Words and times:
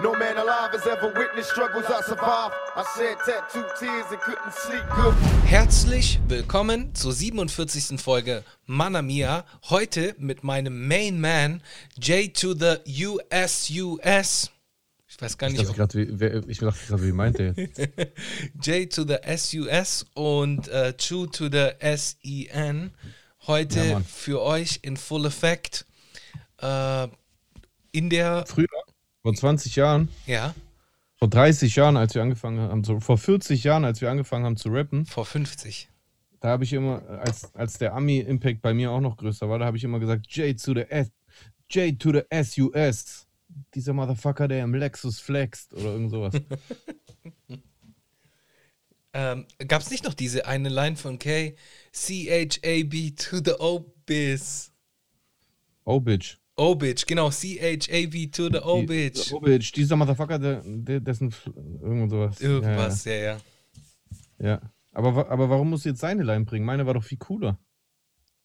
No 0.00 0.12
man 0.14 0.36
alive 0.36 0.70
has 0.72 0.86
ever 0.86 1.12
witnessed 1.12 1.50
struggles 1.50 1.84
I 1.86 2.00
survived. 2.02 2.54
I 2.76 2.84
shed 2.96 3.16
tattooed 3.26 3.66
tears 3.80 4.06
and 4.12 4.20
couldn't 4.20 4.52
sleep 4.54 4.84
good. 4.94 5.14
Herzlich 5.44 6.20
willkommen 6.28 6.94
zur 6.94 7.12
47. 7.12 7.98
Folge 8.00 8.44
Mana 8.66 9.02
Mia. 9.02 9.44
Heute 9.70 10.14
mit 10.18 10.44
meinem 10.44 10.86
Main 10.86 11.20
Man 11.20 11.62
J 12.00 12.32
to 12.32 12.54
the 12.54 12.76
USUS. 12.86 14.50
Ich 15.08 15.20
weiß 15.20 15.36
gar 15.36 15.48
Ich 15.50 15.56
nicht, 15.56 15.68
dachte 15.68 15.82
ob 15.82 15.90
gerade, 15.90 15.98
wie, 16.08 16.20
wer- 16.20 16.48
ich 16.48 16.58
dachte 16.58 16.78
gerade, 16.86 17.02
wie 17.02 17.12
meint 17.12 17.40
er 17.40 17.52
jetzt? 17.56 17.78
J 18.62 18.92
to 18.92 19.04
the 19.04 19.16
SUS 19.36 20.06
und 20.14 20.68
äh, 20.68 20.94
Chu 20.96 21.26
to 21.26 21.48
the 21.50 21.70
SEN. 21.96 22.92
Heute 23.48 23.80
Ja, 23.84 24.00
für 24.00 24.42
euch 24.42 24.78
in 24.82 24.96
Full 24.96 25.26
Effect. 25.26 25.86
Äh, 26.60 27.08
in 27.90 28.10
der, 28.10 28.44
Früher, 28.46 28.66
vor 29.22 29.34
20 29.34 29.76
Jahren, 29.76 30.08
ja, 30.26 30.54
vor 31.16 31.28
30 31.28 31.74
Jahren, 31.76 31.96
als 31.96 32.14
wir 32.14 32.22
angefangen 32.22 32.60
haben, 32.60 32.84
zu, 32.84 33.00
vor 33.00 33.18
40 33.18 33.64
Jahren, 33.64 33.84
als 33.84 34.00
wir 34.00 34.10
angefangen 34.10 34.44
haben 34.44 34.56
zu 34.56 34.68
rappen, 34.68 35.06
vor 35.06 35.24
50. 35.24 35.88
da 36.40 36.48
habe 36.48 36.64
ich 36.64 36.72
immer, 36.72 37.02
als, 37.08 37.54
als 37.54 37.78
der 37.78 37.94
Ami-Impact 37.94 38.62
bei 38.62 38.74
mir 38.74 38.90
auch 38.90 39.00
noch 39.00 39.16
größer 39.16 39.48
war, 39.48 39.58
da 39.58 39.66
habe 39.66 39.76
ich 39.76 39.84
immer 39.84 39.98
gesagt, 39.98 40.26
J 40.28 40.60
to 40.60 40.74
the 40.74 40.82
S, 40.82 41.10
J 41.70 41.98
to 41.98 42.12
the 42.12 42.22
SUS. 42.42 43.26
Dieser 43.74 43.94
Motherfucker, 43.94 44.46
der 44.46 44.62
im 44.62 44.74
Lexus 44.74 45.20
flext 45.20 45.72
oder 45.72 45.92
irgend 45.92 46.10
sowas. 46.10 46.34
Ähm, 49.14 49.46
Gab 49.66 49.82
es 49.82 49.90
nicht 49.90 50.04
noch 50.04 50.14
diese 50.14 50.46
eine 50.46 50.68
Line 50.68 50.96
von 50.96 51.18
K? 51.18 51.56
C-H-A-B 51.92 53.12
to 53.12 53.38
the 53.38 53.52
O-Biz. 53.58 54.72
Oh, 55.84 55.98
Bitch. 55.98 56.36
O-Bitch, 56.58 57.06
genau. 57.06 57.30
C-H-A-B 57.30 58.26
to 58.28 58.48
the 58.50 58.58
O-Bitch. 58.58 59.32
Oh, 59.32 59.40
Bitch. 59.40 59.72
Dieser 59.72 59.96
Motherfucker, 59.96 60.38
der, 60.38 60.62
der 60.64 61.00
dessen, 61.00 61.32
irgend 61.80 62.10
sowas. 62.10 62.40
Irgendwas, 62.40 63.04
ja, 63.04 63.12
ja. 63.12 63.36
Ja, 64.38 64.46
ja. 64.46 64.60
Aber, 64.92 65.30
aber 65.30 65.48
warum 65.48 65.70
musst 65.70 65.84
du 65.84 65.90
jetzt 65.90 66.00
seine 66.00 66.24
Line 66.24 66.44
bringen? 66.44 66.66
Meine 66.66 66.84
war 66.84 66.94
doch 66.94 67.04
viel 67.04 67.18
cooler. 67.18 67.58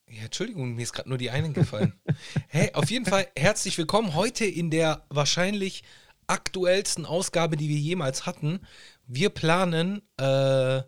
Ja, 0.07 0.25
Entschuldigung, 0.25 0.75
mir 0.75 0.83
ist 0.83 0.93
gerade 0.93 1.09
nur 1.09 1.17
die 1.17 1.31
einen 1.31 1.53
gefallen. 1.53 1.93
hey, 2.49 2.71
auf 2.73 2.91
jeden 2.91 3.05
Fall 3.05 3.27
herzlich 3.35 3.77
willkommen 3.79 4.13
heute 4.13 4.45
in 4.45 4.69
der 4.69 5.05
wahrscheinlich 5.09 5.83
aktuellsten 6.27 7.07
Ausgabe, 7.07 7.57
die 7.57 7.69
wir 7.69 7.77
jemals 7.77 8.27
hatten. 8.27 8.59
Wir 9.07 9.29
planen 9.29 10.03
äh, 10.17 10.83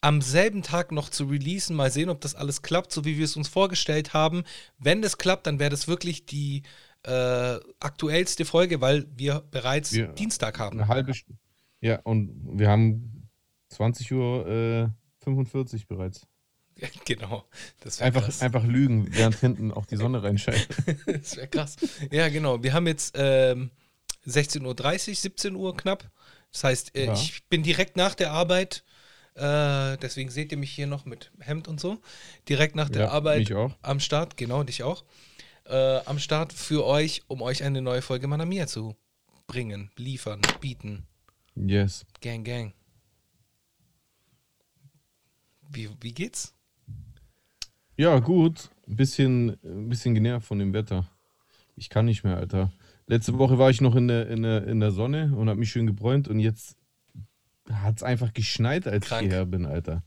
am 0.00 0.20
selben 0.22 0.62
Tag 0.62 0.92
noch 0.92 1.08
zu 1.08 1.24
releasen. 1.26 1.74
Mal 1.76 1.90
sehen, 1.90 2.08
ob 2.08 2.20
das 2.20 2.34
alles 2.34 2.62
klappt, 2.62 2.92
so 2.92 3.04
wie 3.04 3.18
wir 3.18 3.24
es 3.24 3.36
uns 3.36 3.48
vorgestellt 3.48 4.14
haben. 4.14 4.44
Wenn 4.78 5.02
das 5.02 5.18
klappt, 5.18 5.46
dann 5.46 5.58
wäre 5.58 5.70
das 5.70 5.88
wirklich 5.88 6.26
die 6.26 6.62
äh, 7.04 7.10
aktuellste 7.80 8.44
Folge, 8.44 8.80
weil 8.80 9.06
wir 9.16 9.42
bereits 9.50 9.92
Wir- 9.92 10.08
Dienstag 10.08 10.58
haben. 10.58 10.78
Eine 10.78 10.88
halbe 10.88 11.14
Stunde. 11.14 11.40
Ja, 11.80 12.00
und 12.02 12.58
wir 12.58 12.68
haben 12.68 13.28
20 13.68 14.12
Uhr 14.12 14.46
äh, 14.48 14.88
45 15.24 15.86
bereits. 15.86 16.26
genau. 17.04 17.44
Das 17.80 18.00
Einfach, 18.00 18.24
krass. 18.24 18.40
einfach 18.42 18.64
lügen, 18.64 19.08
während 19.10 19.36
hinten 19.36 19.72
auch 19.72 19.86
die 19.86 19.96
Sonne 19.96 20.22
reinscheint. 20.22 20.68
Das 21.06 21.36
wäre 21.36 21.48
krass. 21.48 21.76
Ja, 22.10 22.28
genau. 22.28 22.62
Wir 22.62 22.72
haben 22.72 22.86
jetzt 22.86 23.14
ähm, 23.18 23.70
16.30 24.26 24.62
Uhr, 25.10 25.14
17 25.14 25.54
Uhr 25.56 25.76
knapp. 25.76 26.08
Das 26.52 26.64
heißt, 26.64 26.96
äh, 26.96 27.06
Ja. 27.06 27.12
ich 27.14 27.44
bin 27.48 27.62
direkt 27.62 27.96
nach 27.96 28.14
der 28.14 28.32
Arbeit, 28.32 28.84
äh, 29.38 29.96
deswegen 29.98 30.30
seht 30.30 30.52
ihr 30.52 30.58
mich 30.58 30.70
hier 30.70 30.86
noch 30.86 31.04
mit 31.04 31.30
Hemd 31.40 31.68
und 31.68 31.80
so, 31.80 31.98
direkt 32.48 32.76
nach 32.76 32.88
der 32.88 33.06
Ja, 33.06 33.10
Arbeit 33.10 33.50
am 33.82 34.00
Start, 34.00 34.36
genau, 34.36 34.62
dich 34.62 34.82
auch, 34.82 35.04
äh, 35.66 36.00
am 36.04 36.18
Start 36.18 36.52
für 36.52 36.84
euch, 36.84 37.22
um 37.28 37.42
euch 37.42 37.62
eine 37.62 37.82
neue 37.82 38.02
Folge 38.02 38.26
Manamia 38.26 38.66
zu 38.66 38.96
bringen, 39.46 39.90
liefern, 39.96 40.40
bieten. 40.60 41.06
Yes. 41.54 42.06
Gang, 42.20 42.44
gang. 42.44 42.72
Wie, 45.70 45.88
wie 46.00 46.12
geht's? 46.12 46.54
Ja, 47.96 48.18
gut. 48.20 48.70
Ein 48.86 48.96
bisschen, 48.96 49.58
ein 49.64 49.88
bisschen 49.88 50.14
genervt 50.14 50.46
von 50.46 50.58
dem 50.58 50.72
Wetter. 50.72 51.10
Ich 51.76 51.90
kann 51.90 52.06
nicht 52.06 52.24
mehr, 52.24 52.36
Alter. 52.36 52.72
Letzte 53.06 53.38
Woche 53.38 53.58
war 53.58 53.70
ich 53.70 53.80
noch 53.80 53.96
in 53.96 54.08
der, 54.08 54.28
in 54.28 54.42
der, 54.42 54.66
in 54.66 54.80
der 54.80 54.92
Sonne 54.92 55.32
und 55.34 55.48
habe 55.48 55.58
mich 55.58 55.70
schön 55.70 55.86
gebräunt 55.86 56.28
und 56.28 56.40
jetzt 56.40 56.77
hat 57.70 57.96
es 57.98 58.02
einfach 58.02 58.32
geschneit, 58.32 58.86
als 58.86 59.06
Krank. 59.06 59.22
ich 59.24 59.28
hierher 59.28 59.46
bin, 59.46 59.66
Alter. 59.66 60.02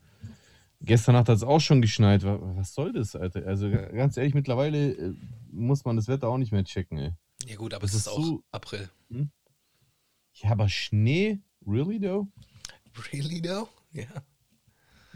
Gestern 0.83 1.13
Nacht 1.13 1.29
hat 1.29 1.35
es 1.37 1.43
auch 1.43 1.59
schon 1.61 1.81
geschneit. 1.81 2.23
Wa- 2.23 2.39
Was 2.55 2.73
soll 2.73 2.91
das, 2.93 3.15
Alter? 3.15 3.45
Also 3.45 3.69
ganz 3.69 4.17
ehrlich, 4.17 4.33
mittlerweile 4.33 4.91
äh, 4.93 5.13
muss 5.51 5.85
man 5.85 5.95
das 5.95 6.07
Wetter 6.07 6.27
auch 6.27 6.37
nicht 6.39 6.51
mehr 6.51 6.63
checken, 6.63 6.97
ey. 6.97 7.11
Ja 7.47 7.55
gut, 7.55 7.73
aber 7.73 7.81
Das 7.83 7.91
es 7.91 8.01
ist 8.01 8.07
auch 8.07 8.23
so- 8.23 8.43
April. 8.51 8.89
Ja, 10.33 10.51
aber 10.51 10.69
Schnee? 10.69 11.39
Really, 11.67 11.99
though? 11.99 12.27
Really 13.13 13.41
though? 13.41 13.67
Ja. 13.91 14.05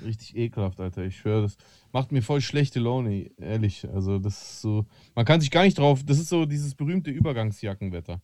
Richtig 0.03 0.35
ekelhaft, 0.35 0.79
Alter. 0.79 1.03
Ich 1.06 1.17
schwöre, 1.17 1.44
das 1.44 1.57
macht 1.94 2.12
mir 2.12 2.22
voll 2.22 2.41
schlechte 2.41 2.79
Laune, 2.81 3.31
ehrlich. 3.38 3.88
Also, 3.91 4.19
das 4.19 4.41
ist 4.41 4.62
so. 4.62 4.85
Man 5.16 5.23
kann 5.25 5.39
sich 5.39 5.50
gar 5.51 5.63
nicht 5.63 5.77
drauf. 5.79 6.03
Das 6.03 6.19
ist 6.19 6.27
so 6.29 6.45
dieses 6.45 6.75
berühmte 6.75 7.12
Übergangsjackenwetter. 7.12 8.22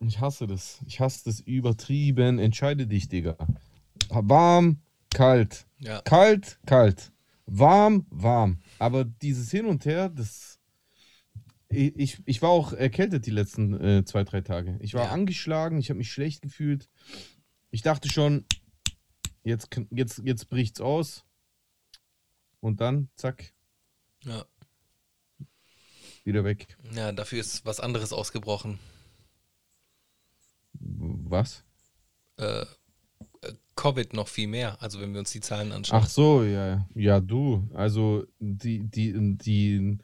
Ich 0.00 0.20
hasse 0.20 0.46
das. 0.46 0.80
Ich 0.86 1.00
hasse 1.00 1.24
das 1.24 1.40
übertrieben. 1.40 2.38
Entscheide 2.38 2.86
dich, 2.86 3.08
Digga. 3.08 3.36
Warm, 4.10 4.80
kalt. 5.10 5.66
Ja. 5.78 6.00
Kalt, 6.02 6.58
kalt. 6.66 7.12
Warm, 7.46 8.06
warm. 8.10 8.58
Aber 8.78 9.04
dieses 9.04 9.50
Hin 9.50 9.66
und 9.66 9.84
Her, 9.84 10.08
das. 10.08 10.58
Ich, 11.68 12.20
ich, 12.24 12.42
war 12.42 12.50
auch 12.50 12.72
erkältet 12.72 13.26
die 13.26 13.32
letzten 13.32 13.74
äh, 13.74 14.04
zwei, 14.04 14.22
drei 14.22 14.40
Tage. 14.40 14.78
Ich 14.80 14.94
war 14.94 15.06
Ja. 15.06 15.10
angeschlagen, 15.10 15.78
ich 15.78 15.90
habe 15.90 15.98
mich 15.98 16.12
schlecht 16.12 16.42
gefühlt. 16.42 16.88
Ich 17.70 17.82
dachte 17.82 18.08
schon, 18.08 18.44
jetzt, 19.42 19.68
jetzt, 19.90 20.22
jetzt 20.24 20.48
bricht's 20.48 20.80
aus. 20.80 21.24
Und 22.60 22.80
dann, 22.80 23.08
zack, 23.16 23.52
ja. 24.22 24.44
wieder 26.24 26.44
weg. 26.44 26.76
Ja, 26.94 27.10
dafür 27.12 27.40
ist 27.40 27.64
was 27.64 27.80
anderes 27.80 28.12
ausgebrochen. 28.12 28.78
Was? 30.80 31.64
Äh, 32.38 32.62
äh, 32.62 32.66
Covid 33.74 34.12
noch 34.14 34.28
viel 34.28 34.48
mehr, 34.48 34.80
also 34.82 35.00
wenn 35.00 35.12
wir 35.12 35.20
uns 35.20 35.32
die 35.32 35.40
Zahlen 35.40 35.72
anschauen. 35.72 36.00
Ach 36.02 36.08
so, 36.08 36.42
ja, 36.44 36.86
ja, 36.94 37.20
du. 37.20 37.68
Also 37.74 38.24
die, 38.38 38.80
die, 38.84 39.36
die, 39.36 39.98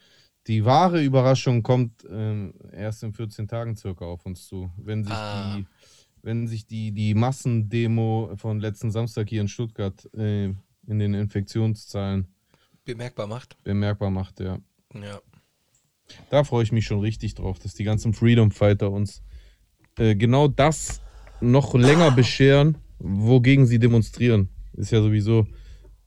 die 0.47 0.65
wahre 0.65 1.03
Überraschung 1.03 1.63
kommt 1.63 2.07
ähm, 2.11 2.55
erst 2.73 3.03
in 3.03 3.13
14 3.13 3.49
Tagen 3.49 3.77
circa 3.77 4.05
auf 4.05 4.25
uns 4.27 4.47
zu. 4.47 4.71
Wenn 4.77 5.05
sich 5.05 5.13
Ah. 5.13 5.57
die, 5.57 5.67
wenn 6.23 6.47
sich 6.47 6.67
die, 6.67 6.93
die 6.93 7.15
Massendemo 7.15 8.33
von 8.37 8.61
letzten 8.61 8.91
Samstag 8.91 9.29
hier 9.29 9.41
in 9.41 9.49
Stuttgart 9.49 10.09
äh, 10.15 10.47
in 10.87 10.99
den 10.99 11.15
Infektionszahlen 11.15 12.27
bemerkbar 12.85 13.27
macht. 13.27 13.57
bemerkbar 13.63 14.11
macht, 14.11 14.41
ja. 14.41 14.59
Ja. 14.95 15.21
Da 16.31 16.45
freue 16.45 16.65
ich 16.65 16.73
mich 16.73 16.85
schon 16.85 17.01
richtig 17.01 17.35
drauf, 17.35 17.59
dass 17.59 17.75
die 17.75 17.85
ganzen 17.85 18.13
Freedom 18.13 18.51
Fighter 18.51 18.91
uns 18.91 19.23
äh, 19.99 20.15
genau 20.15 20.49
das 20.49 21.01
noch 21.41 21.75
länger 21.75 22.11
bescheren, 22.11 22.79
wogegen 22.99 23.67
sie 23.67 23.79
demonstrieren. 23.79 24.49
Ist 24.75 24.93
ja 24.93 25.03
sowieso 25.03 25.47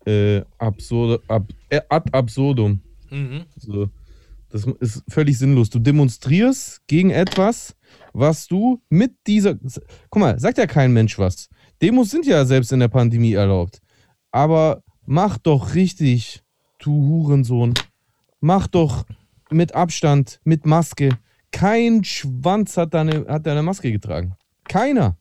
äh, 0.06 0.42
absurde, 0.58 1.22
ab, 1.28 1.48
äh, 1.70 1.82
ad 1.90 2.10
absurdum. 2.12 2.82
Mhm. 3.10 3.46
So, 3.58 3.90
das 4.50 4.66
ist 4.80 5.04
völlig 5.10 5.38
sinnlos. 5.38 5.70
Du 5.70 5.80
demonstrierst 5.80 6.82
gegen 6.88 7.10
etwas, 7.10 7.76
was 8.14 8.48
du 8.48 8.82
mit 8.90 9.14
dieser. 9.28 9.56
Guck 10.10 10.20
mal, 10.20 10.40
sagt 10.40 10.58
ja 10.58 10.66
kein 10.66 10.94
Mensch 10.94 11.20
was. 11.20 11.50
Demos 11.82 12.10
sind 12.10 12.26
ja 12.26 12.46
selbst 12.46 12.72
in 12.72 12.80
der 12.80 12.88
Pandemie 12.88 13.34
erlaubt. 13.34 13.82
Aber 14.32 14.84
mach 15.06 15.38
doch 15.38 15.76
richtig, 15.76 16.42
du 16.80 16.92
Hurensohn. 16.92 17.74
Mach 18.40 18.68
doch 18.68 19.06
mit 19.52 19.76
Abstand, 19.76 20.40
mit 20.44 20.66
Maske. 20.66 21.10
Kein 21.56 22.04
Schwanz 22.04 22.76
hat 22.76 22.94
deine, 22.94 23.26
hat 23.30 23.48
deine 23.48 23.64
Maske 23.64 23.90
getragen. 23.90 24.36
Keiner. 24.66 25.18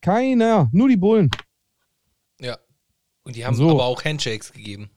Keiner. 0.00 0.70
Nur 0.72 0.88
die 0.88 0.96
Bullen. 0.96 1.28
Ja. 2.40 2.56
Und 3.24 3.36
die 3.36 3.44
haben 3.44 3.54
So. 3.54 3.68
aber 3.68 3.84
auch 3.84 4.02
Handshakes 4.02 4.54
gegeben. 4.54 4.88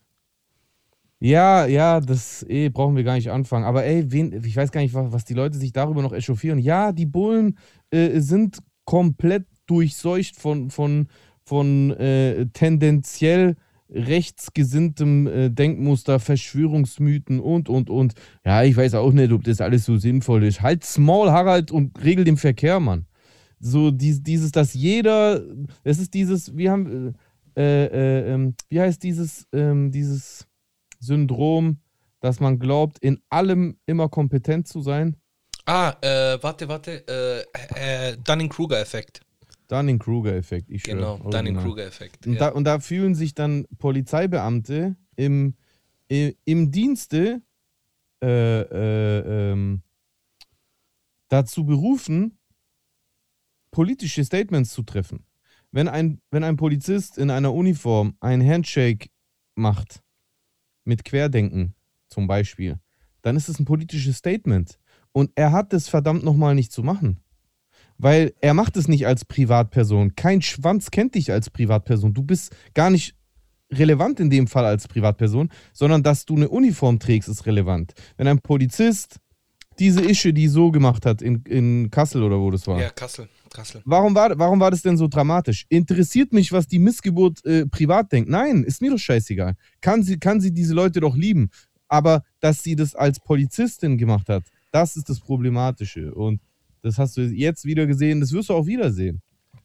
Ja, 1.20 1.66
ja, 1.66 2.00
das 2.00 2.44
eh, 2.48 2.70
brauchen 2.70 2.96
wir 2.96 3.04
gar 3.04 3.16
nicht 3.16 3.30
anfangen. 3.30 3.66
Aber 3.66 3.84
ey, 3.84 4.10
wen, 4.10 4.42
ich 4.46 4.56
weiß 4.56 4.72
gar 4.72 4.80
nicht, 4.80 4.94
was, 4.94 5.12
was 5.12 5.26
die 5.26 5.34
Leute 5.34 5.58
sich 5.58 5.74
darüber 5.74 6.02
noch 6.02 6.14
echauffieren. 6.14 6.60
Ja, 6.60 6.94
die 6.94 7.06
Bullen 7.06 7.58
äh, 7.90 8.22
sind 8.22 8.60
komplett 8.86 9.48
durchseucht 9.66 10.38
von, 10.38 10.70
von, 10.70 11.10
von 11.44 11.92
äh, 11.92 12.46
tendenziell 12.54 13.58
rechtsgesinntem 13.92 15.28
äh, 15.28 15.50
Denkmuster, 15.50 16.20
Verschwörungsmythen 16.20 17.40
und, 17.40 17.70
und, 17.70 17.90
und. 17.90 18.14
Ja, 18.46 18.64
ich 18.64 18.76
weiß 18.76 18.96
auch 18.96 19.12
nicht, 19.12 19.32
ob 19.32 19.44
das 19.44 19.62
alles 19.62 19.86
so 19.86 19.98
sinnvoll 19.98 20.44
ist. 20.44 20.62
Halt 20.62 20.84
Small, 20.84 21.32
Harald, 21.32 21.72
und 21.72 22.02
regel 22.04 22.24
den 22.24 22.38
Verkehr, 22.38 22.80
Mann. 22.80 23.06
So 23.60 23.92
dies, 23.92 24.24
dieses, 24.24 24.52
dass 24.52 24.74
jeder, 24.74 25.44
es 25.84 26.00
ist 26.00 26.14
dieses, 26.14 26.56
wir 26.58 26.72
haben, 26.72 27.16
äh, 27.56 27.86
äh, 27.86 28.34
ähm, 28.34 28.56
wie 28.70 28.82
heißt 28.82 29.04
dieses, 29.04 29.46
ähm, 29.54 29.92
dieses 29.92 30.48
Syndrom, 31.00 31.78
dass 32.22 32.40
man 32.40 32.60
glaubt, 32.60 32.98
in 33.00 33.20
allem 33.30 33.78
immer 33.86 34.10
kompetent 34.10 34.68
zu 34.68 34.82
sein. 34.82 35.18
Ah, 35.66 35.96
äh, 36.02 36.42
warte, 36.42 36.68
warte. 36.68 37.08
Äh, 37.08 38.12
äh, 38.12 38.18
Dunning-Kruger-Effekt. 38.18 39.22
Dunning-Kruger-Effekt. 39.72 40.70
Ich 40.70 40.84
Genau. 40.84 41.18
Dunning-Kruger-Effekt. 41.18 42.28
Und, 42.28 42.34
Ja. 42.34 42.40
da, 42.40 42.48
und 42.50 42.64
da 42.66 42.80
fühlen 42.80 43.16
sich 43.16 43.34
dann 43.34 43.66
Polizeibeamte 43.78 44.96
im, 45.16 45.56
i- 46.12 46.36
im 46.46 46.72
Dienste 46.72 47.42
äh, 48.24 48.62
äh, 48.62 49.52
ähm, 49.52 49.82
dazu 51.30 51.66
berufen, 51.66 52.38
politische 53.72 54.24
Statements 54.24 54.74
zu 54.74 54.84
treffen. 54.84 55.26
Wenn 55.72 55.88
ein, 55.88 56.20
wenn 56.30 56.44
ein 56.44 56.58
Polizist 56.58 57.18
in 57.18 57.30
einer 57.32 57.54
Uniform 57.54 58.16
ein 58.20 58.46
Handshake 58.46 59.08
macht, 59.56 60.02
mit 60.84 61.06
Querdenken 61.06 61.76
zum 62.10 62.28
Beispiel, 62.28 62.80
dann 63.22 63.36
ist 63.38 63.48
es 63.48 63.60
ein 63.60 63.66
politisches 63.66 64.18
Statement. 64.18 64.78
Und 65.14 65.32
er 65.36 65.52
hat 65.52 65.74
es 65.74 65.88
verdammt 65.88 66.24
nochmal 66.24 66.56
nicht 66.56 66.72
zu 66.72 66.84
machen. 66.84 67.20
Weil 68.02 68.34
er 68.42 68.56
macht 68.56 68.78
es 68.78 68.88
nicht 68.88 69.06
als 69.06 69.26
Privatperson. 69.26 70.16
Kein 70.16 70.42
Schwanz 70.42 70.90
kennt 70.90 71.14
dich 71.14 71.32
als 71.32 71.52
Privatperson. 71.52 72.14
Du 72.14 72.24
bist 72.24 72.56
gar 72.74 72.90
nicht 72.90 73.16
relevant 73.72 74.20
in 74.20 74.30
dem 74.30 74.48
Fall 74.48 74.66
als 74.66 74.88
Privatperson, 74.88 75.50
sondern 75.72 76.02
dass 76.02 76.26
du 76.26 76.36
eine 76.36 76.50
Uniform 76.50 76.98
trägst, 76.98 77.30
ist 77.30 77.46
relevant. 77.46 77.94
Wenn 78.18 78.28
ein 78.28 78.40
Polizist 78.40 79.20
diese 79.80 80.02
Ische, 80.02 80.34
die 80.34 80.48
so 80.48 80.72
gemacht 80.72 81.06
hat 81.06 81.22
in, 81.22 81.44
in 81.44 81.90
Kassel 81.92 82.24
oder 82.24 82.40
wo 82.40 82.50
das 82.50 82.66
war, 82.68 82.82
ja, 82.82 82.90
Kassel. 82.90 83.30
Kassel. 83.54 83.82
Warum 83.86 84.16
war, 84.16 84.38
warum 84.38 84.60
war 84.60 84.72
das 84.72 84.82
denn 84.82 84.98
so 84.98 85.08
dramatisch? 85.08 85.66
Interessiert 85.70 86.34
mich, 86.34 86.52
was 86.52 86.68
die 86.68 86.80
Missgeburt 86.80 87.46
äh, 87.46 87.66
privat 87.68 88.12
denkt? 88.12 88.30
Nein, 88.30 88.64
ist 88.64 88.82
mir 88.82 88.92
doch 88.92 88.98
scheißegal. 88.98 89.56
Kann 89.80 90.04
sie, 90.04 90.18
kann 90.18 90.42
sie 90.42 90.54
diese 90.54 90.74
Leute 90.74 91.02
doch 91.02 91.16
lieben. 91.16 91.50
Aber 91.88 92.24
dass 92.40 92.64
sie 92.64 92.76
das 92.76 92.96
als 92.96 93.20
Polizistin 93.20 93.98
gemacht 93.98 94.30
hat, 94.30 94.44
das 94.72 94.96
ist 94.96 95.10
das 95.10 95.20
Problematische. 95.20 96.14
Und 96.14 96.40
das 96.82 96.98
hast 96.98 97.18
du 97.18 97.22
jetzt 97.22 97.66
wieder 97.66 97.86
gesehen, 97.88 98.20
das 98.20 98.32
wirst 98.32 98.50
du 98.50 98.54
auch 98.54 98.66
wiedersehen. 98.68 99.22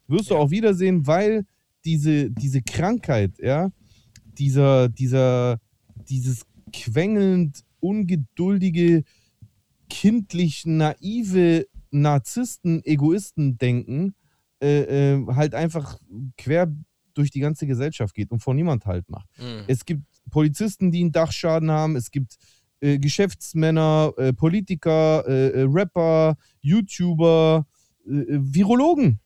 Wirst 0.08 0.30
du 0.30 0.34
Ja. 0.34 0.40
auch 0.40 0.50
wiedersehen, 0.50 1.06
weil 1.06 1.44
diese, 1.84 2.30
diese 2.30 2.62
Krankheit, 2.62 3.32
ja, 3.38 3.70
dieser, 4.38 4.88
dieser, 4.88 5.60
dieses 6.08 6.44
quengelnd, 6.72 7.64
ungeduldige, 7.80 9.04
kindlich 9.88 10.64
naive 10.66 11.66
Narzissten, 11.90 12.84
Egoisten-Denken 12.84 14.14
äh, 14.62 15.14
äh, 15.14 15.26
halt 15.28 15.54
einfach 15.54 15.98
quer 16.36 16.74
durch 17.14 17.30
die 17.30 17.40
ganze 17.40 17.66
Gesellschaft 17.66 18.14
geht 18.14 18.30
und 18.30 18.40
vor 18.40 18.54
niemand 18.54 18.84
halt 18.86 19.08
macht. 19.08 19.28
Mhm. 19.38 19.64
Es 19.68 19.84
gibt 19.84 20.02
Polizisten, 20.30 20.90
die 20.90 21.00
einen 21.00 21.12
Dachschaden 21.12 21.70
haben, 21.70 21.96
es 21.96 22.10
gibt 22.10 22.36
äh, 22.81 22.99
Geschäftsmänner, 22.99 24.12
äh, 24.17 24.32
Politiker, 24.32 25.25
äh, 25.26 25.49
äh, 25.49 25.67
Rapper, 25.69 26.37
YouTuber, 26.61 27.67
Virologen. 28.05 29.20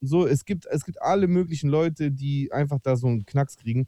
So, 0.00 0.26
es 0.26 0.44
gibt, 0.44 0.66
es 0.66 0.84
gibt 0.84 1.00
alle 1.00 1.26
möglichen 1.26 1.70
Leute, 1.70 2.10
die 2.10 2.52
einfach 2.52 2.78
da 2.80 2.96
so 2.96 3.06
einen 3.06 3.24
Knacks 3.24 3.56
kriegen. 3.56 3.86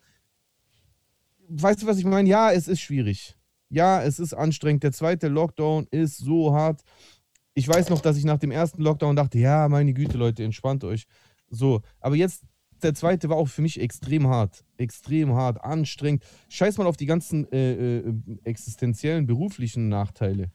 Weißt 1.49 1.83
du, 1.83 1.87
was 1.87 1.99
ich 1.99 2.05
meine? 2.05 2.29
Ja, 2.29 2.53
es 2.53 2.69
ist 2.69 2.81
schwierig. 2.81 3.37
Ja, 3.69 4.03
es 4.03 4.19
ist 4.19 4.33
anstrengend. 4.33 4.83
Der 4.83 4.93
zweite 4.93 5.29
Lockdown 5.29 5.87
ist 5.91 6.19
so 6.19 6.55
hart. 6.55 6.83
Ich 7.55 7.69
weiß 7.69 7.91
noch, 7.91 8.01
dass 8.01 8.17
ich 8.17 8.25
nach 8.25 8.39
dem 8.39 8.51
ersten 8.51 8.83
Lockdown 8.83 9.17
dachte, 9.17 9.39
ja, 9.39 9.69
meine 9.69 9.93
Güte, 9.93 10.17
Leute, 10.19 10.45
entspannt 10.45 10.85
euch. 10.85 11.07
So, 11.51 11.83
aber 12.01 12.17
jetzt, 12.17 12.45
der 12.85 12.95
zweite 12.95 13.29
war 13.29 13.37
auch 13.37 13.49
für 13.49 13.63
mich 13.63 13.81
extrem 13.81 14.29
hart. 14.29 14.65
Extrem 14.77 15.35
hart, 15.35 15.63
anstrengend. 15.65 16.23
Scheiß 16.49 16.79
mal 16.79 16.87
auf 16.87 16.97
die 16.97 17.07
ganzen 17.07 17.51
äh, 17.51 17.99
äh, 17.99 18.15
existenziellen, 18.45 19.27
beruflichen 19.27 19.89
Nachteile. 19.89 20.51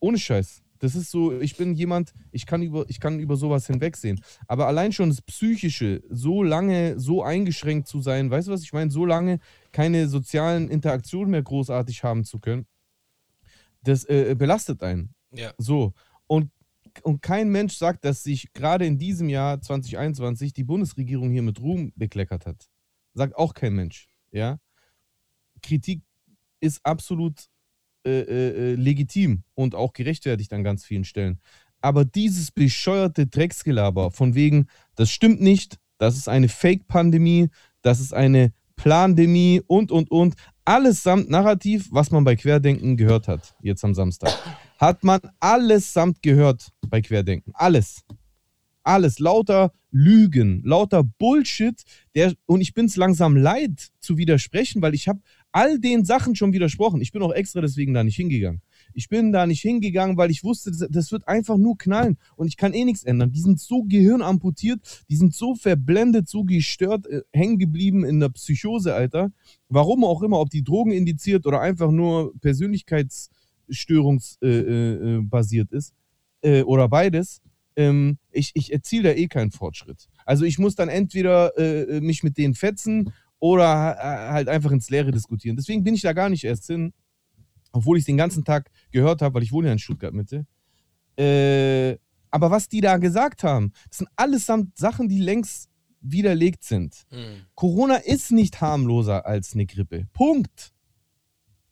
Ohne 0.00 0.18
Scheiß. 0.18 0.62
Das 0.78 0.94
ist 0.94 1.10
so, 1.10 1.40
ich 1.40 1.56
bin 1.56 1.74
jemand, 1.74 2.12
ich 2.32 2.46
kann 2.46 2.62
über, 2.62 2.84
ich 2.88 3.00
kann 3.00 3.18
über 3.18 3.36
sowas 3.36 3.66
hinwegsehen. 3.66 4.20
Aber 4.46 4.66
allein 4.66 4.92
schon 4.92 5.08
das 5.08 5.22
Psychische, 5.22 6.02
so 6.10 6.42
lange 6.42 6.98
so 6.98 7.22
eingeschränkt 7.22 7.88
zu 7.88 8.00
sein, 8.00 8.30
weißt 8.30 8.48
du, 8.48 8.52
was 8.52 8.62
ich 8.62 8.72
meine? 8.72 8.90
So 8.90 9.04
lange 9.04 9.38
keine 9.72 10.08
sozialen 10.08 10.68
Interaktionen 10.68 11.30
mehr 11.30 11.42
großartig 11.42 12.04
haben 12.04 12.24
zu 12.24 12.38
können, 12.40 12.66
das 13.82 14.04
äh, 14.04 14.34
belastet 14.36 14.82
einen. 14.82 15.14
Ja. 15.32 15.52
So. 15.58 15.94
Und, 16.26 16.50
und 17.02 17.22
kein 17.22 17.50
Mensch 17.50 17.76
sagt, 17.76 18.04
dass 18.04 18.22
sich 18.22 18.52
gerade 18.52 18.86
in 18.86 18.98
diesem 18.98 19.28
Jahr 19.28 19.60
2021 19.60 20.52
die 20.52 20.64
Bundesregierung 20.64 21.30
hier 21.30 21.42
mit 21.42 21.60
Ruhm 21.60 21.92
bekleckert 21.96 22.46
hat. 22.46 22.68
Sagt 23.14 23.36
auch 23.36 23.54
kein 23.54 23.74
Mensch. 23.74 24.08
Ja. 24.30 24.58
Kritik 25.62 26.02
ist 26.60 26.80
absolut 26.84 27.48
äh, 28.06 28.20
äh, 28.20 28.72
äh, 28.72 28.74
legitim 28.74 29.42
und 29.54 29.74
auch 29.74 29.92
gerechtfertigt 29.92 30.52
an 30.52 30.62
ganz 30.62 30.84
vielen 30.84 31.04
Stellen. 31.04 31.40
Aber 31.80 32.04
dieses 32.04 32.52
bescheuerte 32.52 33.26
Drecksgelaber 33.26 34.10
von 34.10 34.34
wegen, 34.34 34.66
das 34.94 35.10
stimmt 35.10 35.40
nicht, 35.40 35.78
das 35.98 36.16
ist 36.16 36.28
eine 36.28 36.48
Fake-Pandemie, 36.48 37.48
das 37.82 38.00
ist 38.00 38.14
eine 38.14 38.52
Plandemie 38.76 39.62
und, 39.66 39.90
und, 39.90 40.10
und. 40.10 40.34
Allesamt 40.64 41.30
Narrativ, 41.30 41.88
was 41.90 42.10
man 42.10 42.24
bei 42.24 42.36
Querdenken 42.36 42.96
gehört 42.96 43.28
hat, 43.28 43.54
jetzt 43.60 43.84
am 43.84 43.94
Samstag. 43.94 44.32
Hat 44.78 45.04
man 45.04 45.20
allesamt 45.40 46.22
gehört 46.22 46.70
bei 46.88 47.00
Querdenken. 47.00 47.52
Alles. 47.54 48.04
Alles. 48.82 49.18
Lauter 49.18 49.72
Lügen, 49.90 50.62
lauter 50.64 51.02
Bullshit. 51.02 51.82
Der, 52.14 52.34
und 52.44 52.60
ich 52.60 52.74
bin 52.74 52.86
es 52.86 52.96
langsam 52.96 53.36
leid 53.36 53.88
zu 54.00 54.18
widersprechen, 54.18 54.82
weil 54.82 54.94
ich 54.94 55.08
habe 55.08 55.20
all 55.52 55.78
den 55.78 56.04
Sachen 56.04 56.36
schon 56.36 56.52
widersprochen. 56.52 57.00
Ich 57.00 57.12
bin 57.12 57.22
auch 57.22 57.32
extra 57.32 57.62
deswegen 57.62 57.94
da 57.94 58.04
nicht 58.04 58.16
hingegangen. 58.16 58.60
Ich 58.92 59.08
bin 59.08 59.32
da 59.32 59.46
nicht 59.46 59.62
hingegangen, 59.62 60.18
weil 60.18 60.30
ich 60.30 60.44
wusste, 60.44 60.70
das, 60.70 61.12
wird 61.12 61.26
einfach 61.26 61.56
nur 61.56 61.78
knallen 61.78 62.18
und 62.36 62.46
ich 62.46 62.58
kann 62.58 62.74
eh 62.74 62.84
nichts 62.84 63.04
ändern. 63.04 63.32
Die 63.32 63.40
sind 63.40 63.58
so 63.58 63.82
gehirnamputiert, 63.82 64.80
die 65.08 65.16
sind 65.16 65.34
so 65.34 65.54
verblendet, 65.54 66.28
so 66.28 66.44
gestört, 66.44 67.06
äh, 67.06 67.22
hängen 67.32 67.58
geblieben 67.58 68.04
in 68.04 68.20
der 68.20 68.28
Psychose, 68.28 68.94
Alter. 68.94 69.32
Warum 69.70 70.04
auch 70.04 70.22
immer, 70.22 70.40
ob 70.40 70.50
die 70.50 70.62
Drogen 70.62 70.92
indiziert 70.92 71.46
oder 71.46 71.60
einfach 71.60 71.90
nur 71.90 72.34
Persönlichkeitsstörungsbasiert 72.40 73.35
äh, 73.68 74.46
äh, 74.46 75.20
basiert 75.22 75.72
ist 75.72 75.92
äh, 76.42 76.62
oder 76.62 76.88
beides. 76.88 77.40
Ähm, 77.76 78.18
ich, 78.30 78.52
ich 78.54 78.72
erziele 78.72 79.02
da 79.04 79.10
eh 79.10 79.26
keinen 79.28 79.50
Fortschritt. 79.50 80.08
Also 80.24 80.44
ich 80.44 80.58
muss 80.58 80.74
dann 80.74 80.88
entweder 80.88 81.56
äh, 81.58 82.00
mich 82.00 82.22
mit 82.22 82.38
denen 82.38 82.54
fetzen 82.54 83.12
oder 83.38 83.66
ha- 83.68 84.32
halt 84.32 84.48
einfach 84.48 84.70
ins 84.70 84.88
Leere 84.90 85.10
diskutieren. 85.10 85.56
Deswegen 85.56 85.84
bin 85.84 85.94
ich 85.94 86.00
da 86.02 86.12
gar 86.14 86.28
nicht 86.30 86.44
erst 86.44 86.66
hin, 86.66 86.92
obwohl 87.72 87.98
ich 87.98 88.04
den 88.06 88.16
ganzen 88.16 88.44
Tag 88.44 88.70
gehört 88.92 89.20
habe, 89.20 89.34
weil 89.34 89.42
ich 89.42 89.52
wohne 89.52 89.66
ja 89.68 89.72
in 89.74 89.78
Stuttgart 89.78 90.14
Mitte. 90.14 90.46
Äh, 91.18 91.98
aber 92.30 92.50
was 92.50 92.68
die 92.68 92.80
da 92.80 92.96
gesagt 92.98 93.42
haben, 93.42 93.72
das 93.88 93.98
sind 93.98 94.08
allesamt 94.16 94.76
Sachen, 94.76 95.08
die 95.08 95.18
längst 95.18 95.68
widerlegt 96.00 96.64
sind. 96.64 97.04
Mhm. 97.10 97.42
Corona 97.54 97.96
ist 97.96 98.30
nicht 98.32 98.60
harmloser 98.60 99.26
als 99.26 99.54
eine 99.54 99.66
Grippe. 99.66 100.06
Punkt. 100.12 100.72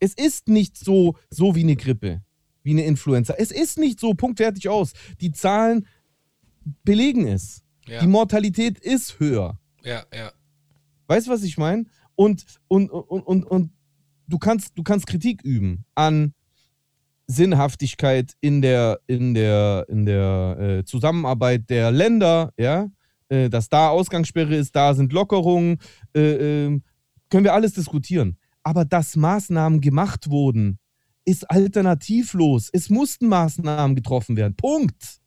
Es 0.05 0.13
ist 0.13 0.49
nicht 0.49 0.77
so, 0.77 1.17
so 1.31 1.55
wie 1.55 1.63
eine 1.63 1.77
Grippe, 1.77 2.23
wie 2.63 2.73
eine 2.73 2.85
Influenza. 2.85 3.35
Es 3.39 3.51
ist 3.51 3.79
nicht 3.79 3.99
so, 3.99 4.13
Punkt, 4.13 4.37
fertig 4.37 4.69
aus. 4.69 4.93
Die 5.23 5.33
Zahlen 5.33 5.87
belegen 6.85 7.27
es. 7.27 7.63
Ja. 7.87 8.01
Die 8.01 8.07
Mortalität 8.07 8.79
ist 8.79 9.19
höher. 9.19 9.59
ja, 9.83 10.05
ja. 10.15 10.31
Weißt 11.07 11.27
du, 11.27 11.31
was 11.31 11.43
ich 11.43 11.57
meine? 11.59 11.85
Und, 12.17 12.45
und, 12.69 12.91
und, 12.91 13.23
und, 13.23 13.45
und 13.45 13.71
du, 14.27 14.39
kannst, 14.39 14.77
du 14.77 14.83
kannst 14.83 15.07
Kritik 15.07 15.43
üben 15.43 15.85
an 15.95 16.35
Sinnhaftigkeit 17.27 18.35
in 18.41 18.61
der, 18.61 19.01
in 19.07 19.33
der, 19.35 19.87
in 19.89 20.05
der 20.05 20.57
äh, 20.59 20.85
Zusammenarbeit 20.85 21.69
der 21.71 21.91
Länder, 21.91 22.53
ja, 22.59 22.89
äh, 23.29 23.49
dass 23.49 23.69
da 23.71 23.89
Ausgangssperre 23.89 24.55
ist, 24.55 24.77
da 24.77 24.95
sind 24.95 25.13
Lockerungen, 25.13 25.79
äh, 26.15 26.65
ähm, 26.67 26.83
können 27.31 27.45
wir 27.45 27.55
alles 27.55 27.73
diskutieren. 27.73 28.39
Aber 28.65 28.85
dass 28.85 29.15
Maßnahmen 29.15 29.81
gemacht 29.81 30.29
wurden, 30.31 30.79
ist 31.25 31.49
alternativlos. 31.51 32.69
Es 32.73 32.91
mussten 32.91 33.29
Maßnahmen 33.29 33.95
getroffen 33.95 34.37
werden. 34.37 34.57
Punkt. 34.57 35.21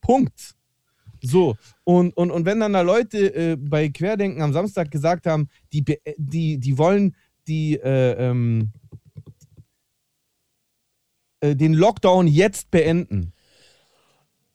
Punkt. 0.00 0.56
So, 1.22 1.56
und, 1.84 2.16
und, 2.16 2.32
und 2.32 2.44
wenn 2.44 2.58
dann 2.58 2.72
da 2.72 2.80
Leute 2.80 3.32
äh, 3.34 3.56
bei 3.56 3.88
Querdenken 3.90 4.42
am 4.42 4.52
Samstag 4.52 4.90
gesagt 4.90 5.26
haben, 5.26 5.48
die, 5.72 5.84
die, 6.16 6.58
die 6.58 6.78
wollen 6.78 7.14
die, 7.46 7.74
äh, 7.76 8.12
ähm, 8.30 8.72
äh, 11.40 11.54
den 11.54 11.74
Lockdown 11.74 12.26
jetzt 12.26 12.70
beenden. 12.72 13.32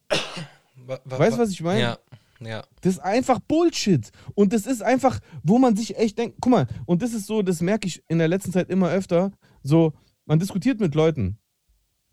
Wa- 0.09 0.99
wa- 1.05 1.19
Weißt 1.19 1.33
du, 1.33 1.37
wa- 1.37 1.43
was 1.43 1.51
ich 1.51 1.61
meine? 1.61 1.79
Ja, 1.81 1.97
ja. 2.39 2.63
Das 2.81 2.93
ist 2.93 2.99
einfach 2.99 3.39
Bullshit. 3.39 4.11
Und 4.35 4.53
das 4.53 4.65
ist 4.65 4.81
einfach, 4.81 5.19
wo 5.43 5.57
man 5.57 5.75
sich 5.75 5.97
echt 5.97 6.17
denkt, 6.17 6.37
guck 6.41 6.51
mal, 6.51 6.67
und 6.85 7.01
das 7.01 7.13
ist 7.13 7.27
so, 7.27 7.41
das 7.41 7.61
merke 7.61 7.87
ich 7.87 8.03
in 8.07 8.19
der 8.19 8.27
letzten 8.27 8.51
Zeit 8.51 8.69
immer 8.69 8.89
öfter, 8.89 9.31
so, 9.63 9.93
man 10.25 10.39
diskutiert 10.39 10.79
mit 10.79 10.95
Leuten. 10.95 11.39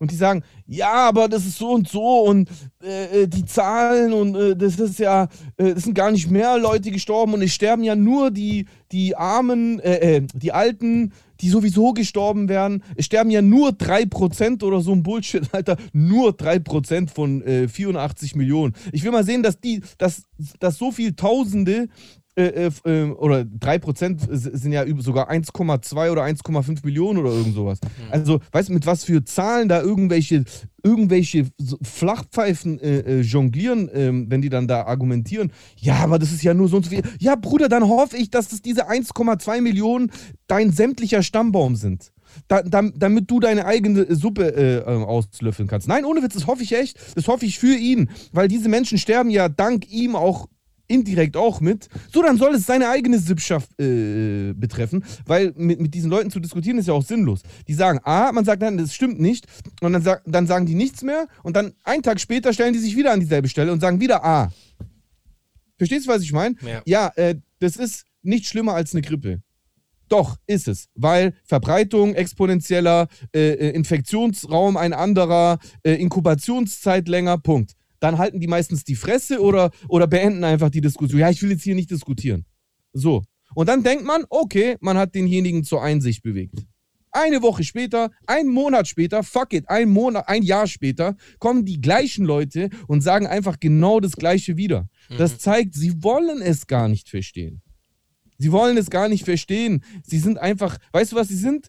Und 0.00 0.10
die 0.10 0.16
sagen, 0.16 0.42
ja, 0.66 0.92
aber 0.92 1.28
das 1.28 1.46
ist 1.46 1.56
so 1.56 1.70
und 1.70 1.88
so 1.88 2.22
und 2.22 2.50
äh, 2.82 3.22
äh, 3.22 3.26
die 3.28 3.44
Zahlen 3.44 4.12
und 4.12 4.34
äh, 4.34 4.56
das 4.56 4.78
ist 4.80 4.98
ja, 4.98 5.28
äh, 5.56 5.68
es 5.68 5.84
sind 5.84 5.94
gar 5.94 6.10
nicht 6.10 6.28
mehr 6.28 6.58
Leute 6.58 6.90
gestorben 6.90 7.32
und 7.34 7.42
es 7.42 7.54
sterben 7.54 7.84
ja 7.84 7.94
nur 7.94 8.32
die, 8.32 8.66
die 8.90 9.14
Armen, 9.16 9.78
äh, 9.78 10.16
äh, 10.16 10.26
die 10.34 10.50
Alten, 10.50 11.12
die 11.40 11.48
sowieso 11.48 11.92
gestorben 11.92 12.48
werden. 12.48 12.82
Es 12.96 13.06
sterben 13.06 13.30
ja 13.30 13.40
nur 13.40 13.70
3% 13.70 14.64
oder 14.64 14.80
so 14.80 14.92
ein 14.92 15.04
Bullshit, 15.04 15.48
Alter. 15.52 15.76
Nur 15.92 16.30
3% 16.30 17.08
von 17.10 17.42
84 17.68 18.34
Millionen. 18.36 18.74
Ich 18.92 19.02
will 19.04 19.10
mal 19.10 19.24
sehen, 19.24 19.42
dass 19.42 19.60
die, 19.60 19.82
dass, 19.98 20.22
dass 20.58 20.76
so 20.76 20.92
viele 20.92 21.16
Tausende 21.16 21.88
äh, 22.36 22.70
äh, 22.84 23.10
oder 23.10 23.40
3% 23.42 24.26
sind 24.28 24.72
ja 24.72 24.84
sogar 24.98 25.30
1,2 25.30 26.10
oder 26.10 26.22
1,5 26.24 26.84
Millionen 26.84 27.18
oder 27.20 27.30
irgend 27.30 27.54
sowas. 27.54 27.78
Mhm. 27.82 28.12
Also, 28.12 28.40
weißt 28.50 28.68
du, 28.68 28.72
mit 28.72 28.86
was 28.86 29.04
für 29.04 29.24
Zahlen 29.24 29.68
da 29.68 29.80
irgendwelche, 29.80 30.44
irgendwelche 30.82 31.46
Flachpfeifen 31.82 32.80
äh, 32.80 32.98
äh, 32.98 33.20
jonglieren, 33.20 33.88
ähm, 33.94 34.26
wenn 34.28 34.42
die 34.42 34.48
dann 34.48 34.66
da 34.66 34.82
argumentieren. 34.82 35.52
Ja, 35.76 35.96
aber 35.96 36.18
das 36.18 36.32
ist 36.32 36.42
ja 36.42 36.54
nur 36.54 36.68
so 36.68 36.78
und 36.78 36.84
so 36.84 36.90
viel. 36.90 37.02
Ja, 37.20 37.36
Bruder, 37.36 37.68
dann 37.68 37.88
hoffe 37.88 38.16
ich, 38.16 38.30
dass 38.30 38.48
das 38.48 38.62
diese 38.62 38.88
1,2 38.88 39.60
Millionen 39.60 40.10
dein 40.46 40.72
sämtlicher 40.72 41.22
Stammbaum 41.22 41.76
sind. 41.76 42.10
Da, 42.48 42.62
da, 42.62 42.82
damit 42.82 43.30
du 43.30 43.38
deine 43.38 43.64
eigene 43.64 44.12
Suppe 44.12 44.56
äh, 44.56 44.78
ähm, 44.78 45.04
auslöffeln 45.04 45.68
kannst. 45.68 45.86
Nein, 45.86 46.04
ohne 46.04 46.20
Witz, 46.22 46.34
das 46.34 46.48
hoffe 46.48 46.64
ich 46.64 46.72
echt. 46.72 46.98
Das 47.14 47.28
hoffe 47.28 47.46
ich 47.46 47.60
für 47.60 47.76
ihn, 47.76 48.10
weil 48.32 48.48
diese 48.48 48.68
Menschen 48.68 48.98
sterben 48.98 49.30
ja 49.30 49.48
dank 49.48 49.88
ihm 49.88 50.16
auch 50.16 50.48
indirekt 50.94 51.36
auch 51.36 51.60
mit. 51.60 51.88
So, 52.12 52.22
dann 52.22 52.38
soll 52.38 52.54
es 52.54 52.66
seine 52.66 52.88
eigene 52.88 53.18
Sippschaft 53.18 53.68
äh, 53.80 54.52
betreffen, 54.54 55.04
weil 55.26 55.52
mit, 55.56 55.80
mit 55.80 55.94
diesen 55.94 56.10
Leuten 56.10 56.30
zu 56.30 56.40
diskutieren 56.40 56.78
ist 56.78 56.86
ja 56.86 56.94
auch 56.94 57.04
sinnlos. 57.04 57.42
Die 57.66 57.74
sagen, 57.74 57.98
ah, 58.04 58.30
man 58.32 58.44
sagt 58.44 58.62
dann, 58.62 58.78
das 58.78 58.94
stimmt 58.94 59.20
nicht, 59.20 59.46
und 59.80 59.92
dann, 59.92 60.02
sag, 60.02 60.22
dann 60.24 60.46
sagen 60.46 60.66
die 60.66 60.74
nichts 60.74 61.02
mehr, 61.02 61.26
und 61.42 61.56
dann 61.56 61.72
einen 61.82 62.02
Tag 62.02 62.20
später 62.20 62.52
stellen 62.52 62.72
die 62.72 62.78
sich 62.78 62.96
wieder 62.96 63.12
an 63.12 63.20
dieselbe 63.20 63.48
Stelle 63.48 63.72
und 63.72 63.80
sagen 63.80 64.00
wieder 64.00 64.24
ah. 64.24 64.52
Verstehst 65.76 66.06
du, 66.06 66.10
was 66.10 66.22
ich 66.22 66.32
meine? 66.32 66.54
Ja, 66.62 66.82
ja 66.86 67.12
äh, 67.16 67.36
das 67.58 67.76
ist 67.76 68.04
nicht 68.22 68.46
schlimmer 68.46 68.74
als 68.74 68.92
eine 68.92 69.02
Grippe. 69.02 69.42
Doch, 70.08 70.36
ist 70.46 70.68
es. 70.68 70.88
Weil 70.94 71.34
Verbreitung 71.44 72.14
exponentieller, 72.14 73.08
äh, 73.34 73.54
äh 73.54 73.70
Infektionsraum 73.70 74.76
ein 74.76 74.92
anderer, 74.92 75.58
äh, 75.82 75.94
Inkubationszeit 75.94 77.08
länger, 77.08 77.38
Punkt 77.38 77.72
dann 78.04 78.18
halten 78.18 78.38
die 78.38 78.46
meistens 78.46 78.84
die 78.84 78.94
Fresse 78.94 79.40
oder, 79.40 79.70
oder 79.88 80.06
beenden 80.06 80.44
einfach 80.44 80.68
die 80.68 80.82
Diskussion. 80.82 81.20
Ja, 81.20 81.30
ich 81.30 81.42
will 81.42 81.50
jetzt 81.50 81.64
hier 81.64 81.75
nicht 81.75 81.90
diskutieren. 81.90 82.44
So. 82.92 83.25
Und 83.54 83.68
dann 83.68 83.82
denkt 83.82 84.04
man, 84.04 84.25
okay, 84.28 84.76
man 84.80 84.99
hat 84.99 85.14
denjenigen 85.14 85.64
zur 85.64 85.82
Einsicht 85.82 86.23
bewegt. 86.23 86.66
Eine 87.12 87.40
Woche 87.42 87.64
später, 87.64 88.11
ein 88.26 88.49
Monat 88.49 88.88
später, 88.88 89.23
fuck 89.23 89.52
it, 89.52 89.70
ein 89.70 89.88
Monat, 89.88 90.28
ein 90.28 90.42
Jahr 90.42 90.66
später, 90.66 91.16
kommen 91.38 91.64
die 91.64 91.80
gleichen 91.80 92.26
Leute 92.26 92.68
und 92.88 93.00
sagen 93.00 93.26
einfach 93.26 93.58
genau 93.58 94.00
das 94.00 94.12
Gleiche 94.12 94.56
wieder. 94.56 94.88
Mhm. 95.08 95.16
Das 95.18 95.38
zeigt, 95.38 95.75
sie 95.75 96.02
wollen 96.02 96.42
es 96.42 96.66
gar 96.66 96.88
nicht 96.88 97.08
verstehen. 97.08 97.62
Sie 98.37 98.52
wollen 98.52 98.76
es 98.76 98.90
gar 98.90 99.08
nicht 99.08 99.25
verstehen. 99.25 99.82
Sie 100.02 100.18
sind 100.18 100.38
einfach, 100.38 100.76
weißt 100.92 101.12
du, 101.12 101.16
was 101.16 101.28
sie 101.28 101.37
sind? 101.37 101.68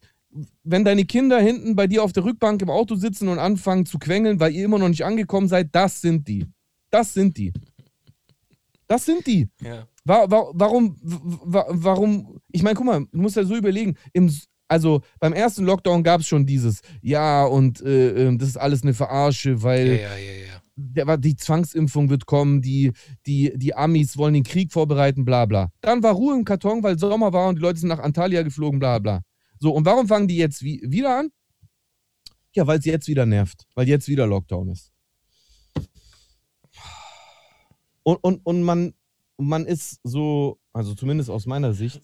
Wenn 0.63 0.86
deine 0.86 1.06
Kinder 1.06 1.39
hinten 1.39 1.75
bei 1.75 1.88
dir 1.88 2.04
auf 2.04 2.13
der 2.13 2.24
Rückbank 2.24 2.62
im 2.62 2.70
Auto 2.70 2.96
sitzen 2.96 3.27
und 3.27 3.39
anfangen 3.39 3.86
zu 3.86 4.00
quengeln, 4.00 4.39
weil 4.39 4.54
ihr 4.54 4.65
immer 4.65 4.80
noch 4.80 4.89
nicht 4.89 5.06
angekommen 5.06 5.48
seid, 5.48 5.70
das 5.74 6.01
sind 6.01 6.27
die. 6.27 6.46
Das 6.89 7.13
sind 7.13 7.38
die. 7.38 7.54
Das 8.88 9.06
sind 9.06 9.25
die. 9.25 9.50
Ja. 9.62 9.88
War, 10.04 10.30
war, 10.30 10.51
warum, 10.54 10.98
war, 11.01 11.65
warum, 11.70 12.39
ich 12.51 12.62
meine, 12.62 12.75
guck 12.75 12.86
mal, 12.86 13.06
du 13.12 13.22
musst 13.22 13.36
ja 13.36 13.44
so 13.44 13.56
überlegen, 13.56 13.96
im, 14.13 14.32
also 14.68 15.01
beim 15.20 15.34
ersten 15.34 15.65
Lockdown 15.65 16.04
gab 16.04 16.22
es 16.22 16.27
schon 16.27 16.46
dieses, 16.46 16.82
ja, 17.01 17.46
und 17.46 17.82
äh, 17.82 18.27
ähm, 18.27 18.38
das 18.38 18.50
ist 18.50 18.58
alles 18.58 18.84
eine 18.84 18.94
Verarsche, 18.94 19.63
weil 19.63 20.00
ja, 20.01 20.15
ja, 20.15 20.62
der, 20.75 21.18
die 21.18 21.36
Zwangsimpfung 21.36 22.10
wird 22.10 22.25
kommen, 22.25 22.62
die, 22.62 22.92
die, 23.25 23.54
die 23.56 23.75
Amis 23.75 24.18
wollen 24.18 24.34
den 24.34 24.44
Krieg 24.44 24.72
vorbereiten, 24.72 25.25
bla 25.25 25.46
bla. 25.46 25.70
Dann 25.82 26.04
war 26.04 26.13
Ruhe 26.13 26.36
im 26.36 26.46
Karton, 26.46 26.84
weil 26.84 27.00
Sommer 27.00 27.34
war 27.34 27.50
und 27.50 27.56
die 27.56 27.62
Leute 27.62 27.80
sind 27.80 27.89
nach 27.89 28.00
Antalya 28.00 28.44
geflogen, 28.44 28.80
bla 28.80 29.00
bla. 29.00 29.22
So, 29.59 29.74
und 29.74 29.85
warum 29.85 30.07
fangen 30.07 30.27
die 30.27 30.38
jetzt 30.38 30.62
wie, 30.63 30.81
wieder 30.83 31.19
an? 31.19 31.31
Ja, 32.53 32.65
weil 32.67 32.79
es 32.79 32.85
jetzt 32.85 33.07
wieder 33.07 33.25
nervt, 33.25 33.65
weil 33.75 33.88
jetzt 33.88 34.07
wieder 34.07 34.27
Lockdown 34.27 34.69
ist. 34.69 34.91
Und, 38.03 38.17
und, 38.17 38.45
und 38.45 38.63
man, 38.63 38.93
man 39.38 39.65
ist 39.65 40.00
so, 40.03 40.59
also 40.71 40.93
zumindest 40.93 41.29
aus 41.29 41.45
meiner 41.45 41.74
Sicht, 41.74 42.01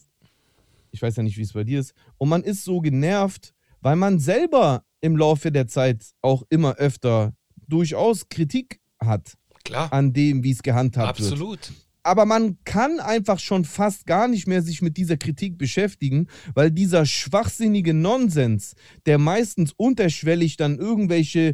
ich 0.92 1.02
weiß 1.02 1.16
ja 1.16 1.24
nicht, 1.24 1.38
wie 1.38 1.44
es 1.44 1.54
bei 1.54 1.64
dir 1.64 1.80
ist, 1.80 1.94
und 2.18 2.30
man 2.30 2.44
ist 2.44 2.64
so 2.64 2.80
genervt, 2.82 3.54
weil 3.82 3.96
man 3.96 4.20
selber 4.20 4.84
im 5.00 5.16
Laufe 5.16 5.52
der 5.52 5.68
Zeit 5.68 6.12
auch 6.22 6.44
immer 6.50 6.76
öfter 6.76 7.34
durchaus 7.68 8.28
Kritik 8.30 8.82
hat 9.00 9.38
Klar. 9.64 9.94
an 9.94 10.12
dem, 10.12 10.44
wie 10.44 10.52
es 10.52 10.64
gehandhabt 10.64 11.20
Absolut. 11.20 11.40
wird. 11.40 11.60
Absolut 11.60 11.91
aber 12.04 12.26
man 12.26 12.58
kann 12.64 13.00
einfach 13.00 13.40
schon 13.40 13.66
fast 13.66 14.06
gar 14.06 14.28
nicht 14.28 14.48
mehr 14.48 14.62
sich 14.62 14.82
mit 14.82 14.98
dieser 14.98 15.18
Kritik 15.18 15.58
beschäftigen, 15.58 16.28
weil 16.54 16.72
dieser 16.72 17.06
schwachsinnige 17.06 17.94
Nonsens, 17.94 18.76
der 19.06 19.18
meistens 19.18 19.74
unterschwellig 19.76 20.58
dann 20.58 20.78
irgendwelche 20.78 21.54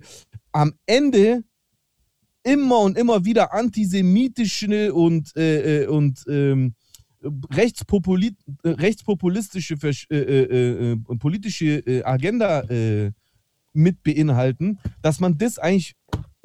am 0.51 0.73
Ende 0.85 1.43
immer 2.43 2.79
und 2.79 2.97
immer 2.97 3.25
wieder 3.25 3.53
antisemitische 3.53 4.93
und, 4.93 5.35
äh, 5.35 5.83
äh 5.83 5.87
und 5.87 6.23
ähm, 6.29 6.75
rechtspopuli 7.23 8.35
rechtspopulistische 8.63 9.75
äh, 10.09 10.15
äh, 10.15 10.91
äh, 10.93 10.97
politische 11.19 11.83
Agenda 12.05 12.63
mit 13.73 14.01
beinhalten, 14.01 14.79
dass 15.01 15.19
man 15.19 15.37
das 15.37 15.59
eigentlich 15.59 15.95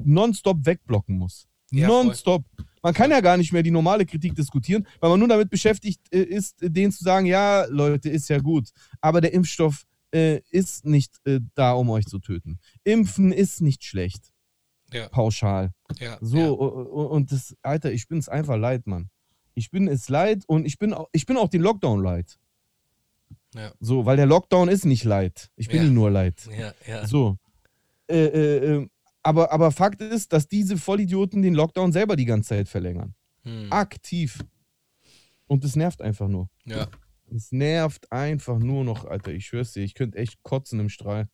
nonstop 0.03 0.65
wegblocken 0.65 1.17
muss. 1.17 1.47
Ja, 1.71 1.87
nonstop. 1.87 2.43
Voll. 2.55 2.65
Man 2.83 2.93
kann 2.93 3.09
ja 3.09 3.21
gar 3.21 3.37
nicht 3.37 3.53
mehr 3.53 3.63
die 3.63 3.71
normale 3.71 4.05
Kritik 4.05 4.35
diskutieren, 4.35 4.85
weil 4.99 5.09
man 5.09 5.19
nur 5.19 5.29
damit 5.29 5.49
beschäftigt 5.49 6.01
äh, 6.13 6.21
ist, 6.21 6.57
denen 6.61 6.91
zu 6.91 7.03
sagen, 7.03 7.25
ja, 7.25 7.65
Leute, 7.69 8.09
ist 8.09 8.29
ja 8.29 8.39
gut, 8.39 8.69
aber 8.99 9.21
der 9.21 9.33
Impfstoff 9.33 9.85
äh, 10.13 10.41
ist 10.51 10.85
nicht 10.85 11.15
äh, 11.25 11.39
da, 11.55 11.71
um 11.71 11.89
euch 11.89 12.05
zu 12.05 12.19
töten. 12.19 12.59
Impfen 12.83 13.31
ist 13.31 13.61
nicht 13.61 13.83
schlecht. 13.83 14.31
Ja. 14.91 15.07
Pauschal. 15.09 15.71
Ja, 15.99 16.17
so, 16.21 16.37
ja. 16.37 16.45
und 16.49 17.31
das, 17.31 17.55
Alter, 17.63 17.91
ich 17.91 18.07
bin 18.07 18.19
es 18.19 18.29
einfach 18.29 18.57
leid, 18.57 18.85
Mann. 18.85 19.09
Ich 19.55 19.71
bin 19.71 19.87
es 19.87 20.09
leid 20.09 20.43
und 20.45 20.65
ich 20.65 20.77
bin 20.77 20.93
auch, 20.93 21.07
ich 21.13 21.25
bin 21.25 21.37
auch 21.37 21.49
den 21.49 21.61
Lockdown 21.61 22.03
leid. 22.03 22.37
Ja. 23.55 23.71
So, 23.79 24.05
weil 24.05 24.17
der 24.17 24.25
Lockdown 24.25 24.67
ist 24.67 24.85
nicht 24.85 25.03
leid. 25.03 25.49
Ich 25.55 25.67
bin 25.67 25.77
ja. 25.77 25.83
ihn 25.85 25.93
nur 25.93 26.11
leid. 26.11 26.47
Ja, 26.57 26.73
ja. 26.87 27.07
So. 27.07 27.37
Äh, 28.07 28.25
äh, 28.25 28.75
äh 28.75 28.87
aber, 29.23 29.51
aber 29.51 29.71
Fakt 29.71 30.01
ist, 30.01 30.33
dass 30.33 30.47
diese 30.47 30.77
Vollidioten 30.77 31.41
den 31.41 31.53
Lockdown 31.53 31.91
selber 31.91 32.15
die 32.15 32.25
ganze 32.25 32.49
Zeit 32.49 32.69
verlängern. 32.69 33.15
Hm. 33.43 33.71
Aktiv. 33.71 34.43
Und 35.47 35.63
das 35.63 35.75
nervt 35.75 36.01
einfach 36.01 36.27
nur. 36.27 36.49
Ja. 36.65 36.87
Es 37.33 37.51
nervt 37.51 38.11
einfach 38.11 38.59
nur 38.59 38.83
noch, 38.83 39.05
Alter. 39.05 39.31
Ich 39.31 39.47
schwör's 39.47 39.71
dir, 39.71 39.83
ich 39.83 39.95
könnte 39.95 40.17
echt 40.17 40.43
kotzen 40.43 40.79
im 40.79 40.89
Strahl. 40.89 41.29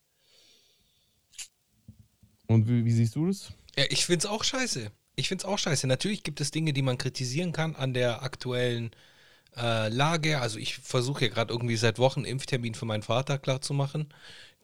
Und 2.47 2.67
wie, 2.67 2.85
wie 2.85 2.91
siehst 2.91 3.15
du 3.15 3.27
das? 3.27 3.53
Ja, 3.75 3.85
ich 3.89 4.05
find's 4.05 4.25
auch 4.25 4.43
scheiße. 4.43 4.91
Ich 5.15 5.27
find's 5.27 5.45
auch 5.45 5.59
scheiße. 5.59 5.87
Natürlich 5.87 6.23
gibt 6.23 6.41
es 6.41 6.51
Dinge, 6.51 6.73
die 6.73 6.81
man 6.81 6.97
kritisieren 6.97 7.51
kann 7.51 7.75
an 7.75 7.93
der 7.93 8.23
aktuellen 8.23 8.91
äh, 9.57 9.89
Lage. 9.89 10.39
Also 10.39 10.57
ich 10.57 10.77
versuche 10.77 11.25
ja 11.25 11.31
gerade 11.31 11.53
irgendwie 11.53 11.75
seit 11.75 11.99
Wochen 11.99 12.23
Impftermin 12.23 12.75
für 12.75 12.85
meinen 12.85 13.03
Vater 13.03 13.37
klarzumachen 13.37 14.13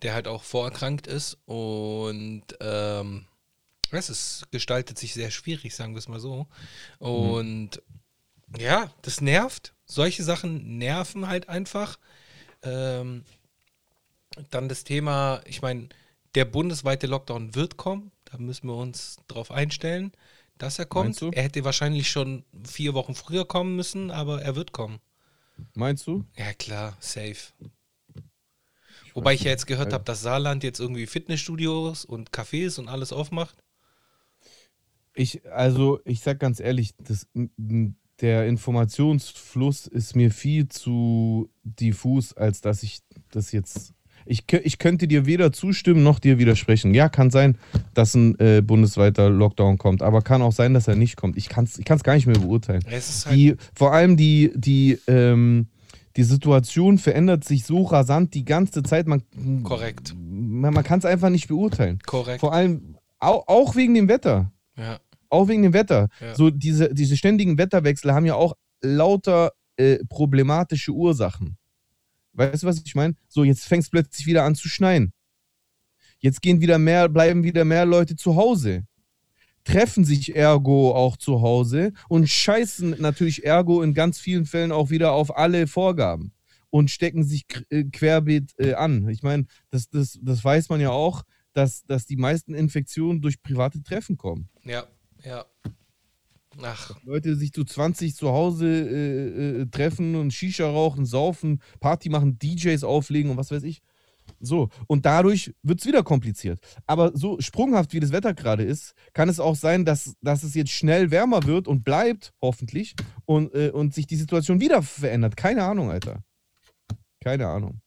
der 0.02 0.14
halt 0.14 0.28
auch 0.28 0.44
vorerkrankt 0.44 1.08
ist 1.08 1.38
und 1.46 2.44
ähm, 2.60 3.26
es 3.92 4.10
ist, 4.10 4.52
gestaltet 4.52 4.98
sich 4.98 5.14
sehr 5.14 5.32
schwierig, 5.32 5.76
sagen 5.76 5.94
wir 5.94 6.00
es 6.00 6.08
mal 6.08 6.20
so. 6.20 6.48
Und 7.00 7.82
mhm. 8.48 8.60
ja, 8.60 8.92
das 9.02 9.22
nervt. 9.22 9.74
Solche 9.86 10.24
Sachen 10.24 10.78
nerven 10.78 11.28
halt 11.28 11.50
einfach. 11.50 11.98
Ähm, 12.64 13.24
dann 14.50 14.68
das 14.68 14.84
Thema, 14.84 15.42
ich 15.46 15.62
meine, 15.62 15.90
der 16.34 16.46
bundesweite 16.46 17.08
Lockdown 17.08 17.56
wird 17.56 17.78
kommen. 17.78 18.12
Da 18.26 18.38
müssen 18.38 18.68
wir 18.68 18.76
uns 18.76 19.18
drauf 19.28 19.52
einstellen, 19.52 20.12
dass 20.58 20.80
er 20.80 20.86
kommt. 20.86 21.22
Er 21.22 21.44
hätte 21.44 21.64
wahrscheinlich 21.64 22.10
schon 22.10 22.44
vier 22.66 22.94
Wochen 22.94 23.16
früher 23.16 23.46
kommen 23.46 23.76
müssen, 23.76 24.12
aber 24.12 24.42
er 24.42 24.56
wird 24.56 24.72
kommen. 24.72 25.00
Meinst 25.74 26.08
du? 26.08 26.26
Ja, 26.36 26.54
klar, 26.54 26.98
safe. 27.00 27.54
Wobei 29.16 29.34
ich 29.34 29.44
ja 29.44 29.52
jetzt 29.52 29.66
gehört 29.66 29.94
habe, 29.94 30.04
dass 30.04 30.22
Saarland 30.22 30.64
jetzt 30.64 30.80
irgendwie 30.80 31.08
Fitnessstudios 31.08 32.04
und 32.04 32.32
Cafés 32.32 32.78
und 32.78 32.90
alles 32.90 33.14
aufmacht. 33.14 33.56
Ich, 35.16 35.50
also, 35.50 36.02
ich 36.04 36.20
sag 36.20 36.38
ganz 36.40 36.60
ehrlich, 36.60 36.94
das, 36.98 37.26
der 38.20 38.46
Informationsfluss 38.46 39.88
ist 39.88 40.18
mir 40.18 40.32
viel 40.32 40.68
zu 40.68 41.50
diffus, 41.64 42.34
als 42.34 42.60
dass 42.60 42.84
ich 42.84 43.00
das 43.32 43.54
jetzt. 43.54 43.94
Ich, 44.26 44.44
ich 44.52 44.80
könnte 44.80 45.08
dir 45.08 45.26
weder 45.26 45.54
zustimmen 45.54 46.04
noch 46.04 46.20
dir 46.20 46.38
widersprechen. 46.38 46.94
Ja, 46.94 47.08
kann 47.08 47.32
sein, 47.32 47.58
dass 47.94 48.16
ein 48.16 48.38
äh, 48.40 48.62
bundesweiter 48.62 49.30
Lockdown 49.30 49.78
kommt, 49.78 50.02
aber 50.02 50.24
kann 50.24 50.42
auch 50.42 50.52
sein, 50.52 50.74
dass 50.74 50.90
er 50.90 50.96
nicht 50.96 51.16
kommt. 51.16 51.38
Ich 51.38 51.48
kann 51.48 51.64
es 51.64 51.80
ich 51.80 51.86
gar 51.86 52.16
nicht 52.16 52.26
mehr 52.26 52.40
beurteilen. 52.40 52.84
Halt 52.90 53.32
die, 53.32 53.56
vor 53.74 53.94
allem 53.94 54.18
die, 54.18 54.52
die, 54.56 55.00
ähm, 55.08 55.68
die 56.16 56.24
Situation 56.24 56.98
verändert 56.98 57.44
sich 57.44 57.66
so 57.66 57.84
rasant 57.84 58.34
die 58.34 58.46
ganze 58.46 58.84
Zeit. 58.84 59.08
Man, 59.08 59.24
Korrekt. 59.64 60.16
man, 60.18 60.74
man 60.74 60.84
kann 60.84 61.00
es 61.00 61.06
einfach 61.06 61.30
nicht 61.30 61.48
beurteilen. 61.48 62.00
Korrekt. 62.06 62.40
Vor 62.40 62.54
allem 62.54 62.98
auch, 63.20 63.48
auch 63.48 63.76
wegen 63.76 63.94
dem 63.94 64.08
Wetter. 64.08 64.52
Ja. 64.78 65.00
Auch 65.30 65.48
wegen 65.48 65.64
dem 65.64 65.74
Wetter. 65.74 66.08
Ja. 66.22 66.36
So 66.36 66.50
diese, 66.50 66.94
diese 66.94 67.18
ständigen 67.18 67.58
Wetterwechsel 67.58 68.14
haben 68.14 68.26
ja 68.26 68.36
auch 68.36 68.54
lauter 68.82 69.52
äh, 69.78 69.98
problematische 70.06 70.92
Ursachen. 70.92 71.58
Weißt 72.34 72.64
du, 72.64 72.68
was 72.68 72.82
ich 72.84 72.96
meine? 72.96 73.16
So, 73.28 73.44
jetzt 73.44 73.66
fängt 73.66 73.84
es 73.84 73.90
plötzlich 73.90 74.26
wieder 74.26 74.44
an 74.44 74.56
zu 74.56 74.70
schneien. 74.70 75.14
Jetzt 76.20 76.42
gehen 76.42 76.62
wieder 76.62 76.78
mehr, 76.78 77.10
bleiben 77.10 77.44
wieder 77.44 77.66
mehr 77.66 77.86
Leute 77.86 78.16
zu 78.16 78.36
Hause. 78.36 78.86
Treffen 79.66 80.06
sich 80.06 80.36
ergo 80.36 80.96
auch 80.96 81.18
zu 81.18 81.42
Hause 81.42 81.92
und 82.08 82.30
scheißen 82.30 82.96
natürlich 83.00 83.46
ergo 83.46 83.82
in 83.82 83.94
ganz 83.94 84.20
vielen 84.20 84.46
Fällen 84.46 84.72
auch 84.72 84.90
wieder 84.90 85.12
auf 85.12 85.36
alle 85.38 85.68
Vorgaben 85.68 86.32
und 86.70 86.92
stecken 86.92 87.24
sich 87.24 87.46
äh, 87.70 87.84
querbeet 87.84 88.54
äh, 88.58 88.74
an. 88.74 89.10
Ich 89.10 89.24
meine, 89.24 89.46
das, 89.72 89.90
das, 89.90 90.18
das 90.22 90.44
weiß 90.44 90.70
man 90.70 90.80
ja 90.80 90.92
auch, 90.92 91.24
dass, 91.54 91.86
dass 91.86 92.06
die 92.06 92.18
meisten 92.18 92.54
Infektionen 92.54 93.22
durch 93.22 93.42
private 93.42 93.82
Treffen 93.84 94.18
kommen. 94.18 94.50
Ja. 94.64 94.86
Ja. 95.24 95.46
Ach, 96.62 96.92
Leute 97.04 97.36
sich 97.36 97.52
zu 97.52 97.64
20 97.64 98.16
zu 98.16 98.30
Hause 98.30 98.68
äh, 98.68 99.62
äh, 99.62 99.66
treffen 99.68 100.16
und 100.16 100.32
Shisha 100.32 100.70
rauchen, 100.70 101.06
saufen, 101.06 101.62
Party 101.80 102.10
machen, 102.10 102.40
DJs 102.40 102.84
auflegen 102.84 103.32
und 103.32 103.38
was 103.38 103.52
weiß 103.52 103.64
ich. 103.64 103.82
So, 104.46 104.70
und 104.88 105.06
dadurch 105.06 105.54
wird 105.64 105.80
es 105.80 105.86
wieder 105.86 106.04
kompliziert. 106.04 106.60
Aber 106.86 107.12
so 107.16 107.40
sprunghaft 107.40 107.94
wie 107.94 108.00
das 108.00 108.12
Wetter 108.12 108.34
gerade 108.34 108.64
ist, 108.64 108.94
kann 109.14 109.30
es 109.30 109.40
auch 109.40 109.56
sein, 109.56 109.86
dass, 109.86 110.16
dass 110.22 110.44
es 110.44 110.54
jetzt 110.54 110.72
schnell 110.72 111.12
wärmer 111.12 111.44
wird 111.44 111.68
und 111.68 111.84
bleibt, 111.84 112.34
hoffentlich, 112.42 112.96
und, 113.26 113.54
äh, 113.54 113.72
und 113.72 113.94
sich 113.94 114.08
die 114.08 114.16
Situation 114.16 114.60
wieder 114.60 114.82
verändert. 114.82 115.36
Keine 115.38 115.64
Ahnung, 115.64 115.92
Alter. 115.92 116.24
Keine 117.24 117.48
Ahnung. 117.48 117.82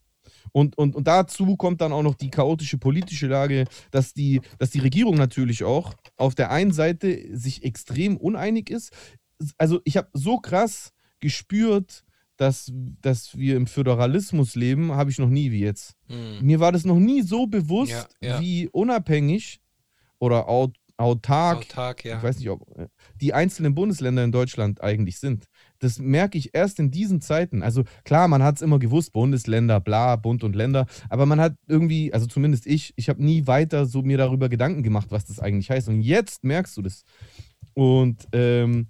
Und, 0.53 0.77
und, 0.79 0.97
und 0.97 1.07
dazu 1.07 1.57
kommt 1.57 1.81
dann 1.81 1.93
auch 1.93 2.03
noch 2.03 2.15
die 2.15 2.31
chaotische 2.31 2.79
politische 2.79 3.27
Lage, 3.27 3.67
dass 3.91 4.15
die, 4.15 4.41
dass 4.59 4.71
die 4.71 4.81
Regierung 4.81 5.17
natürlich 5.17 5.65
auch 5.65 5.95
auf 6.17 6.35
der 6.35 6.51
einen 6.51 6.73
Seite 6.73 7.37
sich 7.37 7.65
extrem 7.65 8.17
uneinig 8.17 8.71
ist. 8.71 8.93
Also 9.57 9.81
ich 9.85 9.97
habe 9.97 10.09
so 10.13 10.39
krass 10.39 10.93
gespürt, 11.21 12.05
dass, 12.39 12.73
dass 13.03 13.37
wir 13.37 13.57
im 13.57 13.67
Föderalismus 13.67 14.55
leben, 14.55 14.93
habe 14.93 15.11
ich 15.11 15.19
noch 15.19 15.29
nie 15.29 15.51
wie 15.51 15.61
jetzt. 15.61 15.95
hm. 16.07 16.39
Mir 16.41 16.61
war 16.61 16.73
das 16.73 16.85
noch 16.85 16.99
nie 16.99 17.23
so 17.23 17.47
bewusst, 17.47 18.09
Ja, 18.21 18.29
ja. 18.29 18.41
wie 18.41 18.69
unabhängig 18.69 19.61
oder 20.19 20.49
aut 20.49 20.77
autark, 21.01 21.59
Autark, 21.59 22.05
ja. 22.05 22.17
ich 22.17 22.23
weiß 22.25 22.39
nicht, 22.39 22.51
ob 22.51 22.67
die 23.21 23.33
einzelnen 23.33 23.73
Bundesländer 23.73 24.25
in 24.25 24.33
Deutschland 24.33 24.83
eigentlich 24.83 25.21
sind. 25.21 25.47
Das 25.79 26.01
merke 26.01 26.37
ich 26.37 26.57
erst 26.57 26.81
in 26.81 26.91
diesen 26.91 27.21
Zeiten. 27.21 27.63
Also 27.63 27.85
klar, 28.03 28.27
man 28.27 28.43
hat 28.43 28.57
es 28.57 28.63
immer 28.63 28.81
gewusst, 28.81 29.13
Bundesländer, 29.13 29.79
bla, 29.79 30.17
Bund 30.17 30.43
und 30.43 30.57
Länder, 30.57 30.87
aber 31.09 31.25
man 31.25 31.41
hat 31.41 31.55
irgendwie, 31.69 32.13
also 32.13 32.27
zumindest 32.27 32.67
ich, 32.67 32.95
ich 32.97 33.09
habe 33.09 33.25
nie 33.25 33.47
weiter 33.47 33.87
so 33.87 34.03
mir 34.03 34.19
darüber 34.19 34.49
Gedanken 34.49 34.83
gemacht, 34.83 35.07
was 35.11 35.25
das 35.25 35.39
eigentlich 35.39 35.71
heißt. 35.71 35.89
Und 35.89 36.01
jetzt 36.03 36.43
merkst 36.43 36.77
du 36.77 36.83
das. 36.83 37.05
Und, 37.75 38.27
ähm, 38.33 38.89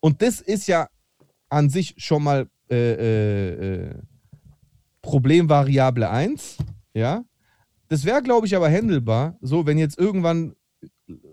und 0.00 0.20
das 0.20 0.42
ist 0.42 0.66
ja 0.66 0.88
an 1.52 1.68
sich 1.68 1.94
schon 1.98 2.24
mal 2.24 2.48
äh, 2.70 2.92
äh, 2.92 3.84
äh, 3.88 3.94
Problemvariable 5.02 6.08
1, 6.08 6.58
ja. 6.94 7.24
Das 7.88 8.04
wäre, 8.06 8.22
glaube 8.22 8.46
ich, 8.46 8.56
aber 8.56 8.70
händelbar, 8.70 9.36
so 9.42 9.66
wenn 9.66 9.76
jetzt 9.76 9.98
irgendwann, 9.98 10.54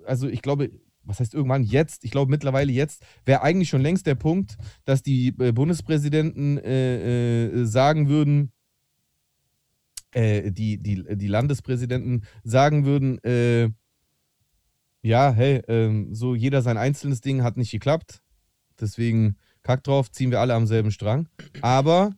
also 0.05 0.27
ich 0.27 0.41
glaube, 0.41 0.71
was 1.03 1.21
heißt 1.21 1.33
irgendwann 1.33 1.63
jetzt? 1.63 2.03
Ich 2.03 2.11
glaube 2.11 2.29
mittlerweile 2.29 2.71
jetzt 2.71 3.03
wäre 3.25 3.41
eigentlich 3.41 3.69
schon 3.69 3.81
längst 3.81 4.05
der 4.05 4.15
Punkt, 4.15 4.57
dass 4.83 5.01
die 5.01 5.29
äh, 5.39 5.53
Bundespräsidenten 5.53 6.57
äh, 6.57 7.45
äh, 7.45 7.65
sagen 7.65 8.09
würden, 8.09 8.51
äh, 10.11 10.51
die, 10.51 10.77
die, 10.79 11.05
die 11.15 11.27
Landespräsidenten 11.27 12.25
sagen 12.43 12.83
würden, 12.83 13.23
äh, 13.23 13.69
ja, 15.01 15.31
hey, 15.31 15.61
ähm, 15.69 16.13
so 16.13 16.35
jeder 16.35 16.61
sein 16.61 16.77
einzelnes 16.77 17.21
Ding 17.21 17.41
hat 17.41 17.55
nicht 17.55 17.71
geklappt. 17.71 18.21
Deswegen 18.79 19.37
kack 19.63 19.83
drauf, 19.83 20.11
ziehen 20.11 20.31
wir 20.31 20.39
alle 20.39 20.53
am 20.53 20.67
selben 20.67 20.91
Strang. 20.91 21.27
Aber 21.61 22.15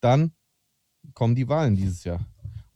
dann 0.00 0.32
kommen 1.14 1.34
die 1.34 1.48
Wahlen 1.48 1.76
dieses 1.76 2.04
Jahr. 2.04 2.24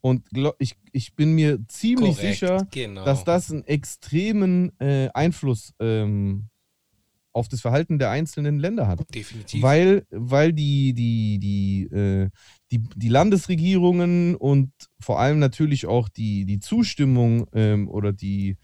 Und 0.01 0.25
ich, 0.59 0.77
ich 0.93 1.17
bin 1.17 1.33
mir 1.33 1.59
ziemlich 1.67 2.17
Korrekt, 2.17 2.39
sicher, 2.39 2.67
genau. 2.71 3.05
dass 3.05 3.25
das 3.25 3.51
einen 3.51 3.65
extremen 3.65 4.79
äh, 4.79 5.09
Einfluss 5.13 5.75
ähm, 5.81 6.49
auf 7.33 7.49
das 7.49 7.61
Verhalten 7.61 7.99
der 7.99 8.11
einzelnen 8.11 8.59
Länder 8.59 8.87
hat. 8.87 9.03
Definitiv. 9.15 9.63
Weil, 9.63 10.07
weil 10.11 10.53
die, 10.53 10.95
die, 10.95 11.39
die, 11.39 11.83
äh, 11.95 12.31
die, 12.71 12.83
die 12.95 13.09
Landesregierungen 13.09 14.37
und 14.37 14.71
vor 15.01 15.21
allem 15.21 15.39
natürlich 15.39 15.87
auch 15.87 16.09
die, 16.09 16.47
die 16.47 16.61
Zustimmung 16.61 17.47
ähm, 17.53 17.89
oder 17.89 18.13
die, 18.13 18.57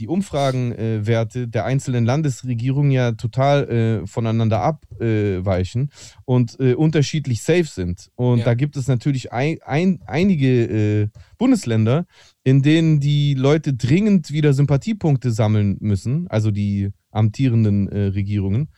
die 0.00 0.08
Umfragenwerte 0.08 1.42
äh, 1.42 1.46
der 1.46 1.66
einzelnen 1.66 2.04
Landesregierungen 2.06 2.90
ja 2.90 3.12
total 3.12 3.68
äh, 3.68 4.06
voneinander 4.06 4.60
abweichen 4.62 5.90
und 6.24 6.58
äh, 6.58 6.74
unterschiedlich 6.74 7.42
safe 7.42 7.64
sind. 7.64 8.10
Und 8.16 8.38
Ja. 8.38 8.46
da 8.46 8.54
gibt 8.54 8.76
es 8.76 8.88
natürlich 8.88 9.32
ein, 9.32 9.58
ein, 9.64 10.00
einige 10.06 11.02
äh, 11.02 11.08
Bundesländer, 11.38 12.06
in 12.42 12.62
denen 12.62 12.98
die 12.98 13.34
Leute 13.34 13.74
dringend 13.74 14.32
wieder 14.32 14.54
Sympathiepunkte 14.54 15.30
sammeln 15.30 15.76
müssen, 15.80 16.26
also 16.28 16.50
die 16.50 16.90
amtierenden 17.10 17.88
äh, 17.88 18.06
Regierungen, 18.06 18.70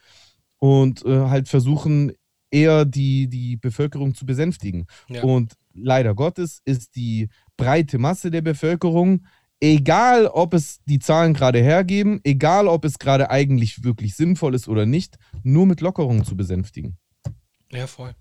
und 0.59 1.05
halt 1.05 1.49
versuchen, 1.49 2.13
eher 2.53 2.85
die, 2.85 3.29
die 3.29 3.57
Bevölkerung 3.57 4.15
zu 4.15 4.27
besänftigen. 4.27 4.87
Ja. 5.09 5.23
Und 5.25 5.55
leider 5.75 6.15
Gottes 6.15 6.61
ist 6.65 6.95
die 6.95 7.29
breite 7.57 7.99
Masse 7.99 8.31
der 8.31 8.43
Bevölkerung, 8.43 9.25
egal 9.63 10.27
ob 10.27 10.55
es 10.55 10.83
die 10.85 10.99
Zahlen 10.99 11.35
gerade 11.35 11.63
hergeben, 11.63 12.21
egal 12.25 12.67
ob 12.67 12.85
es 12.85 12.99
gerade 12.99 13.31
eigentlich 13.31 13.85
wirklich 13.85 14.17
sinnvoll 14.17 14.55
ist 14.55 14.69
oder 14.69 14.87
nicht, 14.87 15.17
nur 15.45 15.67
mit 15.67 15.81
Lockerungen 15.81 16.25
zu 16.25 16.37
besänftigen. 16.37 16.99
ja, 17.71 17.87
voll. 17.87 18.15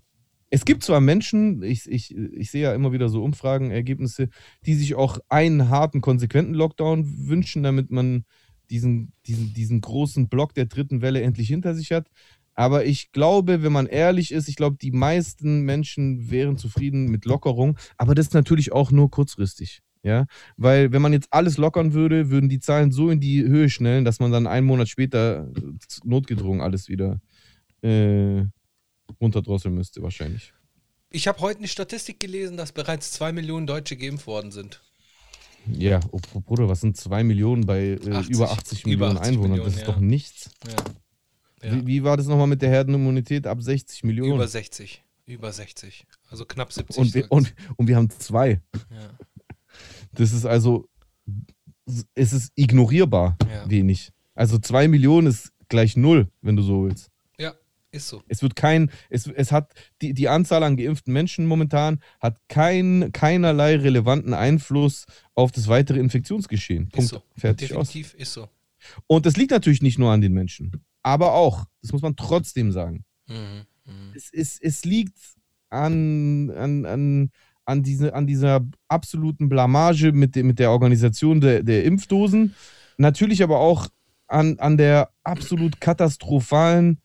Es 0.50 0.66
gibt 0.66 0.84
zwar 0.84 1.00
Menschen, 1.00 1.62
ich, 1.62 1.90
ich, 1.90 2.14
ich 2.14 2.50
sehe 2.50 2.62
ja 2.62 2.74
immer 2.74 2.92
wieder 2.92 3.08
so 3.08 3.24
Umfragenergebnisse, 3.24 4.28
die 4.66 4.74
sich 4.74 4.94
auch 4.94 5.18
einen 5.30 5.70
harten, 5.70 6.02
konsequenten 6.02 6.54
Lockdown 6.54 7.26
wünschen, 7.26 7.62
damit 7.62 7.90
man 7.90 8.24
diesen, 8.70 9.12
diesen, 9.26 9.54
diesen 9.54 9.80
großen 9.80 10.28
Block 10.28 10.54
der 10.54 10.66
dritten 10.66 11.00
Welle 11.00 11.22
endlich 11.22 11.48
hinter 11.48 11.74
sich 11.74 11.90
hat. 11.90 12.08
Aber 12.54 12.84
ich 12.84 13.12
glaube, 13.12 13.62
wenn 13.62 13.72
man 13.72 13.86
ehrlich 13.86 14.30
ist, 14.30 14.46
ich 14.46 14.56
glaube, 14.56 14.76
die 14.76 14.92
meisten 14.92 15.62
Menschen 15.62 16.30
wären 16.30 16.58
zufrieden 16.58 17.06
mit 17.06 17.24
Lockerung. 17.24 17.78
Aber 17.96 18.14
das 18.14 18.26
ist 18.26 18.34
natürlich 18.34 18.72
auch 18.72 18.90
nur 18.90 19.10
kurzfristig. 19.10 19.80
Ja, 20.04 20.26
weil 20.56 20.90
wenn 20.90 21.00
man 21.00 21.12
jetzt 21.12 21.28
alles 21.30 21.58
lockern 21.58 21.92
würde, 21.92 22.28
würden 22.28 22.48
die 22.48 22.58
Zahlen 22.58 22.90
so 22.90 23.10
in 23.10 23.20
die 23.20 23.42
Höhe 23.42 23.70
schnellen, 23.70 24.04
dass 24.04 24.18
man 24.18 24.32
dann 24.32 24.48
einen 24.48 24.66
Monat 24.66 24.88
später 24.88 25.48
äh, 25.56 25.60
notgedrungen 26.02 26.60
alles 26.60 26.88
wieder 26.88 27.20
äh, 27.82 28.42
runterdrosseln 29.20 29.74
müsste, 29.74 30.02
wahrscheinlich. 30.02 30.52
Ich 31.10 31.28
habe 31.28 31.40
heute 31.40 31.58
eine 31.58 31.68
Statistik 31.68 32.18
gelesen, 32.18 32.56
dass 32.56 32.72
bereits 32.72 33.12
zwei 33.12 33.32
Millionen 33.32 33.66
Deutsche 33.66 33.96
geimpft 33.96 34.26
worden 34.26 34.50
sind. 34.50 34.82
Ja, 35.66 36.00
oh, 36.10 36.18
Bruder, 36.40 36.68
was 36.68 36.80
sind 36.80 36.96
zwei 36.96 37.22
Millionen 37.22 37.64
bei 37.64 37.98
äh, 38.04 38.10
80, 38.10 38.34
über 38.34 38.50
80 38.50 38.80
über 38.80 38.90
Millionen 38.90 39.18
80 39.18 39.28
Einwohnern? 39.28 39.50
Millionen, 39.50 39.66
das 39.66 39.74
ist 39.74 39.86
ja. 39.86 39.92
doch 39.92 40.00
nichts. 40.00 40.50
Ja. 40.66 41.68
ja. 41.68 41.76
Wie, 41.76 41.86
wie 41.86 42.02
war 42.02 42.16
das 42.16 42.26
nochmal 42.26 42.48
mit 42.48 42.62
der 42.62 42.70
Herdenimmunität 42.70 43.46
ab 43.46 43.62
60 43.62 44.02
Millionen? 44.02 44.32
Über 44.32 44.48
60. 44.48 45.04
Über 45.26 45.52
60. 45.52 46.06
Also 46.28 46.44
knapp 46.44 46.72
70. 46.72 46.98
und, 46.98 47.14
wir, 47.14 47.30
und, 47.30 47.54
und 47.76 47.86
wir 47.86 47.94
haben 47.94 48.10
zwei. 48.10 48.60
ja. 48.90 49.16
Das 50.14 50.32
ist 50.32 50.44
also, 50.46 50.88
es 52.14 52.32
ist 52.32 52.52
ignorierbar 52.54 53.36
Ja. 53.50 53.68
wenig. 53.68 54.10
Also 54.34 54.58
zwei 54.58 54.88
Millionen 54.88 55.26
ist 55.26 55.52
gleich 55.68 55.96
null, 55.96 56.28
wenn 56.40 56.56
du 56.56 56.62
so 56.62 56.84
willst. 56.84 57.10
ja, 57.38 57.54
ist 57.90 58.08
so. 58.08 58.22
Es 58.28 58.42
wird 58.42 58.56
kein, 58.56 58.90
es, 59.10 59.26
es 59.26 59.52
hat 59.52 59.72
die, 60.00 60.14
die 60.14 60.28
Anzahl 60.28 60.62
an 60.62 60.76
geimpften 60.76 61.12
Menschen 61.12 61.46
momentan 61.46 62.00
hat 62.20 62.38
kein, 62.48 63.10
keinerlei 63.12 63.76
relevanten 63.76 64.32
Einfluss 64.34 65.04
auf 65.34 65.52
das 65.52 65.68
weitere 65.68 65.98
Infektionsgeschehen. 66.00 66.84
Ist 66.84 66.92
Punkt. 66.92 67.10
so. 67.10 67.22
Fertig 67.36 67.74
aus. 67.74 67.88
Definitiv 67.88 68.14
ist 68.20 68.32
so. 68.32 68.48
Und 69.06 69.26
das 69.26 69.36
liegt 69.36 69.50
natürlich 69.50 69.82
nicht 69.82 69.98
nur 69.98 70.10
an 70.10 70.20
den 70.20 70.32
Menschen, 70.32 70.82
aber 71.02 71.34
auch, 71.34 71.64
das 71.82 71.92
muss 71.92 72.02
man 72.02 72.16
trotzdem 72.16 72.72
sagen. 72.72 73.04
Mhm. 73.28 73.62
Mhm. 73.84 74.12
Es, 74.14 74.30
es, 74.32 74.58
es 74.60 74.84
liegt 74.84 75.16
an, 75.70 76.50
an, 76.50 76.84
an, 76.86 77.30
an, 77.64 77.82
diese, 77.82 78.14
an 78.14 78.26
dieser 78.26 78.66
absoluten 78.88 79.48
Blamage 79.48 80.12
mit, 80.12 80.36
mit 80.36 80.58
der 80.58 80.70
Organisation 80.70 81.40
der, 81.40 81.62
der 81.62 81.84
Impfdosen. 81.84 82.54
Natürlich 82.98 83.42
aber 83.42 83.58
auch 83.58 83.88
an, 84.26 84.58
an 84.58 84.76
der 84.76 85.10
absolut 85.22 85.80
katastrophalen 85.80 87.00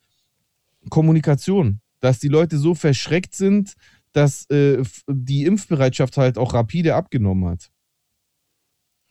Kommunikation, 0.90 1.82
dass 2.00 2.20
die 2.20 2.30
Leute 2.30 2.58
so 2.58 2.76
verschreckt 2.76 3.36
sind, 3.36 3.74
dass 4.14 4.50
äh, 4.50 4.84
die 5.08 5.46
Impfbereitschaft 5.46 6.18
halt 6.18 6.38
auch 6.38 6.54
rapide 6.54 6.96
abgenommen 6.96 7.50
hat. 7.50 7.70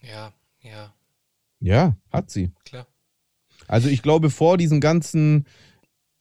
Ja, 0.02 0.32
ja, 0.61 0.94
Ja, 1.61 1.96
hat 2.11 2.30
sie. 2.30 2.52
klar. 2.64 2.87
Also 3.68 3.88
ich 3.88 4.02
glaube, 4.02 4.30
vor 4.30 4.59
diesem 4.59 4.80
ganzen 4.80 5.46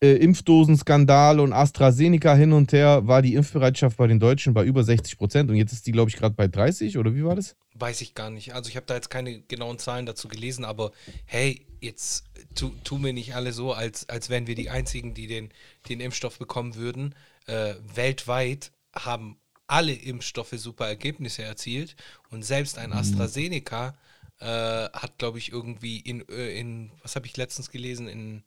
äh, 0.00 0.12
Impfdosenskandal 0.16 1.40
und 1.40 1.52
AstraZeneca 1.52 2.34
hin 2.34 2.52
und 2.52 2.72
her 2.72 3.06
war 3.06 3.22
die 3.22 3.34
Impfbereitschaft 3.34 3.96
bei 3.96 4.06
den 4.06 4.20
Deutschen 4.20 4.52
bei 4.52 4.64
über 4.64 4.84
60 4.84 5.16
Prozent 5.16 5.50
und 5.50 5.56
jetzt 5.56 5.72
ist 5.72 5.86
die, 5.86 5.92
glaube 5.92 6.10
ich, 6.10 6.16
gerade 6.16 6.34
bei 6.34 6.48
30 6.48 6.98
oder 6.98 7.14
wie 7.14 7.24
war 7.24 7.34
das? 7.34 7.56
Weiß 7.74 8.00
ich 8.00 8.14
gar 8.14 8.30
nicht. 8.30 8.54
Also 8.54 8.68
ich 8.68 8.76
habe 8.76 8.86
da 8.86 8.94
jetzt 8.94 9.10
keine 9.10 9.40
genauen 9.40 9.78
Zahlen 9.78 10.06
dazu 10.06 10.28
gelesen, 10.28 10.64
aber 10.64 10.92
hey, 11.24 11.66
jetzt 11.80 12.24
tu, 12.54 12.72
tun 12.84 13.04
wir 13.04 13.12
nicht 13.12 13.34
alle 13.34 13.52
so, 13.52 13.72
als, 13.72 14.08
als 14.08 14.28
wären 14.28 14.46
wir 14.46 14.54
die 14.54 14.70
Einzigen, 14.70 15.14
die 15.14 15.26
den, 15.26 15.50
den 15.88 16.00
Impfstoff 16.00 16.38
bekommen 16.38 16.74
würden. 16.74 17.14
Äh, 17.46 17.74
weltweit 17.94 18.72
haben 18.94 19.38
alle 19.66 19.92
Impfstoffe 19.92 20.54
super 20.56 20.86
Ergebnisse 20.86 21.42
erzielt 21.42 21.96
und 22.30 22.44
selbst 22.44 22.78
ein 22.78 22.92
AstraZeneca 22.92 23.96
äh, 24.40 24.46
hat, 24.46 25.18
glaube 25.18 25.38
ich, 25.38 25.52
irgendwie 25.52 25.98
in, 25.98 26.26
äh, 26.28 26.58
in 26.58 26.92
was 27.02 27.16
habe 27.16 27.26
ich 27.26 27.36
letztens 27.36 27.70
gelesen, 27.70 28.08
in 28.08 28.42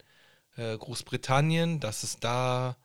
äh, 0.60 0.78
Großbritannien, 0.78 1.80
dass 1.80 2.04
es 2.04 2.20
da 2.20 2.76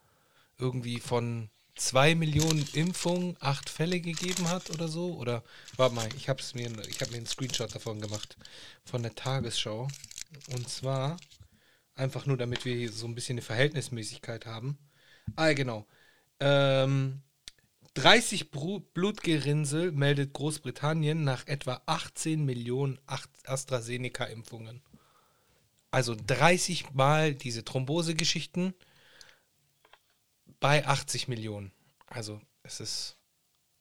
irgendwie 0.59 1.01
von 1.01 1.51
zwei 1.75 2.15
Millionen 2.15 2.67
Impfungen 2.73 3.37
acht 3.41 3.69
Fälle 3.69 4.01
gegeben 4.01 4.49
hat 4.49 4.71
oder 4.71 4.89
so. 4.89 5.15
Oder 5.17 5.43
warte 5.77 5.95
mal, 5.95 6.09
ich 6.17 6.29
habe 6.29 6.43
mir, 6.55 6.71
habe 6.71 7.11
mir 7.11 7.17
einen 7.17 7.27
Screenshot 7.27 7.75
davon 7.75 8.01
gemacht 8.01 8.37
von 8.85 9.03
der 9.03 9.15
Tagesschau. 9.15 9.89
Und 10.53 10.69
zwar 10.69 11.17
einfach 11.95 12.27
nur, 12.27 12.37
damit 12.37 12.65
wir 12.65 12.75
hier 12.77 12.93
so 12.93 13.07
ein 13.07 13.15
bisschen 13.15 13.35
eine 13.35 13.43
Verhältnismäßigkeit 13.43 14.47
haben. 14.47 14.79
Ah, 15.37 15.53
genau. 15.53 15.87
Ähm, 16.41 17.23
30 17.95 18.51
Bru 18.51 18.81
Blutgerinnsel 18.81 19.93
meldet 19.93 20.33
Großbritannien 20.33 21.23
nach 21.23 21.47
etwa 21.47 21.81
18 21.87 22.45
Millionen 22.45 22.99
AstraZeneca-Impfungen. 23.45 24.83
Also 25.95 26.17
30 26.17 26.93
Mal 26.95 27.37
diese 27.37 27.65
Thrombosegeschichten 27.65 28.75
bei 30.59 30.85
80 30.85 31.29
Millionen. 31.29 31.71
Also 32.09 32.41
es 32.65 32.81
ist, 32.81 33.17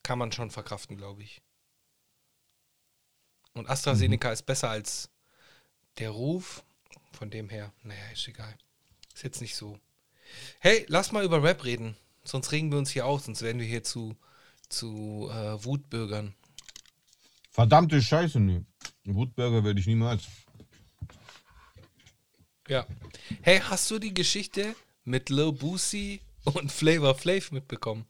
kann 0.04 0.20
man 0.20 0.32
schon 0.32 0.52
verkraften, 0.52 0.96
glaube 0.96 1.24
ich. 1.24 1.42
Und 3.54 3.68
AstraZeneca 3.68 4.32
ist 4.32 4.44
besser 4.44 4.70
als 4.70 5.10
der 5.98 6.12
Ruf. 6.12 6.64
Von 7.14 7.32
dem 7.32 7.50
her, 7.50 7.74
naja, 7.82 8.06
ist 8.14 8.28
egal. 8.28 8.56
Ist 9.16 9.24
jetzt 9.24 9.42
nicht 9.42 9.56
so. 9.56 9.80
Hey, 10.60 10.86
lass 10.90 11.12
mal 11.12 11.26
über 11.26 11.42
Rap 11.42 11.64
reden. 11.64 11.98
Sonst 12.24 12.52
regen 12.52 12.72
wir 12.72 12.78
uns 12.78 12.92
hier 12.92 13.08
auf, 13.08 13.24
sonst 13.24 13.42
werden 13.42 13.60
wir 13.60 13.68
hier 13.68 13.84
zu, 13.84 14.16
zu 14.70 15.32
äh, 15.32 15.66
Wutbürgern. 15.66 16.36
Verdammte 17.50 18.00
Scheiße, 18.00 18.40
nee. 18.40 18.64
Wutburger 19.04 19.64
werde 19.64 19.80
ich 19.80 19.88
niemals. 19.88 20.28
Ja. 22.68 22.86
Hey, 23.42 23.60
hast 23.60 23.90
du 23.92 24.00
die 24.00 24.14
Geschichte 24.14 24.76
mit 25.04 25.30
Lil 25.30 25.52
Boosie 25.52 26.22
und 26.46 26.72
Flavor 26.72 27.16
Flav 27.16 27.52
mitbekommen? 27.52 28.06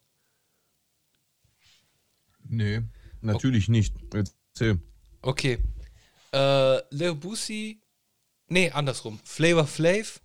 Nee, 2.47 2.81
natürlich 3.21 3.67
nicht. 3.69 3.95
Erzähl. 4.13 4.79
Okay. 5.21 5.57
Äh, 6.33 6.77
Lil 6.93 7.15
Boosie, 7.15 7.79
nee, 8.47 8.69
andersrum. 8.71 9.19
Flavor 9.23 9.65
Flav 9.67 10.19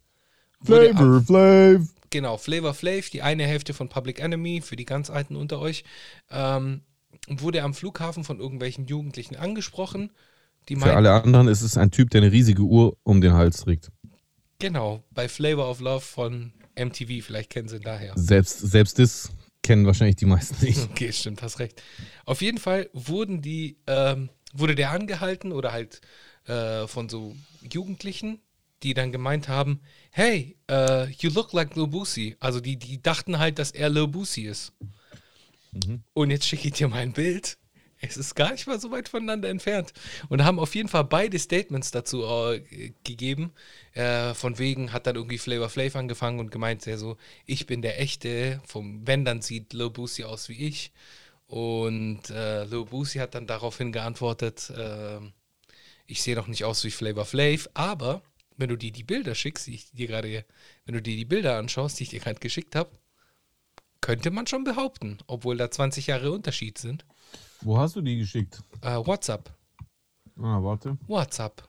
am- 0.66 1.24
Flav. 1.24 1.82
genau, 2.10 2.36
Flavor 2.36 2.74
Flav, 2.74 3.10
die 3.10 3.22
eine 3.22 3.46
Hälfte 3.46 3.72
von 3.74 3.88
Public 3.88 4.18
Enemy, 4.20 4.60
für 4.60 4.76
die 4.76 4.84
ganz 4.84 5.08
Alten 5.10 5.36
unter 5.36 5.60
euch, 5.60 5.84
ähm, 6.30 6.82
wurde 7.28 7.62
am 7.62 7.74
Flughafen 7.74 8.24
von 8.24 8.40
irgendwelchen 8.40 8.86
Jugendlichen 8.86 9.36
angesprochen. 9.36 10.10
Die 10.68 10.76
Für 10.76 10.94
alle 10.94 11.12
anderen 11.12 11.48
ist 11.48 11.62
es 11.62 11.78
ein 11.78 11.90
Typ, 11.90 12.10
der 12.10 12.20
eine 12.22 12.32
riesige 12.32 12.62
Uhr 12.62 12.96
um 13.04 13.20
den 13.22 13.32
Hals 13.32 13.58
trägt. 13.60 13.90
Genau, 14.58 15.04
bei 15.10 15.28
Flavor 15.28 15.70
of 15.70 15.80
Love 15.80 16.00
von 16.00 16.52
MTV, 16.76 17.24
vielleicht 17.24 17.50
kennen 17.50 17.68
sie 17.68 17.76
ihn 17.76 17.82
daher. 17.82 18.12
Selbst, 18.16 18.58
selbst 18.60 18.98
das 18.98 19.30
kennen 19.62 19.86
wahrscheinlich 19.86 20.16
die 20.16 20.26
meisten 20.26 20.64
nicht. 20.64 20.78
Okay, 20.90 21.12
stimmt, 21.12 21.42
hast 21.42 21.58
recht. 21.58 21.82
Auf 22.24 22.40
jeden 22.42 22.58
Fall 22.58 22.88
wurden 22.92 23.42
die, 23.42 23.78
ähm, 23.86 24.30
wurde 24.52 24.74
der 24.74 24.90
angehalten 24.90 25.52
oder 25.52 25.72
halt 25.72 26.00
äh, 26.46 26.86
von 26.86 27.08
so 27.08 27.36
Jugendlichen, 27.70 28.40
die 28.82 28.94
dann 28.94 29.12
gemeint 29.12 29.48
haben, 29.48 29.80
hey, 30.10 30.56
äh, 30.70 31.10
you 31.10 31.30
look 31.30 31.52
like 31.52 31.74
Lil 31.74 31.88
Boosie. 31.88 32.36
Also 32.38 32.60
die, 32.60 32.76
die 32.76 33.02
dachten 33.02 33.38
halt, 33.38 33.58
dass 33.58 33.72
er 33.72 33.88
Lil 33.88 34.06
Boosie 34.06 34.44
ist. 34.46 34.72
Und 36.14 36.30
jetzt 36.30 36.46
schicke 36.46 36.68
ich 36.68 36.74
dir 36.74 36.88
mal 36.88 36.98
ein 36.98 37.12
Bild. 37.12 37.58
Es 38.00 38.16
ist 38.16 38.34
gar 38.34 38.52
nicht 38.52 38.66
mal 38.66 38.80
so 38.80 38.90
weit 38.90 39.08
voneinander 39.08 39.48
entfernt. 39.48 39.92
Und 40.28 40.44
haben 40.44 40.58
auf 40.58 40.74
jeden 40.74 40.88
Fall 40.88 41.04
beide 41.04 41.38
Statements 41.38 41.90
dazu 41.90 42.22
äh, 42.24 42.92
gegeben. 43.04 43.52
Äh, 43.92 44.34
von 44.34 44.58
wegen 44.58 44.92
hat 44.92 45.06
dann 45.06 45.16
irgendwie 45.16 45.38
Flavor 45.38 45.68
Flav 45.68 45.96
angefangen 45.96 46.38
und 46.38 46.50
gemeint, 46.50 46.86
ja 46.86 46.96
so, 46.96 47.16
ich 47.46 47.66
bin 47.66 47.82
der 47.82 48.00
Echte. 48.00 48.60
Vom, 48.66 49.06
wenn, 49.06 49.24
dann 49.24 49.42
sieht 49.42 49.72
Lil 49.72 49.90
Boosie 49.90 50.24
aus 50.24 50.48
wie 50.48 50.66
ich. 50.66 50.92
Und 51.46 52.30
äh, 52.30 52.64
Lil 52.64 52.84
Boosie 52.84 53.20
hat 53.20 53.34
dann 53.34 53.46
daraufhin 53.46 53.90
geantwortet, 53.90 54.70
äh, 54.70 55.18
ich 56.06 56.22
sehe 56.22 56.34
doch 56.34 56.46
nicht 56.46 56.64
aus 56.64 56.84
wie 56.84 56.90
Flavor 56.90 57.24
Flav, 57.24 57.68
aber 57.74 58.22
wenn 58.56 58.68
du 58.68 58.76
dir 58.76 58.92
die 58.92 59.04
Bilder 59.04 59.34
schickst, 59.34 59.66
die 59.66 59.74
ich 59.74 59.90
dir 59.92 60.08
gerade, 60.08 60.44
wenn 60.84 60.94
du 60.94 61.02
dir 61.02 61.16
die 61.16 61.24
Bilder 61.24 61.58
anschaust, 61.58 61.98
die 61.98 62.04
ich 62.04 62.10
dir 62.10 62.20
gerade 62.20 62.40
geschickt 62.40 62.74
habe, 62.74 62.90
könnte 64.00 64.30
man 64.30 64.46
schon 64.46 64.64
behaupten, 64.64 65.18
obwohl 65.26 65.56
da 65.56 65.70
20 65.70 66.08
Jahre 66.08 66.32
Unterschied 66.32 66.78
sind. 66.78 67.04
Wo 67.62 67.78
hast 67.78 67.96
du 67.96 68.00
die 68.00 68.18
geschickt? 68.18 68.62
Äh, 68.82 68.96
WhatsApp. 68.96 69.50
Ah, 70.36 70.62
warte. 70.62 70.96
WhatsApp. 71.06 71.62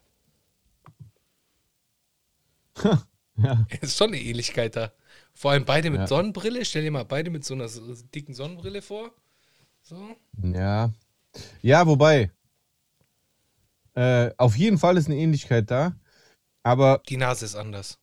Ja. 3.41 3.65
Ist 3.81 3.97
schon 3.97 4.09
eine 4.09 4.19
Ähnlichkeit 4.21 4.75
da. 4.75 4.91
Vor 5.33 5.51
allem 5.51 5.63
beide 5.63 5.89
mit 5.89 6.01
Ja. 6.01 6.07
Sonnenbrille. 6.07 6.65
Stell 6.65 6.81
dir 6.83 6.91
mal 6.91 7.05
beide 7.05 7.29
mit 7.29 7.45
so 7.45 7.53
einer 7.53 7.69
dicken 8.13 8.33
Sonnenbrille 8.33 8.81
vor. 8.81 9.11
So. 9.81 10.13
Ja. 10.43 10.91
Ja, 11.61 11.87
wobei. 11.87 12.31
Äh, 13.93 14.31
auf 14.37 14.57
jeden 14.57 14.77
Fall 14.77 14.97
ist 14.97 15.05
eine 15.07 15.15
Ähnlichkeit 15.15 15.71
da. 15.71 15.95
Aber 16.63 17.01
Die 17.07 17.15
Nase 17.15 17.45
ist 17.45 17.55
anders. 17.55 17.97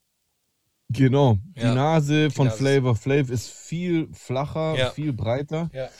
genau, 0.89 1.37
die 1.55 1.61
Ja, 1.61 1.75
Nase 1.75 2.31
von 2.31 2.47
Nase 2.47 2.55
ist- 2.57 2.59
Flavor 2.63 2.97
Flav 2.97 3.29
ist 3.31 3.51
viel 3.51 4.09
flacher, 4.15 4.75
Ja. 4.79 4.91
viel 4.91 5.13
breiter. 5.13 5.69
Ja. 5.75 5.91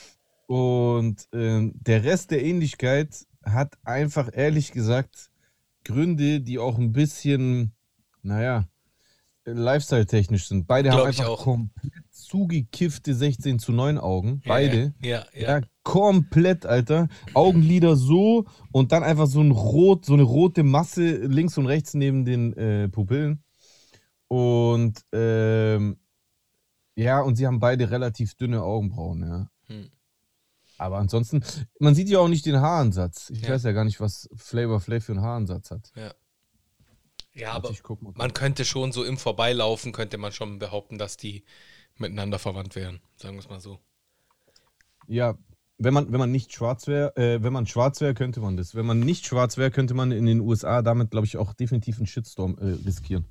Und 0.47 1.27
ähm, 1.33 1.73
der 1.75 2.03
Rest 2.03 2.31
der 2.31 2.43
Ähnlichkeit 2.43 3.25
hat 3.43 3.77
einfach 3.83 4.29
ehrlich 4.33 4.71
gesagt 4.71 5.29
Gründe, 5.83 6.41
die 6.41 6.57
auch 6.59 6.77
ein 6.77 6.91
bisschen, 6.91 7.73
naja, 8.23 8.67
Lifestyle-technisch 9.45 10.47
sind. 10.47 10.67
Beide 10.67 10.91
haben 10.91 10.97
Glaub 10.97 11.09
ich 11.09 11.19
einfach 11.19 11.33
auch. 11.33 11.43
komplett 11.43 12.03
zugekiffte 12.11 13.13
16 13.13 13.59
zu 13.59 13.71
9 13.71 13.97
Augen. 13.97 14.41
Beide. 14.45 14.93
Ja, 15.01 15.25
ja. 15.33 15.59
Ja, 15.59 15.61
komplett, 15.83 16.65
Alter. 16.65 17.07
Augenlider 17.33 17.95
so 17.95 18.45
und 18.71 18.91
dann 18.91 19.03
einfach 19.03 19.27
so 19.27 19.41
ein 19.41 19.51
rot, 19.51 20.05
so 20.05 20.13
eine 20.13 20.23
rote 20.23 20.63
Masse 20.63 21.17
links 21.25 21.57
und 21.57 21.67
rechts 21.67 21.93
neben 21.93 22.25
den 22.25 22.53
äh, 22.53 22.89
Pupillen. 22.89 23.43
Und 24.27 25.01
ähm, 25.13 25.97
ja, 26.95 27.21
und 27.21 27.35
sie 27.37 27.47
haben 27.47 27.59
beide 27.59 27.89
relativ 27.89 28.35
dünne 28.35 28.63
Augenbrauen, 28.63 29.21
ja. 29.21 29.49
Hm. 29.67 29.89
Aber 30.77 30.97
ansonsten, 30.97 31.43
man 31.79 31.95
sieht 31.95 32.09
ja 32.09 32.19
auch 32.19 32.27
nicht 32.27 32.45
den 32.45 32.57
Haaransatz. 32.61 33.29
Ich 33.31 33.41
Ja. 33.41 33.49
weiß 33.49 33.63
ja 33.63 33.71
gar 33.71 33.83
nicht, 33.83 33.99
was 33.99 34.29
Flavor 34.35 34.79
Flav 34.79 35.03
für 35.03 35.13
einen 35.13 35.21
Haaransatz 35.21 35.71
hat. 35.71 35.91
Ja, 35.95 36.13
ja 37.33 37.47
Warte, 37.47 37.55
aber 37.55 37.69
ich 37.71 37.83
guck 37.83 38.01
mal. 38.01 38.13
man 38.15 38.33
könnte 38.33 38.63
schon 38.65 38.91
so 38.91 39.03
im 39.03 39.17
Vorbeilaufen, 39.17 39.91
könnte 39.91 40.17
man 40.17 40.31
schon 40.31 40.59
behaupten, 40.59 40.97
dass 40.97 41.17
die 41.17 41.43
miteinander 41.95 42.37
verwandt 42.39 42.75
wären. 42.75 43.01
Sagen 43.15 43.35
wir 43.35 43.39
es 43.39 43.49
mal 43.49 43.59
so. 43.59 43.79
Ja, 45.07 45.35
wenn 45.79 45.93
man, 45.93 46.11
wenn 46.11 46.19
man 46.19 46.31
nicht 46.31 46.53
schwarz 46.53 46.85
wäre, 46.87 47.15
äh, 47.15 47.41
wenn 47.41 47.53
man 47.53 47.65
schwarz 47.65 48.01
wäre, 48.01 48.13
könnte 48.13 48.39
man 48.39 48.55
das. 48.57 48.75
Wenn 48.75 48.85
man 48.85 48.99
nicht 48.99 49.25
schwarz 49.25 49.57
wäre, 49.57 49.71
könnte 49.71 49.93
man 49.95 50.11
in 50.11 50.25
den 50.25 50.41
USA 50.41 50.81
damit, 50.83 51.09
glaube 51.11 51.25
ich, 51.25 51.37
auch 51.37 51.53
definitiv 51.53 51.97
einen 51.97 52.07
Shitstorm 52.07 52.57
äh, 52.59 52.65
riskieren. 52.85 53.25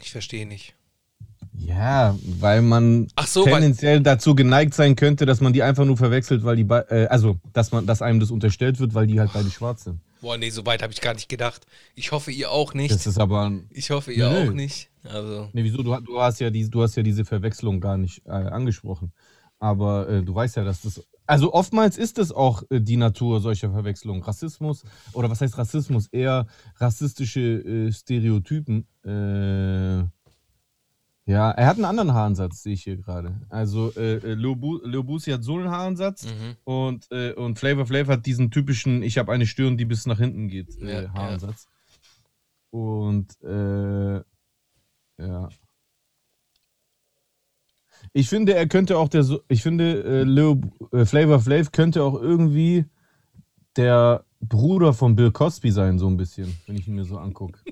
Ich 0.00 0.12
verstehe 0.12 0.46
nicht. 0.46 0.75
Ja, 1.58 2.16
weil 2.40 2.62
man 2.62 3.08
so, 3.26 3.44
weil, 3.46 3.52
tendenziell 3.54 4.00
dazu 4.00 4.34
geneigt 4.34 4.74
sein 4.74 4.94
könnte, 4.96 5.26
dass 5.26 5.40
man 5.40 5.52
die 5.52 5.62
einfach 5.62 5.84
nur 5.84 5.96
verwechselt, 5.96 6.44
weil 6.44 6.56
die, 6.56 6.64
be- 6.64 6.86
äh, 6.90 7.06
also, 7.06 7.38
dass 7.52 7.72
man, 7.72 7.86
dass 7.86 8.02
einem 8.02 8.20
das 8.20 8.30
unterstellt 8.30 8.78
wird, 8.78 8.94
weil 8.94 9.06
die 9.06 9.18
halt 9.20 9.32
beide 9.32 9.50
schwarz 9.50 9.84
sind. 9.84 10.00
boah, 10.20 10.36
nee, 10.36 10.50
so 10.50 10.64
weit 10.66 10.82
habe 10.82 10.92
ich 10.92 11.00
gar 11.00 11.14
nicht 11.14 11.28
gedacht. 11.28 11.66
Ich 11.94 12.12
hoffe, 12.12 12.30
ihr 12.30 12.50
auch 12.50 12.74
nicht. 12.74 12.94
Das 12.94 13.06
ist 13.06 13.18
aber, 13.18 13.46
ein- 13.46 13.68
ich 13.70 13.90
hoffe, 13.90 14.12
ihr 14.12 14.28
Nö. 14.28 14.48
auch 14.48 14.52
nicht. 14.52 14.90
Also, 15.04 15.48
nee, 15.52 15.64
wieso? 15.64 15.82
Du, 15.82 15.96
du 16.00 16.20
hast 16.20 16.40
ja 16.40 16.50
diese, 16.50 16.70
du 16.70 16.82
hast 16.82 16.96
ja 16.96 17.02
diese 17.02 17.24
Verwechslung 17.24 17.80
gar 17.80 17.96
nicht 17.96 18.22
äh, 18.26 18.30
angesprochen. 18.30 19.12
Aber 19.58 20.08
äh, 20.08 20.22
du 20.22 20.34
weißt 20.34 20.56
ja, 20.56 20.64
dass 20.64 20.82
das, 20.82 21.02
also 21.26 21.54
oftmals 21.54 21.96
ist 21.96 22.18
es 22.18 22.30
auch 22.32 22.62
äh, 22.70 22.80
die 22.80 22.96
Natur 22.98 23.40
solcher 23.40 23.70
Verwechslungen. 23.70 24.22
Rassismus 24.22 24.84
oder 25.14 25.30
was 25.30 25.40
heißt 25.40 25.56
Rassismus? 25.56 26.08
Eher 26.12 26.46
rassistische 26.76 27.40
äh, 27.40 27.92
Stereotypen. 27.92 28.86
Äh, 29.04 30.04
ja, 31.26 31.50
er 31.50 31.66
hat 31.66 31.76
einen 31.76 31.84
anderen 31.84 32.14
Haaransatz, 32.14 32.62
sehe 32.62 32.74
ich 32.74 32.84
hier 32.84 32.96
gerade. 32.96 33.40
Also 33.48 33.92
äh, 33.96 34.16
äh, 34.16 34.34
Lil 34.34 34.56
Bu- 34.56 34.80
Lil 34.84 35.02
Boosie 35.02 35.32
hat 35.32 35.42
so 35.42 35.56
einen 35.56 35.70
Haaransatz. 35.70 36.26
mhm. 36.26 36.56
Und, 36.64 37.06
äh, 37.10 37.32
und 37.32 37.58
Flavor 37.58 37.86
Flav 37.86 38.08
hat 38.08 38.26
diesen 38.26 38.50
typischen, 38.50 39.02
ich 39.02 39.18
habe 39.18 39.32
eine 39.32 39.46
Stirn, 39.46 39.76
die 39.76 39.84
bis 39.84 40.06
nach 40.06 40.18
hinten 40.18 40.48
geht, 40.48 40.76
äh, 40.80 41.04
Ja, 41.04 41.12
Haaransatz. 41.12 41.66
Und 42.70 43.40
äh, 43.42 44.16
Ja. 45.18 45.48
Ich 48.12 48.28
finde, 48.28 48.54
er 48.54 48.68
könnte 48.68 48.98
auch 48.98 49.08
der, 49.08 49.24
so- 49.24 49.42
ich 49.48 49.62
finde, 49.62 50.04
äh, 50.04 50.22
Lil 50.22 50.60
äh, 50.92 51.04
Flavor 51.04 51.40
Flav 51.40 51.72
könnte 51.72 52.04
auch 52.04 52.14
irgendwie 52.14 52.84
der 53.76 54.24
Bruder 54.40 54.94
von 54.94 55.16
Bill 55.16 55.32
Cosby 55.32 55.72
sein, 55.72 55.98
so 55.98 56.06
ein 56.06 56.16
bisschen, 56.16 56.56
wenn 56.66 56.76
ich 56.76 56.86
ihn 56.86 56.94
mir 56.94 57.04
so 57.04 57.18
angucke. 57.18 57.58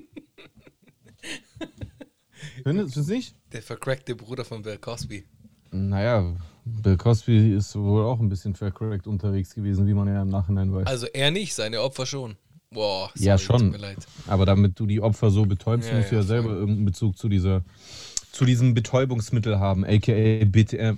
Findest 2.63 2.95
du 2.95 2.99
es 3.01 3.07
nicht? 3.07 3.35
Der 3.55 3.61
vercrackte 3.61 4.15
Bruder 4.15 4.43
von 4.43 4.61
Bill 4.63 4.77
Cosby. 4.77 5.23
Naja, 5.71 6.35
Bill 6.65 6.97
Cosby 6.97 7.53
ist 7.55 7.73
wohl 7.77 8.03
auch 8.03 8.19
ein 8.19 8.27
bisschen 8.27 8.53
vercorrect 8.53 9.07
unterwegs 9.07 9.55
gewesen, 9.55 9.87
wie 9.87 9.93
man 9.93 10.09
ja 10.09 10.21
im 10.23 10.27
Nachhinein 10.27 10.73
weiß. 10.73 10.85
Also 10.87 11.05
er 11.13 11.31
nicht, 11.31 11.53
seine 11.55 11.81
Opfer 11.81 12.05
schon. 12.05 12.35
Boah, 12.69 13.09
sorry, 13.15 13.25
Ja, 13.27 13.37
schon. 13.37 13.59
Tut 13.59 13.71
mir 13.71 13.77
leid. 13.77 14.05
Aber 14.27 14.45
damit 14.45 14.77
du 14.77 14.85
die 14.85 14.99
Opfer 14.99 15.29
so 15.31 15.45
betäubst, 15.45 15.87
Ja, 15.89 15.95
musst 15.95 16.11
du 16.11 16.15
ja, 16.15 16.21
ja 16.21 16.27
selber 16.27 16.49
voll. 16.49 16.57
irgendeinen 16.57 16.85
Bezug 16.85 17.17
zu 17.17 17.29
dieser, 17.29 17.63
zu 18.33 18.43
diesem 18.43 18.73
Betäubungsmittel 18.73 19.57
haben, 19.57 19.85
aka 19.85 20.43
BTM. 20.43 20.97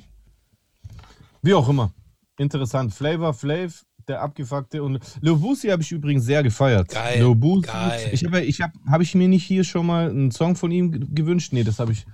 Wie 1.43 1.53
auch 1.53 1.69
immer. 1.69 1.93
Interessant. 2.39 2.91
Flavor 2.91 3.35
Flav, 3.35 3.83
der 4.07 4.21
abgefuckte 4.23 4.81
und 4.81 4.99
Lil 5.21 5.35
Boosie 5.35 5.71
habe 5.71 5.83
ich 5.83 5.91
übrigens 5.91 6.25
sehr 6.25 6.41
gefeiert. 6.41 6.89
Geil, 6.89 7.19
Lil 7.23 7.35
Boosie. 7.35 7.67
geil. 7.67 8.09
Ich 8.13 8.25
habe, 8.25 8.41
ich 8.41 8.61
habe, 8.61 8.73
habe 8.89 9.03
ich 9.03 9.13
mir 9.13 9.27
nicht 9.27 9.43
hier 9.45 9.63
schon 9.63 9.85
mal 9.85 10.09
einen 10.09 10.31
Song 10.31 10.55
von 10.55 10.71
ihm 10.71 10.91
ge- 10.91 11.05
gewünscht? 11.07 11.53
Nee, 11.53 11.63
das 11.63 11.77
habe 11.77 11.91
ich. 11.91 12.05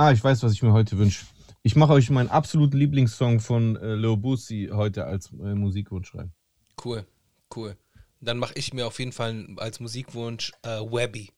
Ah, 0.00 0.12
ich 0.12 0.24
weiß, 0.24 0.42
was 0.42 0.52
ich 0.52 0.62
mir 0.62 0.72
heute 0.72 0.96
wünsche. 0.96 1.26
Ich 1.62 1.76
mache 1.76 1.92
euch 1.92 2.08
meinen 2.08 2.30
absoluten 2.30 2.78
Lieblingssong 2.78 3.38
von 3.38 3.76
äh, 3.76 3.96
Lil 3.96 4.16
Boosie 4.16 4.70
heute 4.72 5.04
als 5.04 5.30
äh, 5.32 5.54
Musikwunsch 5.54 6.14
rein. 6.14 6.32
Cool, 6.82 7.06
cool. 7.54 7.76
Dann 8.22 8.38
mache 8.38 8.54
ich 8.54 8.72
mir 8.72 8.86
auf 8.86 8.98
jeden 8.98 9.12
Fall 9.12 9.46
als 9.58 9.78
Musikwunsch 9.78 10.52
äh, 10.62 10.80
Webby. 10.80 11.30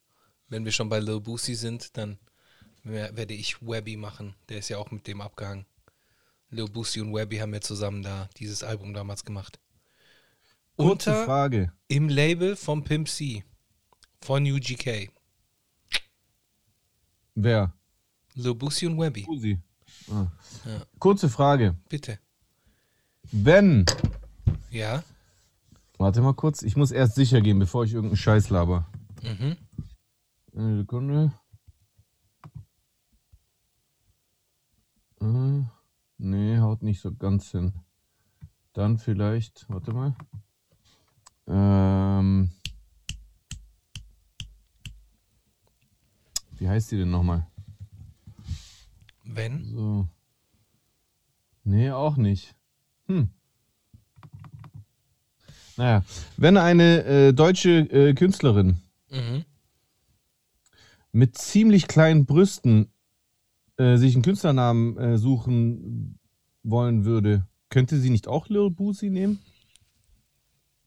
Wenn 0.48 0.64
wir 0.64 0.70
schon 0.70 0.88
bei 0.88 1.00
Lil 1.00 1.18
Boosie 1.20 1.56
sind, 1.56 1.96
dann 1.96 2.18
wer- 2.84 3.16
werde 3.16 3.34
ich 3.34 3.60
Webby 3.66 3.96
machen. 3.96 4.36
Der 4.48 4.58
ist 4.58 4.68
ja 4.68 4.78
auch 4.78 4.92
mit 4.92 5.08
dem 5.08 5.20
abgehangen. 5.20 5.66
Lil 6.50 6.68
Boosie 6.68 7.00
und 7.00 7.12
Webby 7.12 7.38
haben 7.38 7.52
ja 7.54 7.60
zusammen 7.60 8.04
da 8.04 8.28
dieses 8.36 8.62
Album 8.62 8.94
damals 8.94 9.24
gemacht. 9.24 9.58
Kurze 10.76 11.10
Unter 11.10 11.24
Frage. 11.24 11.72
im 11.88 12.08
Label 12.08 12.54
von 12.54 12.84
Pimp 12.84 13.08
C 13.08 13.42
von 14.20 14.44
UGK. 14.44 15.10
Wer? 17.34 17.72
Boosie 18.34 18.86
und 18.86 18.98
Webby. 18.98 19.22
Boosie. 19.22 19.58
Ah. 20.10 20.26
Ja. 20.64 20.82
Kurze 20.98 21.28
Frage. 21.28 21.76
Bitte. 21.88 22.18
Wenn. 23.30 23.86
Ja? 24.70 25.02
Warte 25.98 26.20
mal 26.20 26.34
kurz, 26.34 26.62
ich 26.62 26.76
muss 26.76 26.90
erst 26.90 27.14
sicher 27.14 27.40
gehen, 27.40 27.58
bevor 27.58 27.84
ich 27.84 27.92
irgendeinen 27.92 28.16
Scheiß 28.16 28.50
laber. 28.50 28.86
Mhm. 29.22 29.56
Eine 30.54 30.76
Sekunde. 30.78 31.32
Äh, 35.20 35.62
nee, 36.18 36.58
haut 36.58 36.82
nicht 36.82 37.00
so 37.00 37.14
ganz 37.14 37.50
hin. 37.50 37.72
Dann 38.72 38.98
vielleicht, 38.98 39.66
warte 39.68 39.92
mal. 39.92 40.16
Ähm, 41.46 42.50
wie 46.56 46.68
heißt 46.68 46.90
die 46.90 46.96
denn 46.96 47.10
nochmal? 47.10 47.46
Wenn? 49.24 49.64
So. 49.64 50.08
Nee, 51.64 51.90
auch 51.90 52.16
nicht. 52.16 52.54
Hm. 53.06 53.28
Naja, 55.76 56.04
wenn 56.36 56.56
eine 56.56 57.04
äh, 57.04 57.32
deutsche 57.32 57.70
äh, 57.90 58.14
Künstlerin 58.14 58.78
Mhm. 59.10 59.44
mit 61.12 61.36
ziemlich 61.36 61.86
kleinen 61.86 62.24
Brüsten 62.26 62.90
äh, 63.76 63.96
sich 63.96 64.14
einen 64.14 64.22
Künstlernamen 64.22 64.96
äh, 64.96 65.18
suchen 65.18 66.18
wollen 66.62 67.04
würde, 67.04 67.46
könnte 67.68 67.98
sie 67.98 68.10
nicht 68.10 68.28
auch 68.28 68.48
Lil 68.48 68.70
Boosie 68.70 69.10
nehmen? 69.10 69.40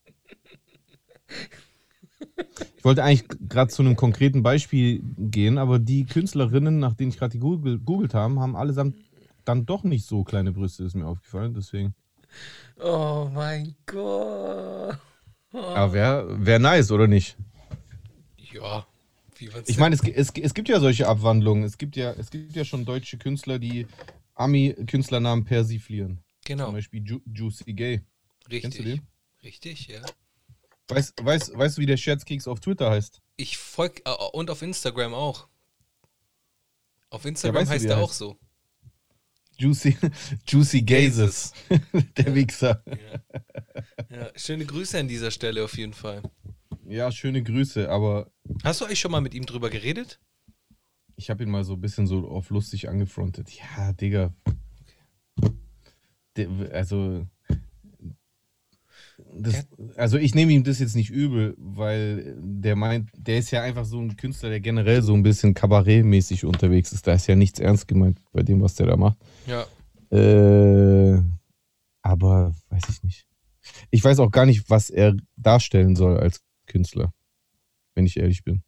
Ich 2.77 2.83
wollte 2.83 3.03
eigentlich 3.03 3.27
gerade 3.49 3.71
zu 3.71 3.81
einem 3.81 3.95
konkreten 3.95 4.43
Beispiel 4.43 5.01
gehen, 5.17 5.57
aber 5.57 5.79
die 5.79 6.05
Künstlerinnen, 6.05 6.79
nach 6.79 6.93
denen 6.93 7.09
ich 7.09 7.17
gerade 7.17 7.37
gegoogelt 7.37 8.13
habe, 8.13 8.39
haben 8.39 8.55
allesamt 8.55 8.95
dann 9.45 9.65
doch 9.65 9.83
nicht 9.83 10.05
so 10.05 10.23
kleine 10.23 10.51
Brüste, 10.51 10.83
ist 10.83 10.95
mir 10.95 11.07
aufgefallen. 11.07 11.53
Deswegen. 11.53 11.95
Oh 12.77 13.29
mein 13.33 13.75
Gott. 13.85 14.99
Aber 15.51 15.93
wäre 15.93 16.45
wär 16.45 16.59
nice, 16.59 16.91
oder 16.91 17.07
nicht? 17.07 17.37
Ja. 18.37 18.85
Ich 19.65 19.77
meine, 19.77 19.95
es, 19.95 20.01
es, 20.03 20.31
es 20.31 20.53
gibt 20.53 20.69
ja 20.69 20.79
solche 20.79 21.07
Abwandlungen. 21.07 21.63
Es 21.63 21.77
gibt 21.77 21.95
ja, 21.95 22.11
es 22.13 22.29
gibt 22.29 22.55
ja 22.55 22.63
schon 22.63 22.85
deutsche 22.85 23.17
Künstler, 23.17 23.59
die 23.59 23.85
Ami-Künstlernamen 24.33 25.43
persiflieren. 25.43 26.19
Genau. 26.45 26.65
Zum 26.65 26.75
Beispiel 26.75 27.03
Ju 27.05 27.19
Juicy 27.25 27.73
Gay. 27.73 28.01
Kennst 28.49 28.79
du 28.79 28.83
Richtig. 28.83 28.85
den? 28.85 29.01
Richtig, 29.43 29.87
ja. 29.87 30.01
Weißt, 30.87 31.13
weißt, 31.21 31.57
weißt 31.57 31.77
du, 31.77 31.81
wie 31.81 31.85
der 31.85 31.97
Scherzkeks 31.97 32.47
auf 32.47 32.59
Twitter 32.59 32.89
heißt? 32.91 33.21
Ich 33.37 33.57
folge 33.57 34.01
äh, 34.05 34.11
und 34.33 34.49
auf 34.49 34.61
Instagram 34.61 35.13
auch. 35.13 35.47
Auf 37.09 37.25
Instagram 37.25 37.61
weißt 37.61 37.69
du, 37.69 37.73
heißt 37.73 37.85
er 37.85 37.91
er 37.91 38.03
auch 38.03 38.09
heißt? 38.09 38.19
so. 38.19 38.37
Juicy, 39.57 39.97
Juicy 40.47 40.81
Gazes. 40.81 41.53
der 42.17 42.35
Wichser. 42.35 42.83
Ja, 44.09 44.29
schöne 44.35 44.65
Grüße 44.65 44.99
an 44.99 45.07
dieser 45.07 45.31
Stelle 45.31 45.63
auf 45.63 45.77
jeden 45.77 45.93
Fall. 45.93 46.21
Ja, 46.87 47.11
schöne 47.11 47.41
Grüße, 47.41 47.89
aber 47.89 48.29
Hast 48.63 48.81
du 48.81 48.85
eigentlich 48.85 48.99
schon 48.99 49.11
mal 49.11 49.21
mit 49.21 49.33
ihm 49.33 49.45
drüber 49.45 49.69
geredet? 49.69 50.19
ich 51.17 51.29
habe 51.29 51.43
ihn 51.43 51.49
mal 51.49 51.63
so 51.63 51.73
ein 51.73 51.81
bisschen 51.81 52.07
so 52.07 52.27
auf 52.27 52.49
lustig 52.49 52.89
angefrontet. 52.89 53.49
Ja, 53.49 53.93
Digga. 53.93 54.33
Der, 56.35 56.49
also. 56.73 57.27
Das, 59.37 59.67
also 59.97 60.17
ich 60.17 60.33
nehme 60.33 60.53
ihm 60.53 60.63
das 60.63 60.79
jetzt 60.79 60.95
nicht 60.95 61.09
übel, 61.09 61.55
weil 61.57 62.35
der 62.39 62.75
meint, 62.75 63.09
der 63.17 63.37
ist 63.37 63.51
ja 63.51 63.61
einfach 63.61 63.85
so 63.85 63.99
ein 63.99 64.15
Künstler, 64.15 64.49
der 64.49 64.61
generell 64.61 65.01
so 65.01 65.13
ein 65.13 65.23
bisschen 65.23 65.53
kabarettmäßig 65.53 66.45
unterwegs 66.45 66.93
ist. 66.93 67.05
Da 67.05 67.13
ist 67.13 67.27
ja 67.27 67.35
nichts 67.35 67.59
ernst 67.59 67.87
gemeint 67.87 68.21
bei 68.31 68.43
dem, 68.43 68.61
was 68.61 68.75
der 68.75 68.87
da 68.87 68.97
macht. 68.97 69.17
Ja. 69.45 69.65
Äh, 70.17 71.21
aber 72.01 72.55
weiß 72.69 72.83
ich 72.89 73.03
nicht. 73.03 73.27
Ich 73.89 74.03
weiß 74.03 74.19
auch 74.19 74.31
gar 74.31 74.45
nicht, 74.45 74.69
was 74.69 74.89
er 74.89 75.15
darstellen 75.35 75.95
soll 75.95 76.17
als 76.17 76.41
Künstler, 76.67 77.13
wenn 77.93 78.05
ich 78.05 78.17
ehrlich 78.17 78.43
bin. 78.43 78.63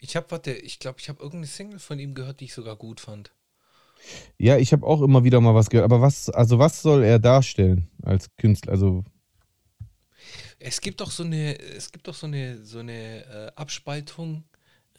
Ich 0.00 0.16
habe, 0.16 0.30
warte, 0.30 0.52
ich 0.52 0.78
glaube, 0.78 0.98
ich 1.00 1.08
habe 1.08 1.18
irgendeine 1.18 1.46
Single 1.46 1.78
von 1.78 1.98
ihm 1.98 2.14
gehört, 2.14 2.40
die 2.40 2.44
ich 2.44 2.54
sogar 2.54 2.76
gut 2.76 3.00
fand. 3.00 3.32
Ja, 4.38 4.56
ich 4.56 4.72
habe 4.72 4.86
auch 4.86 5.02
immer 5.02 5.24
wieder 5.24 5.40
mal 5.40 5.54
was 5.54 5.70
gehört. 5.70 5.84
Aber 5.84 6.00
was, 6.00 6.30
also 6.30 6.58
was 6.58 6.82
soll 6.82 7.02
er 7.02 7.18
darstellen 7.18 7.88
als 8.02 8.28
Künstler? 8.36 8.72
Also 8.72 9.04
Es 10.58 10.80
gibt 10.80 11.00
doch 11.00 11.10
so 11.10 11.22
eine, 11.22 11.58
es 11.58 11.92
gibt 11.92 12.08
doch 12.08 12.14
so 12.14 12.26
eine, 12.26 12.64
so 12.64 12.78
eine 12.78 13.24
äh, 13.24 13.52
Abspaltung 13.56 14.44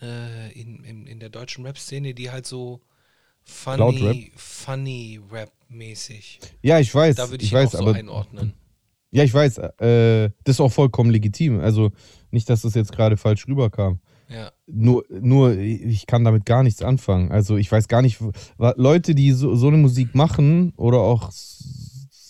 äh, 0.01 0.51
in, 0.59 0.83
in, 0.83 1.07
in 1.07 1.19
der 1.19 1.29
deutschen 1.29 1.65
Rap-Szene, 1.65 2.13
die 2.13 2.29
halt 2.31 2.45
so 2.45 2.81
funny, 3.43 4.31
funny 4.35 5.19
Rap-mäßig. 5.31 6.39
ja, 6.61 6.79
ich 6.79 6.93
weiß, 6.93 7.15
Da 7.15 7.29
würde 7.29 7.43
ich, 7.43 7.49
ich, 7.49 7.53
weiß, 7.53 7.75
auch 7.75 7.79
so 7.79 7.83
aber 7.87 7.95
einordnen. 7.95 8.53
ja, 9.11 9.23
ich 9.23 9.33
weiß. 9.33 9.57
Äh, 9.57 10.29
das 10.43 10.55
ist 10.55 10.59
auch 10.59 10.71
vollkommen 10.71 11.09
legitim. 11.09 11.59
Also 11.59 11.91
nicht, 12.31 12.49
dass 12.49 12.61
das 12.61 12.75
jetzt 12.75 12.91
gerade 12.91 13.17
falsch 13.17 13.47
rüberkam. 13.47 13.99
Ja. 14.29 14.51
Nur, 14.65 15.05
nur 15.09 15.57
ich 15.57 16.05
kann 16.05 16.25
damit 16.25 16.45
gar 16.45 16.63
nichts 16.63 16.81
anfangen. 16.81 17.31
Also 17.31 17.55
ich 17.55 17.71
weiß 17.71 17.87
gar 17.87 18.01
nicht, 18.01 18.19
Leute, 18.57 19.15
die 19.15 19.31
so, 19.31 19.55
so 19.55 19.67
eine 19.67 19.77
Musik 19.77 20.15
machen 20.15 20.73
oder 20.75 20.97
auch 20.97 21.31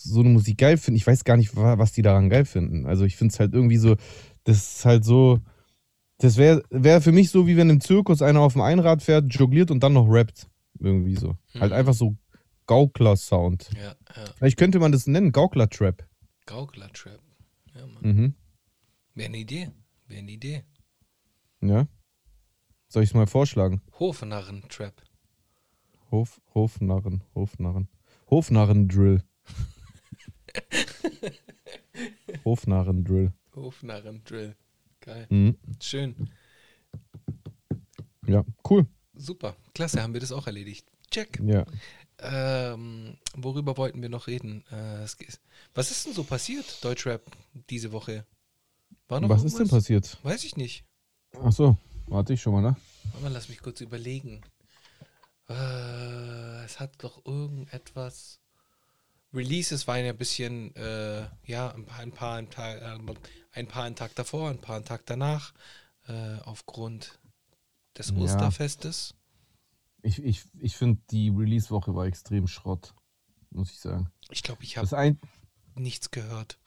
so 0.08 0.20
eine 0.22 0.30
Musik 0.30 0.58
geil 0.58 0.78
finden, 0.78 0.98
ich 0.98 1.06
weiß 1.08 1.24
gar 1.24 1.38
nicht, 1.38 1.56
wa- 1.56 1.78
was 1.78 1.92
die 1.92 2.02
daran 2.02 2.30
geil 2.30 2.46
finden. 2.46 2.86
Also 2.86 3.06
ich 3.06 3.16
finde 3.18 3.34
es 3.34 3.40
halt 3.40 3.54
irgendwie 3.54 3.78
so, 3.78 3.96
das 4.44 4.58
ist 4.76 4.86
halt 4.86 5.04
so, 5.06 5.40
das 6.20 6.38
wäre 6.38 6.64
wär 6.70 7.02
für 7.02 7.12
mich 7.12 7.30
so, 7.30 7.46
wie 7.48 7.58
wenn 7.58 7.70
im 7.70 7.82
Zirkus 7.82 8.22
einer 8.22 8.40
auf 8.42 8.54
dem 8.54 8.62
Einrad 8.62 9.04
fährt, 9.04 9.34
jongliert 9.34 9.70
und 9.72 9.82
dann 9.84 9.94
noch 9.94 10.08
rappt. 10.10 10.48
Irgendwie 10.80 11.16
so. 11.16 11.36
Halt 11.56 11.72
Mhm. 11.72 11.78
einfach 11.78 11.94
so 11.94 12.16
Gaukler-Sound. 12.68 13.70
Ja, 13.76 13.82
ja. 13.84 13.96
Vielleicht 14.36 14.58
könnte 14.58 14.80
man 14.80 14.92
das 14.92 15.08
nennen, 15.08 15.32
Gaukler-Trap. 15.32 16.06
Gaukler-Trap. 16.46 17.20
Ja, 17.76 17.88
Mann. 17.88 18.04
Mhm. 18.16 18.34
Wäre 19.16 19.28
eine 19.30 19.38
Idee. 19.38 19.72
Wäre 20.08 20.20
eine 20.22 20.32
Idee. 20.32 20.64
Ja. 21.62 21.88
Soll 22.90 23.04
ich 23.04 23.10
es 23.10 23.14
mal 23.16 23.28
vorschlagen? 23.28 23.82
Hofnarren-Trap. 24.00 24.94
Hof, 26.12 26.40
Hofnarren, 26.54 27.24
Hofnarren. 27.36 27.90
Hofnarren-Drill. 28.30 29.24
Hofnarren-Drill. 32.46 33.32
Hofnarren-Drill. 33.56 34.56
Geil. 35.02 35.28
Mhm. 35.30 35.58
Schön. 35.82 36.30
Ja, 38.26 38.44
cool. 38.70 38.86
Super. 39.16 39.56
Klasse, 39.74 40.02
haben 40.02 40.14
wir 40.14 40.22
das 40.22 40.32
auch 40.32 40.48
erledigt. 40.48 40.86
Check. 41.10 41.40
Ja. 41.44 41.66
Ähm, 42.20 43.18
worüber 43.36 43.78
wollten 43.78 44.02
wir 44.02 44.10
noch 44.10 44.28
reden? 44.28 44.64
Äh, 44.72 45.06
was 45.74 45.92
ist 45.92 46.06
denn 46.06 46.14
so 46.14 46.24
passiert, 46.24 46.84
Deutschrap, 46.84 47.22
diese 47.70 47.92
Woche? 47.92 48.26
War 49.08 49.22
noch 49.22 49.30
Was 49.30 49.44
ist 49.44 49.54
denn 49.54 49.62
irgendwas? 49.62 49.84
passiert? 49.84 50.18
Weiß 50.24 50.44
ich 50.44 50.58
nicht. 50.58 50.84
Ach 51.42 51.52
so, 51.52 51.78
warte 52.08 52.34
ich 52.34 52.42
schon 52.42 52.54
mal, 52.54 52.62
ne? 52.62 52.76
Warte 53.12 53.24
mal, 53.24 53.32
lass 53.32 53.50
mich 53.50 53.62
kurz 53.62 53.82
überlegen. 53.82 54.42
Äh, 55.48 56.66
es 56.66 56.80
hat 56.80 56.96
doch 57.04 57.26
irgendetwas. 57.26 58.40
Releases 59.34 59.88
waren 59.88 60.06
ja 60.06 60.12
ein 60.12 60.18
bisschen, 60.18 60.76
äh, 60.76 61.28
ja, 61.46 61.74
ein 61.74 61.86
paar, 61.86 62.00
ein 62.00 62.12
paar, 62.12 62.38
ein 62.38 62.50
Tag, 62.50 62.82
äh, 62.82 63.14
ein 63.52 63.68
paar 63.68 63.84
einen 63.84 63.96
Tag 63.96 64.16
davor, 64.16 64.50
ein 64.50 64.62
paar 64.62 64.78
einen 64.78 64.86
Tag 64.86 65.06
danach, 65.06 65.54
äh, 66.08 66.38
aufgrund 66.46 67.20
des 67.98 68.10
Ja. 68.12 68.18
Osterfestes. 68.18 69.14
Ich, 70.02 70.24
ich, 70.24 70.44
ich 70.60 70.76
finde, 70.78 71.02
die 71.12 71.30
Release-Woche 71.30 71.94
war 71.94 72.06
extrem 72.06 72.48
Schrott, 72.48 72.94
muss 73.50 73.72
ich 73.72 73.80
sagen. 73.80 74.10
Ich 74.30 74.44
glaube, 74.44 74.64
ich 74.64 74.78
habe 74.78 75.18
nichts 75.76 76.12
gehört. 76.12 76.60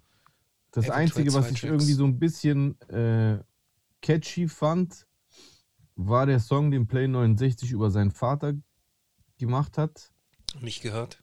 das 0.72 0.84
Eventuell 0.84 1.02
Einzige, 1.02 1.34
was 1.34 1.50
ich 1.50 1.60
Tracks. 1.60 1.72
irgendwie 1.72 1.92
so 1.94 2.04
ein 2.04 2.18
bisschen 2.18 2.78
äh, 2.90 3.42
catchy 4.02 4.48
fand, 4.48 5.06
war 5.96 6.26
der 6.26 6.40
Song, 6.40 6.70
den 6.70 6.86
Play 6.86 7.08
69 7.08 7.70
über 7.70 7.90
seinen 7.90 8.10
Vater 8.10 8.54
gemacht 9.38 9.78
hat. 9.78 10.12
Nicht 10.60 10.82
gehört. 10.82 11.22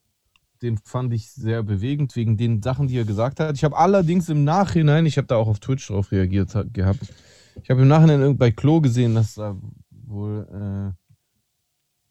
Den 0.61 0.77
fand 0.77 1.13
ich 1.13 1.31
sehr 1.31 1.63
bewegend, 1.63 2.15
wegen 2.15 2.37
den 2.37 2.61
Sachen, 2.61 2.87
die 2.87 2.97
er 2.97 3.05
gesagt 3.05 3.39
hat. 3.39 3.55
Ich 3.55 3.63
habe 3.63 3.77
allerdings 3.77 4.29
im 4.29 4.43
Nachhinein, 4.43 5.05
ich 5.05 5.17
habe 5.17 5.27
da 5.27 5.35
auch 5.35 5.47
auf 5.47 5.59
Twitch 5.59 5.87
drauf 5.87 6.11
reagiert 6.11 6.55
ha- 6.55 6.63
gehabt, 6.63 7.13
ich 7.61 7.69
habe 7.69 7.81
im 7.81 7.87
Nachhinein 7.87 8.37
bei 8.37 8.51
Klo 8.51 8.81
gesehen, 8.81 9.15
dass 9.15 9.35
da 9.35 9.55
wohl 9.89 10.95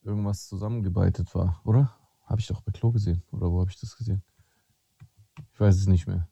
äh, 0.05 0.07
irgendwas 0.07 0.49
zusammengebeitet 0.49 1.35
war, 1.35 1.61
oder? 1.65 1.93
Habe 2.25 2.41
ich 2.41 2.47
doch 2.49 2.61
bei 2.63 2.73
Klo 2.73 2.91
gesehen. 2.91 3.23
Oder 3.31 3.51
wo 3.51 3.61
habe 3.61 3.71
ich 3.71 3.79
das 3.79 3.97
gesehen? 3.97 4.23
Ich 5.53 5.61
weiß 5.61 5.77
es 5.77 5.87
nicht 5.87 6.07
mehr. 6.07 6.29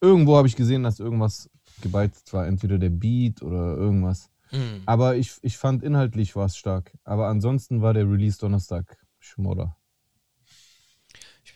Irgendwo 0.00 0.36
habe 0.36 0.46
ich 0.46 0.54
gesehen, 0.54 0.84
dass 0.84 1.00
irgendwas 1.00 1.50
gebeitet 1.80 2.32
war. 2.32 2.46
Entweder 2.46 2.78
der 2.78 2.90
Beat 2.90 3.42
oder 3.42 3.76
irgendwas. 3.76 4.30
Hm. 4.50 4.82
Aber 4.86 5.16
ich, 5.16 5.36
ich 5.42 5.58
fand 5.58 5.82
inhaltlich 5.82 6.36
war 6.36 6.46
es 6.46 6.56
stark. 6.56 6.96
Aber 7.02 7.26
ansonsten 7.26 7.82
war 7.82 7.92
der 7.92 8.08
Release 8.08 8.38
Donnerstag 8.38 8.96
Schmodder. 9.18 9.76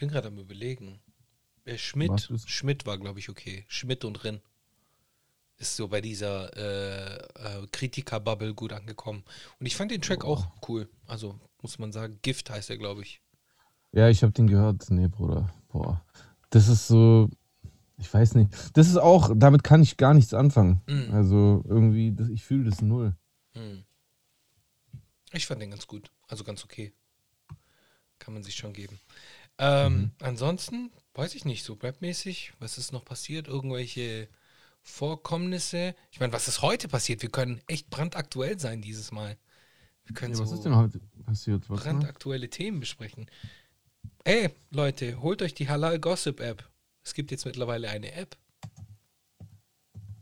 Ich 0.02 0.04
bin 0.08 0.14
gerade 0.14 0.26
am 0.26 0.38
überlegen. 0.38 0.98
Äh, 1.64 1.78
Schmidt, 1.78 2.28
Schmidt 2.46 2.86
war, 2.86 2.98
glaube 2.98 3.20
ich, 3.20 3.28
okay. 3.28 3.64
Schmidt 3.68 4.04
und 4.04 4.24
Rin. 4.24 4.40
Ist 5.58 5.76
so 5.76 5.86
bei 5.86 6.00
dieser 6.00 6.50
äh, 6.56 7.18
äh, 7.18 7.66
Kritiker-Bubble 7.70 8.52
gut 8.52 8.72
angekommen. 8.72 9.22
Und 9.60 9.66
ich 9.66 9.76
fand 9.76 9.92
den 9.92 10.02
Track 10.02 10.24
auch 10.24 10.48
cool. 10.68 10.88
Also, 11.06 11.38
muss 11.60 11.78
man 11.78 11.92
sagen, 11.92 12.18
Gift 12.20 12.50
heißt 12.50 12.70
er, 12.70 12.78
glaube 12.78 13.02
ich. 13.02 13.22
Ja, 13.92 14.08
ich 14.08 14.24
habe 14.24 14.32
den 14.32 14.48
gehört. 14.48 14.90
Nee, 14.90 15.06
Bruder. 15.06 15.54
Boah. 15.68 16.04
Das 16.50 16.66
ist 16.66 16.88
so. 16.88 17.30
Ich 17.96 18.12
weiß 18.12 18.34
nicht. 18.34 18.52
Das 18.76 18.88
ist 18.88 18.96
auch, 18.96 19.30
damit 19.36 19.62
kann 19.62 19.84
ich 19.84 19.98
gar 19.98 20.14
nichts 20.14 20.34
anfangen. 20.34 20.82
Mhm. 20.88 21.14
Also 21.14 21.62
irgendwie, 21.64 22.10
das, 22.10 22.28
ich 22.28 22.42
fühle 22.42 22.68
das 22.68 22.82
null. 22.82 23.14
Hm. 23.52 23.84
Ich 25.32 25.46
fand 25.46 25.62
den 25.62 25.70
ganz 25.70 25.86
gut. 25.86 26.10
Also 26.26 26.42
ganz 26.42 26.64
okay. 26.64 26.92
Kann 28.18 28.34
man 28.34 28.42
sich 28.42 28.56
schon 28.56 28.72
geben. 28.72 28.98
Ähm, 29.64 29.94
Mhm. 29.94 30.11
Ansonsten, 30.20 30.90
weiß 31.14 31.35
ich 31.37 31.44
nicht, 31.44 31.62
so 31.64 31.75
rapmäßig, 31.75 32.53
was 32.59 32.79
ist 32.79 32.92
noch 32.92 33.05
passiert? 33.05 33.46
Irgendwelche 33.46 34.29
Vorkommnisse? 34.83 35.94
Ich 36.11 36.18
meine, 36.18 36.33
was 36.33 36.48
ist 36.48 36.62
heute 36.62 36.88
passiert? 36.88 37.22
Wir 37.22 37.31
können 37.31 37.61
echt 37.68 37.88
brandaktuell 37.88 38.59
sein 38.59 38.83
dieses 38.83 39.12
Mal. 39.12 39.37
Wir 40.05 40.14
können 40.16 40.35
Ja, 40.35 40.40
was 40.40 40.48
so 40.48 40.57
ist 40.57 40.64
denn 40.64 40.75
heute 40.75 40.98
passiert? 41.25 41.70
Was, 41.70 41.79
ne? 41.79 41.92
brandaktuelle 41.92 42.51
Themen 42.51 42.81
besprechen. 42.81 43.31
Ey, 44.25 44.51
Leute, 44.70 45.20
holt 45.22 45.42
euch 45.42 45.55
die 45.55 45.68
Halal 45.68 46.01
Gossip 46.01 46.40
App. 46.40 46.68
Es 47.05 47.14
gibt 47.14 47.31
jetzt 47.31 47.44
mittlerweile 47.44 47.88
eine 47.88 48.12
App. 48.12 48.37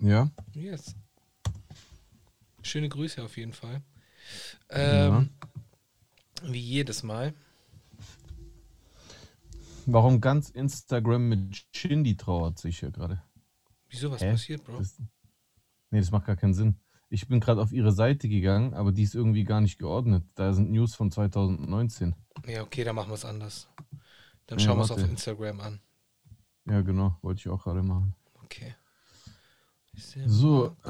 Ja. 0.01 0.31
Yes. 0.55 0.95
Schöne 2.63 2.91
Grüße 2.91 3.23
auf 3.23 3.37
jeden 3.39 3.55
Fall. 3.55 3.81
Ähm, 4.69 5.31
Wie 6.43 6.61
jedes 6.61 7.03
Mal. 7.03 7.33
Warum 9.93 10.21
ganz 10.21 10.51
Instagram 10.51 11.29
mit 11.29 11.67
Shindy 11.75 12.17
trauert 12.17 12.59
sich 12.59 12.79
hier 12.79 12.91
gerade? 12.91 13.23
Wieso 13.89 14.11
was 14.11 14.21
Hä? 14.23 14.31
passiert, 14.33 14.65
Bro? 14.65 14.79
Das, 14.79 15.01
nee, 15.91 15.99
das 15.99 16.11
macht 16.11 16.27
gar 16.27 16.37
keinen 16.37 16.55
Sinn. 16.55 16.77
Ich 17.09 17.27
bin 17.27 17.41
gerade 17.41 17.61
auf 17.61 17.73
ihre 17.73 17.91
Seite 17.91 18.29
gegangen, 18.29 18.73
aber 18.75 18.93
die 18.93 19.03
ist 19.03 19.17
irgendwie 19.17 19.43
gar 19.43 19.61
nicht 19.61 19.79
geordnet. 19.79 20.25
Da 20.37 20.53
sind 20.53 20.71
News 20.71 20.95
von 20.95 21.11
2019. 21.11 22.15
Ja, 22.47 22.63
okay, 22.63 22.85
dann 22.85 22.95
machen 22.95 23.11
wir 23.11 23.15
es 23.15 23.25
anders. 23.25 23.69
Dann 24.47 24.59
Ja, 24.59 24.65
schauen 24.65 24.79
wir 24.79 24.85
es 24.85 24.91
auf. 24.93 25.03
Instagram 25.03 25.61
an. 25.61 25.81
Ja, 26.67 26.83
genau. 26.83 27.19
Wollte 27.23 27.41
ich 27.41 27.49
auch 27.49 27.65
gerade 27.65 27.83
machen. 27.83 28.15
Okay. 28.45 28.75
So. 30.27 30.77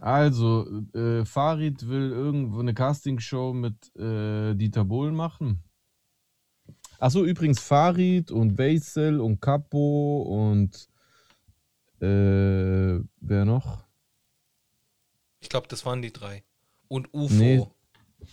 Also, 0.00 0.66
äh, 0.94 1.26
Farid 1.26 1.86
will 1.86 2.10
irgendwo 2.10 2.60
eine 2.60 2.72
Castingshow 2.72 3.52
mit 3.52 3.94
äh, 3.96 4.54
Dieter 4.54 4.84
Bohlen 4.84 5.14
machen. 5.14 5.62
Achso, 7.00 7.24
übrigens 7.24 7.60
Farid 7.60 8.30
und 8.30 8.56
Basil 8.56 9.20
und 9.20 9.40
Capo 9.40 10.22
und 10.22 10.86
äh, 12.00 13.00
wer 13.20 13.44
noch? 13.46 13.84
Ich 15.40 15.48
glaube, 15.48 15.66
das 15.68 15.86
waren 15.86 16.02
die 16.02 16.12
drei. 16.12 16.44
Und 16.88 17.08
UFO. 17.14 17.34
Nee. 17.34 17.66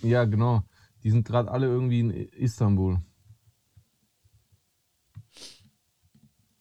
Ja, 0.01 0.25
genau. 0.25 0.63
Die 1.03 1.11
sind 1.11 1.25
gerade 1.25 1.49
alle 1.49 1.67
irgendwie 1.67 2.01
in 2.01 2.09
Istanbul. 2.11 3.01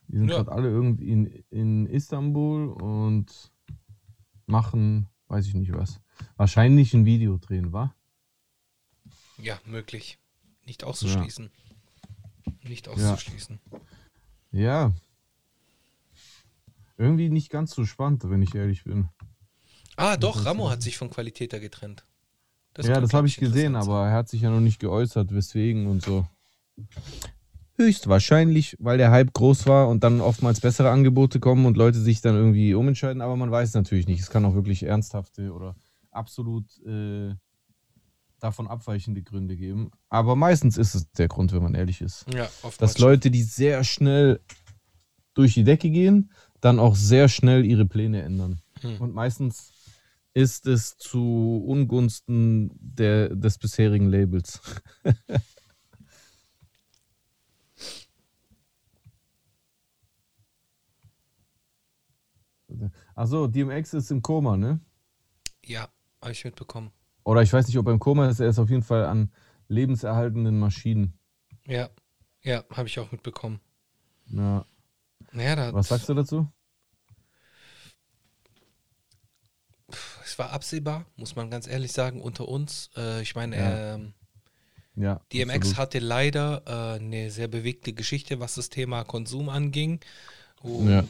Die 0.09 0.16
sind 0.16 0.29
Ja. 0.29 0.37
gerade 0.37 0.53
alle 0.53 0.69
irgendwie 0.69 1.09
in, 1.11 1.27
in 1.51 1.87
Istanbul 1.87 2.69
und 2.69 3.51
machen, 4.47 5.09
weiß 5.27 5.47
ich 5.49 5.55
nicht 5.55 5.73
was. 5.73 6.01
Wahrscheinlich 6.37 6.95
ein 6.95 7.05
Video 7.05 7.37
drehen, 7.38 7.73
wa? 7.73 7.92
Ja, 9.38 9.59
möglich. 9.64 10.19
Nicht 10.64 10.85
auszuschließen. 10.85 11.51
Nicht 12.65 12.87
Ja. 12.87 12.93
auszuschließen. 12.93 13.59
Ja. 14.53 14.93
Irgendwie 16.99 17.29
nicht 17.29 17.51
ganz 17.51 17.73
so 17.75 17.85
spannend, 17.85 18.29
wenn 18.29 18.43
ich 18.43 18.55
ehrlich 18.55 18.85
bin. 18.85 19.09
Ah, 19.97 20.17
doch, 20.17 20.45
Ramo 20.45 20.71
hat 20.71 20.83
sich 20.83 20.97
von 20.99 21.11
Qualitäter 21.11 21.61
getrennt. 21.61 22.05
ja, 22.77 22.83
könnte, 22.83 23.01
das 23.03 23.15
habe 23.15 23.27
ich 23.27 23.37
gesehen, 23.37 23.77
aber 23.77 24.07
er 24.09 24.13
hat 24.13 24.29
sich 24.29 24.43
ja 24.43 24.51
noch 24.51 24.61
nicht 24.61 24.79
geäußert, 24.81 25.35
weswegen 25.35 25.87
und 25.87 26.03
so. 26.03 26.27
Höchstwahrscheinlich, 27.79 28.77
weil 28.81 28.97
der 28.97 29.11
Hype 29.11 29.33
groß 29.35 29.67
war 29.67 29.89
und 29.89 30.03
dann 30.03 30.21
oftmals 30.23 30.61
bessere 30.61 30.91
Angebote 30.91 31.41
kommen 31.41 31.67
und 31.67 31.77
Leute 31.77 32.01
sich 32.01 32.23
dann 32.23 32.35
irgendwie 32.35 32.75
umentscheiden, 32.75 33.21
aber 33.21 33.37
man 33.37 33.51
weiß 33.51 33.75
natürlich 33.75 34.07
nicht. 34.07 34.21
Es 34.21 34.31
kann 34.31 34.45
auch 34.47 34.55
wirklich 34.55 34.83
ernsthafte 34.83 35.53
oder 35.53 35.77
absolut 36.11 36.65
äh, 36.87 37.35
davon 38.40 38.68
abweichende 38.68 39.22
Gründe 39.22 39.57
geben. 39.57 39.90
Aber 40.09 40.37
meistens 40.37 40.77
ist 40.77 40.94
es 40.94 41.11
der 41.12 41.29
Grund, 41.29 41.53
wenn 41.53 41.62
man 41.62 41.75
ehrlich 41.75 42.01
ist. 42.01 42.27
Ja, 42.33 42.44
oftmals. 42.62 42.77
Dass 42.79 42.99
Leute, 42.99 43.31
die 43.31 43.42
sehr 43.42 43.85
schnell 43.85 44.40
durch 45.35 45.55
die 45.55 45.64
Decke 45.64 45.90
gehen, 45.90 46.33
dann 46.61 46.79
auch 46.79 46.96
sehr 46.96 47.29
schnell 47.29 47.64
ihre 47.64 47.87
Pläne 47.87 48.22
ändern. 48.22 48.61
Hm. 48.81 49.01
Und 49.01 49.14
meistens 49.14 49.72
ist 50.35 50.66
es 50.66 50.99
zu 50.99 51.64
Ungunsten 51.66 52.70
der, 52.79 53.35
des 53.35 53.59
bisherigen 53.59 54.09
Labels. 54.11 54.61
Achso, 63.14 63.46
DMX 63.46 63.94
ist 63.94 64.11
im 64.11 64.20
Koma, 64.20 64.57
ne? 64.57 64.81
Ja, 65.64 65.88
habe 66.20 66.33
ich 66.33 66.44
mitbekommen. 66.44 66.90
Oder 67.27 67.43
ich 67.43 67.53
weiß 67.53 67.67
nicht, 67.67 67.77
ob 67.77 67.87
er 67.89 67.93
im 67.93 67.99
Koma 67.99 68.29
ist, 68.29 68.39
er 68.39 68.49
ist 68.49 68.61
auf 68.61 68.71
jeden 68.71 68.85
Fall 68.85 69.05
an 69.05 69.33
lebenserhaltenden 69.67 70.61
Maschinen. 70.61 71.19
Ja, 71.67 71.91
ja, 72.43 72.62
habe 72.73 72.87
ich 72.87 73.01
auch 73.01 73.11
mitbekommen. 73.11 73.59
Ja. 74.29 74.65
Naja, 75.33 75.75
Was 75.75 75.89
sagst 75.89 76.09
du 76.09 76.15
dazu? 76.15 76.49
es 80.25 80.39
war 80.39 80.51
absehbar, 80.53 81.05
muss 81.17 81.35
man 81.35 81.51
ganz 81.51 81.67
ehrlich 81.67 81.91
sagen, 81.93 82.21
unter 82.21 82.47
uns. 82.49 82.91
Äh, 82.97 83.23
ich 83.23 83.35
meine, 83.35 83.57
Ja. 83.57 83.95
ähm, 83.95 84.15
Ja. 84.95 85.21
DMX 85.33 85.55
absolut. 85.57 85.79
hatte 85.79 85.99
leider 85.99 86.62
äh, 86.67 86.99
eine 87.01 87.31
sehr 87.33 87.49
bewegte 87.49 87.93
Geschichte, 87.93 88.39
was 88.41 88.55
das 88.55 88.71
Thema 88.71 89.03
Konsum 89.05 89.49
anging. 89.49 89.99
Und 90.62 90.91
Ja. 90.91 91.05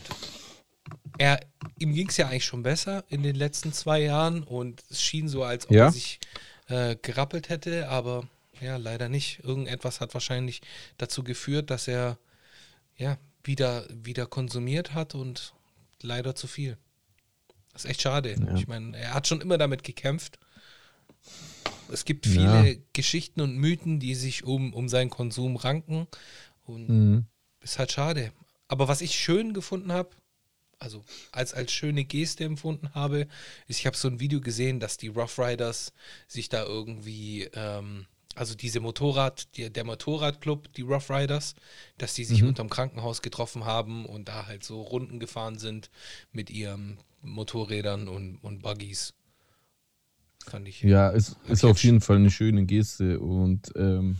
Er, 1.18 1.40
ihm 1.78 1.92
ging 1.94 2.08
es 2.08 2.16
ja 2.16 2.28
eigentlich 2.28 2.44
schon 2.44 2.62
besser 2.62 3.04
in 3.08 3.22
den 3.22 3.36
letzten 3.36 3.72
zwei 3.72 4.00
Jahren 4.02 4.42
und 4.42 4.82
es 4.90 5.02
schien 5.02 5.28
so, 5.28 5.42
als 5.44 5.66
ob 5.66 5.72
Ja. 5.72 5.86
er 5.86 5.92
sich 5.92 6.18
äh, 6.68 6.96
gerappelt 7.00 7.48
hätte, 7.48 7.88
aber 7.88 8.28
ja, 8.60 8.76
leider 8.76 9.08
nicht. 9.08 9.40
Irgendetwas 9.44 10.00
hat 10.00 10.14
wahrscheinlich 10.14 10.62
dazu 10.98 11.22
geführt, 11.22 11.70
dass 11.70 11.86
er 11.88 12.18
ja 12.96 13.18
wieder, 13.44 13.86
wieder 13.90 14.26
konsumiert 14.26 14.94
hat 14.94 15.14
und 15.14 15.52
leider 16.02 16.34
zu 16.34 16.46
viel. 16.46 16.76
Das 17.72 17.84
ist 17.84 17.90
echt 17.90 18.02
schade. 18.02 18.34
Ja. 18.34 18.54
Ich 18.54 18.66
meine, 18.66 18.96
er 18.96 19.14
hat 19.14 19.26
schon 19.28 19.40
immer 19.40 19.58
damit 19.58 19.84
gekämpft. 19.84 20.38
Es 21.92 22.04
gibt 22.04 22.26
viele 22.26 22.70
Ja. 22.72 22.78
Geschichten 22.92 23.40
und 23.40 23.56
Mythen, 23.56 24.00
die 24.00 24.14
sich 24.14 24.44
um, 24.44 24.72
um 24.74 24.88
seinen 24.88 25.10
Konsum 25.10 25.56
ranken. 25.56 26.06
Und 26.64 26.88
Mhm. 26.88 27.26
ist 27.60 27.78
halt 27.78 27.92
schade. 27.92 28.32
Aber 28.68 28.88
was 28.88 29.00
ich 29.02 29.14
schön 29.14 29.54
gefunden 29.54 29.92
habe, 29.92 30.10
also 30.78 31.04
als, 31.32 31.54
als 31.54 31.72
schöne 31.72 32.04
Geste 32.04 32.44
empfunden 32.44 32.94
habe, 32.94 33.26
ist, 33.66 33.80
ich 33.80 33.86
habe 33.86 33.96
so 33.96 34.08
ein 34.08 34.20
Video 34.20 34.40
gesehen, 34.40 34.80
dass 34.80 34.96
die 34.96 35.08
Rough 35.08 35.38
Riders 35.38 35.92
sich 36.28 36.48
da 36.48 36.64
irgendwie, 36.64 37.48
ähm, 37.54 38.06
also 38.34 38.54
diese 38.54 38.80
Motorrad, 38.80 39.56
die, 39.56 39.70
der 39.72 39.84
Motorradclub, 39.84 40.72
die 40.74 40.82
Rough 40.82 41.10
Riders, 41.10 41.54
dass 41.98 42.14
die 42.14 42.24
sich 42.24 42.42
Mhm. 42.42 42.48
unterm 42.48 42.70
Krankenhaus 42.70 43.22
getroffen 43.22 43.64
haben 43.64 44.04
und 44.04 44.28
da 44.28 44.46
halt 44.46 44.64
so 44.64 44.82
Runden 44.82 45.18
gefahren 45.20 45.58
sind 45.58 45.90
mit 46.32 46.50
ihren 46.50 46.98
Motorrädern 47.22 48.08
und, 48.08 48.36
und 48.38 48.62
Buggies. 48.62 49.14
Fand 50.46 50.68
ich. 50.68 50.82
Ja, 50.82 51.10
es 51.10 51.36
ist 51.48 51.64
auf 51.64 51.82
jeden 51.82 52.00
Fall 52.00 52.16
eine 52.16 52.30
schöne 52.30 52.66
Geste 52.66 53.18
und 53.18 53.72
ähm, 53.74 54.16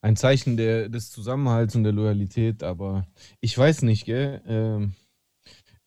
ein 0.00 0.16
Zeichen 0.16 0.56
der, 0.56 0.88
des 0.88 1.10
Zusammenhalts 1.10 1.76
und 1.76 1.84
der 1.84 1.92
Loyalität, 1.92 2.62
aber 2.62 3.06
ich 3.40 3.56
weiß 3.56 3.82
nicht, 3.82 4.04
gell? 4.04 4.42
Ähm, 4.46 4.94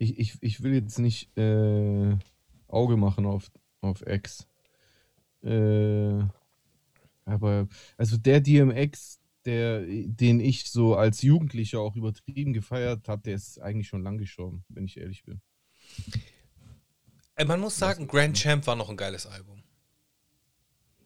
ich, 0.01 0.17
ich, 0.17 0.37
ich 0.41 0.63
will 0.63 0.73
jetzt 0.73 0.97
nicht 0.97 1.37
äh, 1.37 2.17
Auge 2.67 2.97
machen 2.97 3.27
auf, 3.27 3.51
auf 3.81 4.05
X. 4.07 4.47
Äh, 5.43 6.23
aber 7.25 7.67
also 7.97 8.17
der 8.17 8.41
DMX, 8.41 9.19
der, 9.45 9.81
den 9.85 10.39
ich 10.39 10.71
so 10.71 10.95
als 10.95 11.21
Jugendlicher 11.21 11.79
auch 11.79 11.95
übertrieben 11.95 12.51
gefeiert 12.51 13.07
habe, 13.07 13.21
der 13.21 13.35
ist 13.35 13.61
eigentlich 13.61 13.87
schon 13.87 14.01
lang 14.01 14.17
gestorben, 14.17 14.65
wenn 14.69 14.85
ich 14.85 14.97
ehrlich 14.97 15.23
bin. 15.23 15.39
Man 17.45 17.59
muss 17.59 17.77
sagen, 17.77 18.07
Grand 18.07 18.35
Champ 18.37 18.65
war 18.65 18.75
noch 18.75 18.89
ein 18.89 18.97
geiles 18.97 19.27
Album. 19.27 19.63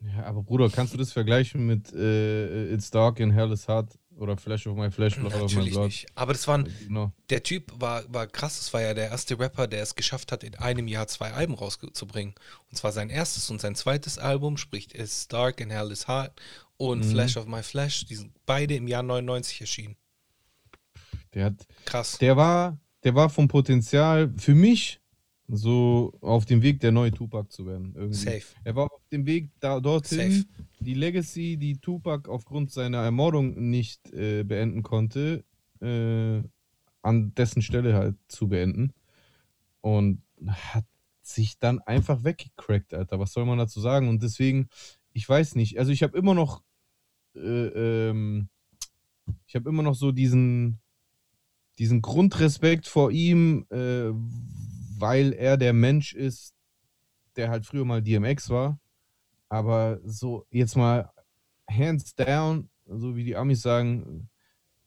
Ja, 0.02 0.24
aber 0.24 0.44
Bruder, 0.44 0.70
kannst 0.70 0.94
du 0.94 0.98
das 0.98 1.12
vergleichen 1.12 1.66
mit 1.66 1.92
äh, 1.94 2.74
It's 2.74 2.92
Dark 2.92 3.20
and 3.20 3.34
Hell 3.34 3.52
is 3.52 3.68
Hot 3.68 3.98
oder 4.18 4.38
Flash 4.38 4.66
of 4.68 4.78
My 4.78 4.90
Flesh, 4.92 5.16
Blood 5.16 5.28
of 5.28 5.34
My 5.34 5.42
Natürlich 5.44 5.74
Blood? 5.74 5.86
nicht. 5.86 6.06
Aber 6.16 6.34
das 6.34 6.48
waren, 6.48 6.70
Genau. 6.88 7.12
der 7.30 7.44
Typ 7.44 7.72
war, 7.80 8.04
war 8.14 8.28
krass. 8.28 8.58
Das 8.58 8.74
war 8.74 8.82
ja 8.82 8.94
der 8.94 9.10
erste 9.10 9.38
Rapper, 9.40 9.68
der 9.68 9.82
es 9.84 9.96
geschafft 9.96 10.32
hat, 10.32 10.44
in 10.44 10.56
einem 10.56 10.88
Jahr 10.88 11.08
zwei 11.08 11.32
Alben 11.34 11.54
rauszubringen. 11.54 12.34
Und 12.70 12.78
zwar 12.78 12.92
sein 12.92 13.10
erstes 13.10 13.50
und 13.50 13.60
sein 13.62 13.76
zweites 13.76 14.18
Album, 14.18 14.58
sprich 14.58 14.94
It's 14.96 15.28
Dark 15.28 15.62
and 15.62 15.72
Hell 15.72 15.92
is 15.92 16.08
Hot 16.08 16.32
und 16.78 17.00
Mhm. 17.06 17.12
Flash 17.12 17.38
of 17.38 17.46
My 17.48 17.62
Flesh. 17.64 18.06
Die 18.06 18.16
sind 18.16 18.32
beide 18.46 18.76
im 18.76 18.88
Jahr 18.88 19.04
99 19.04 19.62
erschienen. 19.62 19.96
Der 21.34 21.46
hat, 21.46 21.68
Krass. 21.86 22.18
der 22.18 22.38
war, 22.38 22.78
der 23.04 23.16
war 23.16 23.30
vom 23.30 23.48
Potenzial 23.48 24.34
für 24.38 24.56
mich 24.56 25.00
so 25.48 26.18
auf 26.22 26.46
dem 26.46 26.62
Weg, 26.62 26.80
der 26.80 26.92
neue 26.92 27.12
Tupac 27.12 27.52
zu 27.52 27.66
werden. 27.66 27.94
Irgendwie. 27.96 28.18
Safe. 28.18 28.44
Er 28.64 28.76
war 28.76 28.86
auf 28.86 29.08
dem 29.12 29.26
Weg 29.26 29.52
da, 29.60 29.80
dorthin, 29.80 30.32
Safe. 30.32 30.46
die 30.80 30.94
Legacy, 30.94 31.58
die 31.58 31.78
Tupac 31.78 32.30
aufgrund 32.30 32.72
seiner 32.72 33.00
Ermordung 33.00 33.70
nicht 33.70 34.12
äh, 34.14 34.44
beenden 34.44 34.82
konnte, 34.82 35.44
äh, 35.82 36.42
an 37.02 37.34
dessen 37.36 37.62
Stelle 37.62 37.94
halt 37.94 38.16
zu 38.28 38.48
beenden. 38.48 38.94
Und 39.82 40.24
hat 40.48 40.86
sich 41.22 41.60
dann 41.60 41.80
einfach 41.80 42.24
weggecrackt, 42.24 42.94
Alter. 42.94 43.20
Was 43.20 43.34
soll 43.34 43.46
man 43.46 43.58
dazu 43.58 43.80
sagen? 43.80 44.10
Und 44.10 44.24
deswegen, 44.24 44.70
ich 45.14 45.28
weiß 45.28 45.56
nicht. 45.56 45.78
Also 45.78 45.92
ich 45.92 46.04
habe 46.04 46.18
immer 46.18 46.34
noch, 46.34 46.64
äh, 47.36 48.10
ähm, 48.10 48.50
ich 49.46 49.56
habe 49.56 49.70
immer 49.70 49.84
noch 49.84 49.96
so 49.96 50.12
diesen, 50.12 50.80
diesen 51.78 52.02
Grundrespekt 52.02 52.88
vor 52.88 53.12
ihm, 53.12 53.66
äh, 53.70 54.12
weil 55.00 55.34
er 55.34 55.58
der 55.58 55.74
Mensch 55.74 56.14
ist, 56.14 56.54
der 57.36 57.50
halt 57.50 57.66
früher 57.66 57.86
mal 57.86 58.02
DMX 58.02 58.50
war. 58.50 58.80
Aber 59.50 60.00
so 60.04 60.46
jetzt 60.50 60.76
mal 60.76 61.10
hands 61.70 62.16
down, 62.16 62.70
so 62.86 63.16
wie 63.16 63.24
die 63.24 63.36
Amis 63.36 63.62
sagen, 63.62 64.30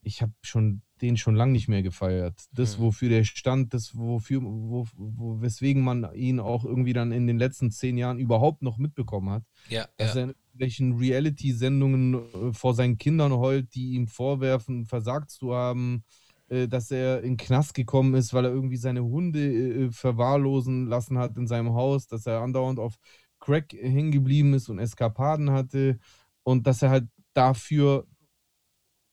ich 0.01 0.21
habe 0.21 0.33
schon 0.41 0.81
den 1.01 1.15
schon 1.17 1.35
lange 1.35 1.53
nicht 1.53 1.67
mehr 1.69 1.81
gefeiert. 1.83 2.37
Das, 2.51 2.77
Mhm. 2.77 2.83
wofür 2.83 3.09
der 3.09 3.23
stand, 3.23 3.73
das, 3.73 3.95
wofür, 3.97 4.41
wo, 4.43 4.85
wo, 4.95 5.41
weswegen 5.41 5.81
man 5.83 6.13
ihn 6.13 6.39
auch 6.39 6.65
irgendwie 6.65 6.93
dann 6.93 7.11
in 7.13 7.25
den 7.27 7.37
letzten 7.37 7.71
zehn 7.71 7.97
Jahren 7.97 8.19
überhaupt 8.19 8.61
noch 8.61 8.77
mitbekommen 8.77 9.29
hat 9.29 9.43
Ja, 9.69 9.87
dass 9.97 10.15
ja. 10.15 10.21
er 10.21 10.23
in 10.25 10.29
irgendwelchen 10.31 10.97
Reality-Sendungen 10.97 12.13
äh, 12.49 12.53
vor 12.53 12.73
seinen 12.73 12.97
Kindern 12.97 13.31
heult, 13.33 13.73
die 13.75 13.91
ihm 13.93 14.07
vorwerfen, 14.07 14.85
versagt 14.85 15.29
zu 15.31 15.53
haben, 15.53 16.03
dass 16.49 16.91
er 16.91 17.19
in 17.19 17.31
den 17.31 17.37
Knast 17.37 17.73
gekommen 17.73 18.15
ist, 18.15 18.33
weil 18.33 18.45
er 18.45 18.51
irgendwie 18.51 18.77
seine 18.77 19.03
Hunde 19.03 19.39
äh, 19.39 19.91
verwahrlosen 19.91 20.87
lassen 20.87 21.17
hat 21.17 21.37
in 21.37 21.47
seinem 21.47 21.73
Haus, 21.73 22.07
dass 22.07 22.25
er 22.25 22.41
andauernd 22.41 22.79
auf 22.79 22.95
Crack 23.39 23.73
hängen 23.73 24.11
geblieben 24.11 24.53
ist 24.53 24.69
und 24.69 24.79
Eskapaden 24.79 25.51
hatte 25.51 25.99
und 26.43 26.67
dass 26.67 26.81
er 26.81 26.89
halt 26.89 27.07
dafür, 27.33 28.05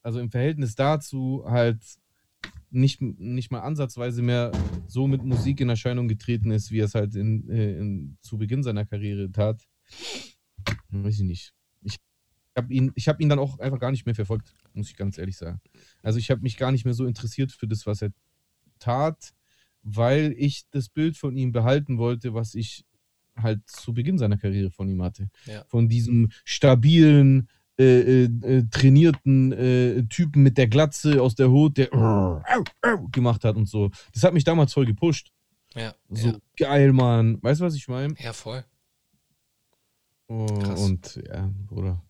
also 0.03 0.19
im 0.21 0.31
Verhältnis 0.31 0.75
dazu, 0.75 1.45
halt 1.47 1.83
nicht, 2.71 3.01
nicht 3.01 3.51
mal 3.51 3.61
ansatzweise 3.61 4.23
mehr 4.23 4.53
so 4.87 5.07
mit 5.07 5.23
Musik 5.23 5.61
in 5.61 5.69
Erscheinung 5.69 6.09
getreten 6.09 6.51
ist, 6.51 6.71
wie 6.71 6.81
er 6.81 6.87
es 6.87 6.95
halt 6.95 7.15
in, 7.15 7.49
äh, 7.49 7.79
in, 7.79 8.19
zu 8.21 8.39
Beginn 8.39 8.63
seiner 8.63 8.85
Karriere 8.85 9.31
tat. 9.31 9.63
Weiß 10.91 11.15
ich 11.15 11.25
nicht. 11.25 11.56
Ich 12.57 12.63
habe 12.63 12.73
ihn, 12.73 12.93
ich 12.95 13.07
hab 13.07 13.21
ihn 13.21 13.29
dann 13.29 13.39
auch 13.39 13.59
einfach 13.59 13.79
gar 13.79 13.91
nicht 13.91 14.07
mehr 14.07 14.15
verfolgt, 14.15 14.55
muss 14.73 14.89
ich 14.89 14.97
ganz 14.97 15.19
ehrlich 15.19 15.37
sagen. 15.37 15.61
Also 16.03 16.19
ich 16.19 16.31
habe 16.31 16.41
mich 16.41 16.57
gar 16.57 16.73
nicht 16.73 16.87
mehr 16.87 16.95
so 16.95 17.05
interessiert 17.05 17.53
für 17.53 17.69
das, 17.69 17.87
was 17.87 18.01
er 18.01 18.13
tat, 18.79 19.35
weil 19.83 20.35
ich 20.39 20.65
das 20.71 20.89
Bild 20.89 21.19
von 21.19 21.37
ihm 21.37 21.53
behalten 21.53 21.99
wollte, 21.99 22.33
was 22.33 22.55
ich 22.55 22.87
halt 23.37 23.61
zu 23.69 23.93
Beginn 23.93 24.17
seiner 24.17 24.39
Karriere 24.39 24.71
von 24.71 24.89
ihm 24.89 25.03
hatte. 25.03 25.29
Ja. 25.45 25.65
Von 25.69 25.91
diesem 25.91 26.31
stabilen, 26.45 27.51
äh, 27.79 28.25
äh, 28.25 28.25
äh, 28.25 28.65
trainierten 28.71 29.53
äh, 29.53 30.05
Typen 30.05 30.43
mit 30.43 30.57
der 30.57 30.67
Glatze 30.67 31.21
aus 31.21 31.35
der 31.35 31.51
Hut, 31.51 31.77
der 31.77 31.91
gemacht 33.13 33.45
hat 33.45 33.57
und 33.57 33.69
so. 33.69 33.91
Das 34.15 34.23
hat 34.23 34.33
mich 34.33 34.45
damals 34.45 34.73
voll 34.73 34.87
gepusht. 34.87 35.31
Ja, 35.75 35.95
So 36.09 36.29
ja. 36.29 36.39
geil, 36.57 36.95
Mann. 36.95 37.39
Weißt 37.43 37.61
du, 37.61 37.67
was 37.67 37.75
ich 37.75 37.87
meine? 37.87 38.15
ja, 38.19 38.33
voll. 38.33 38.65
Oh, 40.29 40.47
und 40.79 41.21
ja, 41.29 41.53
Bruder. 41.67 42.03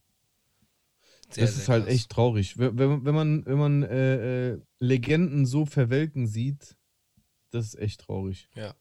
Sehr, 1.37 1.45
das 1.45 1.55
sehr 1.55 1.63
ist 1.63 1.69
halt 1.69 1.85
krass. 1.85 1.95
echt 1.95 2.11
traurig. 2.11 2.59
Wenn, 2.59 2.77
wenn, 3.05 3.15
man, 3.15 3.47
wenn 3.47 3.59
man 3.59 3.83
äh, 3.85 4.51
äh, 4.53 4.61
Legenden 4.81 5.47
so 5.47 5.67
verwelken 5.67 6.27
sieht, 6.27 6.77
das 7.51 7.67
ist 7.67 7.79
echt 7.79 8.01
traurig. 8.03 8.49
Ja. 8.55 8.75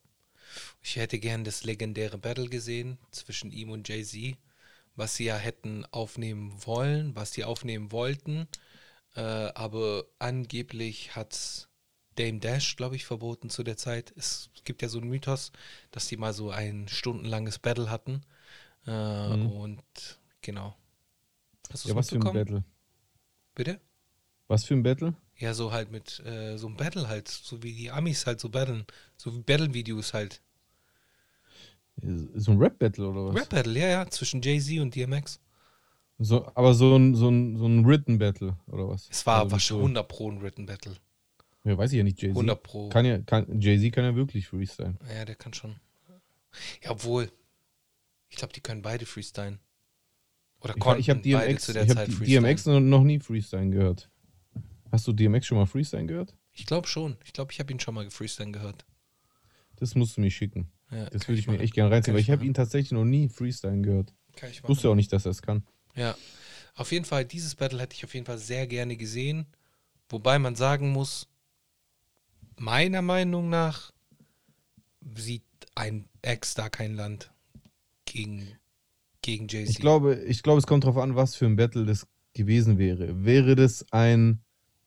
Ich 0.82 0.96
hätte 0.96 1.20
gern 1.20 1.44
das 1.44 1.64
legendäre 1.64 2.18
Battle 2.18 2.48
gesehen 2.50 2.98
zwischen 3.12 3.52
ihm 3.52 3.70
und 3.72 3.88
Jay-Z, 3.90 4.38
was 4.96 5.16
sie 5.16 5.26
ja 5.26 5.38
hätten 5.38 5.86
aufnehmen 5.92 6.54
wollen, 6.66 7.16
was 7.16 7.34
sie 7.34 7.44
aufnehmen 7.44 7.92
wollten. 7.92 8.48
Äh, 9.16 9.22
aber 9.22 10.06
angeblich 10.20 11.16
hat 11.16 11.68
Dame 12.16 12.40
Dash, 12.40 12.76
glaube 12.78 12.96
ich, 12.96 13.06
verboten 13.06 13.50
zu 13.50 13.64
der 13.64 13.76
Zeit. 13.78 14.14
Es 14.16 14.50
gibt 14.64 14.82
ja 14.82 14.88
so 14.88 15.00
einen 15.00 15.10
Mythos, 15.10 15.52
dass 15.92 16.08
die 16.08 16.18
mal 16.18 16.34
so 16.34 16.52
ein 16.52 16.88
stundenlanges 16.88 17.60
Battle 17.60 17.90
hatten. 17.90 18.22
Äh, 18.88 19.36
Mhm. 19.38 19.48
Und 19.52 20.20
genau. 20.42 20.76
Hast 21.72 21.86
du 21.86 21.90
Ja, 21.90 21.96
was 21.96 22.10
für 22.10 22.16
ein? 22.16 22.22
Battle? 22.34 22.64
Bitte? 23.56 23.80
Was 24.48 24.64
für 24.66 24.74
ein 24.76 24.84
Battle? 24.84 25.16
Ja, 25.38 25.54
so 25.54 25.72
halt 25.72 25.92
mit 25.92 26.20
äh, 26.26 26.58
so 26.58 26.68
einem 26.68 26.78
Battle 26.78 27.08
halt, 27.08 27.28
so 27.28 27.62
wie 27.64 27.74
die 27.74 27.92
Amis 27.92 28.26
halt 28.26 28.40
so 28.40 28.50
battlen. 28.50 28.86
So 29.18 29.36
wie 29.36 29.42
Battle-Videos 29.42 30.14
halt. 30.14 30.42
So 32.36 32.52
ein 32.52 32.58
Rap-Battle 32.58 33.08
oder 33.08 33.26
was? 33.28 33.36
Rap 33.36 33.50
Battle, 33.50 33.80
ja, 33.80 33.88
ja, 33.88 34.10
zwischen 34.10 34.42
Jay-Z 34.42 34.80
und 34.80 34.94
DMX. 34.96 35.40
So, 36.20 36.46
aber 36.56 36.74
so 36.74 36.96
ein, 36.96 37.16
so 37.16 37.30
ein, 37.30 37.58
so 37.58 37.66
ein 37.66 37.86
Written-Battle 37.86 38.58
oder 38.68 38.88
was? 38.90 39.08
Es 39.10 39.26
war 39.26 39.40
Also 39.40 39.52
wahrscheinlich 39.52 39.68
so- 39.68 39.78
100 39.80 40.08
Pro 40.08 40.32
ein 40.32 40.42
Written 40.42 40.66
Battle. 40.66 40.96
Ja, 41.64 41.78
weiß 41.78 41.92
ich 41.94 41.98
ja 41.98 42.04
nicht, 42.04 42.22
Jay-Z. 42.22 42.36
100 42.36 42.62
Pro. 42.64 42.90
Kann 42.90 43.06
ja, 43.06 43.18
kann, 43.20 43.60
Jay-Z 43.60 43.92
kann 43.94 44.04
ja 44.04 44.16
wirklich 44.16 44.48
freestylen. 44.48 44.98
Ja, 45.14 45.26
der 45.26 45.36
kann 45.36 45.54
schon. 45.54 45.76
Ja, 46.84 46.92
obwohl. 46.92 47.32
Ich 48.30 48.38
glaube, 48.38 48.54
die 48.54 48.62
können 48.62 48.82
beide 48.82 49.06
freestylen. 49.06 49.60
Oder 50.66 50.74
Ich, 50.76 50.80
konnten 50.80 51.00
ich 51.00 51.10
habe 51.10 51.20
beide 51.22 51.48
DMX, 51.48 51.64
zu 51.66 51.74
der 51.74 51.84
ich 51.84 51.90
Zeit 51.90 51.98
hab 52.10 52.14
freestylen. 52.14 52.44
DMX 52.44 52.66
noch, 52.66 53.04
nie 53.04 53.20
freestylen 53.20 53.72
gehört. 53.72 54.10
Hast 54.92 55.08
du 55.08 55.14
DMX 55.14 55.46
schon 55.46 55.58
mal 55.58 55.66
freestylen 55.66 56.08
gehört? 56.08 56.36
Ich 56.52 56.66
glaube 56.66 56.88
schon. 56.88 57.18
Ich 57.24 57.34
glaube, 57.34 57.52
ich 57.52 57.60
habe 57.60 57.72
ihn 57.72 57.80
schon 57.80 57.94
mal 57.96 58.04
gefreestylen 58.06 58.52
gehört. 58.54 58.86
Das 59.78 59.96
musst 59.96 60.18
du 60.18 60.22
mir 60.22 60.32
schicken. 60.32 60.72
Ja, 60.92 61.10
Das 61.10 61.28
würde 61.28 61.40
ich 61.40 61.48
mir 61.48 61.54
machen. 61.54 61.64
echt 61.64 61.74
gerne 61.74 61.92
reinziehen, 61.92 62.14
weil 62.14 62.22
ich 62.22 62.28
ich 62.28 62.32
habe 62.32 62.40
machen. 62.40 62.48
ihn 62.50 62.54
tatsächlich 62.54 62.92
noch 62.92 63.04
nie 63.06 63.28
freestylen 63.30 63.84
gehört. 63.84 64.14
Kann 64.36 64.50
ich 64.50 64.58
Ich 64.58 64.64
wusste 64.68 64.88
machen. 64.88 64.92
auch 64.94 64.96
nicht, 64.96 65.12
dass 65.14 65.26
er 65.26 65.32
es 65.32 65.42
kann. 65.42 65.64
Ja. 65.96 66.16
Auf 66.76 66.92
jeden 66.92 67.06
Fall, 67.06 67.26
dieses 67.26 67.56
Battle 67.56 67.80
hätte 67.80 67.96
ich 67.96 68.04
auf 68.04 68.14
jeden 68.14 68.26
Fall 68.26 68.38
sehr 68.38 68.68
gerne 68.68 68.96
gesehen. 68.98 69.46
Wobei 70.10 70.40
man 70.40 70.56
sagen 70.56 70.92
muss, 70.92 71.28
meiner 72.58 73.02
Meinung 73.02 73.50
nach 73.50 73.92
sieht 75.16 75.44
ein 75.76 76.08
Ex 76.22 76.54
da 76.54 76.70
kein 76.70 76.96
Land 76.96 77.32
gegen, 78.06 78.48
gegen 79.26 79.48
Jay-Z. 79.48 79.72
Ich 79.72 79.80
glaube, 79.80 80.16
ich 80.28 80.44
glaube, 80.44 80.60
es 80.60 80.68
kommt 80.68 80.84
darauf 80.84 80.98
an, 80.98 81.16
was 81.16 81.36
für 81.36 81.46
ein 81.46 81.56
Battle 81.56 81.86
das 81.86 82.08
gewesen 82.34 82.78
wäre. 82.78 83.26
Wäre 83.26 83.56
das 83.56 83.86
ein 83.92 84.42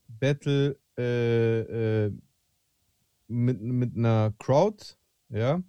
Battle 0.06 0.78
äh, 0.96 2.06
äh, 2.06 2.12
mit, 3.26 3.60
mit 3.60 3.96
einer 3.96 4.32
Crowd, 4.38 4.84
ja, 5.28 5.38
ja, 5.40 5.62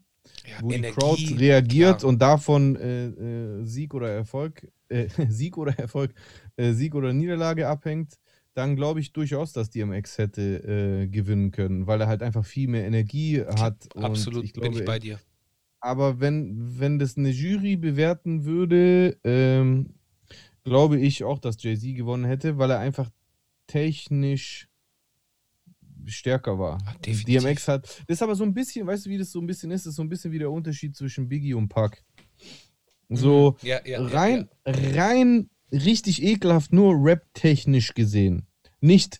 wo 0.61 0.69
die 0.69 0.75
Energie, 0.75 0.95
Crowd 0.95 1.35
reagiert 1.39 1.99
klar. 1.99 2.09
und 2.09 2.21
davon 2.21 2.75
äh, 2.75 3.07
äh, 3.07 3.65
Sieg 3.65 3.93
oder 3.93 4.09
Erfolg, 4.09 4.67
äh, 4.87 5.07
Sieg 5.29 5.57
oder 5.57 5.77
Erfolg, 5.77 6.13
äh, 6.55 6.71
Sieg 6.73 6.93
oder 6.93 7.11
Niederlage 7.11 7.67
abhängt, 7.67 8.19
dann 8.53 8.75
glaube 8.75 8.99
ich 8.99 9.13
durchaus, 9.13 9.51
dass 9.53 9.69
DMX 9.69 10.17
hätte 10.17 11.07
gewinnen 11.09 11.51
können, 11.51 11.87
weil 11.87 12.01
er 12.01 12.07
halt 12.07 12.21
einfach 12.21 12.43
viel 12.43 12.67
mehr 12.67 12.85
Energie 12.85 13.41
hat. 13.41 13.87
Absolut, 13.95 14.43
ich 14.43 14.53
bin 14.53 14.73
ich 14.73 14.83
bei 14.83 14.99
dir. 14.99 15.19
Aber 15.79 16.19
wenn, 16.19 16.79
wenn 16.79 16.99
das 16.99 17.17
eine 17.17 17.29
Jury 17.29 17.77
bewerten 17.77 18.45
würde, 18.45 19.17
ähm, 19.23 19.95
glaube 20.63 20.99
ich 20.99 21.23
auch, 21.23 21.39
dass 21.39 21.61
Jay-Z 21.61 21.95
gewonnen 21.95 22.25
hätte, 22.25 22.57
weil 22.57 22.71
er 22.71 22.79
einfach 22.79 23.09
technisch 23.67 24.67
stärker 26.05 26.57
war. 26.57 26.79
Ach. 26.85 26.95
DMX 26.97 27.67
hat. 27.67 27.83
Das 28.07 28.17
ist 28.17 28.21
aber 28.21 28.35
so 28.35 28.43
ein 28.43 28.53
bisschen, 28.53 28.85
weißt 28.87 29.05
du, 29.05 29.09
wie 29.09 29.17
das 29.17 29.31
so 29.31 29.39
ein 29.39 29.47
bisschen 29.47 29.71
ist? 29.71 29.85
Das 29.85 29.91
ist 29.91 29.97
so 29.97 30.03
ein 30.03 30.09
bisschen 30.09 30.31
wie 30.31 30.39
der 30.39 30.51
Unterschied 30.51 30.95
zwischen 30.95 31.29
Biggie 31.29 31.53
und 31.53 31.69
Pac. 31.69 32.03
So 33.09 33.57
Mhm. 33.61 33.67
Ja, 33.67 33.85
ja, 33.85 34.01
rein, 34.01 34.49
rein 34.65 35.49
richtig 35.71 36.23
ekelhaft, 36.23 36.73
nur 36.73 36.93
rap-technisch 36.95 37.93
gesehen. 37.93 38.47
Nicht 38.81 39.19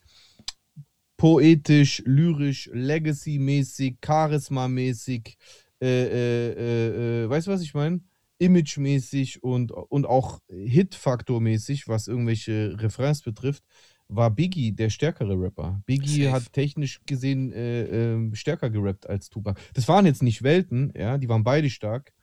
poetisch, 1.18 2.01
lyrisch, 2.05 2.70
legacy-mäßig, 2.74 3.97
charisma-mäßig, 4.01 5.38
äh, 5.82 5.88
äh, 5.88 6.52
äh, 6.52 7.24
äh, 7.24 7.30
weißt 7.30 7.48
du, 7.48 7.52
was 7.52 7.62
ich 7.62 7.74
meine? 7.74 8.02
Image-mäßig 8.40 9.44
und, 9.44 9.72
und 9.72 10.06
auch 10.06 10.40
Hit-Faktor-mäßig, 10.50 11.88
was 11.88 12.08
irgendwelche 12.08 12.76
Refrains 12.80 13.22
betrifft, 13.22 13.64
war 14.08 14.32
Biggie 14.32 14.72
der 14.72 14.90
stärkere 14.90 15.40
Rapper. 15.40 15.82
Biggie 15.86 16.24
Safe. 16.24 16.32
hat 16.32 16.54
technisch 16.54 17.02
gesehen 17.06 17.52
äh, 17.52 17.84
ähm, 18.14 18.34
stärker 18.34 18.70
gerappt 18.70 19.08
als 19.08 19.30
Tupac. 19.30 19.60
Das 19.74 19.88
waren 19.88 20.06
jetzt 20.06 20.24
nicht 20.24 20.42
Welten, 20.42 20.92
ja, 20.96 21.18
die 21.18 21.30
waren 21.30 21.44
beide 21.44 21.70
stark, 21.70 22.14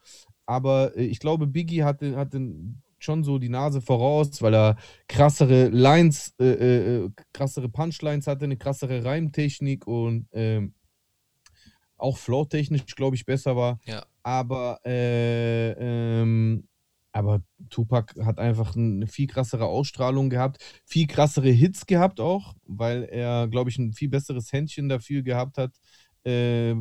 aber 0.46 0.96
äh, 0.96 1.04
ich 1.04 1.20
glaube, 1.20 1.46
Biggie 1.46 1.84
hatte, 1.84 2.16
hatte 2.16 2.40
schon 2.98 3.22
so 3.22 3.38
die 3.38 3.48
Nase 3.48 3.80
voraus, 3.80 4.42
weil 4.42 4.54
er 4.54 4.76
krassere 5.06 5.68
Lines, 5.68 6.34
äh, 6.40 6.44
äh, 6.44 7.04
äh, 7.04 7.10
krassere 7.32 7.68
Punchlines 7.68 8.26
hatte, 8.26 8.44
eine 8.44 8.56
krassere 8.56 9.04
Reimtechnik 9.04 9.86
und 9.86 10.28
ähm, 10.32 10.74
auch 11.96 12.18
flow-technisch, 12.18 12.94
glaube 12.94 13.16
ich, 13.16 13.24
besser 13.24 13.56
war. 13.56 13.78
Ja. 13.84 14.04
Aber, 14.22 14.80
äh, 14.84 15.72
ähm, 15.72 16.68
aber 17.12 17.42
Tupac 17.70 18.14
hat 18.24 18.38
einfach 18.38 18.76
eine 18.76 19.06
viel 19.06 19.26
krassere 19.26 19.64
Ausstrahlung 19.64 20.28
gehabt, 20.28 20.58
viel 20.84 21.06
krassere 21.06 21.48
Hits 21.48 21.86
gehabt 21.86 22.20
auch, 22.20 22.54
weil 22.66 23.04
er, 23.04 23.48
glaube 23.48 23.70
ich, 23.70 23.78
ein 23.78 23.94
viel 23.94 24.10
besseres 24.10 24.52
Händchen 24.52 24.88
dafür 24.88 25.22
gehabt 25.22 25.56
hat, 25.56 25.72
äh, 26.24 26.74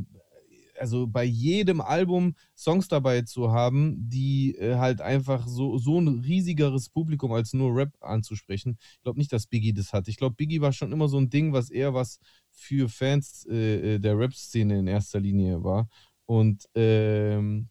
also 0.79 1.07
bei 1.07 1.23
jedem 1.23 1.81
Album 1.81 2.35
Songs 2.55 2.87
dabei 2.87 3.21
zu 3.21 3.51
haben, 3.51 3.95
die 4.09 4.55
äh, 4.55 4.75
halt 4.75 5.01
einfach 5.01 5.47
so, 5.47 5.77
so 5.77 5.99
ein 5.99 6.07
riesigeres 6.19 6.89
Publikum 6.89 7.31
als 7.31 7.53
nur 7.53 7.75
Rap 7.75 7.93
anzusprechen. 8.01 8.77
Ich 8.79 9.01
glaube 9.01 9.19
nicht, 9.19 9.31
dass 9.31 9.47
Biggie 9.47 9.73
das 9.73 9.93
hat. 9.93 10.07
Ich 10.07 10.17
glaube, 10.17 10.35
Biggie 10.35 10.61
war 10.61 10.73
schon 10.73 10.91
immer 10.91 11.07
so 11.07 11.17
ein 11.17 11.29
Ding, 11.29 11.53
was 11.53 11.69
eher 11.69 11.93
was 11.93 12.19
für 12.55 12.89
Fans 12.89 13.45
äh, 13.49 13.95
äh, 13.95 13.99
der 13.99 14.17
Rap-Szene 14.17 14.79
in 14.79 14.87
erster 14.87 15.19
Linie 15.19 15.63
war. 15.63 15.87
Und 16.25 16.65
ähm, 16.75 17.69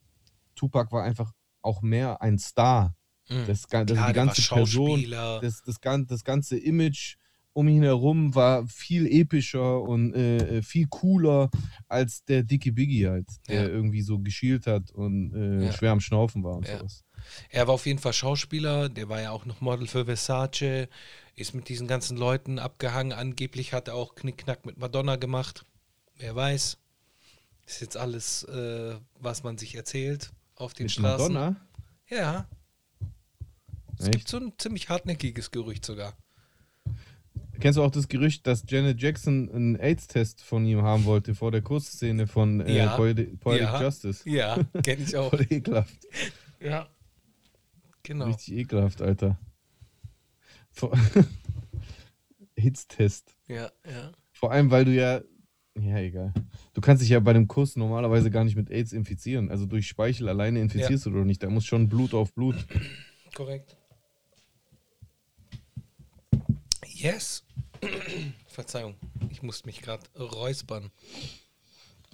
Tupac 0.55 0.93
war 0.93 1.03
einfach 1.05 1.33
auch 1.63 1.83
mehr 1.83 2.21
ein 2.23 2.39
Star. 2.39 2.95
Mhm. 3.29 3.47
Das, 3.47 3.63
das 3.63 3.69
Klar, 3.69 3.85
die 3.85 4.13
ganze 4.13 4.43
Person, 4.43 5.05
das, 5.41 5.63
das, 5.63 5.81
das 6.07 6.25
ganze 6.25 6.59
Image 6.59 7.17
um 7.57 7.69
ihn 7.69 7.85
herum 7.85 8.35
war 8.35 8.67
viel 8.67 9.07
epischer 9.07 9.81
und 9.81 10.13
äh, 10.15 10.59
äh, 10.59 10.63
viel 10.63 10.87
cooler 10.91 11.51
als 11.89 12.25
der 12.25 12.43
dicke 12.43 12.73
Biggie 12.73 13.07
halt, 13.07 13.29
der 13.49 13.63
Ja. 13.63 13.69
irgendwie 13.69 14.03
so 14.03 14.19
geschielt 14.19 14.67
hat 14.67 14.91
und 14.91 15.33
äh, 15.35 15.67
Ja. 15.67 15.73
schwer 15.73 15.93
am 15.93 16.01
Schnaufen 16.01 16.43
war 16.43 16.57
und 16.57 16.67
Ja. 16.67 16.79
sowas. 16.79 17.05
Er 17.49 17.67
war 17.69 17.75
auf 17.75 17.87
jeden 17.87 18.01
Fall 18.01 18.13
Schauspieler, 18.13 18.89
der 18.89 19.09
war 19.09 19.21
ja 19.23 19.31
auch 19.31 19.47
noch 19.47 19.61
Model 19.61 19.87
für 19.87 20.05
Versace, 20.05 20.89
ist 21.37 21.55
mit 21.55 21.69
diesen 21.69 21.87
ganzen 21.89 22.17
Leuten 22.17 22.59
abgehangen. 22.59 23.13
Angeblich 23.13 23.73
hat 23.73 23.89
er 23.89 23.95
auch 23.95 24.15
Knickknack 24.15 24.67
mit 24.67 24.79
Madonna 24.79 25.17
gemacht. 25.17 25.65
Wer 26.17 26.35
weiß. 26.37 26.79
Ist 27.67 27.81
jetzt 27.81 27.97
alles, 27.97 28.45
äh, 28.45 28.97
was 29.19 29.43
man 29.43 29.59
sich 29.59 29.75
erzählt 29.75 30.33
auf 30.55 30.75
den 30.75 30.85
Mit 30.85 30.93
Straßen. 30.93 31.33
Madonna? 31.33 31.57
Ja. 32.09 32.47
Es 33.99 34.07
Echt? 34.07 34.13
gibt 34.13 34.29
so 34.29 34.37
ein 34.39 34.53
ziemlich 34.59 34.89
hartnäckiges 34.89 35.51
Gerücht 35.51 35.85
sogar. 35.85 36.15
Kennst 37.61 37.79
du 37.79 37.83
auch 37.83 37.91
das 37.91 38.09
Gerücht, 38.09 38.47
dass 38.47 38.65
Janet 38.69 39.01
Jackson 39.01 39.49
einen 39.51 39.77
AIDS-Test 39.77 40.43
von 40.43 40.67
ihm 40.67 40.83
haben 40.83 41.05
wollte 41.05 41.35
vor 41.35 41.53
der 41.53 41.63
Kussszene 41.63 42.27
von 42.27 42.61
äh, 42.61 42.77
Ja. 42.77 42.97
Poetic, 42.97 43.39
Poetic 43.41 43.63
Ja. 43.63 43.83
Justice? 43.83 44.29
Ja, 44.29 44.59
kenne 44.83 45.03
ich 45.05 45.17
auch. 45.17 45.31
Voll 45.31 45.47
ekelhaft. 45.49 45.95
ja. 46.61 46.89
Genau. 48.03 48.27
Richtig 48.27 48.55
ekelhaft, 48.55 49.01
Alter. 49.01 49.39
Hits-Test. 52.57 53.37
Ja, 53.49 53.71
ja. 53.85 54.13
Vor 54.33 54.53
allem, 54.53 54.71
weil 54.71 54.85
du 54.85 54.95
ja. 54.95 55.23
Ja, 55.77 55.99
egal. 55.99 56.33
Du 56.73 56.81
kannst 56.81 57.03
dich 57.03 57.11
ja 57.11 57.19
bei 57.19 57.33
einem 57.33 57.49
Kuss 57.49 57.75
normalerweise 57.75 58.31
gar 58.31 58.45
nicht 58.45 58.55
mit 58.55 58.71
AIDS 58.71 58.93
infizieren. 58.93 59.51
Also 59.51 59.67
durch 59.67 59.89
Speichel 59.89 60.29
alleine 60.29 60.61
infizierst 60.61 61.07
du 61.07 61.11
doch 61.11 61.25
nicht. 61.25 61.43
Da 61.43 61.51
muss 61.51 61.65
schon 61.65 61.89
Blut 61.89 62.15
auf 62.15 62.33
Blut. 62.33 62.55
Korrekt. 63.35 63.77
Yes. 66.87 67.45
Verzeihung, 68.47 68.95
ich 69.31 69.43
musste 69.43 69.67
mich 69.67 69.83
gerade 69.83 70.07
räuspern. 70.17 70.91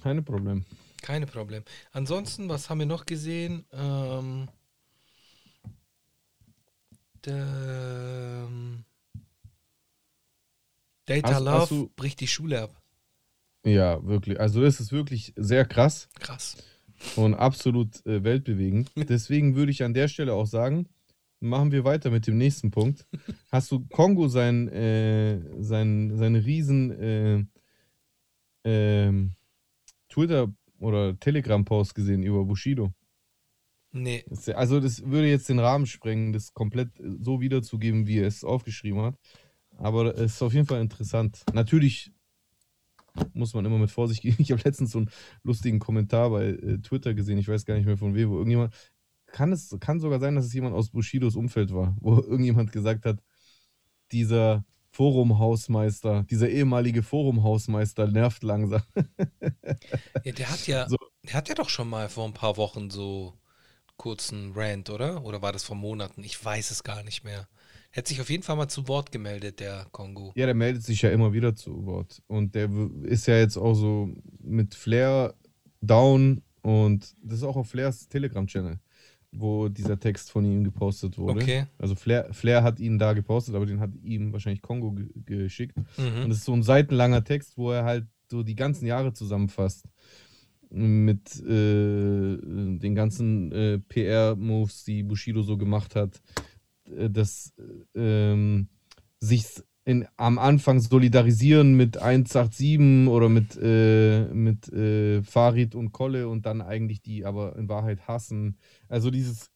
Keine 0.01 0.23
Problem. 0.23 0.65
Keine 1.01 1.27
Problem. 1.27 1.63
Ansonsten, 1.91 2.49
was 2.49 2.69
haben 2.69 2.79
wir 2.79 2.85
noch 2.85 3.05
gesehen? 3.05 3.65
Ähm, 3.71 4.47
ähm, 7.27 8.83
Data 11.05 11.33
Hast- 11.33 11.39
Love 11.43 11.51
hast 11.59 11.71
du- 11.71 11.89
bricht 11.95 12.19
die 12.19 12.27
Schule 12.27 12.61
ab. 12.61 12.81
Ja, 13.65 14.03
wirklich. 14.05 14.39
Also, 14.39 14.61
das 14.61 14.79
ist 14.79 14.91
wirklich 14.91 15.33
sehr 15.35 15.65
krass 15.65 16.09
Krass. 16.19 16.57
und 17.15 17.35
absolut 17.35 18.03
äh, 18.05 18.23
weltbewegend. 18.23 18.91
Deswegen 19.09 19.55
würde 19.55 19.71
ich 19.71 19.83
an 19.83 19.93
der 19.93 20.07
Stelle 20.07 20.33
auch 20.33 20.47
sagen, 20.47 20.87
machen 21.39 21.71
wir 21.71 21.83
weiter 21.83 22.09
mit 22.09 22.25
dem 22.27 22.37
nächsten 22.37 22.71
Punkt. 22.71 23.05
Hast 23.51 23.71
du 23.71 23.85
Kongo 23.87 24.27
sein, 24.27 24.67
äh, 24.69 25.39
sein, 25.61 26.15
seine 26.17 26.43
riesen 26.45 26.91
äh, 26.91 27.45
ähm, 28.63 29.33
Twitter- 30.09 30.51
oder 30.79 31.19
Telegram-Post 31.19 31.93
gesehen 31.95 32.23
über 32.23 32.43
Bushido? 32.45 32.91
Nee, 33.93 34.23
Also 34.53 34.79
das 34.79 35.03
würde 35.05 35.27
jetzt 35.27 35.49
den 35.49 35.59
Rahmen 35.59 35.85
sprengen, 35.85 36.31
das 36.31 36.53
komplett 36.53 36.89
so 37.19 37.41
wiederzugeben, 37.41 38.07
wie 38.07 38.19
er 38.19 38.27
es 38.27 38.43
aufgeschrieben 38.43 39.01
hat. 39.01 39.15
Aber 39.77 40.15
es 40.15 40.33
ist 40.35 40.41
auf 40.41 40.53
jeden 40.53 40.67
Fall 40.67 40.81
interessant. 40.81 41.43
Natürlich 41.53 42.11
muss 43.33 43.53
man 43.53 43.65
immer 43.65 43.77
mit 43.77 43.91
Vorsicht 43.91 44.21
gehen. 44.21 44.35
Ich 44.39 44.51
habe 44.51 44.61
letztens 44.63 44.91
so 44.91 44.99
einen 44.99 45.09
lustigen 45.43 45.79
Kommentar 45.79 46.29
bei 46.29 46.49
äh, 46.49 46.77
Twitter 46.79 47.13
gesehen, 47.13 47.37
ich 47.37 47.47
weiß 47.47 47.65
gar 47.65 47.75
nicht 47.75 47.85
mehr 47.85 47.97
von 47.97 48.15
wem, 48.15 48.29
wo 48.29 48.35
irgendjemand, 48.35 48.73
kann 49.27 49.51
es 49.51 49.75
kann 49.79 49.99
sogar 49.99 50.19
sein, 50.19 50.35
dass 50.35 50.45
es 50.45 50.53
jemand 50.53 50.75
aus 50.75 50.89
Bushidos 50.89 51.35
Umfeld 51.35 51.73
war, 51.73 51.95
wo 51.99 52.15
irgendjemand 52.19 52.71
gesagt 52.71 53.05
hat, 53.05 53.19
dieser 54.11 54.65
Forumhausmeister, 54.91 56.23
dieser 56.29 56.49
ehemalige 56.49 57.01
Forumhausmeister 57.01 58.07
nervt 58.07 58.43
langsam. 58.43 58.81
ja, 60.23 60.31
der 60.33 60.49
hat 60.51 60.67
ja, 60.67 60.89
So. 60.89 60.97
der 61.23 61.33
hat 61.33 61.47
ja 61.47 61.55
doch 61.55 61.69
schon 61.69 61.89
mal 61.89 62.09
vor 62.09 62.25
ein 62.25 62.33
paar 62.33 62.57
Wochen 62.57 62.89
so 62.89 63.40
kurzen 64.01 64.53
Rant, 64.55 64.89
oder? 64.89 65.23
Oder 65.23 65.43
war 65.43 65.51
das 65.53 65.63
vor 65.63 65.75
Monaten? 65.75 66.23
Ich 66.23 66.43
weiß 66.43 66.71
es 66.71 66.83
gar 66.83 67.03
nicht 67.03 67.23
mehr. 67.23 67.47
Hat 67.95 68.07
sich 68.07 68.19
auf 68.19 68.31
jeden 68.31 68.41
Fall 68.41 68.55
mal 68.55 68.67
zu 68.67 68.87
Wort 68.87 69.11
gemeldet, 69.11 69.59
der 69.59 69.85
Kongo. 69.91 70.31
Ja, 70.35 70.47
der 70.47 70.55
meldet 70.55 70.81
sich 70.81 71.03
ja 71.03 71.11
immer 71.11 71.33
wieder 71.33 71.53
zu 71.55 71.85
Wort. 71.85 72.23
Und 72.25 72.55
der 72.55 72.67
ist 73.03 73.27
ja 73.27 73.37
jetzt 73.37 73.57
auch 73.57 73.75
so 73.75 74.09
mit 74.39 74.73
Flair 74.73 75.35
down 75.81 76.41
und 76.63 77.15
das 77.21 77.37
ist 77.39 77.43
auch 77.43 77.55
auf 77.57 77.69
Flairs 77.69 78.07
Telegram-Channel, 78.07 78.79
wo 79.33 79.69
dieser 79.69 79.99
Text 79.99 80.31
von 80.31 80.45
ihm 80.45 80.63
gepostet 80.63 81.19
wurde. 81.19 81.39
Okay. 81.41 81.67
Also 81.77 81.93
Flair, 81.93 82.33
Flair 82.33 82.63
hat 82.63 82.79
ihn 82.79 82.97
da 82.97 83.13
gepostet, 83.13 83.53
aber 83.53 83.67
den 83.67 83.79
hat 83.79 83.91
ihm 84.01 84.33
wahrscheinlich 84.33 84.63
Kongo 84.63 84.93
ge 84.93 85.09
geschickt. 85.25 85.77
Und 85.77 86.25
Mhm. 86.25 86.31
es 86.31 86.37
ist 86.37 86.45
so 86.45 86.53
ein 86.53 86.63
seitenlanger 86.63 87.23
Text, 87.23 87.55
wo 87.55 87.71
er 87.71 87.83
halt 87.83 88.07
so 88.31 88.41
die 88.41 88.55
ganzen 88.55 88.87
Jahre 88.87 89.13
zusammenfasst. 89.13 89.85
Mit 90.73 91.35
äh, 91.41 92.37
den 92.37 92.95
ganzen 92.95 93.51
äh, 93.51 93.79
PR-Moves, 93.79 94.85
die 94.85 95.03
Bushido 95.03 95.41
so 95.41 95.57
gemacht 95.57 95.95
hat. 95.95 96.21
Äh, 96.85 97.09
Das 97.09 97.53
äh, 97.95 98.31
ähm, 98.31 98.69
sich 99.19 99.45
in, 99.83 100.07
am 100.15 100.37
Anfang 100.39 100.79
solidarisieren 100.79 101.73
mit 101.75 101.97
187 101.97 103.07
oder 103.09 103.29
mit, 103.29 103.57
äh, 103.61 104.25
mit 104.33 104.71
äh, 104.71 105.21
Farid 105.23 105.75
und 105.75 105.91
Kolle 105.91 106.27
und 106.27 106.45
dann 106.45 106.61
eigentlich 106.61 107.01
die 107.01 107.25
aber 107.25 107.55
in 107.57 107.67
Wahrheit 107.67 108.07
hassen. 108.07 108.57
Also 108.87 109.11
dieses 109.11 109.49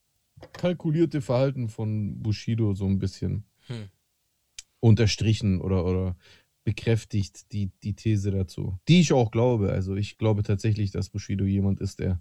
kalkulierte 0.54 1.22
Verhalten 1.22 1.70
von 1.70 2.22
Bushido 2.22 2.74
so 2.74 2.86
ein 2.88 3.00
bisschen 3.00 3.46
Hm. 3.68 3.90
unterstrichen 4.80 5.62
oder, 5.62 5.86
oder 5.86 6.16
bekräftigt 6.66 7.54
die, 7.54 7.72
die 7.84 7.94
These 7.94 8.32
dazu. 8.32 8.78
Die 8.90 9.00
ich 9.00 9.14
auch 9.14 9.32
glaube. 9.32 9.72
Also 9.72 9.96
ich 9.96 10.18
glaube 10.18 10.44
tatsächlich, 10.44 10.92
dass 10.92 11.10
Bushido 11.10 11.46
jemand 11.46 11.80
ist, 11.80 12.00
der 12.00 12.20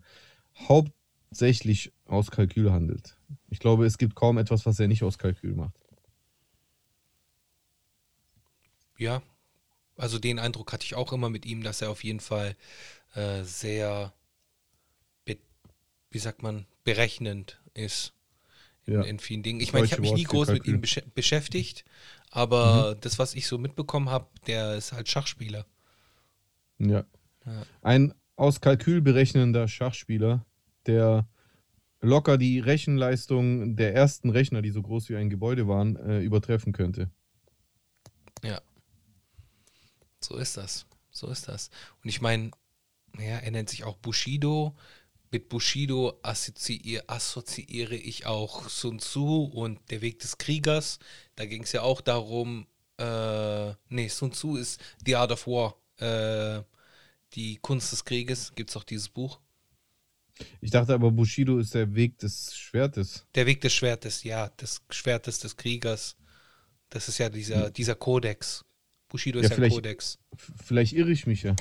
hauptsächlich 0.56 1.92
aus 2.04 2.30
Kalkül 2.30 2.70
handelt. 2.70 3.18
Ich 3.48 3.58
glaube, 3.58 3.86
es 3.86 3.98
gibt 3.98 4.14
kaum 4.14 4.38
etwas, 4.38 4.64
was 4.66 4.78
er 4.78 4.86
nicht 4.86 5.02
aus 5.02 5.18
Kalkül 5.18 5.54
macht. 5.54 5.74
ja, 8.98 9.22
also 9.96 10.18
den 10.18 10.38
Eindruck 10.38 10.72
hatte 10.72 10.84
ich 10.84 10.94
auch 10.94 11.12
immer 11.12 11.30
mit 11.30 11.46
ihm, 11.46 11.62
dass 11.62 11.82
er 11.82 11.90
auf 11.90 12.04
jeden 12.04 12.20
Fall 12.20 12.56
äh, 13.14 13.42
sehr, 13.44 14.12
wie 16.10 16.18
sagt 16.18 16.42
man, 16.42 16.66
berechnend 16.84 17.60
ist 17.74 18.12
in, 18.86 18.94
ja. 18.94 19.02
in 19.02 19.18
vielen 19.18 19.42
Dingen. 19.42 19.60
Ich 19.60 19.72
meine, 19.72 19.86
ich 19.86 19.92
habe 19.92 20.02
mich 20.02 20.12
nie 20.12 20.24
groß 20.24 20.48
mit 20.48 20.66
ihm 20.66 20.80
besch 20.80 21.02
beschäftigt, 21.14 21.84
aber 22.34 22.96
mhm. 22.96 23.00
das, 23.00 23.20
was 23.20 23.34
ich 23.34 23.46
so 23.46 23.58
mitbekommen 23.58 24.10
habe, 24.10 24.26
der 24.48 24.74
ist 24.74 24.92
halt 24.92 25.08
Schachspieler. 25.08 25.66
Ja. 26.78 27.04
ja. 27.46 27.62
Ein 27.80 28.12
aus 28.34 28.60
Kalkül 28.60 29.00
berechnender 29.00 29.68
Schachspieler, 29.68 30.44
der 30.86 31.28
locker 32.00 32.36
die 32.36 32.58
Rechenleistung 32.58 33.76
der 33.76 33.94
ersten 33.94 34.30
Rechner, 34.30 34.62
die 34.62 34.70
so 34.70 34.82
groß 34.82 35.08
wie 35.10 35.16
ein 35.16 35.30
Gebäude 35.30 35.68
waren, 35.68 35.94
äh, 35.94 36.20
übertreffen 36.20 36.72
könnte. 36.72 37.08
Ja. 38.42 38.60
So 40.20 40.36
ist 40.36 40.56
das. 40.56 40.86
So 41.12 41.28
ist 41.28 41.46
das. 41.46 41.70
Und 42.02 42.08
ich 42.08 42.20
meine, 42.20 42.50
ja, 43.16 43.38
er 43.38 43.50
nennt 43.52 43.70
sich 43.70 43.84
auch 43.84 43.96
Bushido. 43.96 44.74
Mit 45.34 45.48
Bushido 45.48 46.16
assoziiere, 46.22 47.02
assoziiere 47.08 47.96
ich 47.96 48.24
auch 48.24 48.68
Sun 48.68 49.00
Tzu 49.00 49.50
und 49.52 49.80
der 49.90 50.00
Weg 50.00 50.20
des 50.20 50.38
Kriegers. 50.38 51.00
Da 51.34 51.44
ging 51.44 51.64
es 51.64 51.72
ja 51.72 51.82
auch 51.82 52.00
darum, 52.00 52.68
äh, 52.98 53.72
nee, 53.88 54.06
Sun 54.06 54.30
Tzu 54.30 54.54
ist 54.54 54.80
The 55.04 55.16
Art 55.16 55.32
of 55.32 55.48
War. 55.48 55.74
Äh, 55.98 56.62
die 57.32 57.56
Kunst 57.56 57.90
des 57.90 58.04
Krieges. 58.04 58.54
Gibt 58.54 58.70
es 58.70 58.76
auch 58.76 58.84
dieses 58.84 59.08
Buch? 59.08 59.40
Ich 60.60 60.70
dachte 60.70 60.94
aber, 60.94 61.10
Bushido 61.10 61.58
ist 61.58 61.74
der 61.74 61.92
Weg 61.96 62.16
des 62.18 62.54
Schwertes. 62.54 63.26
Der 63.34 63.46
Weg 63.46 63.60
des 63.60 63.74
Schwertes, 63.74 64.22
ja, 64.22 64.50
des 64.50 64.82
Schwertes 64.90 65.40
des 65.40 65.56
Kriegers. 65.56 66.16
Das 66.90 67.08
ist 67.08 67.18
ja 67.18 67.28
dieser, 67.28 67.66
hm. 67.66 67.72
dieser 67.72 67.96
Kodex. 67.96 68.64
Bushido 69.08 69.40
ist 69.40 69.50
ja, 69.50 69.56
ein 69.56 69.68
Kodex. 69.68 70.16
Vielleicht 70.64 70.92
irre 70.92 71.10
ich 71.10 71.26
mich 71.26 71.42
ja. 71.42 71.56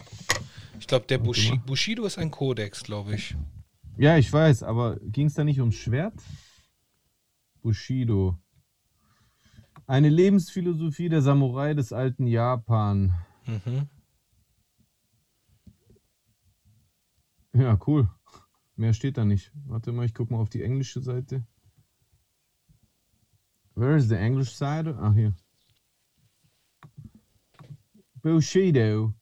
Ich 0.79 0.85
glaube, 0.85 1.07
der 1.07 1.17
Bushi, 1.17 1.59
Bushido 1.65 2.05
ist 2.05 2.19
ein 2.19 2.29
Kodex, 2.29 2.83
glaube 2.83 3.15
ich. 3.15 3.35
Ja, 3.97 4.17
ich 4.17 4.31
weiß, 4.33 4.63
aber 4.63 4.99
ging 5.01 5.27
es 5.27 5.35
da 5.35 5.43
nicht 5.43 5.59
ums 5.59 5.75
Schwert? 5.75 6.19
Bushido. 7.61 8.37
Eine 9.85 10.09
Lebensphilosophie 10.09 11.09
der 11.09 11.21
Samurai 11.21 11.73
des 11.75 11.93
alten 11.93 12.25
Japan. 12.25 13.13
Mhm. 13.45 13.87
Ja, 17.53 17.77
cool. 17.85 18.09
Mehr 18.75 18.93
steht 18.93 19.17
da 19.17 19.25
nicht. 19.25 19.51
Warte 19.65 19.91
mal, 19.91 20.05
ich 20.05 20.13
gucke 20.15 20.33
mal 20.33 20.39
auf 20.39 20.49
die 20.49 20.63
englische 20.63 21.01
Seite. 21.01 21.45
Where 23.75 23.95
is 23.95 24.07
the 24.07 24.15
English 24.15 24.51
side? 24.55 24.97
Ah, 24.99 25.13
hier. 25.13 25.35
Bushido 28.23 29.13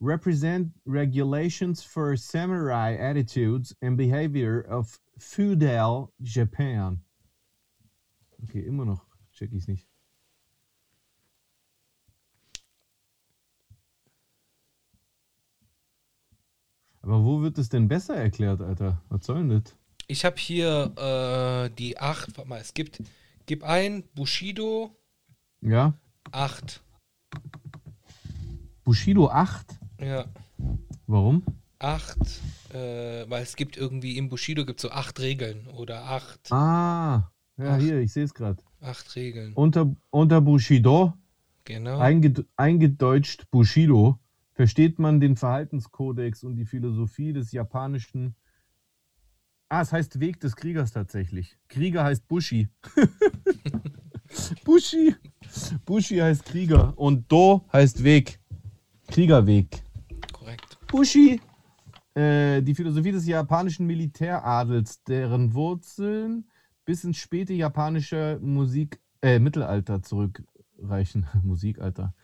represent 0.00 0.68
regulations 0.86 1.82
for 1.82 2.16
samurai 2.16 2.94
attitudes 2.94 3.74
and 3.82 3.96
behavior 3.96 4.60
of 4.68 4.98
feudal 5.18 6.12
Japan. 6.20 7.00
Okay, 8.44 8.60
immer 8.60 8.84
noch 8.84 9.08
check 9.38 9.52
ich 9.52 9.62
es 9.62 9.68
nicht. 9.68 9.86
Aber 17.02 17.24
wo 17.24 17.40
wird 17.40 17.56
es 17.58 17.68
denn 17.68 17.88
besser 17.88 18.16
erklärt, 18.16 18.60
Alter? 18.60 19.00
Was 19.08 19.24
soll 19.24 19.36
denn 19.36 19.62
das? 19.62 19.76
Ich 20.08 20.24
habe 20.24 20.36
hier 20.36 20.92
äh, 20.96 21.74
die 21.76 21.98
8. 21.98 22.36
Warte 22.36 22.48
mal, 22.48 22.60
es 22.60 22.74
gibt. 22.74 23.02
Gib 23.46 23.62
ein 23.62 24.02
Bushido. 24.14 24.94
Ja. 25.60 25.94
8. 26.32 26.82
Bushido 28.84 29.30
8? 29.30 29.78
Ja. 30.00 30.26
Warum? 31.06 31.42
8, 31.80 32.18
äh, 32.72 33.24
weil 33.28 33.42
es 33.42 33.56
gibt 33.56 33.76
irgendwie 33.76 34.16
im 34.16 34.28
Bushido 34.28 34.64
gibt 34.64 34.80
so 34.80 34.90
8 34.90 35.20
Regeln 35.20 35.66
oder 35.68 36.04
8. 36.04 36.52
Ah, 36.52 37.30
ja, 37.56 37.74
acht, 37.74 37.80
hier, 37.80 38.00
ich 38.00 38.12
sehe 38.12 38.24
es 38.24 38.34
gerade. 38.34 38.62
8 38.80 39.16
Regeln. 39.16 39.52
Unter, 39.54 39.94
unter 40.10 40.40
Bushido, 40.40 41.14
genau. 41.64 41.98
Einged 41.98 42.44
eingedeutscht 42.56 43.50
Bushido, 43.50 44.18
versteht 44.52 44.98
man 44.98 45.20
den 45.20 45.36
Verhaltenskodex 45.36 46.42
und 46.42 46.56
die 46.56 46.66
Philosophie 46.66 47.32
des 47.32 47.52
japanischen. 47.52 48.34
Ah, 49.68 49.82
es 49.82 49.92
heißt 49.92 50.18
Weg 50.18 50.40
des 50.40 50.56
Kriegers 50.56 50.92
tatsächlich. 50.92 51.58
Krieger 51.68 52.02
heißt 52.02 52.26
Bushi. 52.26 52.68
Bushi. 54.64 55.14
Bushi 55.84 56.16
heißt 56.16 56.44
Krieger 56.44 56.96
und 56.96 57.30
Do 57.30 57.66
heißt 57.72 58.02
Weg. 58.02 58.40
Kriegerweg. 59.08 59.82
Bushi. 60.88 61.38
Äh, 62.14 62.62
die 62.62 62.74
Philosophie 62.74 63.12
des 63.12 63.26
japanischen 63.26 63.86
Militäradels, 63.86 65.02
deren 65.04 65.52
Wurzeln 65.52 66.48
bis 66.86 67.04
ins 67.04 67.18
späte 67.18 67.52
japanische 67.52 68.38
Musik, 68.42 68.98
äh, 69.20 69.38
Mittelalter 69.38 70.02
zurückreichen. 70.02 71.26
Musikalter. 71.42 72.14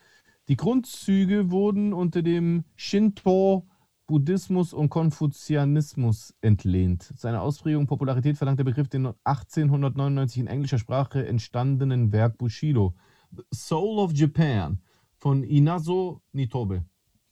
Die 0.48 0.56
Grundzüge 0.56 1.50
wurden 1.50 1.92
unter 1.92 2.22
dem 2.22 2.64
Shinto, 2.74 3.66
Buddhismus 4.06 4.72
und 4.72 4.88
Konfuzianismus 4.88 6.34
entlehnt. 6.40 7.12
Seine 7.16 7.42
Ausprägung 7.42 7.82
und 7.82 7.86
Popularität 7.86 8.36
verdankt 8.36 8.58
der 8.58 8.64
Begriff 8.64 8.88
den 8.88 9.06
1899 9.24 10.40
in 10.40 10.46
englischer 10.46 10.78
Sprache 10.78 11.26
entstandenen 11.26 12.12
Werk 12.12 12.38
Bushido. 12.38 12.94
Soul 13.52 13.98
of 13.98 14.12
Japan 14.12 14.80
von 15.18 15.42
Inazo 15.42 16.22
Nitobe. 16.32 16.84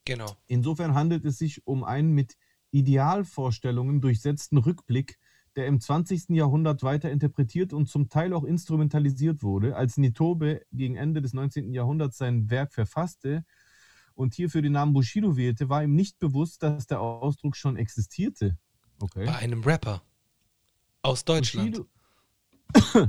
Genau. 0.05 0.36
Insofern 0.46 0.94
handelt 0.94 1.24
es 1.24 1.38
sich 1.38 1.66
um 1.66 1.84
einen 1.84 2.12
mit 2.12 2.36
Idealvorstellungen 2.70 4.00
durchsetzten 4.00 4.59
Rückblick, 4.59 5.18
der 5.57 5.66
im 5.66 5.80
20. 5.80 6.30
Jahrhundert 6.30 6.82
weiter 6.82 7.11
interpretiert 7.11 7.72
und 7.72 7.88
zum 7.88 8.09
Teil 8.09 8.32
auch 8.32 8.44
instrumentalisiert 8.44 9.42
wurde. 9.42 9.76
Als 9.76 9.98
Nitobe 9.98 10.62
gegen 10.72 10.96
Ende 10.96 11.20
des 11.20 11.34
19. 11.34 11.72
Jahrhunderts 11.72 12.16
sein 12.18 12.50
Werk 12.50 12.72
verfasste 12.72 13.44
und 14.14 14.34
hierfür 14.34 14.62
den 14.62 14.72
Namen 14.72 14.94
Bushido 14.94 15.36
wählte, 15.36 15.68
war 15.68 15.84
ihm 15.84 15.94
nicht 15.94 16.18
bewusst, 16.18 16.62
dass 16.62 16.86
der 16.86 17.00
Ausdruck 17.00 17.57
schon 17.57 17.76
existierte. 17.76 18.57
Okay. 19.00 19.26
Bei 19.26 19.36
einem 19.36 19.62
Rapper 19.62 20.03
aus 21.03 21.24
Deutschland. 21.24 21.82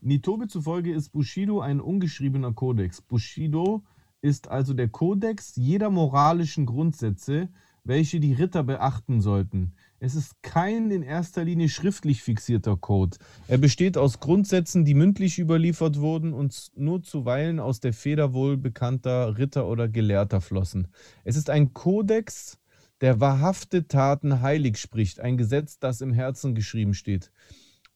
Nitobe 0.00 0.46
zufolge 0.46 0.94
ist 0.94 1.10
Bushido 1.10 1.60
ein 1.60 1.80
ungeschriebener 1.80 2.52
Kodex. 2.52 3.02
Bushido 3.02 3.82
ist 4.22 4.48
also 4.48 4.74
der 4.74 4.88
Kodex 4.88 5.56
jeder 5.56 5.90
moralischen 5.90 6.66
Grundsätze, 6.66 7.48
welche 7.84 8.20
die 8.20 8.34
Ritter 8.34 8.62
beachten 8.62 9.20
sollten. 9.20 9.72
Es 9.98 10.14
ist 10.14 10.42
kein 10.42 10.90
in 10.90 11.02
erster 11.02 11.44
Linie 11.44 11.68
schriftlich 11.68 12.22
fixierter 12.22 12.76
Code. 12.76 13.16
Er 13.48 13.58
besteht 13.58 13.96
aus 13.96 14.20
Grundsätzen, 14.20 14.84
die 14.84 14.94
mündlich 14.94 15.38
überliefert 15.38 15.98
wurden 15.98 16.32
und 16.32 16.70
nur 16.74 17.02
zuweilen 17.02 17.58
aus 17.58 17.80
der 17.80 17.92
Feder 17.92 18.32
wohl 18.32 18.56
bekannter 18.56 19.38
Ritter 19.38 19.66
oder 19.66 19.88
Gelehrter 19.88 20.40
flossen. 20.40 20.88
Es 21.24 21.36
ist 21.36 21.50
ein 21.50 21.72
Kodex, 21.72 22.58
der 23.00 23.20
wahrhafte 23.20 23.88
Taten 23.88 24.42
heilig 24.42 24.76
spricht, 24.78 25.20
ein 25.20 25.38
Gesetz, 25.38 25.78
das 25.78 26.02
im 26.02 26.12
Herzen 26.12 26.54
geschrieben 26.54 26.94
steht. 26.94 27.30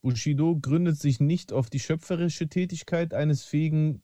Bushido 0.00 0.56
gründet 0.56 0.98
sich 0.98 1.20
nicht 1.20 1.52
auf 1.52 1.70
die 1.70 1.80
schöpferische 1.80 2.48
Tätigkeit 2.48 3.14
eines 3.14 3.44
fähigen 3.44 4.02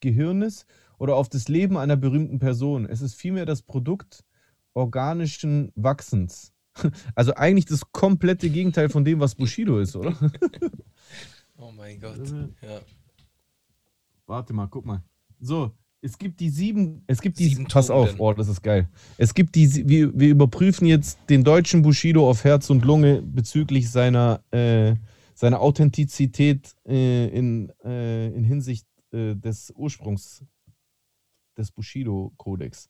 Gehirnes 0.00 0.66
oder 0.98 1.16
auf 1.16 1.28
das 1.28 1.48
Leben 1.48 1.76
einer 1.76 1.96
berühmten 1.96 2.38
Person. 2.38 2.86
Es 2.86 3.00
ist 3.00 3.14
vielmehr 3.14 3.46
das 3.46 3.62
Produkt 3.62 4.24
organischen 4.74 5.72
Wachsens. 5.74 6.52
Also 7.14 7.34
eigentlich 7.34 7.64
das 7.64 7.90
komplette 7.90 8.50
Gegenteil 8.50 8.90
von 8.90 9.02
dem, 9.02 9.18
was 9.18 9.34
Bushido 9.34 9.78
ist, 9.78 9.96
oder? 9.96 10.14
oh 11.56 11.72
mein 11.74 11.98
Gott. 11.98 12.20
Ja. 12.60 12.80
Warte 14.26 14.52
mal, 14.52 14.66
guck 14.66 14.84
mal. 14.84 15.02
So, 15.40 15.72
es 16.02 16.18
gibt 16.18 16.38
die 16.38 16.50
sieben, 16.50 17.02
es 17.06 17.22
gibt 17.22 17.38
die, 17.38 17.48
sieben 17.48 17.64
pass 17.64 17.88
auf, 17.88 18.16
oh, 18.18 18.34
das 18.34 18.48
ist 18.48 18.62
geil. 18.62 18.90
Es 19.16 19.32
gibt 19.32 19.54
die, 19.54 19.88
wir, 19.88 20.20
wir 20.20 20.28
überprüfen 20.28 20.86
jetzt 20.86 21.18
den 21.30 21.44
deutschen 21.44 21.80
Bushido 21.80 22.28
auf 22.28 22.44
Herz 22.44 22.68
und 22.68 22.84
Lunge 22.84 23.22
bezüglich 23.22 23.90
seiner 23.90 24.42
äh, 24.50 24.96
seine 25.36 25.60
Authentizität 25.60 26.74
äh, 26.86 27.28
in, 27.28 27.70
äh, 27.84 28.28
in 28.28 28.42
Hinsicht 28.42 28.86
äh, 29.12 29.34
des 29.34 29.70
Ursprungs 29.76 30.42
des 31.56 31.72
Bushido-Kodex. 31.72 32.88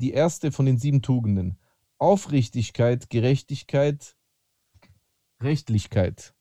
Die 0.00 0.12
erste 0.12 0.52
von 0.52 0.66
den 0.66 0.78
sieben 0.78 1.02
Tugenden. 1.02 1.58
Aufrichtigkeit, 1.98 3.10
Gerechtigkeit, 3.10 4.16
Rechtlichkeit. 5.42 6.34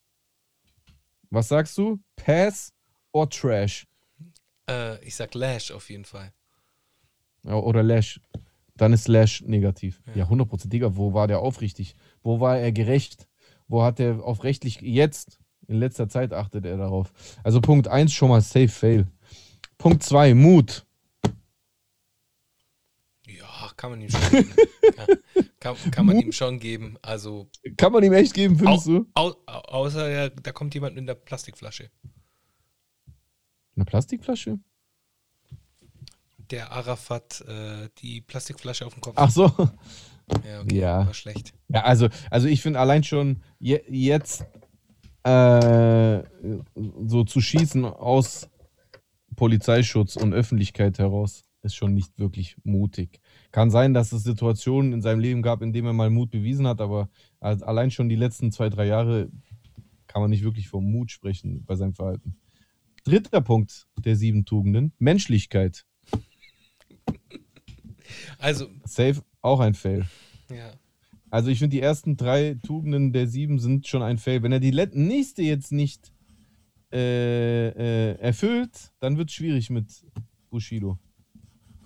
Was 1.30 1.49
sagst 1.49 1.78
du? 1.78 1.99
Pass 2.16 2.74
oder 3.12 3.30
Trash? 3.30 3.88
Äh, 4.70 5.03
ich 5.05 5.16
sag 5.16 5.34
Lash 5.34 5.72
auf 5.72 5.89
jeden 5.89 6.05
Fall. 6.05 6.32
oder 7.43 7.84
Lash. 7.84 8.22
Dann 8.76 8.93
ist 8.93 9.07
Lash 9.07 9.41
negativ. 9.41 10.01
Ja, 10.07 10.16
ja 10.16 10.26
100%. 10.26 10.70
Digga, 10.70 10.95
wo 10.95 11.14
war 11.14 11.28
der 11.28 11.39
aufrichtig? 11.39 11.95
Wo 12.24 12.39
war 12.39 12.57
er 12.57 12.72
gerecht? 12.72 13.28
Wo 13.68 13.84
hat 13.84 13.99
er 13.99 14.24
auf 14.24 14.43
rechtlich 14.43 14.82
jetzt, 14.82 15.39
in 15.68 15.78
letzter 15.78 16.10
Zeit 16.10 16.34
achtet 16.34 16.66
er 16.66 16.78
darauf. 16.78 17.12
Also 17.43 17.62
Punkt 17.62 17.88
1 17.88 18.12
schon 18.12 18.30
mal 18.30 18.41
safe 18.41 18.70
fail. 18.70 19.07
Punkt 19.78 20.03
2, 20.03 20.34
Mut. 20.34 20.86
Kann 23.80 23.92
man 23.92 24.02
ihm 24.02 24.10
schon 24.10 24.30
geben. 24.30 24.56
ja, 24.98 25.06
kann, 25.62 25.76
kann 25.90 26.06
man 26.06 26.20
ihm 26.20 26.32
schon 26.34 26.60
geben. 26.60 26.98
Also, 27.02 27.50
Kann 27.78 27.94
man 27.94 28.04
ihm 28.04 28.12
echt 28.12 28.34
geben, 28.34 28.58
findest 28.58 28.88
au, 28.90 28.92
du? 28.92 29.06
au, 29.14 29.34
au, 29.46 29.60
außer 29.86 30.10
ja, 30.12 30.28
da 30.28 30.52
kommt 30.52 30.74
jemand 30.74 30.96
mit 30.96 31.04
einer 31.04 31.16
Plastikflasche. 31.16 31.90
Eine 33.78 33.86
Plastikflasche? 33.86 34.60
Der 36.52 36.74
Arafat 36.74 37.40
äh, 37.48 37.88
die 38.00 38.20
Plastikflasche 38.20 38.86
auf 38.86 38.96
dem 38.96 39.02
Kopf. 39.02 39.14
Ach 39.16 39.32
so. 39.32 39.50
Ja, 40.46 40.60
okay, 40.60 40.78
ja. 40.78 41.06
war 41.06 41.14
schlecht. 41.14 41.54
Ja, 41.70 41.86
also, 41.86 42.10
also 42.30 42.50
ich 42.50 42.62
finde 42.62 42.82
allein 42.82 43.06
schon 43.06 43.42
je, 43.60 43.82
jetzt 43.88 44.44
äh, 45.24 46.22
so 47.06 47.24
zu 47.24 47.40
schießen 47.40 47.86
aus 47.86 48.50
Polizeischutz 49.38 50.18
und 50.18 50.34
Öffentlichkeit 50.34 51.00
heraus 51.00 51.46
ist 51.62 51.76
schon 51.76 51.94
nicht 51.94 52.20
wirklich 52.20 52.58
mutig. 52.66 53.22
Kann 53.52 53.72
sein, 53.72 53.93
dass 53.93 54.12
es 54.12 54.24
Situationen 54.24 54.93
in 54.93 55.02
seinem 55.02 55.20
Leben 55.20 55.41
gab, 55.41 55.62
in 55.62 55.74
denen 55.74 55.88
er 55.88 55.93
mal 55.93 56.10
Mut 56.10 56.30
bewiesen 56.30 56.68
hat, 56.68 56.82
aber 56.82 57.10
allein 57.39 57.89
schon 57.89 58.10
die 58.10 58.16
letzten 58.16 58.52
zwei, 58.52 58.70
drei 58.70 58.86
Jahre 58.86 59.30
kann 60.08 60.22
man 60.22 60.30
nicht 60.30 60.43
wirklich 60.43 60.68
vom 60.68 60.89
Mut 60.91 61.12
sprechen 61.12 61.64
bei 61.66 61.76
seinem 61.76 61.93
Verhalten. 61.93 62.38
Dritter 63.04 63.41
Punkt 63.41 63.88
der 63.97 64.16
sieben 64.16 64.45
Tugenden, 64.45 64.93
Menschlichkeit. 65.00 65.86
Also, 68.38 68.68
Safe, 68.86 69.22
auch 69.41 69.60
ein 69.60 69.74
Fail. 69.74 70.06
ja. 70.50 70.72
Also 71.32 71.52
ich 71.52 71.60
finde, 71.60 71.76
die 71.76 71.82
ersten 71.82 72.18
drei 72.18 72.56
Tugenden 72.64 73.14
der 73.14 73.28
sieben 73.28 73.60
sind 73.60 73.88
schon 73.88 74.02
ein 74.02 74.18
Fail. 74.18 74.41
Wenn 74.41 74.52
er 74.52 74.60
die 74.60 74.72
nächste 74.72 75.43
jetzt 75.43 75.72
nicht 75.72 76.12
äh, 76.91 77.68
äh, 77.68 78.20
erfüllt, 78.20 78.91
dann 79.00 79.18
wird 79.18 79.30
es 79.30 79.36
schwierig 79.36 79.70
mit 79.70 79.86
Bushido. 80.50 80.97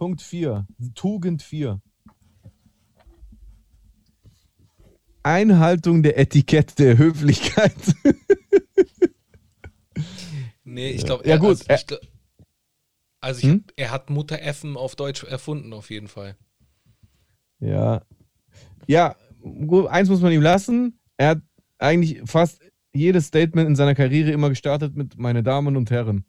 Punkt 0.03 0.21
4. 0.21 0.67
Tugend 0.95 1.41
4. 1.41 1.81
Einhaltung 5.23 6.03
der 6.03 6.19
Etikette 6.19 6.75
der 6.75 6.97
Höflichkeit. 6.97 7.73
Nee, 10.65 10.89
ich 10.91 11.05
glaube, 11.05 11.27
Ja, 11.27 11.37
gut, 11.37 11.49
Also, 11.51 11.65
er- 11.67 11.75
ich, 11.77 11.87
glaub- 11.87 11.99
also 13.21 13.39
ich, 13.39 13.45
Hm? 13.53 13.63
er 13.75 13.91
hat 13.91 14.09
Mutter 14.09 14.41
Effen 14.41 14.75
auf 14.75 14.95
Deutsch 14.95 15.23
erfunden, 15.23 15.71
auf 15.71 15.89
jeden 15.89 16.07
Fall. 16.09 16.35
ja. 17.59 18.01
Ja, 18.87 19.15
gut, 19.41 19.87
eins 19.87 20.09
muss 20.09 20.19
man 20.21 20.31
ihm 20.33 20.41
lassen. 20.41 20.99
Er 21.17 21.29
hat 21.29 21.41
eigentlich 21.77 22.21
fast 22.25 22.61
jedes 22.93 23.27
Statement 23.27 23.69
in 23.69 23.75
seiner 23.77 23.93
Karriere 23.95 24.31
immer 24.31 24.49
gestartet 24.49 24.95
mit 24.95 25.17
meine 25.17 25.43
Damen 25.43 25.77
und 25.77 25.91
Herren. 25.91 26.25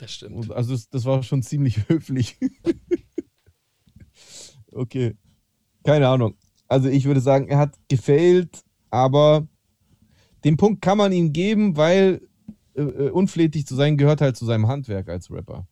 Das 0.00 0.14
stimmt. 0.14 0.34
Und 0.34 0.50
Also 0.52 0.72
das, 0.72 0.88
das 0.88 1.04
war 1.04 1.22
schon 1.22 1.42
ziemlich 1.42 1.76
höflich. 1.88 2.38
okay. 4.72 5.14
Keine 5.84 6.08
Ahnung. 6.08 6.36
Also 6.68 6.88
ich 6.88 7.04
würde 7.04 7.20
sagen, 7.20 7.48
er 7.48 7.58
hat 7.58 7.76
gefailt, 7.88 8.64
aber 8.90 9.46
den 10.44 10.56
Punkt 10.56 10.80
kann 10.80 10.96
man 10.96 11.12
ihm 11.12 11.34
geben, 11.34 11.76
weil 11.76 12.26
äh, 12.74 12.80
äh, 12.80 13.10
unflätig 13.10 13.66
zu 13.66 13.74
sein 13.74 13.98
gehört 13.98 14.22
halt 14.22 14.38
zu 14.38 14.46
seinem 14.46 14.68
Handwerk 14.68 15.10
als 15.10 15.30
Rapper. 15.30 15.68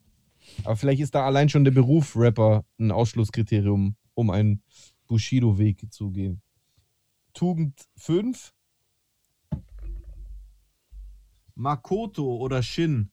Aber 0.65 0.77
vielleicht 0.77 1.01
ist 1.01 1.15
da 1.15 1.25
allein 1.25 1.49
schon 1.49 1.65
der 1.65 1.71
Beruf 1.71 2.15
Rapper 2.15 2.67
ein 2.79 2.91
Ausschlusskriterium, 2.91 3.97
um 4.13 4.29
einen 4.29 4.63
Bushido-Weg 5.07 5.91
zu 5.91 6.11
gehen. 6.11 6.43
Tugend 7.33 7.81
5. 7.97 8.53
Makoto 11.55 12.37
oder 12.37 12.63
Shin. 12.63 13.11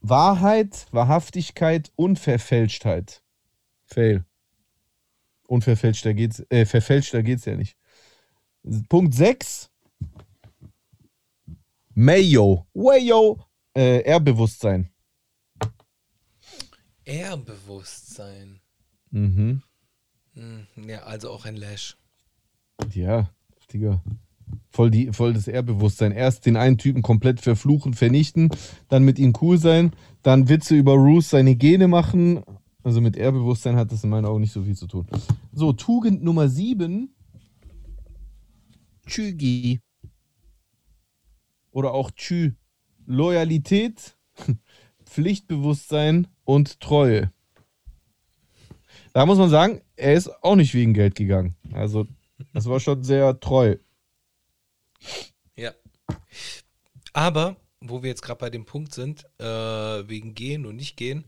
Wahrheit, 0.00 0.86
Wahrhaftigkeit, 0.92 1.92
Unverfälschtheit. 1.96 3.22
Fail. 3.84 4.24
Unverfälschter 5.48 6.14
geht's, 6.14 6.44
äh, 6.50 6.66
verfälschter 6.66 7.22
geht's 7.22 7.44
ja 7.46 7.56
nicht. 7.56 7.76
Punkt 8.88 9.14
6. 9.14 9.70
Mayo. 11.94 12.66
Wayo. 12.74 13.40
Äh, 13.74 14.02
Ehrbewusstsein. 14.02 14.90
Ehrbewusstsein. 17.04 18.60
Mhm. 19.10 19.62
Hm, 20.34 20.66
ja, 20.76 21.02
also 21.04 21.30
auch 21.30 21.46
ein 21.46 21.56
Lash. 21.56 21.96
Ja, 22.92 23.30
Digga. 23.72 24.02
Voll, 24.70 24.90
die, 24.90 25.12
voll 25.12 25.32
das 25.32 25.48
Ehrbewusstsein. 25.48 26.12
Erst 26.12 26.46
den 26.46 26.56
einen 26.56 26.78
Typen 26.78 27.02
komplett 27.02 27.40
verfluchen, 27.40 27.94
vernichten, 27.94 28.50
dann 28.88 29.04
mit 29.04 29.18
ihm 29.18 29.32
cool 29.40 29.58
sein, 29.58 29.92
dann 30.22 30.48
Witze 30.48 30.76
über 30.76 30.92
Roos 30.92 31.30
seine 31.30 31.56
Gene 31.56 31.88
machen. 31.88 32.42
Also 32.84 33.00
mit 33.00 33.16
Ehrbewusstsein 33.16 33.76
hat 33.76 33.92
das 33.92 34.04
in 34.04 34.10
meinen 34.10 34.24
Augen 34.24 34.40
nicht 34.40 34.52
so 34.52 34.62
viel 34.62 34.76
zu 34.76 34.86
tun. 34.86 35.06
So, 35.52 35.72
Tugend 35.72 36.22
Nummer 36.22 36.48
7. 36.48 37.10
Chügi. 39.06 39.80
Oder 41.70 41.92
auch 41.92 42.10
Chü. 42.12 42.52
Loyalität, 43.06 44.16
Pflichtbewusstsein 45.04 46.28
und 46.44 46.78
Treue. 46.80 47.32
Da 49.12 49.26
muss 49.26 49.38
man 49.38 49.48
sagen, 49.48 49.80
er 49.96 50.14
ist 50.14 50.28
auch 50.42 50.56
nicht 50.56 50.74
wegen 50.74 50.92
Geld 50.92 51.14
gegangen. 51.14 51.56
Also, 51.72 52.06
das 52.52 52.66
war 52.66 52.78
schon 52.80 53.02
sehr 53.02 53.40
treu. 53.40 53.76
Ja. 55.56 55.74
Aber, 57.12 57.56
wo 57.80 58.02
wir 58.02 58.10
jetzt 58.10 58.22
gerade 58.22 58.38
bei 58.38 58.50
dem 58.50 58.64
Punkt 58.64 58.94
sind, 58.94 59.24
äh, 59.40 59.44
wegen 60.08 60.34
Gehen 60.34 60.66
und 60.66 60.76
nicht 60.76 60.96
Gehen, 60.96 61.24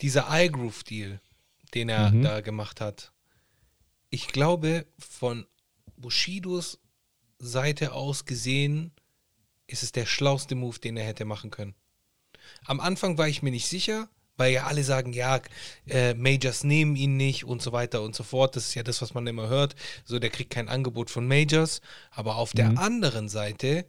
dieser 0.00 0.26
iGroove-Deal, 0.30 1.20
den 1.74 1.88
er 1.88 2.10
Mhm. 2.10 2.22
da 2.22 2.40
gemacht 2.40 2.80
hat, 2.80 3.12
ich 4.10 4.28
glaube, 4.28 4.86
von 4.98 5.46
Bushidos 5.96 6.78
Seite 7.38 7.92
aus 7.92 8.24
gesehen, 8.24 8.92
ist 9.66 9.82
es 9.82 9.92
der 9.92 10.06
schlauste 10.06 10.54
Move, 10.54 10.78
den 10.78 10.96
er 10.96 11.04
hätte 11.06 11.24
machen 11.24 11.50
können. 11.50 11.74
Am 12.64 12.80
Anfang 12.80 13.18
war 13.18 13.28
ich 13.28 13.42
mir 13.42 13.50
nicht 13.50 13.66
sicher, 13.66 14.08
weil 14.36 14.52
ja 14.52 14.64
alle 14.64 14.82
sagen, 14.84 15.12
ja, 15.12 15.40
äh, 15.86 16.14
Majors 16.14 16.64
nehmen 16.64 16.96
ihn 16.96 17.16
nicht 17.16 17.44
und 17.44 17.62
so 17.62 17.72
weiter 17.72 18.02
und 18.02 18.14
so 18.14 18.22
fort. 18.24 18.56
Das 18.56 18.66
ist 18.68 18.74
ja 18.74 18.82
das, 18.82 19.00
was 19.02 19.14
man 19.14 19.26
immer 19.26 19.48
hört. 19.48 19.76
So, 20.04 20.18
der 20.18 20.30
kriegt 20.30 20.50
kein 20.50 20.68
Angebot 20.68 21.10
von 21.10 21.26
Majors. 21.26 21.80
Aber 22.10 22.36
auf 22.36 22.52
der 22.52 22.78
anderen 22.78 23.28
Seite, 23.28 23.86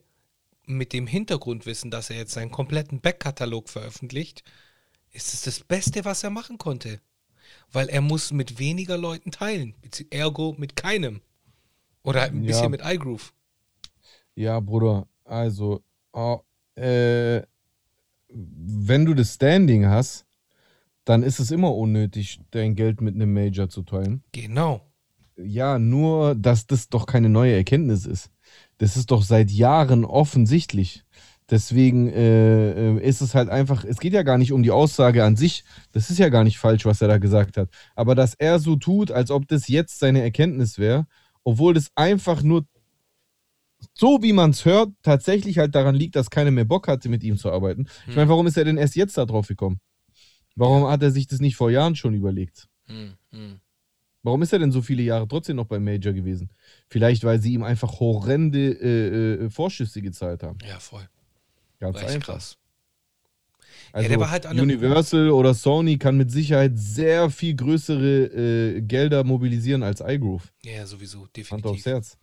mit 0.65 0.93
dem 0.93 1.07
Hintergrundwissen, 1.07 1.91
dass 1.91 2.09
er 2.09 2.17
jetzt 2.17 2.33
seinen 2.33 2.51
kompletten 2.51 3.01
Backkatalog 3.01 3.69
veröffentlicht, 3.69 4.43
ist 5.11 5.33
es 5.33 5.41
das 5.41 5.59
Beste, 5.61 6.05
was 6.05 6.23
er 6.23 6.29
machen 6.29 6.57
konnte. 6.57 6.99
Weil 7.71 7.89
er 7.89 8.01
muss 8.01 8.31
mit 8.31 8.59
weniger 8.59 8.97
Leuten 8.97 9.31
teilen. 9.31 9.75
Ergo 10.09 10.55
mit 10.57 10.75
keinem. 10.75 11.21
Oder 12.03 12.21
halt 12.21 12.33
ein 12.33 12.43
Ja. 12.43 12.47
bisschen 12.47 12.71
mit 12.71 12.81
iGroove. 12.83 13.33
Ja, 14.35 14.59
Bruder, 14.59 15.07
also, 15.23 15.81
oh, 16.11 16.41
äh, 16.75 17.41
wenn 18.27 19.05
du 19.05 19.13
das 19.13 19.33
Standing 19.35 19.85
hast, 19.85 20.24
dann 21.06 21.24
ist 21.24 21.39
es 21.39 21.51
immer 21.51 21.74
unnötig, 21.74 22.39
dein 22.51 22.76
Geld 22.76 23.01
mit 23.01 23.16
einem 23.16 23.34
Major 23.34 23.70
zu 23.70 23.84
teilen. 23.84 24.24
Genau. 24.32 24.82
Ja, 25.38 25.80
nur, 25.80 26.36
dass 26.36 26.66
das 26.66 26.89
doch 26.89 27.06
keine 27.06 27.30
neue 27.30 27.53
Erkenntnis 27.53 28.06
ist. 28.06 28.32
Das 28.78 28.97
ist 28.97 29.12
doch 29.12 29.22
seit 29.22 29.51
Jahren 29.51 30.06
offensichtlich. 30.06 31.03
Deswegen 31.49 32.10
äh, 32.10 32.72
äh, 32.72 33.08
ist 33.08 33.22
es 33.22 33.36
halt 33.36 33.49
einfach, 33.49 33.86
es 33.86 33.99
geht 33.99 34.14
ja 34.14 34.24
gar 34.24 34.39
nicht 34.39 34.51
um 34.51 34.64
die 34.64 34.72
Aussage 34.72 35.24
an 35.24 35.36
sich. 35.36 35.64
Das 35.91 36.10
ist 36.10 36.18
ja 36.18 36.30
gar 36.30 36.43
nicht 36.43 36.58
falsch, 36.58 36.86
was 36.86 37.01
er 37.01 37.08
da 37.08 37.20
gesagt 37.20 37.58
hat. 37.58 37.70
Aber 37.95 38.16
dass 38.16 38.34
er 38.34 38.60
so 38.60 38.76
tut, 38.76 39.12
als 39.12 39.30
ob 39.30 39.47
das 39.47 39.68
jetzt 39.68 39.99
seine 39.99 40.22
Erkenntnis 40.22 40.80
wäre, 40.80 41.06
obwohl 41.43 41.76
das 41.76 41.91
einfach 41.95 42.41
nur 42.41 42.66
so 43.93 44.24
wie 44.24 44.34
man 44.34 44.49
es 44.49 44.66
hört, 44.66 44.89
tatsächlich 45.03 45.60
halt 45.60 45.76
daran 45.76 45.93
liegt, 45.93 46.16
dass 46.16 46.32
keiner 46.32 46.49
mehr 46.49 46.66
Bock 46.66 46.88
hatte, 46.88 47.10
mit 47.10 47.24
ihm 47.24 47.38
zu 47.38 47.51
arbeiten. 47.51 47.88
Ich 48.08 48.16
meine, 48.16 48.30
warum 48.30 48.47
ist 48.47 48.58
er 48.58 48.66
denn 48.66 48.78
erst 48.78 48.95
jetzt 48.95 49.18
da 49.18 49.26
drauf 49.26 49.47
gekommen? 49.47 49.80
Warum 50.56 50.88
hat 50.88 51.03
er 51.03 51.12
sich 51.12 51.28
das 51.28 51.39
nicht 51.39 51.56
vor 51.56 51.70
Jahren 51.70 51.95
schon 51.95 52.14
überlegt? 52.14 52.68
Hm, 52.88 53.14
hm. 53.32 53.60
Warum 54.24 54.41
ist 54.41 54.53
er 54.53 54.60
denn 54.60 54.72
so 54.72 54.82
viele 54.82 55.03
Jahre 55.03 55.28
trotzdem 55.28 55.58
noch 55.58 55.66
beim 55.68 55.84
Major 55.84 56.14
gewesen? 56.14 56.49
Vielleicht, 56.88 57.24
weil 57.24 57.39
sie 57.39 57.53
ihm 57.53 57.64
einfach 57.64 57.99
horrende 57.99 58.72
äh, 58.72 59.45
äh, 59.45 59.49
Vorschüsse 59.49 60.01
gezahlt 60.01 60.41
haben. 60.41 60.58
Ja, 60.68 60.80
voll. 60.80 61.08
Ganz 61.80 61.97
War 61.97 62.08
einfach. 62.08 62.34
krass. 62.34 62.58
Also 63.91 64.20
war 64.20 64.32
halt 64.32 64.45
Universal 64.45 65.30
oder 65.30 65.53
Sony 65.53 65.97
kann 65.97 66.18
mit 66.18 66.32
Sicherheit 66.32 66.74
sehr 66.76 67.30
viel 67.30 67.56
größere 67.56 68.26
äh, 68.26 68.82
Gelder 68.82 69.24
mobilisieren 69.24 69.84
als 69.84 70.01
iGroove. 70.01 70.51
Ja, 70.64 70.86
sowieso. 70.86 71.20
Hand 71.20 71.66
aufs 71.66 71.84
Definitiv. 71.84 71.86
Herz. 71.86 72.18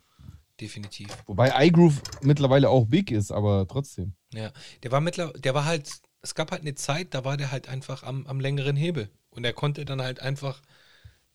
Definitiv. 0.61 1.09
Wobei 1.27 1.67
iGroove 1.67 2.03
mittlerweile 2.23 2.69
auch 2.69 2.87
big 2.87 3.11
ist, 3.11 3.31
aber 3.31 3.67
trotzdem. 3.67 4.15
Ja. 4.35 4.53
Der 4.83 4.93
war 4.93 5.01
mittlerweile, 5.01 5.41
der 5.41 5.55
war 5.55 5.65
halt, 5.65 5.91
es 6.23 6.35
gab 6.35 6.51
halt 6.53 6.63
eine 6.63 6.75
Zeit, 6.75 7.09
da 7.15 7.25
war 7.25 7.37
der 7.37 7.51
halt 7.53 7.69
einfach 7.69 8.03
am, 8.05 8.27
am 8.27 8.41
längeren 8.41 8.77
Hebel. 8.77 9.11
Und 9.31 9.45
er 9.45 9.53
konnte 9.53 9.85
dann 9.85 10.01
halt 10.03 10.21
einfach. 10.21 10.63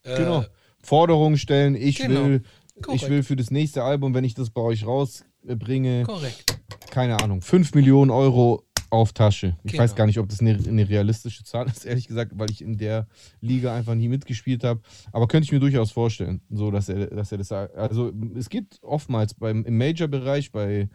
Äh, 0.02 0.16
Genau. 0.16 0.44
Forderungen 0.82 1.36
stellen, 1.38 1.74
ich 1.74 1.96
Genau. 1.98 2.24
will, 2.24 2.42
ich 2.94 3.08
will 3.08 3.22
für 3.24 3.34
das 3.36 3.50
nächste 3.50 3.82
Album, 3.82 4.14
wenn 4.14 4.24
ich 4.24 4.34
das 4.34 4.50
bei 4.50 4.60
euch 4.60 4.86
rausbringe, 4.86 6.04
Korrekt. 6.04 6.56
keine 6.90 7.20
Ahnung, 7.20 7.42
5 7.42 7.74
Millionen 7.74 8.10
Euro 8.12 8.64
auf 8.90 9.12
Tasche. 9.12 9.56
Ich 9.64 9.72
Genau. 9.72 9.82
weiß 9.82 9.96
gar 9.96 10.06
nicht, 10.06 10.18
ob 10.18 10.28
das 10.28 10.40
eine, 10.40 10.52
eine 10.56 10.88
realistische 10.88 11.42
Zahl 11.44 11.66
ist, 11.66 11.84
ehrlich 11.84 12.06
gesagt, 12.06 12.32
weil 12.36 12.50
ich 12.50 12.62
in 12.62 12.78
der 12.78 13.06
Liga 13.40 13.74
einfach 13.74 13.94
nie 13.96 14.08
mitgespielt 14.08 14.62
habe. 14.64 14.80
Aber 15.12 15.26
könnte 15.26 15.44
ich 15.44 15.52
mir 15.52 15.60
durchaus 15.60 15.90
vorstellen, 15.90 16.40
so 16.48 16.70
dass 16.70 16.88
er, 16.88 17.08
dass 17.08 17.32
er 17.32 17.38
das 17.38 17.48
sagt. 17.48 17.76
Also 17.76 18.12
es 18.36 18.48
geht 18.48 18.78
oftmals 18.82 19.34
beim, 19.34 19.64
im 19.64 19.76
Major-Bereich, 19.76 20.52
bei, 20.52 20.88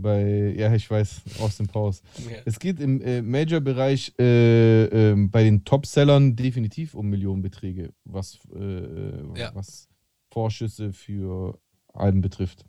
bei, 0.00 0.54
ja, 0.56 0.72
ich 0.74 0.90
weiß, 0.90 1.22
Austin 1.40 1.66
Powers. 1.66 2.02
Ja. 2.30 2.38
Es 2.44 2.58
geht 2.58 2.80
im 2.80 3.00
äh, 3.02 3.22
Major-Bereich 3.22 4.14
äh, 4.18 4.84
ähm, 4.84 5.30
bei 5.30 5.44
den 5.44 5.64
Top-Sellern 5.64 6.36
definitiv 6.36 6.94
um 6.94 7.08
Millionenbeträge, 7.08 7.92
was, 8.04 8.38
äh, 8.54 9.38
Ja. 9.38 9.54
was 9.54 9.88
Vorschüsse 10.32 10.92
für 10.92 11.58
Alben 11.92 12.20
betrifft. 12.20 12.64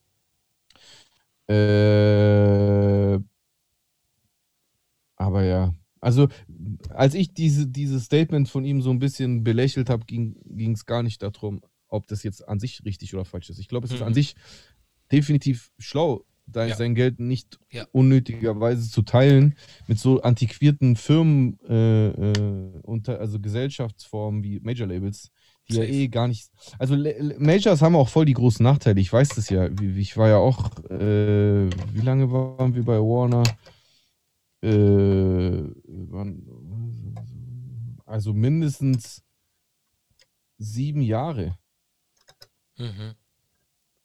Äh, 1.47 3.19
aber 5.15 5.43
ja, 5.43 5.73
also 5.99 6.27
als 6.89 7.13
ich 7.13 7.33
diese, 7.33 7.67
dieses 7.67 8.05
Statement 8.05 8.49
von 8.49 8.65
ihm 8.65 8.81
so 8.81 8.89
ein 8.89 8.99
bisschen 8.99 9.43
belächelt 9.43 9.89
habe, 9.89 10.05
ging 10.05 10.71
es 10.73 10.85
gar 10.85 11.03
nicht 11.03 11.21
darum, 11.21 11.61
ob 11.87 12.07
das 12.07 12.23
jetzt 12.23 12.47
an 12.47 12.59
sich 12.59 12.83
richtig 12.85 13.13
oder 13.13 13.25
falsch 13.25 13.49
ist. 13.49 13.59
Ich 13.59 13.67
glaube, 13.67 13.85
es 13.85 13.93
ist 13.93 13.99
Mhm. 13.99 14.07
an 14.07 14.13
sich 14.13 14.35
definitiv 15.11 15.71
schlau, 15.77 16.23
da 16.51 16.65
Ja. 16.65 16.75
sein 16.75 16.95
Geld 16.95 17.19
nicht 17.19 17.59
Ja. 17.71 17.85
unnötigerweise 17.91 18.89
zu 18.89 19.01
teilen 19.01 19.55
mit 19.87 19.99
so 19.99 20.21
antiquierten 20.21 20.95
Firmen, 20.95 21.59
äh, 21.67 22.07
äh, 22.09 22.79
unter, 22.83 23.19
also 23.19 23.39
Gesellschaftsformen 23.39 24.43
wie 24.43 24.59
Major 24.59 24.87
Labels, 24.87 25.31
die 25.69 25.75
ja 25.75 25.81
Safe. 25.83 25.93
eh 25.93 26.07
gar 26.07 26.27
nicht. 26.27 26.49
Also 26.79 26.95
Le- 26.95 27.35
Majors 27.39 27.81
haben 27.81 27.95
auch 27.95 28.09
voll 28.09 28.25
die 28.25 28.33
großen 28.33 28.63
Nachteile. 28.63 28.99
Ich 28.99 29.11
weiß 29.11 29.29
das 29.29 29.49
ja. 29.49 29.67
Ich 29.67 30.17
war 30.17 30.27
ja 30.29 30.37
auch, 30.37 30.69
äh, 30.89 31.69
wie 31.93 32.01
lange 32.01 32.31
waren 32.31 32.75
wir 32.75 32.83
bei 32.83 32.97
Warner? 32.97 33.43
Äh, 34.63 35.63
also 38.05 38.33
mindestens 38.33 39.23
sieben 40.57 41.01
Jahre. 41.01 41.57
Mhm. 42.77 43.15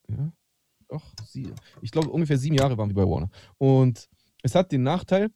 Ja, 0.09 0.33
doch, 0.89 1.03
sie, 1.27 1.53
ich 1.83 1.91
glaube 1.91 2.11
ungefähr 2.11 2.39
sieben 2.39 2.57
Jahre 2.57 2.79
waren 2.79 2.89
wir 2.89 2.95
bei 2.95 3.11
Warner. 3.11 3.31
Und 3.59 4.09
es 4.43 4.55
hat 4.55 4.73
den 4.73 4.83
Nachteil, 4.83 5.31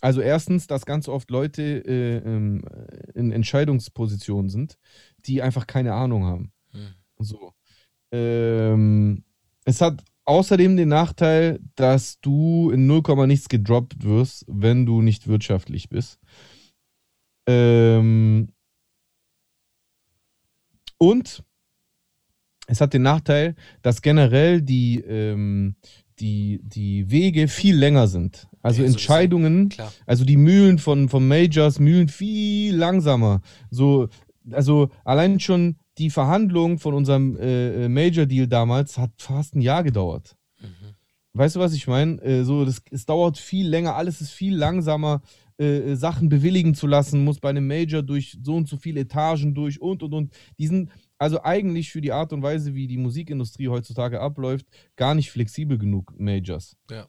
also 0.00 0.20
erstens, 0.20 0.66
dass 0.66 0.84
ganz 0.84 1.08
oft 1.08 1.30
Leute 1.30 1.62
äh, 1.62 2.18
ähm, 2.18 2.62
in 3.14 3.32
Entscheidungspositionen 3.32 4.50
sind, 4.50 4.78
die 5.26 5.42
einfach 5.42 5.66
keine 5.66 5.94
Ahnung 5.94 6.24
haben. 6.24 6.52
Mhm. 6.72 6.94
So. 7.18 7.52
Ähm, 8.12 9.24
es 9.64 9.80
hat 9.80 10.04
außerdem 10.26 10.76
den 10.76 10.88
Nachteil, 10.88 11.60
dass 11.76 12.20
du 12.20 12.70
in 12.70 12.86
0, 12.86 13.26
nichts 13.26 13.48
gedroppt 13.48 14.02
wirst, 14.04 14.44
wenn 14.48 14.84
du 14.84 15.00
nicht 15.00 15.26
wirtschaftlich 15.26 15.88
bist. 15.88 16.18
Ähm, 17.48 18.52
und 20.98 21.42
es 22.66 22.80
hat 22.80 22.92
den 22.94 23.02
Nachteil, 23.02 23.54
dass 23.82 24.02
generell 24.02 24.60
die, 24.62 25.00
ähm, 25.00 25.76
die, 26.18 26.60
die 26.62 27.10
Wege 27.10 27.48
viel 27.48 27.76
länger 27.76 28.08
sind. 28.08 28.48
Also 28.62 28.82
Ja. 28.82 28.88
Entscheidungen, 28.88 29.68
Klar. 29.68 29.92
also 30.06 30.24
die 30.24 30.36
Mühlen 30.36 30.78
von, 30.78 31.08
von 31.08 31.26
Majors 31.26 31.78
mühlen 31.78 32.08
viel 32.08 32.74
langsamer. 32.74 33.40
So, 33.70 34.08
also 34.50 34.90
allein 35.04 35.38
schon 35.40 35.76
die 35.98 36.10
Verhandlung 36.10 36.78
von 36.78 36.94
unserem 36.94 37.36
äh, 37.36 37.84
äh, 37.84 37.88
Major-Deal 37.88 38.48
damals 38.48 38.98
hat 38.98 39.12
fast 39.18 39.54
ein 39.54 39.60
Jahr 39.60 39.82
gedauert. 39.82 40.36
Mhm. 40.60 40.94
Weißt 41.32 41.56
du, 41.56 41.60
was 41.60 41.74
ich 41.74 41.86
meine? 41.86 42.20
Äh, 42.22 42.44
so, 42.44 42.64
das, 42.64 42.82
es 42.90 43.06
dauert 43.06 43.38
viel 43.38 43.68
länger, 43.68 43.94
alles 43.94 44.20
ist 44.20 44.30
viel 44.32 44.56
langsamer, 44.56 45.22
äh, 45.58 45.92
äh, 45.92 45.94
Sachen 45.96 46.28
bewilligen 46.28 46.74
zu 46.74 46.86
lassen, 46.86 47.24
muss 47.24 47.40
bei 47.40 47.48
einem 47.48 47.66
Major 47.66 48.02
durch 48.02 48.38
so 48.42 48.56
und 48.56 48.68
so 48.68 48.76
viele 48.76 49.00
Etagen 49.00 49.54
durch 49.54 49.80
und 49.80 50.02
und 50.02 50.12
und. 50.12 50.32
Die 50.58 50.66
sind 50.66 50.90
also 51.18 51.42
eigentlich 51.42 51.90
für 51.90 52.00
die 52.00 52.12
Art 52.12 52.32
und 52.32 52.42
Weise, 52.42 52.74
wie 52.74 52.86
die 52.86 52.98
Musikindustrie 52.98 53.68
heutzutage 53.68 54.20
abläuft, 54.20 54.66
gar 54.96 55.14
nicht 55.14 55.30
flexibel 55.30 55.78
genug, 55.78 56.12
Majors. 56.18 56.76
Ja. 56.90 57.08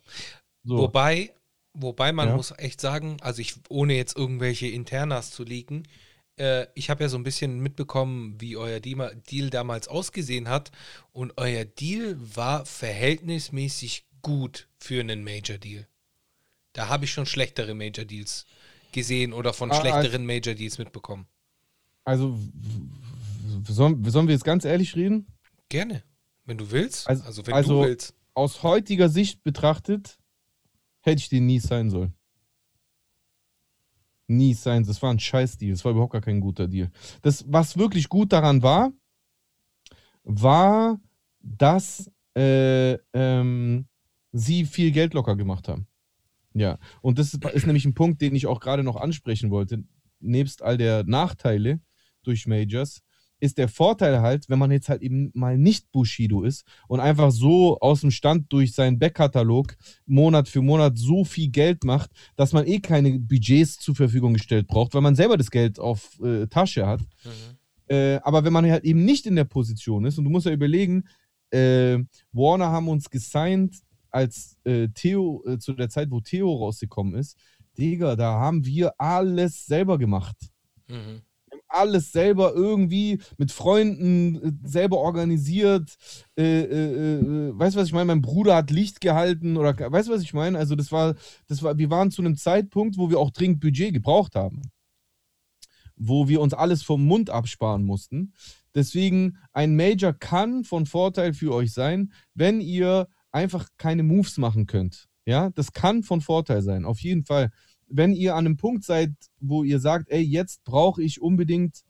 So. 0.63 0.77
Wobei, 0.77 1.33
wobei 1.73 2.11
man 2.11 2.29
Ja. 2.29 2.35
muss 2.35 2.53
echt 2.57 2.79
sagen, 2.81 3.17
also 3.21 3.41
ich, 3.41 3.55
ohne 3.69 3.95
jetzt 3.95 4.17
irgendwelche 4.17 4.67
Internas 4.67 5.31
zu 5.31 5.43
leaken, 5.43 5.83
äh, 6.37 6.67
ich 6.75 6.89
habe 6.89 7.03
ja 7.03 7.09
so 7.09 7.17
ein 7.17 7.23
bisschen 7.23 7.59
mitbekommen, 7.59 8.35
wie 8.39 8.57
euer 8.57 8.79
Deal, 8.79 9.49
damals 9.49 9.87
ausgesehen 9.87 10.49
hat. 10.49 10.71
Und 11.11 11.33
euer 11.37 11.65
Deal 11.65 12.17
war 12.19 12.65
verhältnismäßig 12.65 14.05
gut 14.21 14.67
für 14.77 14.99
einen 14.99 15.23
Major 15.23 15.57
Deal. 15.57 15.87
Da 16.73 16.89
habe 16.89 17.05
ich 17.05 17.11
schon 17.11 17.25
schlechtere 17.25 17.73
Major 17.73 18.05
Deals 18.05 18.45
gesehen 18.91 19.33
oder 19.33 19.51
von 19.53 19.71
Ah, 19.71 19.79
schlechteren 19.81 20.25
Major 20.25 20.53
Deals 20.53 20.77
mitbekommen. 20.77 21.27
Also, 22.03 22.37
sollen, 23.67 24.03
sollen 24.09 24.27
wir 24.27 24.33
jetzt 24.33 24.43
ganz 24.45 24.65
ehrlich 24.65 24.95
reden? 24.95 25.27
Gerne, 25.69 26.03
wenn 26.45 26.57
du 26.57 26.71
willst. 26.71 27.07
Also- 27.07 27.23
Also, 27.23 27.47
wenn 27.47 27.53
also- 27.53 27.81
du 27.81 27.87
willst. 27.87 28.13
Aus 28.33 28.61
heutiger 28.61 29.09
Sicht 29.09 29.41
betrachtet, 29.43 30.19
hätte 31.01 31.19
ich 31.19 31.29
den 31.29 31.47
nie 31.47 31.59
sein 31.59 31.89
sollen. 31.89 32.13
Nie 34.27 34.53
sein. 34.53 34.83
Das 34.83 35.01
war 35.01 35.09
ein 35.11 35.19
Scheiß-Deal. 35.19 35.71
Das 35.71 35.83
war 35.85 35.91
überhaupt 35.93 36.13
gar 36.13 36.21
kein 36.21 36.39
guter 36.41 36.67
Deal. 36.67 36.91
Das, 37.21 37.45
was 37.47 37.77
wirklich 37.77 38.09
gut 38.09 38.31
daran 38.33 38.61
war, 38.61 38.91
war, 40.23 40.99
dass 41.39 42.11
äh, 42.35 42.97
ähm, 43.13 43.87
sie 44.33 44.65
viel 44.65 44.91
Geld 44.91 45.13
locker 45.15 45.35
gemacht 45.35 45.67
haben. 45.67 45.87
Ja, 46.53 46.77
und 47.01 47.17
das 47.17 47.33
ist, 47.33 47.43
ist 47.45 47.65
nämlich 47.65 47.85
ein 47.85 47.93
Punkt, 47.93 48.21
den 48.21 48.35
ich 48.35 48.45
auch 48.45 48.59
gerade 48.59 48.83
noch 48.83 48.97
ansprechen 48.97 49.49
wollte. 49.49 49.83
Nebst 50.19 50.61
all 50.61 50.77
der 50.77 51.03
Nachteile 51.05 51.79
durch 52.23 52.45
Majors 52.45 53.01
ist 53.39 53.57
der 53.57 53.67
Vorteil 53.67 54.21
halt, 54.21 54.49
wenn 54.49 54.59
man 54.59 54.71
jetzt 54.71 54.89
halt 54.89 55.01
eben 55.01 55.31
mal 55.33 55.57
nicht 55.57 55.91
Bushido 55.91 56.43
ist 56.43 56.65
und 56.87 56.99
einfach 56.99 57.31
so 57.31 57.79
aus 57.79 58.01
dem 58.01 58.11
Stand 58.11 58.51
durch 58.51 58.73
seinen 58.73 58.99
Backkatalog 58.99 59.75
Monat 60.05 60.47
für 60.47 60.61
Monat 60.61 60.97
so 60.97 61.23
viel 61.23 61.49
Geld 61.49 61.83
macht, 61.83 62.11
dass 62.35 62.53
man 62.53 62.65
eh 62.65 62.79
keine 62.79 63.19
Budgets 63.19 63.77
zur 63.77 63.95
Verfügung 63.95 64.33
gestellt 64.33 64.67
braucht, 64.67 64.93
weil 64.93 65.01
man 65.01 65.15
selber 65.15 65.37
das 65.37 65.51
Geld 65.51 65.79
auf 65.79 66.19
äh, 66.21 66.47
Tasche 66.47 66.87
hat. 66.87 67.01
Mhm. 67.01 67.57
Äh, 67.89 68.15
aber 68.23 68.43
wenn 68.43 68.53
man 68.53 68.69
halt 68.69 68.83
eben 68.83 69.05
nicht 69.05 69.25
in 69.25 69.35
der 69.35 69.45
Position 69.45 70.05
ist, 70.05 70.17
und 70.17 70.25
du 70.25 70.29
musst 70.29 70.45
ja 70.45 70.51
überlegen, 70.51 71.05
äh, 71.51 71.99
Warner 72.31 72.71
haben 72.71 72.89
uns 72.89 73.09
gesigned, 73.09 73.75
als 74.09 74.57
äh, 74.63 74.87
Theo, 74.89 75.43
äh, 75.45 75.59
zu 75.59 75.73
der 75.73 75.89
Zeit, 75.89 76.09
wo 76.11 76.19
Theo 76.19 76.51
rausgekommen 76.53 77.15
ist, 77.15 77.37
Digga, 77.77 78.15
da 78.15 78.39
haben 78.39 78.65
wir 78.65 78.99
alles 78.99 79.65
selber 79.65 79.97
gemacht. 79.97 80.35
Mhm. 80.87 81.21
Alles 81.67 82.11
selber 82.11 82.53
irgendwie 82.53 83.19
mit 83.37 83.51
Freunden 83.51 84.35
äh, 84.35 84.51
selber 84.67 84.97
organisiert. 84.97 85.95
Äh, 86.37 86.61
äh, 86.61 87.19
äh, 87.19 87.59
weißt 87.59 87.75
du, 87.75 87.79
was 87.79 87.87
ich 87.87 87.93
meine? 87.93 88.05
Mein 88.05 88.21
Bruder 88.21 88.55
hat 88.55 88.71
Licht 88.71 89.01
gehalten 89.01 89.57
oder 89.57 89.77
weißt 89.77 90.07
du, 90.07 90.13
was 90.13 90.21
ich 90.21 90.33
meine? 90.33 90.57
Also, 90.57 90.75
das 90.75 90.91
war, 90.91 91.15
das 91.47 91.63
war, 91.63 91.77
wir 91.77 91.89
waren 91.89 92.11
zu 92.11 92.21
einem 92.21 92.35
Zeitpunkt, 92.35 92.97
wo 92.97 93.09
wir 93.09 93.19
auch 93.19 93.31
dringend 93.31 93.59
Budget 93.59 93.93
gebraucht 93.93 94.35
haben. 94.35 94.61
Wo 95.95 96.27
wir 96.27 96.41
uns 96.41 96.53
alles 96.53 96.83
vom 96.83 97.05
Mund 97.05 97.29
absparen 97.29 97.83
mussten. 97.83 98.33
Deswegen, 98.75 99.37
ein 99.53 99.75
Major 99.75 100.13
kann 100.13 100.63
von 100.63 100.85
Vorteil 100.85 101.33
für 101.33 101.53
euch 101.53 101.73
sein, 101.73 102.13
wenn 102.35 102.61
ihr 102.61 103.07
einfach 103.31 103.67
keine 103.77 104.03
Moves 104.03 104.37
machen 104.37 104.67
könnt. 104.67 105.07
Ja, 105.25 105.49
das 105.49 105.73
kann 105.73 106.03
von 106.03 106.21
Vorteil 106.21 106.61
sein, 106.61 106.85
auf 106.85 106.99
jeden 106.99 107.25
Fall. 107.25 107.51
Wenn 107.87 108.13
ihr 108.13 108.35
an 108.35 108.45
einem 108.45 108.57
Punkt 108.57 108.83
seid, 108.83 109.11
wo 109.39 109.63
ihr 109.63 109.79
sagt, 109.79 110.09
ey, 110.09 110.21
jetzt 110.21 110.63
brauche 110.63 111.01
ich 111.01 111.21
unbedingt 111.21 111.83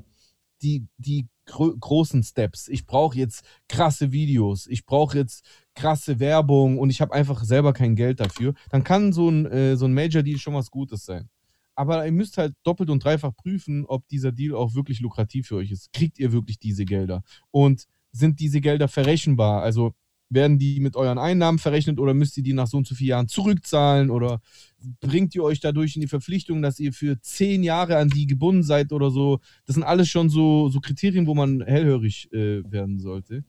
die, 0.62 0.88
die 0.98 1.28
gro 1.45 1.76
großen 1.76 2.24
Steps. 2.24 2.68
Ich 2.68 2.86
brauche 2.86 3.18
jetzt 3.18 3.43
krasse 3.68 4.12
Videos, 4.12 4.68
ich 4.68 4.86
brauche 4.86 5.18
jetzt 5.18 5.45
krasse 5.76 6.20
Werbung 6.20 6.78
und 6.78 6.89
ich 6.89 7.02
habe 7.02 7.14
einfach 7.14 7.43
selber 7.43 7.74
kein 7.74 7.95
Geld 7.95 8.20
dafür, 8.20 8.54
dann 8.70 8.84
kann 8.84 9.14
so 9.14 9.30
ein, 9.30 9.45
äh, 9.45 9.78
so 9.78 9.86
ein 9.86 9.93
Major 9.93 10.24
Deal 10.24 10.38
schon 10.38 10.54
was 10.54 10.72
Gutes 10.72 11.06
sein. 11.06 11.30
Aber 11.76 12.06
ihr 12.06 12.12
müsst 12.12 12.38
halt 12.38 12.56
doppelt 12.64 12.89
und 12.89 13.04
dreifach 13.04 13.36
prüfen, 13.36 13.86
ob 13.86 14.08
dieser 14.08 14.32
Deal 14.32 14.56
auch 14.56 14.74
wirklich 14.74 15.00
lukrativ 15.00 15.48
für 15.48 15.58
euch 15.58 15.72
ist. 15.72 15.93
Kriegt 15.93 16.18
ihr 16.18 16.32
wirklich 16.32 16.58
diese 16.58 16.86
Gelder? 16.86 17.24
Und 17.52 17.86
sind 18.12 18.39
diese 18.39 18.62
Gelder 18.62 18.88
verrechenbar? 18.88 19.62
Also 19.62 19.93
werden 20.30 20.59
die 20.59 20.80
mit 20.80 20.95
euren 20.95 21.17
Einnahmen 21.17 21.59
verrechnet 21.59 21.99
oder 21.99 22.13
müsst 22.13 22.38
ihr 22.38 22.43
die 22.43 22.53
nach 22.53 22.67
so 22.67 22.78
und 22.78 22.88
so 22.88 22.95
vielen 22.95 23.09
Jahren 23.09 23.28
zurückzahlen 23.28 24.09
oder 24.09 24.41
bringt 24.99 25.34
ihr 25.36 25.43
euch 25.43 25.59
dadurch 25.59 25.95
in 25.95 26.01
die 26.01 26.07
Verpflichtung, 26.07 26.61
dass 26.61 26.80
ihr 26.80 26.93
für 26.93 27.19
zehn 27.21 27.63
Jahre 27.63 27.97
an 27.97 28.09
die 28.09 28.28
gebunden 28.28 28.63
seid 28.63 28.91
oder 28.91 29.09
so? 29.09 29.39
Das 29.65 29.75
sind 29.75 29.84
alles 29.84 30.09
schon 30.09 30.30
so, 30.30 30.69
so 30.69 30.80
Kriterien, 30.80 31.28
wo 31.28 31.34
man 31.34 31.61
hellhörig 31.61 32.32
äh, 32.34 32.61
werden 32.69 32.99
sollte. 32.99 33.43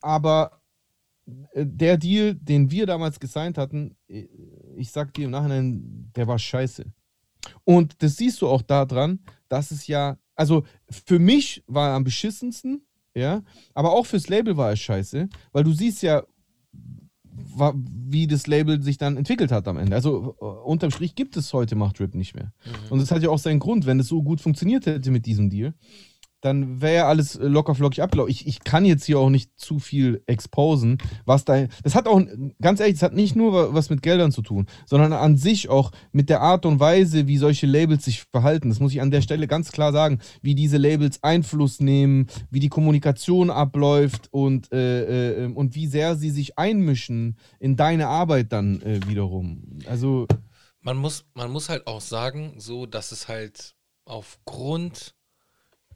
Aber 0.00 0.60
äh, 1.26 1.66
der 1.66 1.96
Deal, 1.98 2.34
den 2.34 2.70
wir 2.70 2.86
damals 2.86 3.20
gesigned 3.20 3.58
hatten, 3.58 3.96
äh, 4.08 4.26
ich 4.76 4.90
sag 4.90 5.12
dir 5.14 5.26
im 5.26 5.32
Nachhinein, 5.32 6.10
der 6.14 6.26
war 6.26 6.38
scheiße. 6.38 6.84
Und 7.64 8.02
das 8.02 8.16
siehst 8.16 8.40
du 8.42 8.48
auch 8.48 8.62
daran, 8.62 9.20
dass 9.48 9.70
es 9.70 9.86
ja, 9.86 10.18
also 10.34 10.64
für 10.90 11.18
mich 11.18 11.62
war 11.66 11.90
er 11.90 11.94
am 11.94 12.04
beschissensten, 12.04 12.82
ja, 13.18 13.42
aber 13.74 13.92
auch 13.92 14.06
fürs 14.06 14.28
Label 14.28 14.56
war 14.56 14.72
es 14.72 14.80
scheiße, 14.80 15.28
weil 15.52 15.64
du 15.64 15.72
siehst 15.72 16.02
ja, 16.02 16.22
wie 17.74 18.26
das 18.26 18.46
Label 18.46 18.82
sich 18.82 18.98
dann 18.98 19.16
entwickelt 19.16 19.52
hat 19.52 19.68
am 19.68 19.78
Ende. 19.78 19.94
Also 19.94 20.36
äh, 20.40 20.44
unterm 20.44 20.90
Strich 20.90 21.14
gibt 21.14 21.36
es 21.36 21.52
heute 21.52 21.76
Macht-Rip 21.76 22.14
nicht 22.14 22.34
mehr. 22.34 22.52
Mhm. 22.64 22.92
Und 22.92 23.00
das 23.00 23.10
hat 23.10 23.22
ja 23.22 23.30
auch 23.30 23.38
seinen 23.38 23.58
Grund, 23.58 23.86
wenn 23.86 24.00
es 24.00 24.08
so 24.08 24.22
gut 24.22 24.40
funktioniert 24.40 24.86
hätte 24.86 25.10
mit 25.10 25.26
diesem 25.26 25.50
Deal, 25.50 25.74
dann 26.40 26.80
wäre 26.80 26.94
ja 26.94 27.08
alles 27.08 27.36
äh, 27.36 27.46
locker 27.46 27.74
flockig 27.74 28.02
abgelaufen. 28.02 28.30
Ich, 28.30 28.46
ich 28.46 28.60
kann 28.64 28.84
jetzt 28.84 29.04
hier 29.04 29.18
auch 29.18 29.30
nicht 29.30 29.50
zu 29.58 29.78
viel 29.78 30.22
exposen, 30.26 30.98
was 31.24 31.44
da. 31.44 31.66
Das 31.82 31.94
hat 31.94 32.06
auch, 32.06 32.22
ganz 32.60 32.80
ehrlich, 32.80 32.94
das 32.94 33.02
hat 33.02 33.14
nicht 33.14 33.34
nur 33.36 33.52
wa- 33.52 33.68
was 33.72 33.90
mit 33.90 34.02
Geldern 34.02 34.30
zu 34.32 34.42
tun, 34.42 34.66
sondern 34.86 35.12
an 35.12 35.36
sich 35.36 35.68
auch 35.68 35.90
mit 36.12 36.28
der 36.30 36.40
Art 36.40 36.64
und 36.66 36.78
Weise, 36.80 37.26
wie 37.26 37.38
solche 37.38 37.66
Labels 37.66 38.04
sich 38.04 38.22
verhalten. 38.30 38.68
Das 38.68 38.80
muss 38.80 38.92
ich 38.92 39.00
an 39.00 39.10
der 39.10 39.22
Stelle 39.22 39.46
ganz 39.48 39.72
klar 39.72 39.92
sagen, 39.92 40.20
wie 40.42 40.54
diese 40.54 40.76
Labels 40.76 41.22
Einfluss 41.22 41.80
nehmen, 41.80 42.26
wie 42.50 42.60
die 42.60 42.68
Kommunikation 42.68 43.50
abläuft 43.50 44.28
und, 44.30 44.72
äh, 44.72 45.44
äh, 45.44 45.52
und 45.52 45.74
wie 45.74 45.86
sehr 45.86 46.14
sie 46.16 46.30
sich 46.30 46.58
einmischen 46.58 47.36
in 47.58 47.76
deine 47.76 48.06
Arbeit 48.08 48.52
dann 48.52 48.80
äh, 48.82 49.00
wiederum. 49.06 49.80
Also, 49.86 50.26
Man 50.80 50.96
muss, 50.96 51.24
man 51.34 51.50
muss 51.50 51.68
halt 51.68 51.86
auch 51.88 52.00
sagen, 52.00 52.54
so, 52.58 52.86
dass 52.86 53.10
es 53.12 53.26
halt 53.28 53.74
aufgrund 54.04 55.14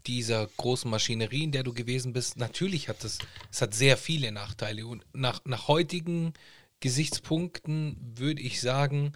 dieser 0.06 0.48
großen 0.56 0.90
Maschinerie, 0.90 1.44
in 1.44 1.52
der 1.52 1.62
du 1.62 1.72
gewesen 1.72 2.12
bist, 2.12 2.36
natürlich 2.36 2.88
hat 2.88 3.04
es, 3.04 3.18
es 3.50 3.62
hat 3.62 3.74
sehr 3.74 3.96
viele 3.96 4.32
Nachteile. 4.32 4.86
Und 4.86 5.04
nach, 5.12 5.44
nach 5.44 5.68
heutigen 5.68 6.34
Gesichtspunkten 6.80 7.96
würde 8.16 8.42
ich 8.42 8.60
sagen, 8.60 9.12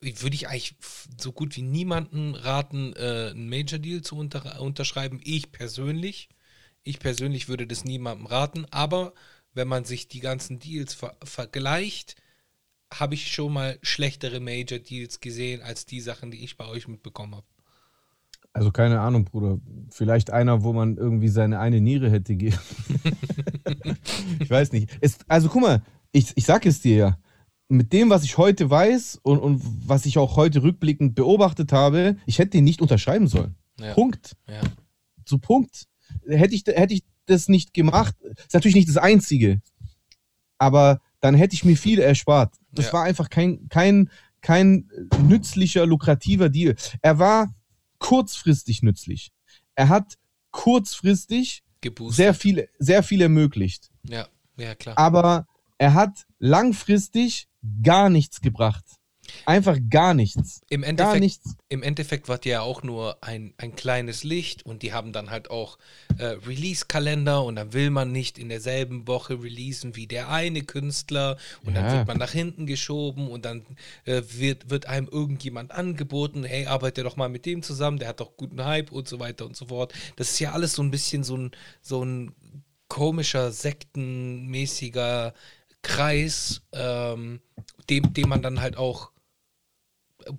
würde 0.00 0.34
ich 0.34 0.48
eigentlich 0.48 0.74
so 1.18 1.32
gut 1.32 1.56
wie 1.56 1.62
niemanden 1.62 2.34
raten, 2.34 2.92
äh, 2.96 3.30
einen 3.30 3.48
Major 3.48 3.78
Deal 3.78 4.02
zu 4.02 4.16
unter, 4.16 4.60
unterschreiben. 4.60 5.20
Ich 5.22 5.52
persönlich, 5.52 6.28
ich 6.82 6.98
persönlich 6.98 7.48
würde 7.48 7.66
das 7.66 7.84
niemandem 7.84 8.26
raten, 8.26 8.66
aber 8.70 9.14
wenn 9.54 9.68
man 9.68 9.84
sich 9.84 10.08
die 10.08 10.20
ganzen 10.20 10.58
Deals 10.58 10.94
ver 10.94 11.16
vergleicht, 11.22 12.16
habe 12.92 13.14
ich 13.14 13.32
schon 13.32 13.52
mal 13.52 13.78
schlechtere 13.82 14.40
Major 14.40 14.78
Deals 14.78 15.20
gesehen 15.20 15.62
als 15.62 15.86
die 15.86 16.00
Sachen, 16.00 16.30
die 16.30 16.44
ich 16.44 16.56
bei 16.56 16.66
euch 16.66 16.88
mitbekommen 16.88 17.36
habe. 17.36 17.46
Also 18.54 18.70
keine 18.70 19.00
Ahnung, 19.00 19.24
Bruder. 19.24 19.58
Vielleicht 19.90 20.30
einer, 20.30 20.62
wo 20.62 20.72
man 20.72 20.96
irgendwie 20.96 21.28
seine 21.28 21.58
eine 21.58 21.80
Niere 21.80 22.10
hätte 22.10 22.36
geben. 22.36 22.58
ich 24.40 24.50
weiß 24.50 24.72
nicht. 24.72 24.90
Es, 25.00 25.18
also 25.28 25.48
guck 25.48 25.62
mal, 25.62 25.82
ich, 26.12 26.32
ich 26.34 26.44
sag 26.44 26.66
es 26.66 26.80
dir 26.80 26.96
ja. 26.96 27.18
Mit 27.68 27.94
dem, 27.94 28.10
was 28.10 28.24
ich 28.24 28.36
heute 28.36 28.68
weiß 28.68 29.20
und, 29.22 29.38
und 29.38 29.62
was 29.88 30.04
ich 30.04 30.18
auch 30.18 30.36
heute 30.36 30.62
rückblickend 30.62 31.14
beobachtet 31.14 31.72
habe, 31.72 32.16
ich 32.26 32.38
hätte 32.38 32.50
den 32.50 32.64
nicht 32.64 32.82
unterschreiben 32.82 33.28
sollen. 33.28 33.54
Ja. 33.80 33.94
Punkt. 33.94 34.36
Ja. 34.46 34.60
Zu 35.24 35.38
Punkt. 35.38 35.86
Hätte 36.26 36.54
ich, 36.54 36.64
hätte 36.66 36.92
ich 36.92 37.02
das 37.24 37.48
nicht 37.48 37.72
gemacht, 37.72 38.14
ist 38.36 38.52
natürlich 38.52 38.74
nicht 38.74 38.88
das 38.90 38.98
Einzige. 38.98 39.62
Aber 40.58 41.00
dann 41.20 41.34
hätte 41.34 41.54
ich 41.54 41.64
mir 41.64 41.76
viel 41.78 42.00
erspart. 42.00 42.54
Das 42.72 42.86
Ja. 42.88 42.92
war 42.92 43.04
einfach 43.04 43.30
kein, 43.30 43.68
kein, 43.70 44.10
kein 44.42 44.90
nützlicher, 45.26 45.86
lukrativer 45.86 46.50
Deal. 46.50 46.74
Er 47.00 47.18
war 47.18 47.54
kurzfristig 48.02 48.82
nützlich. 48.82 49.32
Er 49.74 49.88
hat 49.88 50.18
kurzfristig 50.50 51.62
Geboostet. 51.80 52.16
sehr 52.16 52.34
viel, 52.34 52.68
sehr 52.78 53.02
viel 53.02 53.22
ermöglicht. 53.22 53.90
ja, 54.02 54.26
ja, 54.58 54.74
klar. 54.74 54.98
Aber 54.98 55.46
er 55.78 55.94
hat 55.94 56.26
langfristig 56.38 57.48
gar 57.82 58.10
nichts 58.10 58.40
gebracht. 58.40 58.84
Einfach 59.44 59.78
gar 59.90 60.14
nichts. 60.14 60.60
Im 60.68 60.82
Gar 60.82 60.88
Endeffekt, 60.88 61.20
nichts. 61.20 61.56
im 61.68 61.82
Endeffekt 61.82 62.28
war 62.28 62.38
der 62.38 62.52
ja 62.52 62.60
auch 62.62 62.82
nur 62.82 63.22
ein, 63.24 63.54
ein 63.58 63.74
kleines 63.74 64.24
Licht 64.24 64.64
und 64.64 64.82
die 64.82 64.92
haben 64.92 65.12
dann 65.12 65.30
halt 65.30 65.50
auch 65.50 65.78
äh, 66.18 66.24
Release-Kalender 66.26 67.42
und 67.44 67.56
dann 67.56 67.72
will 67.72 67.90
man 67.90 68.12
nicht 68.12 68.38
in 68.38 68.48
derselben 68.48 69.08
Woche 69.08 69.42
releasen 69.42 69.96
wie 69.96 70.06
der 70.06 70.28
eine 70.28 70.62
Künstler 70.62 71.38
und 71.64 71.74
dann 71.74 71.86
Ja. 71.86 71.92
wird 71.92 72.06
man 72.06 72.18
nach 72.18 72.30
hinten 72.32 72.66
geschoben 72.66 73.28
und 73.28 73.44
dann 73.44 73.64
äh, 74.04 74.22
wird, 74.28 74.70
wird 74.70 74.86
einem 74.86 75.08
irgendjemand 75.08 75.72
angeboten, 75.72 76.44
hey, 76.44 76.66
arbeite 76.66 77.02
doch 77.02 77.16
mal 77.16 77.28
mit 77.28 77.46
dem 77.46 77.62
zusammen, 77.62 77.98
der 77.98 78.08
hat 78.08 78.20
doch 78.20 78.36
guten 78.36 78.64
Hype 78.64 78.92
und 78.92 79.08
so 79.08 79.18
weiter 79.18 79.46
und 79.46 79.56
so 79.56 79.66
fort. 79.66 79.92
Das 80.16 80.30
ist 80.30 80.38
ja 80.40 80.52
alles 80.52 80.74
so 80.74 80.82
ein 80.82 80.90
bisschen 80.90 81.24
so 81.24 81.36
ein, 81.36 81.50
so 81.80 82.04
ein 82.04 82.32
komischer, 82.88 83.50
sektenmäßiger 83.52 85.34
Kreis, 85.82 86.62
ähm, 86.72 87.40
dem, 87.90 88.12
dem 88.14 88.28
man 88.28 88.42
dann 88.42 88.60
halt 88.60 88.76
auch 88.76 89.11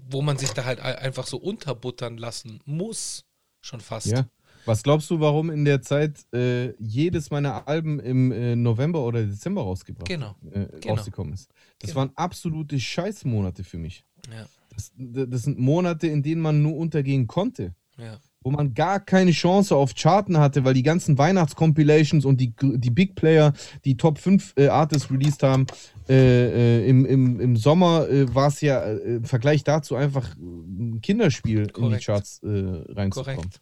wo 0.10 0.22
man 0.22 0.38
sich 0.38 0.52
da 0.52 0.66
halt 0.66 0.80
ein- 0.80 0.96
einfach 0.96 1.28
so 1.28 1.38
unterbuttern 1.38 2.18
lassen 2.18 2.60
muss. 2.66 3.24
Schon 3.62 3.80
fast. 3.82 4.08
Ja. 4.08 4.26
Was 4.66 4.82
glaubst 4.84 5.10
du, 5.10 5.20
warum 5.20 5.50
in 5.50 5.66
der 5.66 5.82
Zeit 5.82 6.20
äh, 6.34 6.74
jedes 6.82 7.32
meiner 7.32 7.68
Alben 7.68 8.00
im 8.00 8.32
äh, 8.32 8.56
November 8.56 9.04
oder 9.06 9.24
Dezember 9.24 9.62
rausgebracht 9.62 10.08
Genau. 10.08 10.36
äh, 10.52 10.68
Genau. 10.80 10.96
rausgekommen 10.96 11.34
ist? 11.34 11.50
Das 11.80 11.90
Genau. 11.90 12.00
waren 12.02 12.12
absolute 12.16 12.80
Scheißmonate 12.80 13.64
für 13.66 13.78
mich. 13.78 14.06
Ja, 14.32 14.46
Das, 14.74 14.92
das 14.98 15.42
sind 15.44 15.60
Monate, 15.60 16.08
in 16.08 16.24
denen 16.24 16.42
man 16.42 16.62
nur 16.62 16.78
untergehen 16.78 17.28
konnte. 17.28 17.74
ja, 17.98 18.18
Wo 18.42 18.52
man 18.52 18.74
gar 18.74 19.00
keine 19.02 19.32
Chance 19.32 19.76
auf 19.76 19.94
Charten 19.96 20.38
hatte, 20.38 20.64
weil 20.66 20.74
die 20.74 20.84
ganzen 20.84 21.18
Weihnachtscompilations 21.18 22.26
und 22.26 22.40
die, 22.42 22.54
die 22.62 22.90
Big 22.90 23.16
Player, 23.16 23.54
die 23.86 23.96
Top 23.98 24.18
5 24.18 24.54
äh, 24.58 24.68
Artists 24.68 25.12
released 25.12 25.44
haben, 25.44 25.66
äh, 26.10 26.80
äh, 26.82 26.88
im, 26.90 27.06
im, 27.06 27.40
im 27.40 27.56
Sommer 27.58 28.08
äh, 28.10 28.34
war 28.34 28.48
es 28.48 28.62
ja 28.62 28.82
äh, 28.82 29.16
im 29.18 29.26
Vergleich 29.26 29.64
dazu 29.64 29.96
einfach 29.96 30.36
ein 30.36 31.00
Kinderspiel, 31.02 31.60
in 31.60 31.68
die 31.68 31.72
Korrekt. 31.74 32.06
Charts 32.06 32.40
äh, 32.44 32.48
reinzukommen. 32.92 33.36
korrekt. 33.38 33.62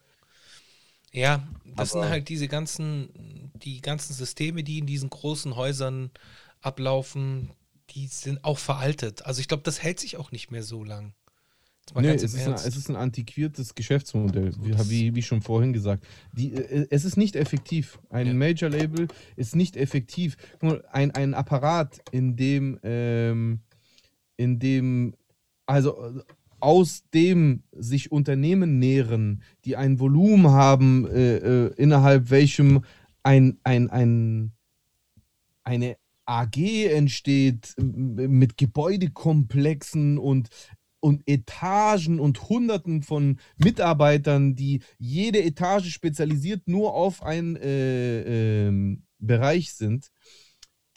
Ja, 1.13 1.47
das 1.75 1.91
Aber- 1.93 2.03
sind 2.03 2.11
halt 2.11 2.29
diese 2.29 2.47
ganzen, 2.47 3.51
die 3.55 3.81
ganzen 3.81 4.13
Systeme, 4.13 4.63
die 4.63 4.79
in 4.79 4.85
diesen 4.85 5.09
großen 5.09 5.55
Häusern 5.55 6.09
ablaufen, 6.61 7.51
die 7.89 8.07
sind 8.07 8.43
auch 8.43 8.57
veraltet. 8.57 9.25
Also 9.25 9.41
ich 9.41 9.47
glaube, 9.47 9.63
das 9.63 9.83
hält 9.83 9.99
sich 9.99 10.17
auch 10.17 10.31
nicht 10.31 10.51
mehr 10.51 10.63
so 10.63 10.83
lang. 10.83 11.13
Ganz 11.93 12.23
es 12.23 12.33
ist, 12.33 12.47
ein, 12.47 12.53
es 12.53 12.77
ist 12.77 12.89
ein 12.89 12.95
antiquiertes 12.95 13.75
Geschäftsmodell, 13.75 14.53
wie, 14.61 14.89
wie, 14.89 15.15
wie 15.15 15.21
schon 15.21 15.41
vorhin 15.41 15.73
gesagt. 15.73 16.05
Die, 16.33 16.53
äh, 16.53 16.87
es 16.89 17.05
ist 17.05 17.17
nicht 17.17 17.35
effektiv. 17.35 17.99
Ein 18.09 18.27
Ja. 18.27 18.33
Major-Label 18.33 19.07
ist 19.35 19.55
nicht 19.55 19.75
effektiv. 19.75 20.37
Ein, 20.91 21.11
ein 21.11 21.33
Apparat, 21.33 22.01
in 22.11 22.35
dem, 22.37 22.79
ähm, 22.83 23.59
in 24.37 24.59
dem, 24.59 25.15
also 25.65 26.01
äh, 26.01 26.21
aus 26.61 27.03
dem 27.13 27.63
sich 27.71 28.11
Unternehmen 28.11 28.79
nähren, 28.79 29.41
die 29.65 29.75
ein 29.75 29.99
Volumen 29.99 30.51
haben, 30.51 31.07
äh, 31.07 31.37
äh, 31.37 31.73
innerhalb 31.75 32.29
welchem 32.29 32.85
ein, 33.23 33.59
ein, 33.63 33.89
ein, 33.89 34.53
eine 35.63 35.97
AG 36.25 36.85
entsteht 36.85 37.75
mit 37.77 38.57
Gebäudekomplexen 38.57 40.17
und, 40.17 40.49
und 41.01 41.27
Etagen 41.27 42.19
und 42.19 42.49
Hunderten 42.49 43.01
von 43.01 43.39
Mitarbeitern, 43.57 44.55
die 44.55 44.81
jede 44.97 45.43
Etage 45.43 45.91
spezialisiert 45.91 46.67
nur 46.67 46.93
auf 46.93 47.23
einen 47.23 47.57
äh, 47.57 48.67
ähm, 48.67 49.03
Bereich 49.19 49.73
sind. 49.73 50.11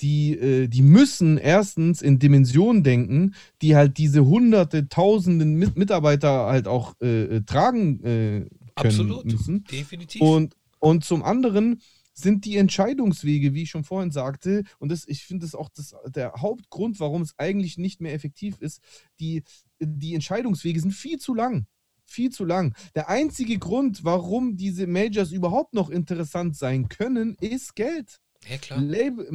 Die, 0.00 0.32
äh, 0.32 0.68
die 0.68 0.82
müssen 0.82 1.38
erstens 1.38 2.02
in 2.02 2.18
Dimensionen 2.18 2.82
denken, 2.82 3.34
die 3.62 3.76
halt 3.76 3.98
diese 3.98 4.24
hunderte, 4.24 4.88
tausenden 4.88 5.54
Mit 5.54 5.76
Mitarbeiter 5.76 6.46
halt 6.46 6.68
auch 6.68 6.94
äh, 7.00 7.36
äh, 7.36 7.40
tragen 7.42 8.00
äh, 8.00 8.04
können 8.04 8.50
Absolut. 8.74 9.24
müssen. 9.24 9.64
Definitiv. 9.64 10.20
Und, 10.20 10.56
und 10.80 11.04
zum 11.04 11.22
anderen 11.22 11.80
sind 12.14 12.44
die 12.44 12.56
Entscheidungswege, 12.56 13.54
wie 13.54 13.62
ich 13.62 13.70
schon 13.70 13.84
vorhin 13.84 14.10
sagte, 14.10 14.62
und 14.78 14.90
das, 14.90 15.06
ich 15.06 15.24
finde 15.24 15.44
das 15.44 15.54
auch 15.54 15.68
das, 15.68 15.94
der 16.06 16.32
Hauptgrund, 16.38 17.00
warum 17.00 17.22
es 17.22 17.38
eigentlich 17.38 17.76
nicht 17.76 18.00
mehr 18.00 18.14
effektiv 18.14 18.56
ist, 18.60 18.80
die, 19.20 19.42
die 19.80 20.14
Entscheidungswege 20.14 20.80
sind 20.80 20.92
viel 20.92 21.18
zu 21.18 21.34
lang. 21.34 21.66
Viel 22.06 22.30
zu 22.30 22.44
lang. 22.44 22.74
Der 22.94 23.08
einzige 23.08 23.58
Grund, 23.58 24.04
warum 24.04 24.56
diese 24.56 24.86
Majors 24.86 25.32
überhaupt 25.32 25.74
noch 25.74 25.90
interessant 25.90 26.56
sein 26.56 26.88
können, 26.88 27.36
ist 27.40 27.74
Geld. 27.74 28.20
ja, 28.48 28.58
klar. 28.58 28.80
Label, 28.80 29.26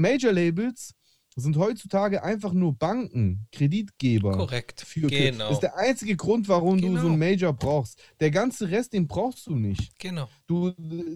Major-Labels 1.40 1.44
sind 1.44 1.58
heutzutage 1.58 2.24
einfach 2.24 2.54
nur 2.54 2.74
Banken, 2.74 3.48
Kreditgeber. 3.52 4.38
Korrekt. 4.38 4.82
Für, 4.82 5.08
Genau. 5.08 5.46
Das 5.46 5.54
ist 5.54 5.60
der 5.62 5.78
einzige 5.78 6.16
Grund, 6.16 6.48
warum 6.48 6.80
du 6.80 6.88
so 6.88 6.94
Genau. 6.94 7.06
einen 7.08 7.20
Major 7.20 7.54
brauchst. 7.54 8.02
Der 8.20 8.32
ganze 8.32 8.70
Rest, 8.70 8.94
den 8.94 9.08
brauchst 9.08 9.48
du 9.48 9.56
nicht. 9.56 9.98
Genau. 10.00 10.28
Du, 10.48 10.74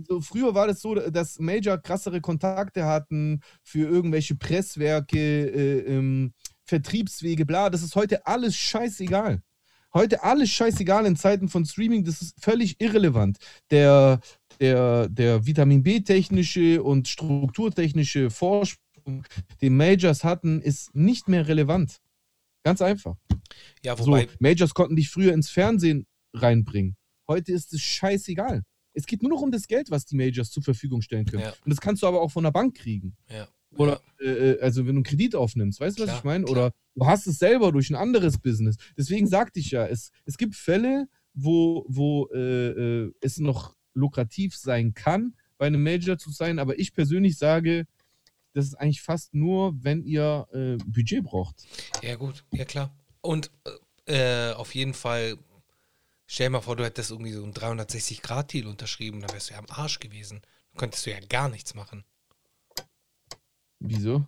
so 0.07 0.21
früher 0.21 0.53
war 0.55 0.67
das 0.67 0.81
so, 0.81 0.95
dass 0.95 1.39
Major 1.39 1.77
krassere 1.77 2.21
Kontakte 2.21 2.85
hatten 2.85 3.41
für 3.63 3.87
irgendwelche 3.87 4.35
Presswerke, 4.35 5.17
äh, 5.17 5.79
ähm, 5.95 6.33
Vertriebswege, 6.65 7.45
bla. 7.45 7.69
Das 7.69 7.83
ist 7.83 7.95
heute 7.95 8.25
alles 8.25 8.55
scheißegal. 8.55 9.41
Heute 9.93 10.23
alles 10.23 10.49
scheißegal 10.49 11.05
in 11.05 11.15
Zeiten 11.15 11.49
von 11.49 11.65
Streaming, 11.65 12.03
das 12.03 12.21
ist 12.23 12.33
völlig 12.43 12.81
irrelevant. 12.81 13.37
Der, 13.69 14.21
der, 14.59 15.07
der 15.07 15.45
Vitamin 15.45 15.83
B-technische 15.83 16.81
und 16.81 17.07
strukturtechnische 17.07 18.31
Vorsprung, 19.03 19.23
den 19.61 19.77
Majors 19.77 20.23
hatten, 20.23 20.61
ist 20.61 20.95
nicht 20.95 21.27
mehr 21.27 21.47
relevant. 21.47 21.99
Ganz 22.63 22.81
einfach. 22.81 23.17
Ja, 23.83 23.95
So, 23.97 24.07
wobei, 24.07 24.27
Majors 24.39 24.73
konnten 24.73 24.95
dich 24.95 25.09
früher 25.09 25.33
ins 25.33 25.49
Fernsehen 25.49 26.05
reinbringen. 26.33 26.95
Heute 27.27 27.51
ist 27.51 27.73
es 27.73 27.81
scheißegal. 27.81 28.63
Es 28.93 29.05
geht 29.05 29.21
nur 29.21 29.31
noch 29.31 29.41
um 29.41 29.51
das 29.51 29.67
Geld, 29.67 29.89
was 29.91 30.05
die 30.05 30.15
Majors 30.15 30.51
zur 30.51 30.63
Verfügung 30.63 31.01
stellen 31.01 31.25
können. 31.25 31.43
Ja. 31.43 31.53
Und 31.65 31.69
das 31.69 31.81
kannst 31.81 32.03
du 32.03 32.07
aber 32.07 32.21
auch 32.21 32.31
von 32.31 32.43
der 32.43 32.51
Bank 32.51 32.75
kriegen. 32.75 33.15
ja. 33.29 33.47
Oder 33.75 34.01
äh, 34.19 34.59
also 34.59 34.81
wenn 34.81 34.93
du 34.93 34.99
einen 34.99 35.03
Kredit 35.03 35.33
aufnimmst, 35.33 35.79
weißt 35.79 35.97
du, 35.97 36.05
was 36.05 36.15
ich 36.19 36.23
meine? 36.23 36.45
Oder 36.45 36.73
du 36.93 37.07
hast 37.07 37.25
es 37.25 37.39
selber 37.39 37.71
durch 37.71 37.89
ein 37.89 37.95
anderes 37.95 38.37
Business. 38.37 38.75
Deswegen 38.95 39.25
sagte 39.25 39.59
ich 39.59 39.71
ja, 39.71 39.87
es, 39.87 40.11
es 40.25 40.37
gibt 40.37 40.53
Fälle, 40.53 41.07
wo, 41.33 41.83
wo 41.87 42.29
äh, 42.35 42.67
äh, 42.67 43.11
es 43.21 43.39
noch 43.39 43.75
lukrativ 43.95 44.55
sein 44.55 44.93
kann, 44.93 45.33
bei 45.57 45.65
einem 45.65 45.81
Major 45.81 46.19
zu 46.19 46.29
sein, 46.29 46.59
aber 46.59 46.77
ich 46.77 46.93
persönlich 46.93 47.39
sage, 47.39 47.87
das 48.53 48.65
ist 48.65 48.75
eigentlich 48.75 49.01
fast 49.01 49.33
nur, 49.33 49.73
wenn 49.83 50.03
ihr 50.03 50.47
äh, 50.53 50.77
Budget 50.85 51.23
braucht. 51.23 51.65
Ja, 52.01 52.15
gut, 52.15 52.43
ja 52.51 52.65
klar. 52.65 52.95
Und 53.21 53.51
äh, 54.05 54.51
auf 54.53 54.75
jeden 54.75 54.93
Fall, 54.93 55.37
stell 56.27 56.47
dir 56.47 56.51
mal 56.51 56.61
vor, 56.61 56.75
du 56.75 56.83
hättest 56.85 57.11
irgendwie 57.11 57.31
so 57.33 57.43
einen 57.43 57.53
360-Grad-Deal 57.53 58.67
unterschrieben, 58.67 59.21
dann 59.21 59.31
wärst 59.31 59.49
du 59.49 59.53
ja 59.53 59.59
am 59.59 59.67
Arsch 59.69 59.99
gewesen. 59.99 60.41
Dann 60.71 60.79
könntest 60.79 61.05
du 61.05 61.11
ja 61.11 61.19
gar 61.19 61.49
nichts 61.49 61.73
machen. 61.73 62.03
Wieso? 63.79 64.25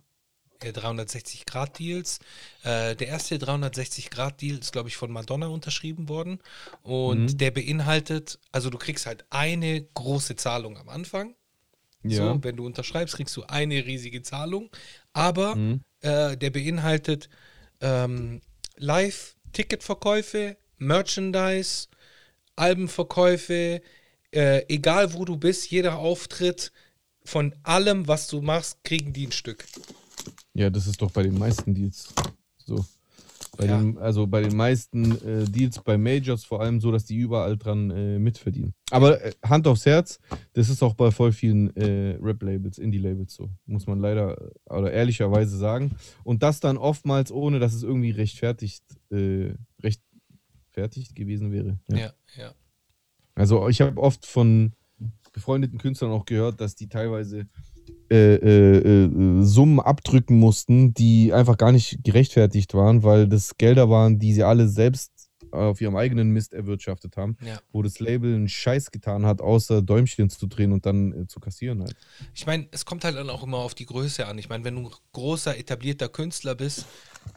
Äh, 0.60 0.70
360-Grad-Deals. 0.72 2.18
Äh, 2.62 2.96
der 2.96 3.08
erste 3.08 3.36
360-Grad-Deal 3.36 4.58
ist, 4.58 4.72
glaube 4.72 4.88
ich, 4.88 4.96
von 4.96 5.10
Madonna 5.10 5.48
unterschrieben 5.48 6.08
worden. 6.08 6.40
Und 6.82 7.32
Mhm. 7.32 7.38
der 7.38 7.50
beinhaltet, 7.50 8.38
also 8.52 8.70
du 8.70 8.78
kriegst 8.78 9.06
halt 9.06 9.24
eine 9.30 9.82
große 9.82 10.36
Zahlung 10.36 10.78
am 10.78 10.88
Anfang. 10.88 11.34
Ja. 12.08 12.34
So, 12.34 12.44
wenn 12.44 12.56
du 12.56 12.66
unterschreibst, 12.66 13.16
kriegst 13.16 13.36
du 13.36 13.42
eine 13.44 13.84
riesige 13.86 14.22
Zahlung. 14.22 14.70
Aber 15.12 15.56
Mhm. 15.56 15.80
äh, 16.00 16.36
der 16.36 16.50
beinhaltet 16.50 17.28
ähm, 17.80 18.40
Live-Ticketverkäufe, 18.76 20.56
Merchandise, 20.78 21.88
Albenverkäufe, 22.56 23.80
äh, 24.32 24.64
egal 24.68 25.12
wo 25.14 25.24
du 25.24 25.36
bist, 25.36 25.70
jeder 25.70 25.98
Auftritt, 25.98 26.72
von 27.24 27.54
allem, 27.64 28.06
was 28.06 28.28
du 28.28 28.40
machst, 28.40 28.84
kriegen 28.84 29.12
die 29.12 29.26
ein 29.26 29.32
Stück. 29.32 29.66
Ja, 30.54 30.70
das 30.70 30.86
ist 30.86 31.02
doch 31.02 31.10
bei 31.10 31.22
den 31.22 31.38
meisten 31.38 31.74
Deals 31.74 32.08
so. 32.64 32.84
Bei 33.56 33.66
Ja. 33.66 33.78
den, 33.78 33.98
also 33.98 34.26
bei 34.26 34.42
den 34.42 34.56
meisten 34.56 35.12
äh, 35.24 35.44
Deals 35.44 35.82
bei 35.82 35.96
Majors 35.96 36.44
vor 36.44 36.60
allem 36.60 36.80
so, 36.80 36.92
dass 36.92 37.04
die 37.04 37.16
überall 37.16 37.56
dran 37.56 37.90
äh, 37.90 38.18
mitverdienen. 38.18 38.74
Aber 38.90 39.22
äh, 39.24 39.32
Hand 39.44 39.66
aufs 39.66 39.86
Herz, 39.86 40.18
das 40.52 40.68
ist 40.68 40.82
auch 40.82 40.94
bei 40.94 41.10
voll 41.10 41.32
vielen 41.32 41.74
äh, 41.76 42.18
Rap-Labels, 42.20 42.78
Indie-Labels 42.78 43.34
so. 43.34 43.50
Muss 43.66 43.86
man 43.86 44.00
leider 44.00 44.40
äh, 44.40 44.74
oder 44.74 44.92
ehrlicherweise 44.92 45.56
sagen. 45.56 45.92
Und 46.24 46.42
das 46.42 46.60
dann 46.60 46.76
oftmals, 46.76 47.32
ohne 47.32 47.58
dass 47.58 47.74
es 47.74 47.82
irgendwie 47.82 48.10
rechtfertigt, 48.10 48.84
äh, 49.10 49.54
rechtfertigt 49.82 51.14
gewesen 51.14 51.52
wäre. 51.52 51.78
Ja, 51.88 52.12
ja. 52.36 52.54
Also 53.34 53.68
ich 53.68 53.80
habe 53.80 54.00
oft 54.00 54.24
von 54.26 54.72
befreundeten 55.32 55.78
Künstlern 55.78 56.10
auch 56.10 56.24
gehört, 56.24 56.60
dass 56.60 56.74
die 56.74 56.88
teilweise 56.88 57.46
äh, 58.10 58.34
äh, 58.36 59.04
äh, 59.06 59.42
Summen 59.42 59.80
abdrücken 59.80 60.38
mussten, 60.38 60.94
die 60.94 61.32
einfach 61.32 61.56
gar 61.56 61.72
nicht 61.72 62.04
gerechtfertigt 62.04 62.74
waren, 62.74 63.02
weil 63.02 63.26
das 63.28 63.56
Gelder 63.56 63.90
waren, 63.90 64.18
die 64.18 64.32
sie 64.32 64.44
alle 64.44 64.68
selbst 64.68 65.10
auf 65.50 65.80
ihrem 65.80 65.96
eigenen 65.96 66.30
Mist 66.30 66.52
erwirtschaftet 66.52 67.16
haben, 67.16 67.36
Ja. 67.40 67.58
wo 67.72 67.82
das 67.82 67.98
Label 67.98 68.34
einen 68.34 68.48
Scheiß 68.48 68.90
getan 68.90 69.24
hat, 69.26 69.40
außer 69.40 69.80
Däumchen 69.82 70.28
zu 70.28 70.46
drehen 70.46 70.72
und 70.72 70.86
dann 70.86 71.12
äh, 71.22 71.26
zu 71.26 71.40
kassieren 71.40 71.80
halt. 71.82 71.96
Ich 72.34 72.46
meine, 72.46 72.68
es 72.72 72.84
kommt 72.84 73.04
halt 73.04 73.16
dann 73.16 73.30
auch 73.30 73.42
immer 73.42 73.58
auf 73.58 73.74
die 73.74 73.86
Größe 73.86 74.26
an. 74.26 74.38
Ich 74.38 74.48
meine, 74.48 74.64
wenn 74.64 74.74
du 74.76 74.88
ein 74.88 74.94
großer, 75.12 75.56
etablierter 75.56 76.08
Künstler 76.08 76.54
bist, 76.54 76.86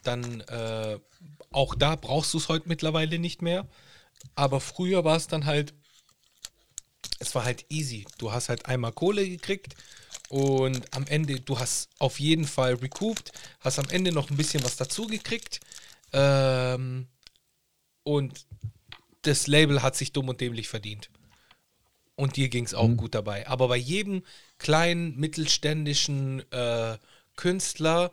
dann 0.03 0.41
äh, 0.41 0.97
auch 1.51 1.75
da 1.75 1.95
brauchst 1.95 2.33
du 2.33 2.37
es 2.37 2.49
heute 2.49 2.67
mittlerweile 2.67 3.19
nicht 3.19 3.41
mehr. 3.41 3.67
Aber 4.35 4.59
früher 4.59 5.03
war 5.03 5.15
es 5.15 5.27
dann 5.27 5.45
halt, 5.45 5.73
es 7.19 7.33
war 7.35 7.45
halt 7.45 7.65
easy. 7.69 8.05
Du 8.17 8.31
hast 8.31 8.49
halt 8.49 8.65
einmal 8.65 8.91
Kohle 8.91 9.27
gekriegt 9.27 9.75
und 10.29 10.95
am 10.95 11.07
Ende, 11.07 11.39
du 11.39 11.59
hast 11.59 11.89
auf 11.97 12.19
jeden 12.19 12.45
Fall 12.45 12.75
recouped, 12.75 13.31
hast 13.59 13.79
am 13.79 13.89
Ende 13.89 14.11
noch 14.11 14.29
ein 14.29 14.37
bisschen 14.37 14.63
was 14.63 14.77
dazu 14.77 15.07
gekriegt. 15.07 15.59
Ähm, 16.13 17.07
und 18.03 18.45
das 19.23 19.47
Label 19.47 19.81
hat 19.81 19.95
sich 19.95 20.13
dumm 20.13 20.29
und 20.29 20.39
dämlich 20.39 20.69
verdient. 20.69 21.09
Und 22.15 22.35
dir 22.35 22.49
ging 22.49 22.65
es 22.65 22.73
auch 22.73 22.89
gut 22.89 23.15
dabei. 23.15 23.47
Aber 23.47 23.69
bei 23.69 23.77
jedem 23.77 24.23
kleinen, 24.57 25.17
mittelständischen 25.17 26.43
äh, 26.51 26.97
Künstler, 27.35 28.11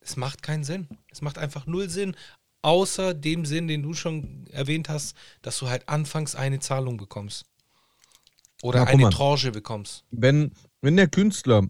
es 0.00 0.16
macht 0.16 0.42
keinen 0.42 0.62
Sinn. 0.62 0.88
Es 1.10 1.20
macht 1.20 1.38
einfach 1.38 1.66
null 1.66 1.88
Sinn. 1.88 2.14
Außer 2.62 3.14
dem 3.14 3.46
Sinn, 3.46 3.66
den 3.66 3.82
du 3.82 3.94
schon 3.94 4.46
erwähnt 4.52 4.88
hast, 4.88 5.16
dass 5.42 5.58
du 5.58 5.68
halt 5.68 5.88
anfangs 5.88 6.34
eine 6.34 6.60
Zahlung 6.60 6.96
bekommst. 6.96 7.46
Oder 8.62 8.84
Na, 8.84 8.90
eine. 8.90 9.08
Tranche 9.08 9.50
bekommst. 9.52 10.04
Wenn, 10.10 10.52
wenn 10.82 10.96
der 10.96 11.08
Künstler 11.08 11.66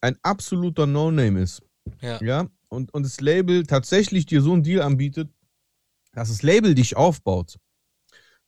ein 0.00 0.16
absoluter 0.22 0.86
No-Name 0.86 1.40
ist, 1.40 1.62
Ja. 2.00 2.22
ja, 2.22 2.48
und, 2.68 2.92
und 2.92 3.02
das 3.04 3.20
Label 3.20 3.64
tatsächlich 3.66 4.26
dir 4.26 4.42
so 4.42 4.52
einen 4.52 4.62
Deal 4.62 4.82
anbietet, 4.82 5.30
dass 6.12 6.28
das 6.28 6.42
Label 6.42 6.74
dich 6.74 6.96
aufbaut, 6.96 7.58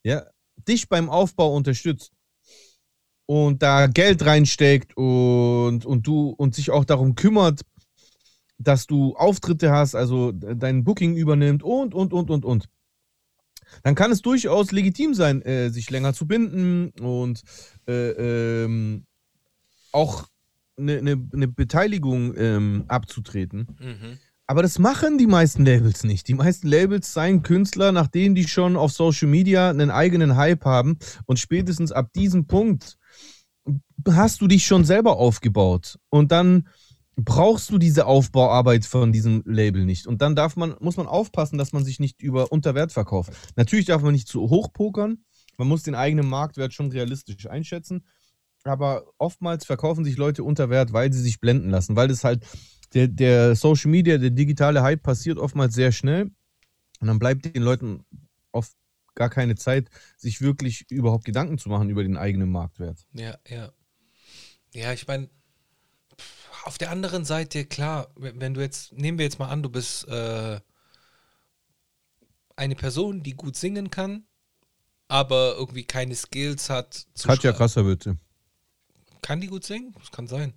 ja, 0.03 0.27
dich 0.57 0.89
beim 0.89 1.09
Aufbau 1.09 1.55
unterstützt 1.55 2.13
und 3.27 3.63
da 3.63 3.87
Geld 3.87 4.25
reinsteckt 4.25 4.97
und, 4.97 5.85
und 5.85 6.07
du 6.07 6.31
und 6.31 6.55
sich 6.55 6.71
auch 6.71 6.85
darum 6.85 7.15
kümmert, 7.15 7.61
dass 8.59 8.87
du 8.87 9.15
Auftritte 9.15 9.71
hast, 9.71 9.95
also 9.95 10.33
dein 10.33 10.83
Booking 10.83 11.15
übernimmt 11.15 11.63
und, 11.63 11.95
und, 11.95 12.13
und, 12.13 12.31
und, 12.31 12.45
und. 12.45 12.69
Dann 13.83 13.95
kann 13.95 14.11
es 14.11 14.23
durchaus 14.23 14.73
legitim 14.73 15.15
sein, 15.15 15.43
äh, 15.43 15.69
sich 15.71 15.91
länger 15.91 16.15
zu 16.15 16.27
binden 16.27 16.91
und 17.01 17.43
äh, 17.87 18.65
ähm, 18.65 19.05
auch 19.99 20.29
eine 20.79 21.03
ne, 21.03 21.29
ne 21.33 21.49
Beteiligung 21.49 22.35
ähm, 22.37 22.85
abzutreten. 22.89 23.67
Mhm. 23.81 24.19
Aber 24.47 24.63
das 24.63 24.79
machen 24.79 25.19
die 25.19 25.27
meisten 25.27 25.67
Labels 25.67 26.05
nicht. 26.05 26.27
Die 26.29 26.35
meisten 26.35 26.69
Labels 26.69 27.13
seien 27.13 27.43
Künstler, 27.43 27.93
nachdem 27.93 28.35
die 28.35 28.49
schon 28.49 28.77
auf 28.77 28.93
Social 28.93 29.29
Media 29.29 29.69
einen 29.69 29.91
eigenen 29.91 30.37
Hype 30.37 30.65
haben. 30.65 30.99
Und 31.27 31.39
spätestens 31.39 31.93
ab 31.93 32.13
diesem 32.15 32.47
Punkt 32.47 32.97
hast 34.09 34.41
du 34.41 34.47
dich 34.47 34.65
schon 34.65 34.87
selber 34.87 35.19
aufgebaut. 35.19 35.99
Und 36.09 36.33
dann 36.33 36.69
brauchst 37.17 37.71
du 37.71 37.79
diese 37.79 38.07
Aufbauarbeit 38.07 38.87
von 38.87 39.13
diesem 39.13 39.43
Label 39.45 39.85
nicht. 39.85 40.07
Und 40.07 40.23
dann 40.23 40.35
darf 40.35 40.57
man, 40.57 40.77
muss 40.81 40.97
man 40.97 41.09
aufpassen, 41.09 41.59
dass 41.59 41.73
man 41.73 41.85
sich 41.85 42.01
nicht 42.01 42.23
über 42.23 42.51
Unterwert 42.51 42.93
verkauft. 42.93 43.33
Natürlich 43.57 43.87
darf 43.87 44.03
man 44.03 44.13
nicht 44.13 44.29
zu 44.29 44.49
hoch 44.49 44.73
pokern. 44.73 45.25
Man 45.59 45.69
muss 45.69 45.83
den 45.83 45.97
eigenen 45.97 46.29
Marktwert 46.29 46.73
schon 46.73 46.91
realistisch 46.91 47.51
einschätzen. 47.51 48.05
Aber 48.69 49.05
oftmals 49.19 49.65
verkaufen 49.65 50.05
sich 50.05 50.17
Leute 50.17 50.45
unter 50.45 50.71
Wert, 50.71 50.93
weil 50.93 51.13
sie 51.13 51.21
sich 51.21 51.41
blenden 51.41 51.71
lassen, 51.71 51.97
weil 51.97 52.09
das 52.09 52.25
halt 52.25 52.45
der, 52.95 53.09
der 53.09 53.55
Social 53.57 53.91
Media, 53.91 54.19
der 54.19 54.31
digitale 54.31 54.83
Hype 54.83 55.03
passiert 55.03 55.39
oftmals 55.39 55.75
sehr 55.75 55.93
schnell 55.93 56.31
und 57.01 57.07
dann 57.07 57.19
bleibt 57.19 57.45
den 57.45 57.63
Leuten 57.63 58.05
oft 58.53 58.73
gar 59.15 59.29
keine 59.31 59.57
Zeit, 59.57 59.89
sich 60.17 60.41
wirklich 60.41 60.87
überhaupt 60.91 61.25
Gedanken 61.25 61.59
zu 61.59 61.69
machen 61.69 61.91
über 61.91 62.03
den 62.03 62.17
eigenen 62.17 62.51
Marktwert. 62.51 63.05
Ja, 63.13 63.37
ja. 63.49 63.73
Ja, 64.75 64.93
ich 64.93 65.07
meine, 65.07 65.29
auf 66.65 66.79
der 66.79 66.91
anderen 66.91 67.25
Seite, 67.25 67.65
klar, 67.65 68.13
wenn 68.17 68.55
du 68.55 68.61
jetzt, 68.61 68.93
nehmen 68.93 69.19
wir 69.19 69.25
jetzt 69.25 69.39
mal 69.39 69.49
an, 69.49 69.63
du 69.63 69.71
bist 69.71 70.07
äh, 70.09 70.61
eine 72.57 72.75
Person, 72.75 73.23
die 73.23 73.35
gut 73.35 73.57
singen 73.57 73.91
kann, 73.91 74.25
aber 75.09 75.55
irgendwie 75.59 75.85
keine 75.85 76.15
Skills 76.15 76.69
hat. 76.71 76.95
zu 77.15 77.29
Katja 77.29 77.51
schrei- 77.51 77.57
Krasserwitze. 77.59 78.19
Kann 79.23 79.41
die 79.41 79.47
gut 79.49 79.65
singen? 79.65 79.95
Das 79.99 80.11
kann 80.11 80.27
sein. 80.27 80.55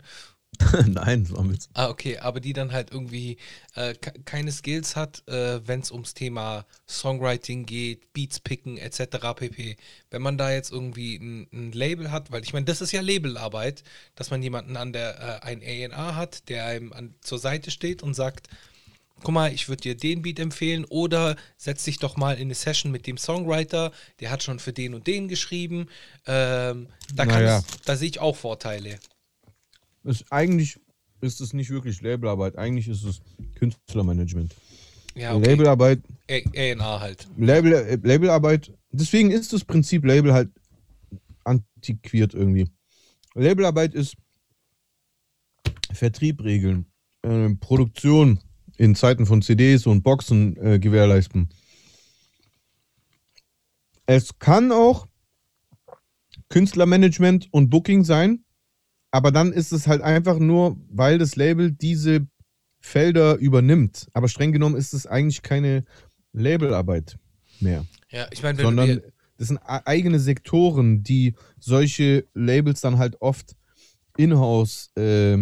Nein, 0.86 1.28
ein 1.36 1.50
Witz. 1.52 1.70
Ah, 1.74 1.90
okay, 1.90 2.18
aber 2.18 2.40
die 2.42 2.54
dann 2.54 2.72
halt 2.74 2.92
irgendwie 2.92 3.38
äh, 3.76 3.94
ke- 3.94 4.20
keine 4.26 4.52
Skills 4.52 4.96
hat, 4.98 5.26
äh, 5.28 5.66
wenn 5.66 5.80
es 5.80 5.92
ums 5.92 6.14
Thema 6.14 6.66
Songwriting 6.90 7.66
geht, 7.66 8.12
Beats 8.14 8.40
picken 8.42 8.78
etc. 8.78 9.34
pp. 9.34 9.78
Wenn 10.10 10.22
man 10.22 10.38
da 10.38 10.52
jetzt 10.52 10.72
irgendwie 10.72 11.16
ein, 11.16 11.48
ein 11.54 11.72
Label 11.72 12.12
hat, 12.12 12.32
weil 12.32 12.44
ich 12.44 12.52
meine, 12.54 12.66
das 12.66 12.82
ist 12.82 12.92
ja 12.92 13.02
Labelarbeit, 13.02 13.84
dass 14.16 14.30
man 14.30 14.44
jemanden 14.44 14.76
an 14.76 14.92
der 14.94 15.42
äh, 15.44 15.46
ein 15.48 15.62
A&R 15.62 16.16
hat, 16.16 16.50
der 16.50 16.66
einem 16.66 16.92
an, 16.94 17.16
zur 17.22 17.40
Seite 17.40 17.72
steht 17.72 18.04
und 18.04 18.14
sagt, 18.14 18.48
guck 19.24 19.34
mal, 19.34 19.54
ich 19.54 19.70
würde 19.70 19.82
dir 19.82 19.96
den 19.96 20.22
Beat 20.22 20.40
empfehlen 20.40 20.86
oder 20.86 21.36
setz 21.58 21.84
dich 21.84 22.00
doch 22.00 22.18
mal 22.18 22.34
in 22.34 22.44
eine 22.44 22.56
Session 22.56 22.92
mit 22.92 23.08
dem 23.08 23.18
Songwriter, 23.18 23.92
der 24.20 24.32
hat 24.32 24.44
schon 24.44 24.60
für 24.60 24.74
den 24.74 24.94
und 24.94 25.08
den 25.08 25.28
geschrieben. 25.28 25.88
Ähm, 26.26 26.88
da 27.14 27.26
Naja. 27.26 27.64
da 27.86 27.96
sehe 27.96 28.10
ich 28.10 28.20
auch 28.20 28.36
Vorteile. 28.36 29.00
Ist, 30.04 30.26
eigentlich 30.32 30.80
ist 31.22 31.42
es 31.42 31.54
nicht 31.54 31.70
wirklich 31.70 32.02
Labelarbeit, 32.02 32.58
eigentlich 32.58 32.88
ist 32.88 33.04
es 33.04 33.22
Künstlermanagement. 33.56 34.56
Ja, 35.16 35.36
okay. 35.36 35.50
Labelarbeit, 35.50 36.00
A&R 36.30 37.00
halt. 37.00 37.28
Label, 37.38 37.74
äh, 37.74 38.00
Labelarbeit, 38.02 38.72
deswegen 38.92 39.32
ist 39.32 39.54
das 39.54 39.64
Prinzip 39.64 40.06
Label 40.06 40.34
halt 40.34 40.50
antiquiert 41.44 42.34
irgendwie. 42.34 42.68
Labelarbeit 43.36 43.94
ist 43.94 44.16
Vertrieb 45.94 46.44
regeln, 46.44 46.86
äh, 47.24 47.50
Produktion 47.56 48.40
in 48.82 48.96
Zeiten 48.96 49.28
von 49.28 49.44
CDs 49.44 49.86
und 49.86 50.02
Boxen 50.02 50.58
äh, 50.58 50.80
gewährleisten. 50.80 51.50
Es 54.08 54.40
kann 54.40 54.72
auch 54.72 55.08
Künstlermanagement 56.50 57.48
und 57.52 57.70
Booking 57.70 58.04
sein, 58.04 58.44
aber 59.12 59.32
dann 59.32 59.54
ist 59.54 59.72
es 59.72 59.86
halt 59.86 60.02
einfach 60.02 60.40
nur, 60.40 60.78
weil 60.90 61.20
das 61.20 61.36
Label 61.36 61.72
diese 61.72 62.28
Felder 62.80 63.36
übernimmt. 63.36 64.08
Aber 64.14 64.28
streng 64.28 64.52
genommen 64.52 64.76
ist 64.76 64.96
es 64.96 65.06
eigentlich 65.06 65.44
keine 65.44 65.86
Labelarbeit 66.34 67.20
mehr, 67.60 67.86
Ja, 68.10 68.28
ich 68.32 68.42
meine, 68.42 68.60
sondern 68.60 69.02
das 69.38 69.50
sind 69.50 69.58
e- 69.58 69.86
eigene 69.86 70.20
Sektoren, 70.20 71.04
die 71.04 71.36
solche 71.60 72.26
Labels 72.34 72.82
dann 72.82 72.98
halt 72.98 73.22
oft 73.22 73.56
in-house 74.18 74.90
äh, 74.98 75.38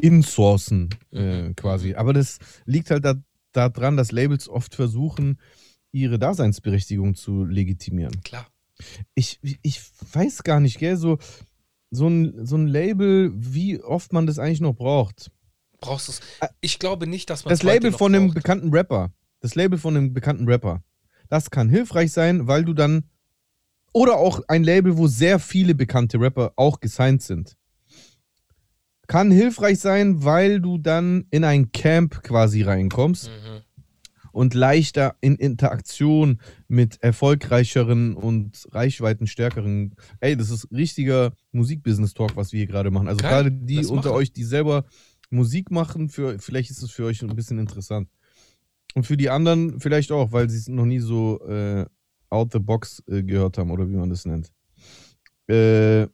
insourcen 0.00 0.90
äh, 1.12 1.42
Mhm. 1.48 1.56
quasi. 1.56 1.94
Aber 1.94 2.12
das 2.12 2.38
liegt 2.66 2.90
halt 2.90 3.04
da- 3.04 3.22
daran, 3.52 3.96
dass 3.96 4.12
Labels 4.12 4.48
oft 4.48 4.74
versuchen, 4.74 5.38
ihre 5.92 6.18
Daseinsberechtigung 6.18 7.14
zu 7.14 7.44
legitimieren. 7.44 8.20
klar, 8.22 8.46
Ich, 9.14 9.38
ich 9.62 9.80
weiß 10.12 10.42
gar 10.42 10.58
nicht, 10.60 10.78
gell, 10.78 10.96
so, 10.96 11.18
so, 11.90 12.08
ein, 12.08 12.44
so 12.44 12.56
ein 12.56 12.66
Label, 12.66 13.32
wie 13.34 13.80
oft 13.80 14.12
man 14.12 14.26
das 14.26 14.38
eigentlich 14.40 14.60
noch 14.60 14.74
braucht. 14.74 15.30
brauchst 15.80 16.08
du 16.08 16.12
es. 16.12 16.20
Ich 16.60 16.78
glaube 16.80 17.06
nicht, 17.06 17.30
dass 17.30 17.44
man 17.44 17.50
Das 17.50 17.62
Label 17.62 17.92
von 17.92 18.14
einem 18.14 18.34
bekannten 18.34 18.70
Rapper. 18.74 19.12
Das 19.40 19.54
Label 19.54 19.78
von 19.78 19.96
einem 19.96 20.12
bekannten 20.12 20.48
Rapper. 20.48 20.82
Das 21.28 21.50
kann 21.50 21.68
hilfreich 21.68 22.10
sein, 22.12 22.46
weil 22.48 22.64
du 22.64 22.72
dann. 22.74 23.04
Oder 23.92 24.16
auch 24.16 24.40
ein 24.48 24.64
Label, 24.64 24.96
wo 24.98 25.06
sehr 25.06 25.38
viele 25.38 25.74
bekannte 25.76 26.18
Rapper 26.18 26.52
auch 26.56 26.80
gesigned 26.80 27.22
sind. 27.22 27.56
Kann 29.06 29.30
hilfreich 29.30 29.78
sein, 29.80 30.24
weil 30.24 30.60
du 30.60 30.78
dann 30.78 31.26
in 31.30 31.44
ein 31.44 31.72
Camp 31.72 32.22
quasi 32.22 32.62
reinkommst 32.62 33.28
Mhm. 33.28 33.60
und 34.32 34.54
leichter 34.54 35.16
in 35.20 35.36
Interaktion 35.36 36.40
mit 36.68 37.02
erfolgreicheren 37.02 38.14
und 38.14 38.66
reichweitenstärkeren. 38.72 39.94
Ey, 40.20 40.36
das 40.36 40.50
ist 40.50 40.68
richtiger 40.72 41.32
Musikbusiness-Talk, 41.52 42.36
was 42.36 42.52
wir 42.52 42.58
hier 42.58 42.66
gerade 42.66 42.90
machen. 42.90 43.08
Also 43.08 43.18
Geil, 43.18 43.30
gerade 43.30 43.52
die 43.52 43.84
unter 43.86 44.12
euch, 44.12 44.32
die 44.32 44.44
selber 44.44 44.84
Musik 45.30 45.70
machen, 45.70 46.08
für, 46.08 46.38
vielleicht 46.38 46.70
ist 46.70 46.82
es 46.82 46.90
für 46.90 47.04
euch 47.04 47.22
ein 47.22 47.34
bisschen 47.36 47.58
interessant. 47.58 48.08
Und 48.94 49.04
für 49.06 49.16
die 49.16 49.30
anderen 49.30 49.80
vielleicht 49.80 50.12
auch, 50.12 50.32
weil 50.32 50.48
sie 50.48 50.58
es 50.58 50.68
noch 50.68 50.84
nie 50.86 51.00
so 51.00 51.40
äh, 51.46 51.84
out 52.30 52.52
the 52.52 52.58
box 52.60 53.02
äh, 53.08 53.22
gehört 53.22 53.58
haben 53.58 53.70
oder 53.70 53.88
wie 53.88 53.96
man 53.96 54.08
das 54.10 54.24
nennt. 54.24 54.52
Äh, 55.48 56.06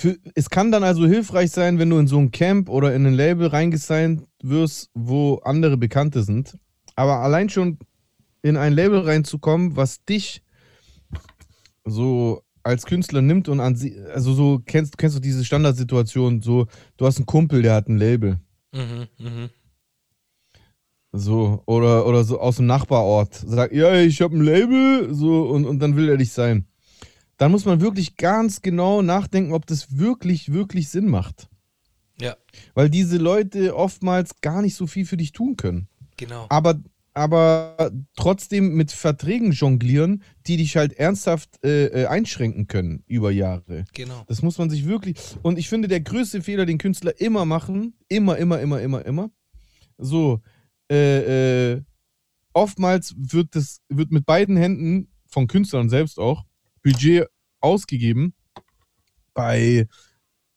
für, 0.00 0.16
es 0.34 0.48
kann 0.48 0.72
dann 0.72 0.82
also 0.82 1.06
hilfreich 1.06 1.50
sein, 1.50 1.78
wenn 1.78 1.90
du 1.90 1.98
in 1.98 2.06
so 2.06 2.18
ein 2.18 2.30
Camp 2.30 2.70
oder 2.70 2.94
in 2.94 3.06
ein 3.06 3.12
Label 3.12 3.48
reingesigned 3.48 4.22
wirst, 4.42 4.90
wo 4.94 5.36
andere 5.44 5.76
Bekannte 5.76 6.22
sind. 6.22 6.56
Aber 6.96 7.18
allein 7.18 7.50
schon 7.50 7.78
in 8.42 8.56
ein 8.56 8.72
Label 8.72 9.00
reinzukommen, 9.00 9.76
was 9.76 10.02
dich 10.04 10.42
so 11.84 12.42
als 12.62 12.86
Künstler 12.86 13.20
nimmt 13.20 13.48
und 13.48 13.60
an 13.60 13.76
sie, 13.76 14.00
also 14.14 14.32
so 14.32 14.60
kennst, 14.64 14.96
kennst 14.96 15.16
du 15.16 15.20
diese 15.20 15.44
Standardsituation, 15.44 16.40
so, 16.40 16.66
du 16.96 17.06
hast 17.06 17.18
einen 17.18 17.26
Kumpel, 17.26 17.60
der 17.60 17.74
hat 17.74 17.88
ein 17.88 17.98
Label. 17.98 18.40
Mhm. 18.72 19.06
Mhm. 19.18 19.50
So, 21.12 21.62
oder, 21.66 22.06
oder 22.06 22.24
so 22.24 22.40
aus 22.40 22.56
dem 22.56 22.66
Nachbarort. 22.66 23.34
Sagt, 23.34 23.74
ja, 23.74 23.94
ich 23.96 24.22
habe 24.22 24.36
ein 24.36 24.44
Label, 24.44 25.12
so, 25.12 25.42
und, 25.42 25.66
und 25.66 25.80
dann 25.80 25.96
will 25.96 26.08
er 26.08 26.16
dich 26.16 26.32
sein. 26.32 26.69
Dann 27.40 27.52
muss 27.52 27.64
man 27.64 27.80
wirklich 27.80 28.18
ganz 28.18 28.60
genau 28.60 29.00
nachdenken, 29.00 29.54
ob 29.54 29.64
das 29.64 29.96
wirklich, 29.96 30.52
wirklich 30.52 30.90
Sinn 30.90 31.08
macht. 31.08 31.48
Ja, 32.20 32.36
Weil 32.74 32.90
diese 32.90 33.16
Leute 33.16 33.74
oftmals 33.74 34.42
gar 34.42 34.60
nicht 34.60 34.74
so 34.74 34.86
viel 34.86 35.06
für 35.06 35.16
dich 35.16 35.32
tun 35.32 35.56
können. 35.56 35.88
genau. 36.18 36.44
Aber, 36.50 36.82
aber 37.14 37.92
trotzdem 38.14 38.74
mit 38.74 38.92
Verträgen 38.92 39.52
jonglieren, 39.52 40.22
die 40.46 40.58
dich 40.58 40.76
halt 40.76 40.92
ernsthaft 40.92 41.64
äh, 41.64 41.86
äh, 41.86 42.06
einschränken 42.08 42.66
können 42.66 43.04
über 43.06 43.30
Jahre. 43.30 43.86
Genau. 43.94 44.22
Das 44.28 44.42
muss 44.42 44.58
man 44.58 44.68
sich 44.68 44.84
wirklich. 44.84 45.16
Und 45.40 45.58
ich 45.58 45.70
finde, 45.70 45.88
der 45.88 46.02
größte 46.02 46.42
Fehler, 46.42 46.66
den 46.66 46.76
Künstler 46.76 47.18
immer 47.22 47.46
machen, 47.46 47.94
immer, 48.08 48.36
immer, 48.36 48.60
immer, 48.60 48.82
immer, 48.82 49.02
immer, 49.06 49.30
so, 49.96 50.42
äh, 50.92 51.72
äh, 51.72 51.82
oftmals 52.52 53.14
wird 53.16 53.56
das, 53.56 53.80
wird 53.88 54.10
mit 54.10 54.26
beiden 54.26 54.58
Händen 54.58 55.08
von 55.26 55.46
Künstlern 55.46 55.88
selbst 55.88 56.18
auch 56.18 56.44
Budget 56.82 57.28
ausgegeben 57.60 58.34
bei 59.34 59.86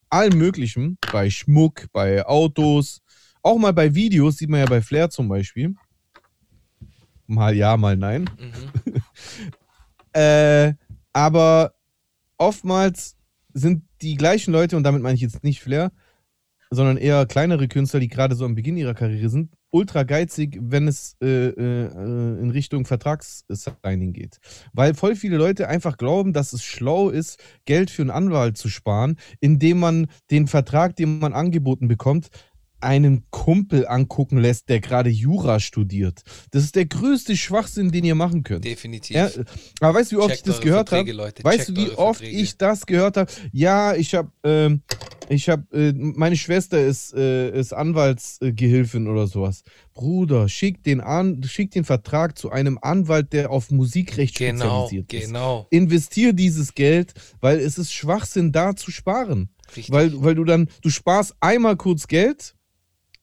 allem 0.09 0.37
Möglichen, 0.37 0.97
bei 1.11 1.29
Schmuck, 1.29 1.87
bei 1.91 2.25
Autos, 2.25 3.01
auch 3.41 3.57
mal 3.57 3.73
bei 3.73 3.93
Videos, 3.93 4.37
sieht 4.37 4.49
man 4.49 4.61
ja 4.61 4.65
bei 4.65 4.81
Flair 4.81 5.09
zum 5.09 5.27
Beispiel. 5.27 5.75
Mal 7.27 7.55
ja, 7.55 7.77
mal 7.77 7.97
nein. 7.97 8.29
Mhm. 8.37 9.01
Äh, 10.15 10.75
aber 11.11 11.73
oftmals 12.37 13.17
sind 13.51 13.83
die 14.03 14.15
gleichen 14.15 14.51
Leute, 14.51 14.77
und 14.77 14.83
damit 14.83 15.01
meine 15.01 15.15
ich 15.15 15.21
jetzt 15.21 15.43
nicht 15.43 15.59
Flair, 15.59 15.91
sondern 16.69 16.97
eher 16.97 17.25
kleinere 17.25 17.67
Künstler, 17.67 17.99
die 17.99 18.09
gerade 18.09 18.35
so 18.35 18.45
am 18.45 18.53
Beginn 18.53 18.77
ihrer 18.77 18.93
Karriere 18.93 19.29
sind, 19.29 19.51
ultra 19.73 20.03
geizig, 20.03 20.57
wenn 20.61 20.87
es 20.87 21.15
äh, 21.21 21.47
äh, 21.49 22.39
in 22.39 22.51
Richtung 22.51 22.85
Vertragssigning 22.85 24.13
geht. 24.13 24.37
Weil 24.71 24.93
voll 24.93 25.15
viele 25.15 25.37
Leute 25.37 25.67
einfach 25.67 25.97
glauben, 25.97 26.31
dass 26.31 26.53
es 26.53 26.63
schlau 26.63 27.09
ist, 27.09 27.39
Geld 27.65 27.89
für 27.89 28.03
einen 28.03 28.11
Anwalt 28.11 28.57
zu 28.57 28.69
sparen, 28.69 29.17
indem 29.39 29.79
man 29.79 30.07
den 30.31 30.47
Vertrag, 30.47 30.95
den 30.95 31.19
man 31.19 31.33
angeboten 31.33 31.87
bekommt, 31.87 32.29
einen 32.83 33.23
Kumpel 33.31 33.87
angucken 33.87 34.37
lässt, 34.37 34.69
der 34.69 34.79
gerade 34.79 35.09
Jura 35.09 35.59
studiert. 35.59 36.21
Das 36.51 36.63
ist 36.63 36.75
der 36.75 36.85
größte 36.85 37.35
Schwachsinn, 37.35 37.91
den 37.91 38.03
ihr 38.03 38.15
machen 38.15 38.43
könnt. 38.43 38.65
Definitiv. 38.65 39.15
Ja, 39.15 39.29
aber 39.79 39.99
weißt 39.99 40.11
du, 40.11 40.17
wie 40.17 40.19
oft 40.19 40.29
Checkt 40.29 40.47
ich 40.47 40.53
das 40.53 40.61
gehört 40.61 40.91
habe? 40.91 41.17
Weißt 41.43 41.65
Checkt 41.65 41.69
du, 41.69 41.75
wie 41.75 41.91
oft 41.91 42.19
Verträge. 42.19 42.41
ich 42.41 42.57
das 42.57 42.85
gehört 42.85 43.17
habe? 43.17 43.31
Ja, 43.51 43.95
ich 43.95 44.13
habe, 44.13 44.29
ähm, 44.43 44.81
ich 45.29 45.49
habe, 45.49 45.63
äh, 45.71 45.93
meine 45.93 46.35
Schwester 46.37 46.79
ist, 46.85 47.13
äh, 47.13 47.57
ist 47.57 47.73
Anwaltsgehilfin 47.73 49.07
oder 49.07 49.27
sowas. 49.27 49.63
Bruder, 49.93 50.49
schick 50.49 50.83
den 50.83 51.01
an, 51.01 51.43
schick 51.43 51.71
den 51.71 51.83
Vertrag 51.83 52.37
zu 52.37 52.51
einem 52.51 52.77
Anwalt, 52.81 53.33
der 53.33 53.51
auf 53.51 53.71
Musikrecht 53.71 54.37
Genau, 54.37 54.87
spezialisiert 54.87 55.13
ist. 55.13 55.27
genau. 55.27 55.67
Investier 55.69 56.33
dieses 56.33 56.73
Geld, 56.73 57.13
weil 57.41 57.59
es 57.59 57.77
ist 57.77 57.93
Schwachsinn, 57.93 58.51
da 58.51 58.75
zu 58.75 58.91
sparen. 58.91 59.49
Richtig. 59.75 59.91
Weil, 59.93 60.11
weil 60.23 60.35
du 60.35 60.43
dann, 60.43 60.67
du 60.81 60.89
sparst 60.89 61.35
einmal 61.39 61.77
kurz 61.77 62.07
Geld 62.07 62.55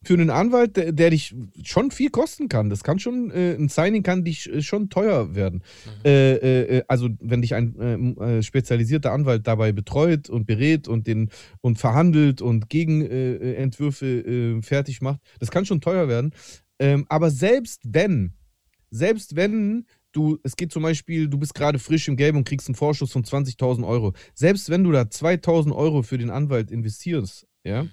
für 0.02 0.14
einen 0.14 0.31
Anwalt, 0.31 0.77
der, 0.77 0.93
der 0.93 1.10
dich 1.10 1.35
schon 1.62 1.90
viel 1.90 2.10
kosten 2.10 2.48
kann. 2.48 2.70
Das 2.70 2.82
kann 2.82 2.98
schon, 2.98 3.31
äh, 3.31 3.55
ein 3.55 3.68
Signing 3.68 4.02
kann 4.02 4.24
dich 4.24 4.51
äh, 4.51 4.62
schon 4.62 4.89
teuer 4.89 5.35
werden. 5.35 5.62
Äh, 6.05 6.35
äh, 6.36 6.78
äh, 6.78 6.82
also 6.89 7.10
wenn 7.20 7.43
dich 7.43 7.55
ein 7.55 7.78
äh, 8.18 8.39
äh, 8.39 8.43
spezialisierter 8.43 9.12
Anwalt 9.12 9.47
dabei 9.47 9.72
betreut 9.72 10.31
und 10.31 10.47
berät 10.47 10.89
und 10.89 11.06
den 11.06 11.28
und 11.60 11.78
verhandelt 11.78 12.40
und 12.40 12.70
Gegenentwürfe 12.70 13.56
Entwürfe, 13.56 14.62
fertig 14.62 15.02
macht, 15.02 15.20
das 15.39 15.51
kann 15.51 15.66
schon 15.66 15.81
teuer 15.81 16.09
werden. 16.09 16.32
Ähm, 16.78 17.05
aber 17.09 17.31
selbst 17.31 17.82
wenn, 17.85 18.32
selbst 18.90 19.36
wenn 19.36 19.85
du, 20.12 20.39
es 20.43 20.56
geht 20.56 20.72
zum 20.72 20.82
Beispiel, 20.82 21.28
du 21.28 21.39
bist 21.39 21.55
gerade 21.55 21.78
frisch 21.78 22.09
im 22.09 22.16
Game 22.16 22.36
und 22.36 22.48
kriegst 22.48 22.68
einen 22.68 22.74
Vorschuss 22.74 23.12
von 23.12 23.22
20.000 23.22 23.86
Euro. 23.86 24.14
Selbst 24.35 24.70
wenn 24.70 24.82
du 24.82 24.93
da 24.93 25.02
2.000 25.02 25.74
Euro 25.74 26.02
für 26.02 26.18
den 26.18 26.31
Anwalt 26.31 26.70
investierst, 26.70 27.47
ja, 27.64 27.85
Mhm. 27.85 27.89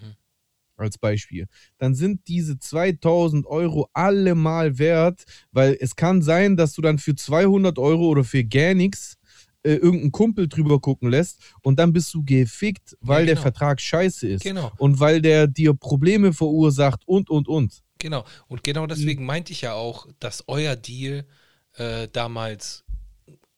Als 0.78 0.98
Beispiel, 0.98 1.48
dann 1.78 1.96
sind 1.96 2.28
diese 2.28 2.60
2000 2.60 3.46
Euro 3.46 3.90
allemal 3.94 4.78
wert, 4.78 5.24
weil 5.52 5.78
es 5.80 5.96
kann 5.96 6.22
sein, 6.22 6.56
dass 6.58 6.74
du 6.74 6.82
dann 6.82 7.00
für 7.00 7.16
200 7.16 7.78
Euro 7.80 8.08
oder 8.08 8.24
für 8.24 8.44
gar 8.44 8.74
nichts 8.74 9.18
äh, 9.64 9.74
irgendeinen 9.74 10.12
Kumpel 10.12 10.48
drüber 10.48 10.80
gucken 10.80 11.10
lässt 11.10 11.42
und 11.62 11.80
dann 11.80 11.92
bist 11.92 12.14
du 12.14 12.24
gefickt, 12.24 12.96
weil 13.02 13.26
der 13.26 13.36
genau. 13.36 13.44
Vertrag 13.44 13.82
scheiße 13.82 14.28
ist 14.28 14.44
Genau. 14.44 14.72
und 14.78 15.00
weil 15.00 15.22
der 15.22 15.48
dir 15.48 15.74
Probleme 15.74 16.32
verursacht 16.32 17.08
und, 17.08 17.30
und, 17.30 17.48
und. 17.48 17.82
Genau. 18.00 18.24
Und 18.48 18.64
genau 18.64 18.86
deswegen 18.86 19.26
meinte 19.26 19.52
ich 19.52 19.62
ja 19.62 19.74
auch, 19.74 20.08
dass 20.20 20.44
euer 20.48 20.76
Deal 20.76 21.26
äh, 21.74 22.08
damals 22.12 22.84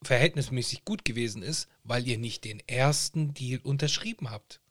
verhältnismäßig 0.02 0.86
gut 0.86 1.04
gewesen 1.04 1.44
ist, 1.44 1.68
weil 1.84 2.08
ihr 2.08 2.18
nicht 2.18 2.46
den 2.46 2.62
ersten 2.68 3.34
Deal 3.34 3.60
unterschrieben 3.62 4.30
habt. 4.32 4.62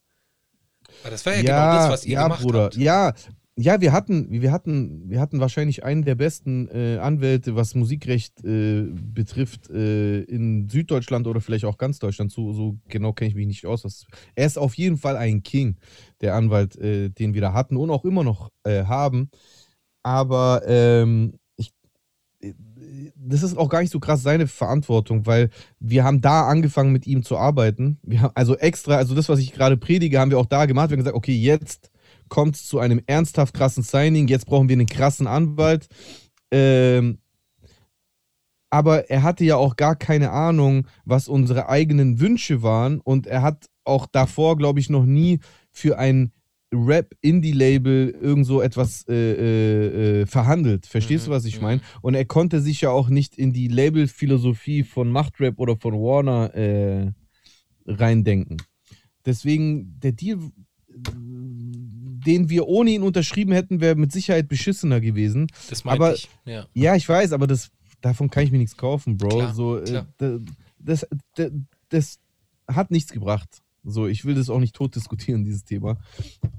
Weil 1.02 1.10
das 1.10 1.24
war 1.27 1.35
ja, 1.35 1.40
genau 1.43 1.82
das, 1.82 1.90
was 1.90 2.05
ihr 2.05 2.15
ja, 2.15 2.23
gemacht 2.24 2.43
Bruder. 2.43 2.65
habt. 2.65 2.77
Ja, 2.77 3.15
ja, 3.60 3.81
wir 3.81 3.90
hatten, 3.90 4.31
wir 4.31 4.52
hatten, 4.52 5.10
wir 5.10 5.20
hatten 5.20 5.40
wahrscheinlich 5.40 5.82
einen 5.82 6.05
der 6.05 6.15
besten 6.15 6.69
äh, 6.69 6.98
Anwälte, 6.98 7.56
was 7.56 7.74
Musikrecht 7.74 8.44
äh, 8.44 8.86
betrifft, 8.93 9.69
äh, 9.69 10.20
in 10.20 10.69
Süddeutschland 10.69 11.27
oder 11.27 11.40
vielleicht 11.40 11.65
auch 11.65 11.77
ganz 11.77 11.98
Deutschland. 11.98 12.31
So, 12.31 12.52
so 12.52 12.78
genau 12.89 13.12
kenne 13.12 13.31
ich 13.31 13.35
mich 13.35 13.48
nicht 13.48 13.66
aus. 13.66 13.85
Was, 13.85 14.06
er 14.36 14.47
ist 14.47 14.59
auf 14.59 14.74
jeden 14.74 14.97
Fall 14.97 15.16
ein 15.16 15.43
King, 15.43 15.77
der 16.20 16.36
Anwalt, 16.36 16.77
äh, 16.77 17.09
den 17.09 17.35
wir 17.35 17.40
da 17.40 17.52
hatten 17.52 17.77
und 17.77 17.90
auch 17.90 18.05
immer 18.05 18.23
noch 18.23 18.51
äh, 18.62 18.85
haben. 18.85 19.28
Aber 20.05 20.62
ähm, 20.65 21.35
äh, 21.35 21.38
das 23.16 23.43
ist 23.43 23.56
auch 23.56 23.69
gar 23.69 23.81
nicht 23.81 23.93
so 23.93 24.01
krass 24.01 24.23
seine 24.23 24.47
Verantwortung, 24.47 25.27
weil 25.27 25.51
wir 25.78 26.05
haben 26.05 26.20
da 26.20 26.48
angefangen 26.48 26.93
mit 26.93 27.06
ihm 27.06 27.23
zu 27.23 27.36
arbeiten. 27.36 27.98
Wir 28.02 28.23
haben 28.23 28.32
also 28.35 28.56
extra, 28.56 28.97
also 28.97 29.15
das, 29.15 29.28
was 29.28 29.39
ich 29.39 29.52
gerade 29.52 29.77
predige, 29.77 30.19
haben 30.19 30.31
wir 30.31 30.39
auch 30.39 30.47
da 30.47 30.66
gemacht. 30.66 30.90
Wir 30.90 30.94
haben 30.94 31.01
gesagt, 31.01 31.16
okay, 31.16 31.36
jetzt 31.36 31.90
kommt 32.28 32.56
es 32.56 32.66
zu 32.66 32.78
einem 32.78 33.01
ernsthaft 33.06 33.55
krassen 33.55 33.82
Signing, 33.82 34.28
jetzt 34.28 34.47
brauchen 34.47 34.69
wir 34.69 34.74
einen 34.74 34.86
krassen 34.86 35.27
Anwalt. 35.27 35.89
Ähm, 36.51 37.19
aber 38.70 39.10
er 39.10 39.23
hatte 39.23 39.44
ja 39.44 39.56
auch 39.56 39.77
gar 39.77 39.97
keine 39.97 40.31
Ahnung, 40.31 40.86
was 41.05 41.28
unsere 41.28 41.69
eigenen 41.69 42.20
Wünsche 42.20 42.62
waren 42.62 43.01
und 43.01 43.27
er 43.27 43.43
hat 43.43 43.66
auch 43.85 44.06
davor, 44.06 44.59
glaube 44.59 44.81
ich, 44.81 44.90
noch 44.90 45.06
nie 45.06 45.40
für 45.70 45.98
ein 45.98 46.32
Rap-Indie-Label 46.74 48.11
irgend 48.20 48.47
so 48.47 48.61
etwas 48.61 49.07
äh, 49.09 49.15
äh, 49.15 50.20
äh, 50.23 50.27
verhandelt. 50.27 50.86
Verstehst 50.86 51.24
Mhm, 51.27 51.31
du, 51.31 51.36
was 51.36 51.45
ich 51.45 51.57
mhm. 51.57 51.62
meine? 51.62 51.81
Und 52.03 52.15
er 52.15 52.24
konnte 52.24 52.61
sich 52.61 52.82
ja 52.82 52.90
auch 52.90 53.09
nicht 53.09 53.36
in 53.39 53.53
die 53.53 53.69
Label-Philosophie 53.69 54.82
von 54.85 55.11
Machtrap 55.11 55.59
oder 55.59 55.77
von 55.77 55.95
Warner 55.95 56.55
äh, 56.55 57.12
reindenken. 57.86 58.59
Deswegen, 59.24 59.99
der 60.01 60.12
Deal, 60.12 60.39
den 60.89 62.51
wir 62.51 62.66
ohne 62.66 62.90
ihn 62.90 63.03
unterschrieben 63.03 63.53
hätten, 63.53 63.81
wäre 63.81 63.95
mit 63.97 64.12
Sicherheit 64.12 64.49
beschissener 64.49 65.01
gewesen. 65.01 65.47
Das 65.70 65.85
meinte 65.85 66.05
Aber- 66.05 66.15
ich. 66.15 66.28
Ja. 66.45 66.66
Ja, 66.74 66.97
ich 66.97 67.09
weiß, 67.09 67.32
aber 67.32 67.47
das, 67.47 67.70
davon 68.01 68.31
kann 68.31 68.45
ich 68.45 68.53
mir 68.53 68.59
nichts 68.59 68.77
kaufen, 68.77 69.16
Bro. 69.16 69.28
Klar, 69.28 69.55
so, 69.55 69.78
äh, 69.78 69.85
klar. 69.85 70.07
da- 70.19 70.39
das, 70.78 71.07
das, 71.35 71.51
das 71.89 72.19
hat 72.69 72.90
nichts 72.90 73.12
gebracht. 73.12 73.62
So, 73.90 74.06
ich 74.06 74.24
will 74.24 74.35
das 74.35 74.51
auch 74.51 74.60
nicht 74.60 74.74
tot 74.74 74.94
diskutieren, 74.94 75.44
dieses 75.44 75.65
Thema. 75.65 75.98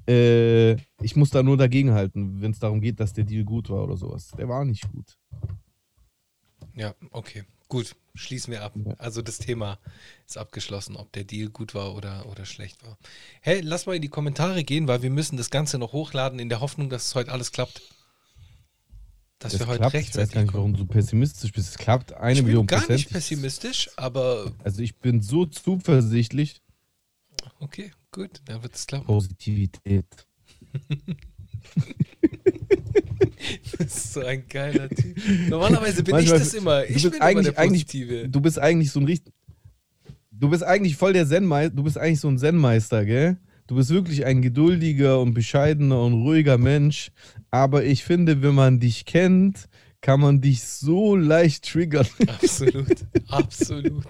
Äh, 0.08 0.74
ich 1.02 1.16
muss 1.16 1.30
da 1.30 1.44
nur 1.44 1.58
dagegenhalten, 1.58 2.42
wenn 2.42 2.52
es 2.52 2.60
darum 2.60 2.82
geht, 2.82 3.00
dass 3.00 3.14
der 3.14 3.24
Deal 3.24 3.44
gut 3.44 3.70
war 3.70 3.84
oder 3.84 3.98
sowas. 3.98 4.32
Der 4.38 4.50
war 4.50 4.66
nicht 4.66 4.92
gut. 4.92 5.18
Ja, 6.76 6.94
okay. 7.12 7.44
Gut, 7.68 7.96
schließen 8.16 8.52
wir 8.52 8.64
ab. 8.64 8.74
Ja. 8.84 8.94
Also 8.98 9.22
das 9.22 9.38
Thema 9.38 9.78
ist 10.28 10.40
abgeschlossen, 10.40 10.96
ob 10.96 11.12
der 11.12 11.24
Deal 11.24 11.50
gut 11.50 11.76
war 11.76 11.96
oder, 11.96 12.26
oder 12.26 12.46
schlecht 12.46 12.84
war. 12.84 12.98
Hey, 13.42 13.62
lass 13.62 13.86
mal 13.86 13.96
in 13.96 14.02
die 14.02 14.08
Kommentare 14.10 14.64
gehen, 14.64 14.88
weil 14.88 15.04
wir 15.04 15.12
müssen 15.12 15.38
das 15.38 15.52
Ganze 15.52 15.78
noch 15.78 15.94
hochladen 15.94 16.40
in 16.40 16.50
der 16.50 16.62
Hoffnung, 16.62 16.90
dass 16.90 17.06
es 17.08 17.16
heute 17.16 17.32
alles 17.32 17.52
klappt. 17.52 17.82
Dass 19.38 19.52
Das 19.52 19.62
wir 19.62 19.68
heute 19.68 19.80
klappt. 19.82 19.94
Ich 19.94 20.00
weiß 20.00 20.06
rechtzeitig 20.08 20.34
gar 20.34 20.42
nicht, 20.42 20.54
warum 20.56 20.74
du 20.76 20.86
pessimistisch 20.86 21.52
bist. 21.52 21.70
Es 21.70 21.78
klappt 21.78 22.14
eine 22.14 22.32
ich 22.34 22.38
bin 22.40 22.46
Million 22.48 22.66
gar 22.66 22.80
Prozent. 22.80 22.98
nicht 23.02 23.10
pessimistisch, 23.12 23.90
aber 23.98 24.52
Also 24.64 24.82
ich 24.82 24.98
bin 24.98 25.22
so 25.22 25.46
zuversichtlich. 25.46 26.62
Okay, 27.60 27.92
gut, 28.12 28.42
dann 28.46 28.62
wird 28.64 28.76
es 28.76 28.86
klappen. 28.88 29.06
Positivität. 29.06 30.06
Das 33.78 33.96
ist 33.96 34.14
so 34.14 34.22
ein 34.22 34.44
geiler 34.48 34.90
Typ. 34.90 35.18
Normalerweise 35.50 36.04
bin 36.04 36.14
Manchmal- 36.16 36.38
ich 36.38 36.44
das 36.44 36.54
immer. 36.54 36.82
du 36.82 36.88
Ich 36.88 36.94
bist 36.94 37.04
bin 37.06 37.14
immer 37.14 37.24
eigentlich- 37.26 37.48
der 37.48 37.58
eigentlich- 37.60 37.86
Positive. 37.86 38.30
Du 38.30 38.42
bist 38.42 38.60
eigentlich 38.60 38.92
so 38.92 39.00
ein 39.00 39.06
richtig. 39.06 39.34
Du 40.32 40.50
bist 40.50 40.64
eigentlich 40.64 40.96
voll 40.96 41.14
der 41.14 41.28
Zen-Meister. 41.28 41.76
Du 41.76 41.84
bist 41.84 41.98
eigentlich 41.98 42.20
so 42.20 42.28
ein 42.28 42.38
Zen-Meister, 42.38 43.06
gell? 43.06 43.38
Du 43.68 43.76
bist 43.76 43.90
wirklich 43.90 44.26
ein 44.26 44.42
geduldiger 44.42 45.20
und 45.22 45.34
bescheidener 45.34 46.02
und 46.04 46.14
ruhiger 46.14 46.58
Mensch. 46.58 47.12
Aber 47.52 47.84
ich 47.84 48.04
finde, 48.04 48.42
wenn 48.42 48.56
man 48.56 48.80
dich 48.80 49.06
kennt, 49.06 49.68
kann 50.02 50.20
man 50.22 50.42
dich 50.42 50.64
so 50.64 51.16
leicht 51.16 51.66
triggern. 51.70 52.08
Absolut, 52.28 53.06
absolut. 53.28 54.06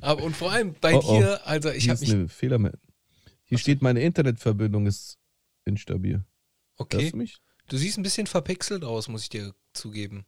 Aber 0.00 0.22
und 0.22 0.36
vor 0.36 0.52
allem 0.52 0.74
bei 0.80 0.94
Oh, 0.94 1.02
oh. 1.04 1.18
dir, 1.18 1.46
also 1.46 1.70
ich 1.70 1.88
habe 1.88 2.00
mich. 2.00 2.12
eine 2.12 2.28
Fehler. 2.28 2.72
Hier 3.44 3.58
steht, 3.58 3.82
meine 3.82 4.00
Internetverbindung 4.02 4.86
ist 4.86 5.18
instabil. 5.64 6.24
Okay. 6.76 7.10
Du 7.10 7.16
mich? 7.16 7.38
Du 7.68 7.76
siehst 7.76 7.98
ein 7.98 8.02
bisschen 8.02 8.26
verpixelt 8.26 8.84
aus, 8.84 9.08
muss 9.08 9.22
ich 9.22 9.28
dir 9.28 9.54
zugeben. 9.72 10.24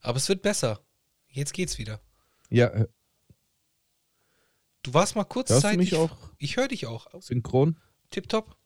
Aber 0.00 0.16
es 0.16 0.28
wird 0.28 0.42
besser. 0.42 0.80
Jetzt 1.28 1.52
geht's 1.52 1.78
wieder. 1.78 2.00
Ja, 2.50 2.66
äh, 2.68 2.86
Du 4.84 4.94
warst 4.94 5.16
mal 5.16 5.24
kurzzeitig. 5.24 5.94
Ich 6.38 6.56
höre 6.56 6.68
dich 6.68 6.86
auch. 6.86 7.08
synchron. 7.20 7.78
Tipptopp. 8.10 8.56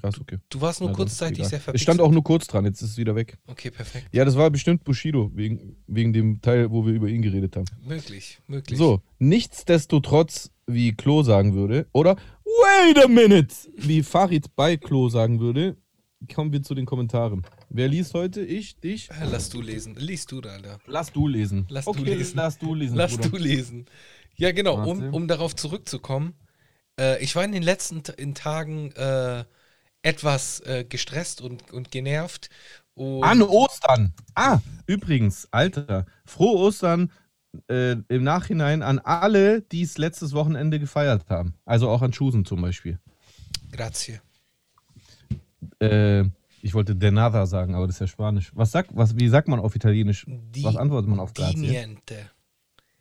Krass, 0.00 0.20
okay. 0.20 0.38
Du 0.48 0.60
warst 0.60 0.80
nur 0.80 0.90
Ja, 0.90 0.96
kurzzeitig 0.96 1.46
sehr 1.46 1.60
verpixelt. 1.60 1.82
stand 1.82 2.00
auch 2.00 2.10
nur 2.10 2.24
kurz 2.24 2.46
dran, 2.46 2.64
jetzt 2.64 2.80
ist 2.82 2.90
es 2.92 2.96
wieder 2.96 3.14
weg. 3.14 3.36
Okay, 3.46 3.70
perfekt. 3.70 4.08
Ja, 4.12 4.24
das 4.24 4.36
war 4.36 4.50
bestimmt 4.50 4.84
Bushido, 4.84 5.30
wegen, 5.34 5.76
wegen 5.86 6.12
dem 6.12 6.40
Teil, 6.40 6.70
wo 6.70 6.86
wir 6.86 6.92
über 6.92 7.08
ihn 7.08 7.22
geredet 7.22 7.56
haben. 7.56 7.66
Möglich, 7.84 8.40
möglich. 8.46 8.78
So, 8.78 9.02
nichtsdestotrotz, 9.18 10.50
wie 10.66 10.92
Klo 10.92 11.22
sagen 11.22 11.54
würde, 11.54 11.86
oder 11.92 12.16
wait 12.44 13.04
a 13.04 13.08
minute, 13.08 13.54
wie 13.76 14.02
Farid 14.02 14.54
bei 14.56 14.76
Klo 14.76 15.08
sagen 15.08 15.40
würde, 15.40 15.76
kommen 16.34 16.52
wir 16.52 16.62
zu 16.62 16.74
den 16.74 16.86
Kommentaren. 16.86 17.42
Wer 17.68 17.88
liest 17.88 18.14
heute? 18.14 18.42
Ich, 18.42 18.78
dich? 18.80 19.10
Äh, 19.10 19.26
Lass 19.30 19.48
du 19.48 19.60
lesen. 19.60 19.94
Liest 19.96 20.32
du, 20.32 20.40
Alter. 20.40 20.78
Lass 20.86 21.12
du 21.12 21.26
lesen. 21.28 21.66
Lass 21.68 21.84
du 21.84 21.90
okay, 21.92 22.14
lesen. 22.14 22.36
lass 22.36 22.58
du 22.58 22.74
lesen. 22.74 22.96
Lass 22.96 23.16
Bruder. 23.16 23.28
du 23.30 23.36
lesen. 23.36 23.86
Ja, 24.36 24.52
genau, 24.52 24.82
um, 24.88 25.12
um 25.14 25.28
darauf 25.28 25.54
zurückzukommen. 25.54 26.34
Äh, 26.98 27.22
ich 27.22 27.34
war 27.36 27.44
in 27.44 27.52
den 27.52 27.62
letzten 27.62 28.02
in 28.16 28.34
Tagen 28.34 28.92
äh, 28.92 29.44
etwas 30.02 30.60
äh, 30.60 30.84
gestresst 30.88 31.40
und, 31.40 31.70
und 31.72 31.90
genervt. 31.90 32.48
Und 32.94 33.22
An 33.24 33.42
Ostern. 33.42 34.12
Ah, 34.34 34.58
übrigens, 34.86 35.48
Alter, 35.50 36.06
frohe 36.24 36.58
Ostern 36.58 37.10
äh, 37.68 37.96
im 38.08 38.22
Nachhinein 38.22 38.82
an 38.82 38.98
alle, 38.98 39.62
die 39.62 39.82
es 39.82 39.98
letztes 39.98 40.32
Wochenende 40.32 40.78
gefeiert 40.78 41.28
haben. 41.28 41.54
Also 41.64 41.88
auch 41.88 42.02
an 42.02 42.12
Schusen 42.12 42.44
zum 42.44 42.62
Beispiel. 42.62 42.98
Grazie. 43.72 44.20
Äh, 45.80 46.24
ich 46.62 46.74
wollte 46.74 46.94
de 46.94 47.10
nada 47.10 47.46
sagen, 47.46 47.74
aber 47.74 47.86
das 47.86 47.96
ist 47.96 48.00
ja 48.00 48.06
Spanisch. 48.06 48.50
Was 48.54 48.70
sagt, 48.70 48.90
was, 48.94 49.18
wie 49.18 49.28
sagt 49.28 49.48
man 49.48 49.60
auf 49.60 49.74
Italienisch? 49.74 50.26
Di- 50.28 50.62
was 50.64 50.76
antwortet 50.76 51.08
man 51.08 51.20
auf 51.20 51.32
Di 51.32 51.42
Grazie? 51.42 51.56
niente. 51.56 52.30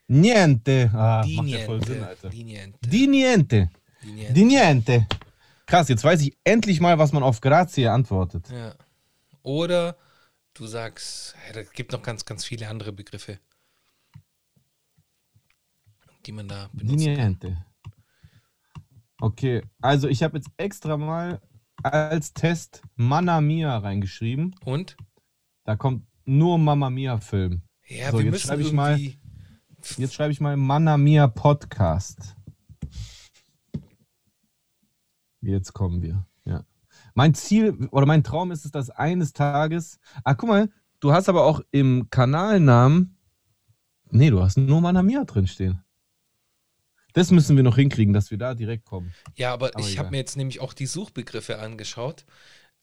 Niente. 0.08 0.90
Ah, 0.94 1.22
Di 1.24 1.36
macht 1.36 1.48
ja 1.50 1.60
voll 1.60 1.78
niente. 1.80 1.94
Sinn, 1.94 2.04
Alter. 2.04 2.30
Di 2.30 2.44
niente. 2.44 2.80
Di 2.90 3.08
niente. 3.08 3.70
Di 4.02 4.12
niente. 4.12 4.34
Di 4.34 4.46
niente. 4.46 5.08
Krass, 5.70 5.88
jetzt 5.88 6.04
weiß 6.04 6.22
ich 6.22 6.36
endlich 6.44 6.82
mal, 6.82 6.98
was 6.98 7.12
man 7.12 7.22
auf 7.22 7.42
Grazie 7.42 7.90
antwortet. 7.90 8.50
Ja. 8.50 8.74
Oder 9.44 9.98
du 10.56 10.66
sagst, 10.66 11.36
ja, 11.46 11.54
da 11.54 11.62
gibt 11.62 11.92
noch 11.92 12.02
ganz, 12.02 12.26
ganz 12.26 12.44
viele 12.44 12.68
andere 12.68 12.92
Begriffe, 12.92 13.38
die 16.26 16.32
man 16.32 16.48
da 16.48 16.72
kann. 16.76 16.88
niente. 16.88 17.64
Okay, 19.22 19.62
also 19.80 20.08
ich 20.08 20.24
habe 20.24 20.38
jetzt 20.38 20.50
extra 20.58 20.98
mal 20.98 21.40
als 21.84 22.34
Test 22.34 22.82
Mamma 22.96 23.40
Mia 23.40 23.78
reingeschrieben. 23.78 24.56
Und? 24.66 24.98
Da 25.66 25.76
kommt 25.76 26.04
nur 26.26 26.58
Mamma 26.58 26.90
Mia 26.90 27.20
Film. 27.20 27.62
Ja, 27.88 28.10
So, 28.10 28.18
wir 28.18 28.26
jetzt 28.26 28.32
müssen 28.32 28.48
schreibe 28.48 28.64
ich 28.64 28.74
mal-. 28.74 29.00
Jetzt 29.98 30.16
schreibe 30.16 30.32
ich 30.32 30.42
mal 30.42 30.58
Mamma 30.58 30.98
Mia 30.98 31.28
Podcast. 31.28 32.36
Jetzt 35.42 35.74
kommen 35.74 36.02
wir. 36.02 36.26
Ja. 36.46 36.66
Mein 37.14 37.34
Ziel 37.34 37.88
oder 37.92 38.06
mein 38.06 38.24
Traum 38.24 38.52
ist 38.52 38.66
es, 38.66 38.72
dass 38.72 38.90
eines 38.90 39.34
Tages. 39.34 40.00
Ah, 40.24 40.34
guck 40.34 40.50
mal, 40.50 40.70
du 41.00 41.14
hast 41.14 41.30
aber 41.30 41.46
auch 41.46 41.62
im 41.72 42.10
Kanalnamen. 42.10 43.18
Nee, 44.12 44.30
du 44.30 44.42
hast 44.42 44.58
nur 44.58 44.82
Mamma 44.82 45.04
Mia 45.04 45.24
drinstehen. 45.24 45.84
Das 47.14 47.32
müssen 47.32 47.56
wir 47.56 47.64
noch 47.64 47.76
hinkriegen, 47.76 48.14
dass 48.14 48.32
wir 48.32 48.38
da 48.38 48.54
direkt 48.54 48.86
kommen. 48.86 49.14
Ja, 49.36 49.54
aber, 49.54 49.72
Aber 49.74 49.80
ich 49.80 49.98
habe 49.98 50.12
mir 50.12 50.18
jetzt 50.18 50.38
nämlich 50.38 50.60
auch 50.60 50.74
die 50.74 50.86
Suchbegriffe 50.86 51.60
angeschaut, 51.60 52.26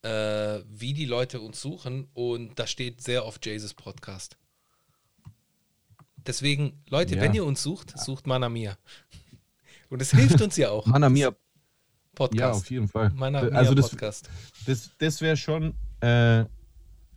äh, 0.03 0.61
wie 0.69 0.95
die 0.95 1.05
Leute 1.05 1.41
uns 1.41 1.61
suchen 1.61 2.09
und 2.13 2.59
da 2.59 2.67
steht 2.67 3.01
sehr 3.03 3.25
auf 3.25 3.39
Jesus 3.43 3.75
Podcast. 3.75 4.37
Deswegen, 6.27 6.83
Leute, 6.89 7.17
Ja. 7.17 7.23
wenn 7.23 7.35
ihr 7.35 7.45
uns 7.45 7.63
sucht, 7.63 7.97
sucht 7.99 8.27
Mana 8.27 8.49
Mia. 8.49 8.77
Und 9.91 10.03
es 10.03 10.11
hilft 10.11 10.43
uns 10.43 10.57
ja 10.57 10.71
auch. 10.71 10.87
Mamma 10.87 11.09
Mia, 12.19 12.41
ja, 12.41 12.47
Podcast. 12.49 12.61
auf 12.61 12.71
jeden 12.71 12.89
Fall. 12.89 13.11
Mana 13.11 13.43
Mia 13.43 13.53
also 13.53 13.75
das, 13.75 13.91
Podcast. 13.91 14.29
das, 14.67 14.91
das 14.99 15.21
wäre 15.21 15.37
schon 15.37 15.75
äh, 16.01 16.45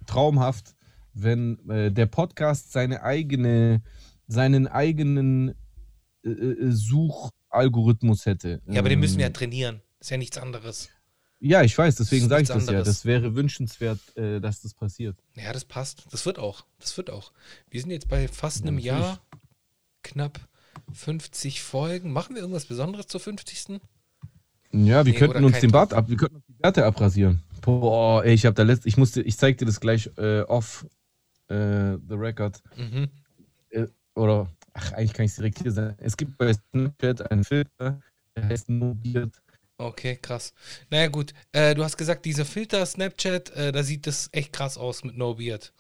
traumhaft, 0.05 0.75
wenn 1.13 1.59
äh, 1.69 1.91
der 1.91 2.05
Podcast 2.05 2.71
seine 2.71 3.03
eigene, 3.03 3.81
seinen 4.27 4.67
eigenen 4.67 5.55
äh, 6.23 6.29
äh, 6.29 6.71
Suchalgorithmus 6.71 8.25
hätte. 8.25 8.61
Ja, 8.67 8.79
aber 8.79 8.89
den 8.89 8.99
müssen 8.99 9.17
wir 9.17 9.23
ja 9.23 9.27
Ähm, 9.27 9.33
trainieren. 9.33 9.81
Ist 9.99 10.11
ja 10.11 10.17
nichts 10.17 10.37
anderes. 10.37 10.89
Ja, 11.41 11.61
ich 11.63 11.77
weiß, 11.77 11.95
deswegen 11.95 12.27
sage 12.27 12.43
ich 12.43 12.47
das 12.49 12.65
ja. 12.65 12.69
anderes. 12.69 12.87
Das 12.87 13.05
wäre 13.05 13.35
wünschenswert, 13.35 13.99
äh, 14.17 14.39
dass 14.41 14.61
das 14.61 14.73
passiert. 14.73 15.17
Ja, 15.35 15.53
das 15.53 15.63
passt. 15.65 16.05
Das 16.11 16.25
wird 16.25 16.37
auch. 16.37 16.65
Das 16.79 16.95
wird 16.97 17.09
auch. 17.09 17.31
Wir 17.69 17.81
sind 17.81 17.91
jetzt 17.91 18.09
bei 18.09 18.27
fast 18.27 18.61
Ja, 18.63 18.67
einem. 18.67 18.79
Jahr, 18.79 19.19
knapp 20.03 20.39
50 20.93 21.61
Folgen. 21.61 22.11
Machen 22.11 22.35
wir 22.35 22.41
irgendwas 22.41 22.65
Besonderes 22.65 23.07
zur 23.07 23.21
50. 23.21 23.79
Ja, 24.71 25.05
wir 25.05 25.13
Nee, 25.13 25.19
könnten 25.19 25.43
uns 25.43 25.59
den 25.59 25.71
Bart 25.71 25.93
ab, 25.93 26.09
wir 26.09 26.17
könnten 26.17 26.35
uns 26.37 26.45
die 26.45 26.53
Bärte 26.53 26.85
abrasieren. 26.85 27.41
Boah, 27.61 28.23
ey, 28.23 28.33
ich 28.33 28.45
habe 28.45 28.53
da 28.53 28.63
letzt, 28.63 28.85
ich 28.85 28.97
musste, 28.97 29.21
ich 29.21 29.37
zeig 29.37 29.57
dir 29.57 29.65
das 29.65 29.79
gleich 29.79 30.09
äh, 30.17 30.41
off 30.41 30.85
äh, 31.47 31.97
the 32.07 32.15
record. 32.15 32.61
Mhm. 32.77 33.09
äh, 33.71 33.87
oder 34.15 34.47
ach, 34.73 34.93
eigentlich 34.93 35.13
kann 35.13 35.25
ich 35.25 35.31
es 35.31 35.37
direkt 35.37 35.61
hier 35.61 35.71
sagen. 35.71 35.95
Es 35.99 36.15
gibt 36.15 36.37
bei 36.37 36.53
Snapchat 36.53 37.31
einen 37.31 37.43
Filter, 37.43 37.99
der 38.35 38.45
heißt 38.45 38.69
No 38.69 38.93
Beard. 38.93 39.41
Okay, 39.77 40.17
krass. 40.21 40.53
Naja, 40.89 41.07
gut. 41.07 41.33
Äh, 41.53 41.73
du 41.73 41.83
hast 41.83 41.97
gesagt, 41.97 42.25
dieser 42.25 42.45
Filter 42.45 42.85
Snapchat, 42.85 43.49
äh, 43.51 43.71
da 43.71 43.81
sieht 43.81 44.07
das 44.07 44.29
echt 44.33 44.51
krass 44.53 44.77
aus 44.77 45.03
mit 45.03 45.17
No 45.17 45.35
Beard. 45.35 45.73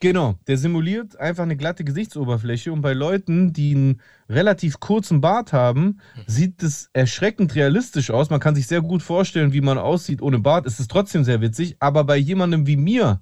Genau, 0.00 0.38
der 0.46 0.58
simuliert 0.58 1.18
einfach 1.18 1.44
eine 1.44 1.56
glatte 1.56 1.84
Gesichtsoberfläche 1.84 2.72
und 2.72 2.82
bei 2.82 2.92
Leuten, 2.92 3.52
die 3.52 3.74
einen 3.74 4.02
relativ 4.28 4.80
kurzen 4.80 5.20
Bart 5.20 5.52
haben, 5.52 6.00
sieht 6.26 6.62
es 6.62 6.90
erschreckend 6.92 7.54
realistisch 7.54 8.10
aus. 8.10 8.30
Man 8.30 8.40
kann 8.40 8.54
sich 8.54 8.66
sehr 8.66 8.82
gut 8.82 9.02
vorstellen, 9.02 9.52
wie 9.52 9.60
man 9.60 9.78
aussieht 9.78 10.20
ohne 10.20 10.38
Bart. 10.38 10.66
Es 10.66 10.80
ist 10.80 10.90
trotzdem 10.90 11.24
sehr 11.24 11.40
witzig, 11.40 11.76
aber 11.78 12.04
bei 12.04 12.16
jemandem 12.16 12.66
wie 12.66 12.76
mir 12.76 13.20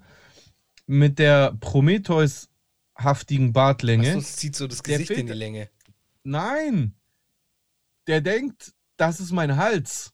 mit 0.87 1.19
der 1.19 1.57
Prometheus-haftigen 1.61 3.53
Bartlänge, 3.53 4.17
es 4.17 4.37
zieht 4.37 4.57
so 4.57 4.67
das 4.67 4.83
Gesicht 4.83 5.11
in 5.11 5.27
die 5.27 5.33
Länge. 5.33 5.69
nein, 6.25 6.95
der 8.07 8.21
denkt, 8.21 8.75
das 8.97 9.21
ist 9.21 9.33
mein 9.33 9.57
Hals. 9.57 10.13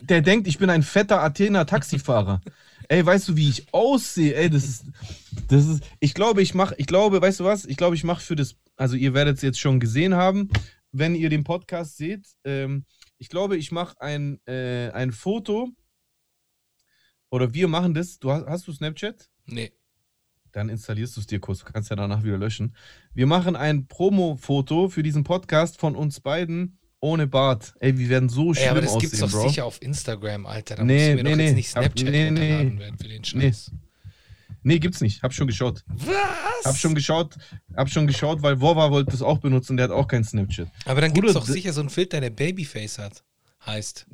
der 0.00 0.22
denkt, 0.22 0.48
ich 0.48 0.58
bin 0.58 0.70
ein 0.70 0.82
fetter 0.82 1.22
Athener 1.22 1.66
Taxifahrer. 1.66 2.40
Ey, 2.88 3.04
weißt 3.04 3.28
du, 3.28 3.36
wie 3.36 3.48
ich 3.48 3.72
aussehe? 3.72 4.34
Ey, 4.34 4.50
das 4.50 4.64
ist, 4.64 4.84
das 5.48 5.66
ist, 5.66 5.84
ich 6.00 6.14
glaube, 6.14 6.42
ich 6.42 6.54
mache, 6.54 6.74
ich 6.78 6.86
glaube, 6.86 7.20
weißt 7.20 7.40
du 7.40 7.44
was? 7.44 7.64
Ich 7.64 7.76
glaube, 7.76 7.96
ich 7.96 8.04
mache 8.04 8.22
für 8.22 8.36
das, 8.36 8.56
also 8.76 8.96
ihr 8.96 9.14
werdet 9.14 9.36
es 9.36 9.42
jetzt 9.42 9.58
schon 9.58 9.80
gesehen 9.80 10.14
haben, 10.14 10.50
wenn 10.92 11.14
ihr 11.14 11.30
den 11.30 11.44
Podcast 11.44 11.96
seht. 11.96 12.26
Ähm, 12.44 12.84
ich 13.18 13.28
glaube, 13.28 13.56
ich 13.56 13.72
mache 13.72 14.00
ein, 14.00 14.40
äh, 14.46 14.90
ein 14.90 15.12
Foto 15.12 15.70
oder 17.30 17.54
wir 17.54 17.68
machen 17.68 17.94
das. 17.94 18.18
Du 18.18 18.30
hast, 18.30 18.46
hast 18.46 18.68
du 18.68 18.72
Snapchat? 18.72 19.28
Nee. 19.46 19.72
Dann 20.52 20.68
installierst 20.68 21.16
du 21.16 21.20
es 21.20 21.26
dir 21.26 21.40
kurz. 21.40 21.60
Du 21.60 21.64
kannst 21.64 21.90
ja 21.90 21.96
danach 21.96 22.22
wieder 22.22 22.38
löschen. 22.38 22.76
Wir 23.12 23.26
machen 23.26 23.56
ein 23.56 23.88
Promo-Foto 23.88 24.88
für 24.88 25.02
diesen 25.02 25.24
Podcast 25.24 25.78
von 25.78 25.96
uns 25.96 26.20
beiden 26.20 26.78
ohne 27.04 27.26
Bart. 27.26 27.74
Ey, 27.80 27.96
wir 27.98 28.08
werden 28.08 28.28
so 28.28 28.54
schlimm 28.54 28.64
Ey, 28.64 28.70
aber 28.70 28.80
das 28.80 28.90
aussehen, 28.90 29.10
gibt's 29.10 29.18
doch 29.20 29.30
Bro. 29.30 29.48
sicher 29.48 29.64
auf 29.66 29.80
Instagram, 29.82 30.46
Alter. 30.46 30.76
Da 30.76 30.84
Nee, 30.84 30.94
musst 30.94 31.06
du 31.10 31.14
mir 31.16 31.22
nee, 31.24 31.30
doch 31.30 31.36
nee. 31.36 31.44
jetzt 31.46 31.54
nicht 31.56 31.76
Hab- 31.76 31.84
Snapchat 31.84 32.10
nee, 32.10 32.30
nee. 32.30 32.78
werden 32.78 32.98
für 32.98 33.08
den 33.08 33.24
Scheiß. 33.24 33.70
Nee, 34.62 34.78
gibt's 34.78 35.00
nicht. 35.02 35.22
Hab 35.22 35.34
schon 35.34 35.46
geschaut. 35.46 35.84
Was? 35.88 36.64
Hab 36.64 36.76
schon 36.78 36.94
geschaut, 36.94 37.34
hab 37.76 37.90
schon 37.90 38.06
geschaut, 38.06 38.40
weil 38.42 38.58
Wova 38.62 38.90
wollte 38.90 39.10
das 39.10 39.20
auch 39.20 39.36
benutzen, 39.38 39.76
der 39.76 39.84
hat 39.84 39.90
auch 39.92 40.08
kein 40.08 40.24
Snapchat. 40.24 40.68
aber 40.86 41.02
dann 41.02 41.12
gibt's 41.12 41.32
Bruder, 41.34 41.44
doch 41.44 41.52
sicher 41.52 41.72
so 41.74 41.80
einen 41.80 41.90
Filter, 41.90 42.20
der 42.22 42.30
Babyface 42.30 42.98
hat. 42.98 43.22
Heißt. 43.66 44.06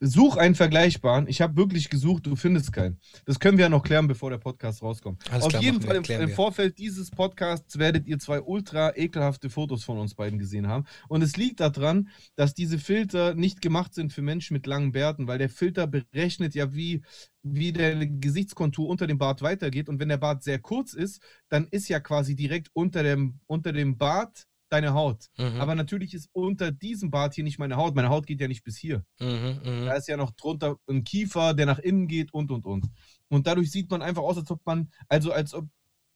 Such 0.00 0.36
einen 0.36 0.54
vergleichbaren. 0.54 1.26
Ich 1.26 1.40
habe 1.40 1.56
wirklich 1.56 1.90
gesucht, 1.90 2.26
du 2.26 2.36
findest 2.36 2.72
keinen. 2.72 3.00
Das 3.24 3.40
können 3.40 3.58
wir 3.58 3.64
ja 3.64 3.68
noch 3.68 3.82
klären, 3.82 4.06
bevor 4.06 4.30
der 4.30 4.38
Podcast 4.38 4.80
rauskommt. 4.80 5.28
Alles 5.30 5.44
Auf 5.44 5.50
klar, 5.50 5.62
jeden 5.62 5.78
machen 5.78 5.88
wir, 5.88 6.04
Fall 6.04 6.22
im, 6.22 6.28
im. 6.28 6.34
Vorfeld 6.36 6.78
dieses 6.78 7.10
Podcasts 7.10 7.78
werdet 7.80 8.06
ihr 8.06 8.20
zwei 8.20 8.40
ultra 8.40 8.96
ekelhafte 8.96 9.50
Fotos 9.50 9.82
von 9.82 9.98
uns 9.98 10.14
beiden 10.14 10.38
gesehen 10.38 10.68
haben. 10.68 10.84
Und 11.08 11.22
es 11.22 11.36
liegt 11.36 11.58
daran, 11.58 12.10
dass 12.36 12.54
diese 12.54 12.78
Filter 12.78 13.34
nicht 13.34 13.60
gemacht 13.60 13.92
sind 13.92 14.12
für 14.12 14.22
Menschen 14.22 14.54
mit 14.54 14.68
langen 14.68 14.92
Bärten, 14.92 15.26
weil 15.26 15.38
der 15.38 15.48
Filter 15.48 15.88
berechnet 15.88 16.54
ja, 16.54 16.72
wie, 16.72 17.02
wie 17.42 17.72
der 17.72 18.06
Gesichtskontur 18.06 18.88
unter 18.88 19.08
dem 19.08 19.18
Bart 19.18 19.42
weitergeht. 19.42 19.88
Und 19.88 19.98
wenn 19.98 20.10
der 20.10 20.18
Bart 20.18 20.44
sehr 20.44 20.60
kurz 20.60 20.92
ist, 20.92 21.20
dann 21.48 21.66
ist 21.72 21.88
ja 21.88 21.98
quasi 21.98 22.36
direkt 22.36 22.68
unter 22.72 23.02
dem, 23.02 23.40
unter 23.46 23.72
dem 23.72 23.98
Bart 23.98 24.46
deine 24.68 24.94
Haut. 24.94 25.26
Mhm. 25.36 25.60
Aber 25.60 25.74
natürlich 25.74 26.14
ist 26.14 26.28
unter 26.32 26.70
diesem 26.72 27.10
Bart 27.10 27.34
hier 27.34 27.44
nicht 27.44 27.58
meine 27.58 27.76
Haut. 27.76 27.94
Meine 27.94 28.08
Haut 28.08 28.26
geht 28.26 28.40
ja 28.40 28.48
nicht 28.48 28.64
bis 28.64 28.76
hier. 28.76 29.04
Mhm, 29.20 29.60
mhm. 29.64 29.86
Da 29.86 29.94
ist 29.94 30.08
ja 30.08 30.16
noch 30.16 30.32
drunter 30.32 30.76
ein 30.88 31.04
Kiefer, 31.04 31.54
der 31.54 31.66
nach 31.66 31.78
innen 31.78 32.08
geht 32.08 32.32
und 32.32 32.50
und 32.50 32.66
und. 32.66 32.86
Und 33.28 33.46
dadurch 33.46 33.70
sieht 33.70 33.90
man 33.90 34.02
einfach 34.02 34.22
aus, 34.22 34.36
als 34.36 34.50
ob 34.50 34.64
man, 34.64 34.90
also 35.08 35.32
als 35.32 35.54
ob 35.54 35.66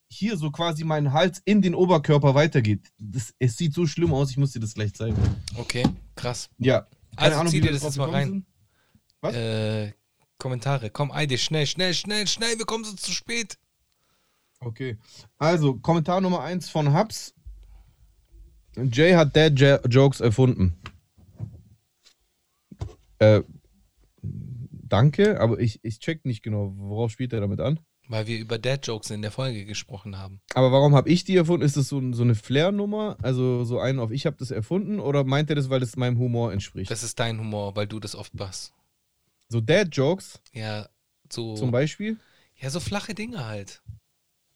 hier 0.08 0.36
so 0.36 0.50
quasi 0.50 0.84
mein 0.84 1.12
Hals 1.12 1.40
in 1.44 1.62
den 1.62 1.74
Oberkörper 1.74 2.34
weitergeht. 2.34 2.88
Das, 2.98 3.34
es 3.38 3.56
sieht 3.56 3.74
so 3.74 3.86
schlimm 3.86 4.12
aus, 4.12 4.30
ich 4.30 4.36
muss 4.36 4.52
dir 4.52 4.60
das 4.60 4.74
gleich 4.74 4.94
zeigen. 4.94 5.16
Okay, 5.56 5.84
krass. 6.14 6.50
Ja. 6.58 6.86
Also 7.16 7.44
zieh 7.44 7.58
wie 7.58 7.60
dir 7.62 7.72
das 7.72 7.82
jetzt 7.82 7.96
mal 7.96 8.10
rein. 8.10 8.28
sind. 8.28 8.46
Was? 9.20 9.34
Äh, 9.34 9.92
Kommentare. 10.38 10.90
Komm, 10.90 11.12
Eide, 11.12 11.38
schnell, 11.38 11.66
schnell, 11.66 11.94
schnell, 11.94 12.26
schnell, 12.26 12.58
wir 12.58 12.66
kommen 12.66 12.84
so 12.84 12.94
zu 12.94 13.12
spät. 13.12 13.58
Okay. 14.60 14.98
Also, 15.38 15.74
Kommentar 15.74 16.20
Nummer 16.20 16.42
1 16.42 16.68
von 16.68 16.94
Hubs. 16.94 17.34
Jay 18.76 19.12
hat 19.14 19.36
Dad 19.36 19.58
Jokes 19.92 20.20
erfunden. 20.20 20.76
Äh, 23.18 23.42
danke, 24.22 25.40
aber 25.40 25.60
ich, 25.60 25.80
ich 25.82 25.98
check 26.00 26.24
nicht 26.24 26.42
genau, 26.42 26.72
worauf 26.76 27.10
spielt 27.12 27.32
er 27.32 27.40
damit 27.40 27.60
an. 27.60 27.80
Weil 28.08 28.26
wir 28.26 28.38
über 28.38 28.58
Dad-Jokes 28.58 29.10
in 29.10 29.22
der 29.22 29.30
Folge 29.30 29.64
gesprochen 29.64 30.18
haben. 30.18 30.40
Aber 30.54 30.72
warum 30.72 30.94
habe 30.96 31.08
ich 31.08 31.22
die 31.24 31.36
erfunden? 31.36 31.64
Ist 31.64 31.76
das 31.76 31.88
so, 31.88 32.12
so 32.12 32.22
eine 32.22 32.34
Flair-Nummer? 32.34 33.16
Also 33.22 33.64
so 33.64 33.78
einen 33.78 34.00
auf 34.00 34.10
ich 34.10 34.26
habe 34.26 34.36
das 34.38 34.50
erfunden? 34.50 34.98
Oder 34.98 35.22
meint 35.24 35.50
er 35.50 35.56
das, 35.56 35.70
weil 35.70 35.82
es 35.82 35.96
meinem 35.96 36.18
Humor 36.18 36.52
entspricht? 36.52 36.90
Das 36.90 37.04
ist 37.04 37.20
dein 37.20 37.38
Humor, 37.38 37.76
weil 37.76 37.86
du 37.86 38.00
das 38.00 38.16
oft 38.16 38.34
machst. 38.34 38.72
so 39.48 39.60
Dad-Jokes 39.60 40.40
Ja, 40.52 40.88
so. 41.30 41.54
zum 41.54 41.70
Beispiel? 41.70 42.18
Ja, 42.60 42.70
so 42.70 42.80
flache 42.80 43.14
Dinge 43.14 43.46
halt. 43.46 43.82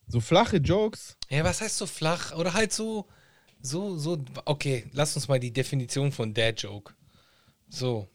So 0.09 0.21
flache 0.21 0.57
Jokes? 0.59 1.17
Ja, 1.31 1.45
was 1.45 1.61
heißt 1.61 1.79
so 1.79 1.87
flach? 1.87 2.35
Oder 2.37 2.53
halt 2.53 2.73
so, 2.73 3.07
so, 3.63 3.97
so. 3.97 4.19
Okay, 4.45 4.85
lass 4.93 5.15
uns 5.17 5.29
mal 5.29 5.41
die 5.41 5.53
Definition 5.53 6.13
von 6.13 6.33
Dad-Joke. 6.35 6.93
So. 7.69 8.09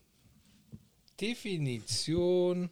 Definition. 1.20 2.70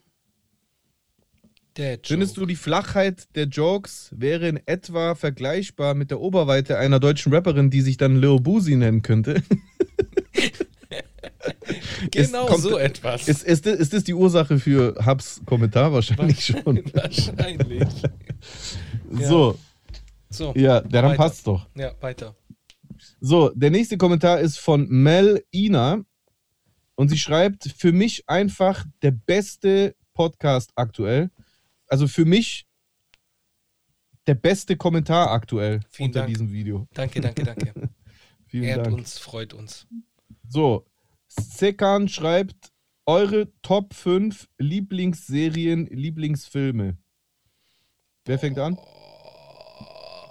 Findest 2.03 2.37
du, 2.37 2.45
die 2.47 2.57
Flachheit 2.57 3.29
der 3.37 3.45
Jokes 3.47 4.11
wäre 4.15 4.49
in 4.49 4.61
etwa 4.67 5.15
vergleichbar 5.15 5.95
mit 5.95 6.11
der 6.11 6.21
Oberweite 6.21 6.77
einer 6.79 7.01
deutschen 7.01 7.33
Rapperin, 7.33 7.71
die 7.71 7.81
sich 7.81 7.97
dann 7.97 8.17
Lil 8.21 8.39
Boozy 8.41 8.77
nennen 8.77 9.03
könnte? 9.03 9.43
Genau 12.11 12.47
kommt- 12.47 12.63
so 12.63 12.79
etwas. 12.79 13.29
Ist, 13.29 13.45
ist, 13.45 13.67
das- 13.67 13.79
ist 13.79 13.93
das 13.93 14.05
die 14.05 14.15
Ursache 14.15 14.59
für 14.59 14.95
Hubs 15.07 15.41
Kommentar? 15.45 15.93
Wahrscheinlich 15.93 16.45
schon. 16.45 16.83
Wahrscheinlich. 16.95 17.87
Ja. 19.13 19.29
So, 19.29 19.59
So. 20.31 20.53
ja, 20.57 20.81
der 20.81 21.03
dann 21.03 21.11
Weiter. 21.13 21.17
passt 21.23 21.47
doch. 21.47 21.67
Ja, 21.75 21.93
weiter. 22.01 22.35
So, 23.21 23.51
der 23.55 23.71
nächste 23.71 23.99
Kommentar 23.99 24.41
ist 24.41 24.59
von 24.59 24.89
Mel 24.89 25.45
Ina. 25.53 26.05
Und 26.95 27.09
sie 27.09 27.19
schreibt, 27.19 27.65
für 27.77 27.93
mich 27.93 28.29
einfach 28.29 28.85
der 29.03 29.11
beste 29.13 29.95
Podcast 30.15 30.73
aktuell. 30.75 31.31
Also 31.87 32.09
für 32.09 32.25
mich 32.25 32.67
der 34.27 34.35
beste 34.35 34.77
Kommentar 34.77 35.31
aktuell 35.31 35.81
Vielen 35.91 36.09
unter 36.09 36.21
Dank. 36.21 36.29
diesem 36.33 36.53
Video. 36.53 36.87
Danke, 36.93 37.21
danke, 37.21 37.43
danke. 37.43 37.73
Vielen 38.47 38.65
Ehrt 38.65 38.87
Dank. 38.87 38.97
uns, 38.97 39.19
freut 39.19 39.55
uns. 39.55 39.87
So, 40.49 40.87
Sekan 41.27 42.09
schreibt, 42.09 42.73
eure 43.07 43.49
Top 43.63 43.95
5 43.95 44.49
Lieblingsserien, 44.59 45.87
Lieblingsfilme. 45.87 46.99
Wer 48.25 48.39
fängt 48.39 48.59
an? 48.59 48.79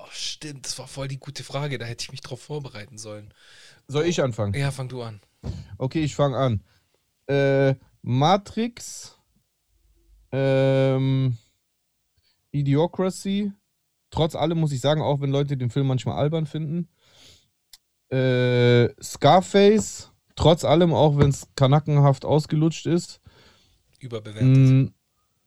Oh, 0.09 0.11
stimmt, 0.11 0.65
das 0.65 0.79
war 0.79 0.87
voll 0.87 1.07
die 1.07 1.19
gute 1.19 1.43
Frage. 1.43 1.77
Da 1.77 1.85
hätte 1.85 2.03
ich 2.03 2.11
mich 2.11 2.21
drauf 2.21 2.41
vorbereiten 2.41 2.97
sollen. 2.97 3.31
Soll 3.87 4.05
ich 4.05 4.21
anfangen? 4.21 4.53
Ja, 4.53 4.71
fang 4.71 4.89
du 4.89 5.03
an. 5.03 5.21
Okay, 5.77 6.03
ich 6.03 6.15
fange 6.15 6.37
an. 6.37 6.63
Äh, 7.27 7.75
Matrix, 8.01 9.17
ähm, 10.31 11.37
Idiocracy, 12.51 13.51
trotz 14.09 14.35
allem 14.35 14.59
muss 14.59 14.71
ich 14.71 14.81
sagen, 14.81 15.01
auch 15.01 15.21
wenn 15.21 15.29
Leute 15.29 15.57
den 15.57 15.69
Film 15.69 15.87
manchmal 15.87 16.17
albern 16.17 16.47
finden. 16.47 16.89
Äh, 18.09 18.89
Scarface, 19.01 20.11
trotz 20.35 20.63
allem, 20.65 20.93
auch 20.93 21.17
wenn 21.17 21.29
es 21.29 21.47
kanackenhaft 21.55 22.25
ausgelutscht 22.25 22.87
ist. 22.87 23.21
Überbewertet. 23.99 24.91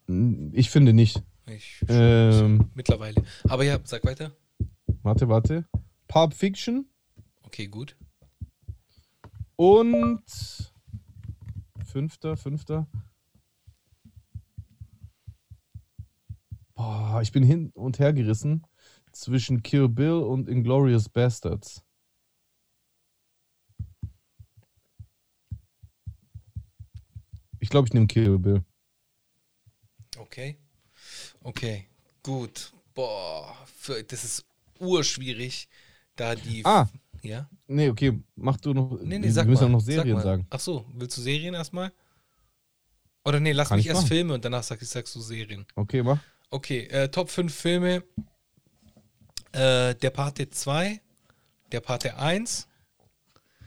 Mm, 0.07 0.51
ich 0.53 0.69
finde 0.69 0.93
nicht. 0.93 1.21
Ich, 1.47 1.83
Ähm, 1.89 2.69
mittlerweile. 2.75 3.21
Aber 3.49 3.65
ja, 3.65 3.79
sag 3.83 4.05
weiter. 4.05 4.31
Warte, 5.03 5.29
warte. 5.29 5.67
Pulp 6.07 6.33
Fiction 6.33 6.89
Okay, 7.43 7.67
gut. 7.67 7.95
und 9.55 10.23
fünfter, 11.85 12.35
fünfter. 12.37 12.87
Boah, 16.75 17.21
ich 17.21 17.31
bin 17.31 17.43
hin 17.43 17.71
und 17.75 17.99
her 17.99 18.13
gerissen 18.13 18.65
zwischen 19.11 19.61
Kill 19.61 19.87
Bill 19.87 20.13
und 20.13 20.49
Inglorious 20.49 21.07
Bastards. 21.07 21.83
Ich 27.59 27.69
glaube, 27.69 27.87
ich 27.87 27.93
nehme 27.93 28.07
Kill 28.07 28.39
Bill. 28.39 28.65
Okay. 30.17 30.57
Okay, 31.43 31.87
gut. 32.21 32.73
Boah, 32.93 33.55
für, 33.65 34.03
das 34.03 34.23
ist 34.23 34.45
urschwierig, 34.83 35.67
da 36.15 36.35
die. 36.35 36.65
Ah. 36.65 36.87
Ja? 37.21 37.49
Nee, 37.67 37.89
okay, 37.89 38.21
mach 38.35 38.57
du 38.57 38.73
noch. 38.73 38.99
Nee, 39.01 39.17
nee, 39.19 39.25
wir 39.25 39.33
sag 39.33 39.47
müssen 39.47 39.63
mal. 39.65 39.69
noch 39.69 39.79
sag 39.79 39.93
Serien 39.93 40.15
mal. 40.15 40.23
sagen. 40.23 40.47
Ach 40.49 40.59
so, 40.59 40.85
willst 40.93 41.17
du 41.17 41.21
Serien 41.21 41.53
erstmal? 41.53 41.91
Oder 43.25 43.39
nee, 43.39 43.53
lass 43.53 43.69
Kann 43.69 43.77
mich 43.77 43.85
ich 43.85 43.89
erst 43.89 44.01
machen. 44.03 44.09
Filme 44.09 44.33
und 44.33 44.43
danach 44.43 44.63
sag, 44.63 44.81
sagst 44.81 45.15
du 45.15 45.21
Serien. 45.21 45.65
Okay, 45.75 46.03
mach. 46.03 46.19
Okay, 46.49 46.87
äh, 46.87 47.07
Top 47.07 47.29
5 47.29 47.53
Filme. 47.53 48.03
Äh, 49.53 49.95
der 49.95 50.09
Pate 50.09 50.49
2, 50.49 50.99
der 51.71 51.79
Pate 51.79 52.17
1. 52.17 52.67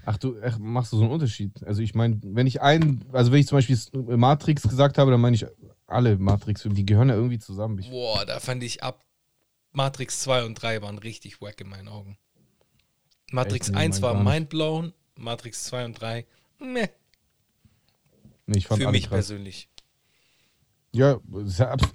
Ach 0.05 0.17
du, 0.19 0.37
ach, 0.43 0.59
machst 0.59 0.93
du 0.93 0.99
so 0.99 1.05
einen 1.05 1.13
Unterschied? 1.13 1.65
Also 1.65 1.81
ich 1.81 1.95
meine, 1.95 2.21
wenn 2.23 2.47
ich 2.47 2.61
einen, 2.61 3.05
also 3.13 3.33
wenn 3.33 3.41
ich 3.41 3.47
zum 3.47 3.59
Beispiel 3.59 3.79
Matrix 4.17 4.63
gesagt 4.63 4.99
habe, 4.99 5.11
dann 5.11 5.21
meine 5.21 5.37
ich 5.37 5.47
alle 5.87 6.19
Matrix-Filme, 6.19 6.75
die 6.75 6.85
gehören 6.87 7.09
ja 7.09 7.15
irgendwie 7.15 7.39
zusammen. 7.39 7.79
Ich, 7.79 7.91
Boah, 7.91 8.25
da 8.27 8.41
fand 8.41 8.63
ich 8.63 8.83
ab 8.83 9.06
Matrix 9.77 10.21
2 10.21 10.45
und 10.47 10.55
3 10.55 10.81
waren 10.81 10.97
richtig 10.97 11.43
wack 11.43 11.61
in 11.61 11.69
meinen 11.69 11.89
Augen. 11.89 12.17
Matrix 13.31 13.69
Echt? 13.69 13.77
Nee, 13.77 13.85
1 13.85 14.01
mein 14.01 14.15
war 14.15 14.25
mindblown, 14.25 14.95
Matrix 15.17 15.65
2 15.65 15.85
und 15.85 16.01
3, 16.01 16.25
meh, 16.59 16.89
nee, 18.47 18.57
ich 18.57 18.67
fand 18.67 18.83
für 18.83 18.91
mich 18.91 19.03
krass. 19.03 19.29
persönlich. 19.29 19.69
Ja, 20.93 21.21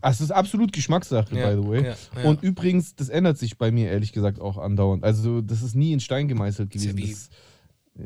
es 0.04 0.22
ist, 0.22 0.32
absolut 0.32 0.74
Geschmackssache, 0.74 1.36
Ja, 1.36 1.50
by 1.50 1.60
the 1.60 1.68
way. 1.68 1.84
ja, 1.86 1.96
ja. 2.22 2.30
Und 2.30 2.44
übrigens, 2.44 2.96
das 2.96 3.10
ändert 3.10 3.40
sich 3.40 3.58
bei 3.58 3.72
mir 3.72 3.90
ehrlich 3.90 4.14
gesagt 4.14 4.40
auch 4.40 4.60
andauernd. 4.60 5.04
Also 5.04 5.42
das 5.42 5.64
ist 5.64 5.74
nie 5.76 5.92
in 5.92 6.00
Stein 6.00 6.28
gemeißelt 6.28 6.70
gewesen. 6.70 7.00
Das, 7.00 7.30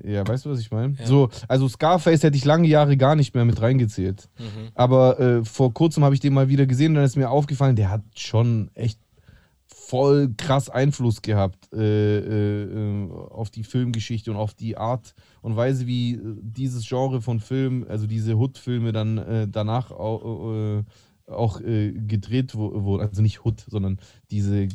Ja, 0.06 0.26
weißt 0.26 0.46
du, 0.46 0.52
was 0.52 0.60
ich 0.60 0.72
meine? 0.72 0.96
Ja. 0.98 1.06
So, 1.06 1.30
also 1.50 1.68
Scarface 1.68 2.24
hätte 2.24 2.38
ich 2.38 2.46
lange 2.46 2.70
Jahre 2.70 2.96
gar 2.96 3.16
nicht 3.16 3.36
mehr 3.36 3.44
mit 3.44 3.60
reingezählt. 3.62 4.30
Mhm. 4.40 4.70
Aber 4.74 5.20
äh, 5.20 5.44
vor 5.44 5.74
kurzem 5.74 6.06
habe 6.06 6.16
ich 6.16 6.22
den 6.22 6.34
mal 6.34 6.48
wieder 6.48 6.66
gesehen 6.66 6.92
und 6.92 6.96
dann 6.96 7.04
ist 7.04 7.18
mir 7.18 7.30
aufgefallen, 7.30 7.76
der 7.76 7.90
hat 7.90 8.04
schon 8.16 8.72
echt 8.74 9.00
voll 9.96 10.34
krass 10.36 10.70
Einfluss 10.70 11.22
gehabt 11.22 11.72
äh, 11.72 12.18
äh, 12.20 12.64
äh, 12.64 13.12
auf 13.12 13.50
die 13.50 13.64
Filmgeschichte 13.64 14.30
und 14.30 14.36
auf 14.36 14.54
die 14.54 14.76
Art 14.76 15.16
und 15.42 15.56
Weise, 15.56 15.88
wie 15.88 16.16
äh, 16.16 16.20
dieses 16.42 16.86
Genre 16.86 17.22
von 17.22 17.40
Film, 17.40 17.86
also 17.88 18.06
diese 18.06 18.36
Hood-Filme 18.36 18.92
dann 18.92 19.18
äh, 19.18 19.48
danach 19.48 19.92
auch, 19.92 20.54
äh, 20.54 20.84
auch 21.32 21.62
äh, 21.62 21.94
gedreht 21.94 22.56
wurden. 22.56 23.08
Also 23.08 23.22
nicht 23.22 23.46
Hood, 23.46 23.64
sondern 23.70 24.00
diese 24.32 24.64
äh, 24.64 24.70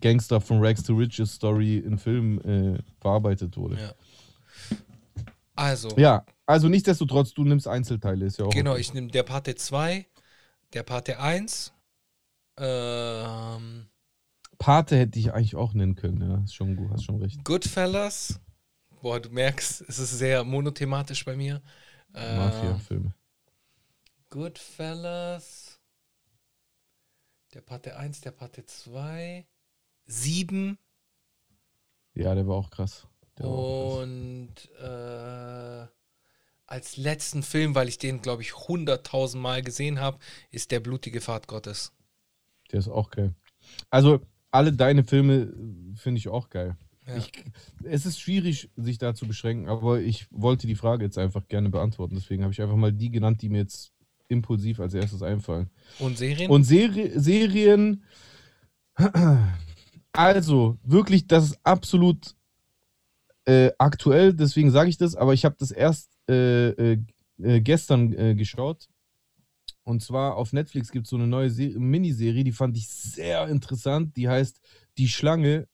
Gangster 0.00 0.38
from 0.40 0.60
Rags 0.60 0.82
to 0.82 0.94
Riches 0.94 1.32
Story 1.32 1.78
in 1.78 1.96
Film 1.96 2.38
äh, 2.40 2.78
verarbeitet 3.00 3.56
wurde. 3.56 3.76
Ja. 3.80 3.92
Also, 5.54 5.88
Ja, 5.96 6.26
also 6.44 6.68
nichtsdestotrotz, 6.68 7.32
du 7.32 7.44
nimmst 7.44 7.66
Einzelteile, 7.68 8.26
ist 8.26 8.38
ja 8.38 8.44
auch. 8.44 8.50
genau, 8.50 8.72
okay. 8.72 8.80
ich 8.82 8.92
nehme 8.92 9.08
der 9.08 9.22
Parte 9.22 9.54
2, 9.54 10.06
der 10.74 10.82
Parte 10.82 11.18
1, 11.18 11.72
ähm, 12.58 13.86
Pate 14.62 14.96
hätte 14.96 15.18
ich 15.18 15.32
eigentlich 15.32 15.56
auch 15.56 15.74
nennen 15.74 15.96
können, 15.96 16.22
ja. 16.22 16.44
Ist 16.44 16.54
schon 16.54 16.76
gut, 16.76 16.88
hast 16.92 17.02
schon 17.02 17.20
recht. 17.20 17.44
Goodfellas. 17.44 18.40
Boah, 19.00 19.18
du 19.18 19.28
merkst, 19.28 19.80
es 19.88 19.98
ist 19.98 20.16
sehr 20.16 20.44
monothematisch 20.44 21.24
bei 21.24 21.34
mir. 21.34 21.60
Äh, 22.14 22.36
Mafia-Filme. 22.36 23.12
Goodfellas. 24.30 25.80
Der 27.54 27.60
Parte 27.60 27.96
1, 27.96 28.20
der 28.20 28.30
Parte 28.30 28.64
2. 28.64 29.44
7 30.06 30.78
Ja, 32.14 32.32
der 32.36 32.46
war 32.46 32.54
auch 32.54 32.70
krass. 32.70 33.08
Der 33.38 33.46
auch 33.46 33.96
krass. 33.96 34.02
und 34.04 34.54
äh, 34.80 35.86
als 36.66 36.96
letzten 36.96 37.42
Film, 37.42 37.74
weil 37.74 37.88
ich 37.88 37.98
den, 37.98 38.22
glaube 38.22 38.42
ich, 38.42 38.52
100.000 38.52 39.38
Mal 39.38 39.62
gesehen 39.62 39.98
habe, 39.98 40.20
ist 40.50 40.70
der 40.70 40.78
blutige 40.78 41.20
Pfad 41.20 41.48
Gottes. 41.48 41.92
Der 42.70 42.78
ist 42.78 42.88
auch 42.88 43.10
geil. 43.10 43.34
Also, 43.90 44.20
alle 44.52 44.72
deine 44.72 45.02
Filme 45.02 45.34
äh, 45.34 45.96
finde 45.96 46.18
ich 46.18 46.28
auch 46.28 46.48
geil. 46.48 46.76
Ja. 47.06 47.16
Ich, 47.16 47.32
es 47.82 48.06
ist 48.06 48.20
schwierig, 48.20 48.70
sich 48.76 48.98
da 48.98 49.14
zu 49.14 49.26
beschränken, 49.26 49.68
aber 49.68 50.00
ich 50.00 50.28
wollte 50.30 50.68
die 50.68 50.76
Frage 50.76 51.04
jetzt 51.04 51.18
einfach 51.18 51.48
gerne 51.48 51.68
beantworten. 51.68 52.14
Deswegen 52.14 52.44
habe 52.44 52.52
ich 52.52 52.62
einfach 52.62 52.76
mal 52.76 52.92
die 52.92 53.10
genannt, 53.10 53.42
die 53.42 53.48
mir 53.48 53.58
jetzt 53.58 53.92
impulsiv 54.28 54.78
als 54.78 54.94
erstes 54.94 55.22
einfallen. 55.22 55.68
Und 55.98 56.16
Serien? 56.16 56.50
Und 56.50 56.62
Seri 56.64 57.10
Serien, 57.16 58.04
also 60.12 60.78
wirklich, 60.84 61.26
das 61.26 61.46
ist 61.46 61.58
absolut 61.64 62.36
äh, 63.46 63.70
aktuell, 63.78 64.32
deswegen 64.32 64.70
sage 64.70 64.88
ich 64.88 64.96
das, 64.96 65.16
aber 65.16 65.34
ich 65.34 65.44
habe 65.44 65.56
das 65.58 65.72
erst 65.72 66.10
äh, 66.28 66.70
äh, 66.70 66.98
äh, 67.42 67.60
gestern 67.60 68.12
äh, 68.12 68.34
geschaut. 68.34 68.88
Und 69.84 70.02
zwar 70.02 70.36
auf 70.36 70.52
Netflix 70.52 70.92
gibt 70.92 71.06
es 71.06 71.10
so 71.10 71.16
eine 71.16 71.26
neue 71.26 71.50
Se 71.50 71.70
Miniserie, 71.78 72.44
die 72.44 72.52
fand 72.52 72.76
ich 72.76 72.88
sehr 72.88 73.48
interessant. 73.48 74.16
Die 74.16 74.28
heißt 74.28 74.60
Die 74.98 75.08
Schlange, 75.08 75.66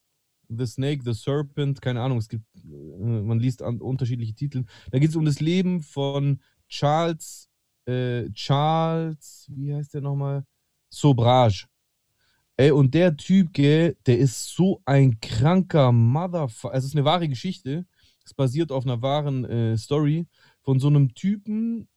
The 0.49 0.67
Snake, 0.67 1.03
The 1.05 1.13
Serpent, 1.13 1.83
keine 1.83 2.01
Ahnung, 2.01 2.19
es 2.19 2.29
gibt, 2.29 2.45
äh, 2.57 3.23
man 3.23 3.39
liest 3.39 3.63
an 3.63 3.81
unterschiedliche 3.81 4.35
Titel. 4.35 4.65
Da 4.91 4.99
geht 4.99 5.11
es 5.11 5.17
um 5.17 5.25
das 5.25 5.41
Leben 5.41 5.83
von 5.83 6.41
Charles, 6.69 7.49
äh, 7.87 8.31
Charles, 8.31 9.47
wie 9.55 9.75
heißt 9.75 9.95
der 9.95 10.01
nochmal? 10.01 10.45
Sobrage. 10.91 11.67
Ey, 12.57 12.71
und 12.73 12.93
der 12.95 13.17
Typ, 13.17 13.53
gell, 13.53 13.97
der 14.07 14.19
ist 14.19 14.55
so 14.55 14.81
ein 14.85 15.21
kranker 15.21 15.93
Motherfucker. 15.93 16.75
Also, 16.75 16.87
es 16.87 16.91
ist 16.93 16.97
eine 16.97 17.05
wahre 17.05 17.29
Geschichte. 17.29 17.87
Es 18.25 18.35
basiert 18.35 18.73
auf 18.73 18.85
einer 18.85 19.01
wahren 19.01 19.45
äh, 19.45 19.77
Story 19.77 20.27
von 20.63 20.81
so 20.81 20.89
einem 20.89 21.15
Typen, 21.15 21.89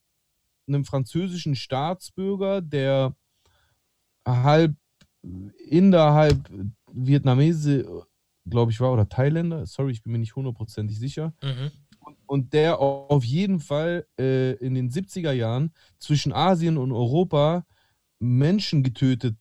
einem 0.67 0.85
französischen 0.85 1.55
Staatsbürger, 1.55 2.61
der 2.61 3.15
halb 4.27 4.75
Inder, 5.69 6.13
halb 6.13 6.49
Vietnamese, 6.91 8.05
glaube 8.45 8.71
ich, 8.71 8.79
war, 8.79 8.91
oder 8.91 9.07
Thailänder. 9.07 9.65
Sorry, 9.65 9.91
ich 9.91 10.01
bin 10.01 10.13
mir 10.13 10.19
nicht 10.19 10.35
hundertprozentig 10.35 10.97
sicher. 10.97 11.33
mhm. 11.43 11.71
Und 12.25 12.53
der 12.53 12.79
auf 12.79 13.23
jeden 13.23 13.59
Fall 13.59 14.07
äh, 14.19 14.53
in 14.53 14.73
den 14.73 14.89
70er 14.89 15.33
Jahren 15.33 15.71
zwischen 15.99 16.33
Asien 16.33 16.77
und 16.77 16.91
Europa 16.91 17.63
Menschen 18.19 18.81
getötet 18.83 19.37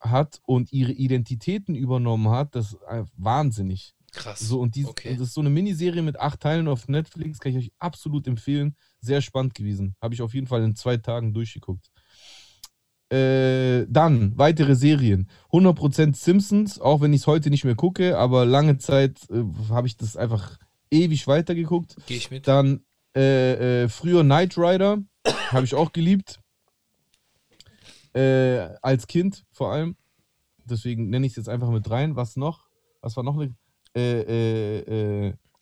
hat 0.00 0.40
und 0.46 0.72
ihre 0.72 0.92
Identitäten 0.92 1.74
übernommen 1.74 2.28
hat, 2.30 2.54
das 2.56 2.72
ist 2.72 2.82
einfach 2.84 3.12
wahnsinnig. 3.16 3.94
Krass. 4.12 4.40
So, 4.40 4.60
und 4.60 4.74
dies, 4.74 4.86
Okay. 4.86 5.12
das 5.16 5.28
ist 5.28 5.34
so 5.34 5.40
eine 5.40 5.50
Miniserie 5.50 6.02
mit 6.02 6.18
acht 6.18 6.40
Teilen 6.40 6.68
auf 6.68 6.88
Netflix, 6.88 7.38
kann 7.38 7.52
ich 7.52 7.58
euch 7.58 7.72
absolut 7.78 8.26
empfehlen. 8.26 8.74
Sehr 9.00 9.20
spannend 9.20 9.54
gewesen. 9.54 9.94
Habe 10.00 10.14
ich 10.14 10.22
auf 10.22 10.34
jeden 10.34 10.46
Fall 10.46 10.62
in 10.62 10.74
zwei 10.74 10.96
Tagen 10.96 11.32
durchgeguckt. 11.32 11.90
Äh, 13.08 13.86
dann 13.88 14.36
weitere 14.36 14.74
Serien. 14.74 15.30
100% 15.52 16.16
Simpsons, 16.16 16.80
auch 16.80 17.00
wenn 17.00 17.12
ich 17.12 17.20
es 17.20 17.26
heute 17.28 17.50
nicht 17.50 17.64
mehr 17.64 17.76
gucke, 17.76 18.18
aber 18.18 18.44
lange 18.44 18.78
Zeit 18.78 19.20
äh, 19.30 19.44
habe 19.68 19.86
ich 19.86 19.96
das 19.96 20.16
einfach 20.16 20.58
ewig 20.90 21.26
weitergeguckt. 21.28 21.96
Gehe 22.06 22.16
ich 22.16 22.30
mit. 22.32 22.48
Dann 22.48 22.84
äh, 23.14 23.84
äh, 23.84 23.88
früher 23.88 24.24
Knight 24.24 24.58
Rider, 24.58 24.98
habe 25.52 25.64
ich 25.64 25.74
auch 25.74 25.92
geliebt. 25.92 26.40
Äh, 28.12 28.74
als 28.82 29.06
Kind 29.06 29.44
vor 29.52 29.72
allem. 29.72 29.96
Deswegen 30.64 31.08
nenne 31.08 31.26
ich 31.26 31.32
es 31.32 31.36
jetzt 31.36 31.48
einfach 31.48 31.70
mit 31.70 31.88
rein. 31.88 32.16
Was 32.16 32.34
noch? 32.36 32.66
Was 33.02 33.16
war 33.16 33.22
noch 33.22 33.38
eine? 33.38 33.54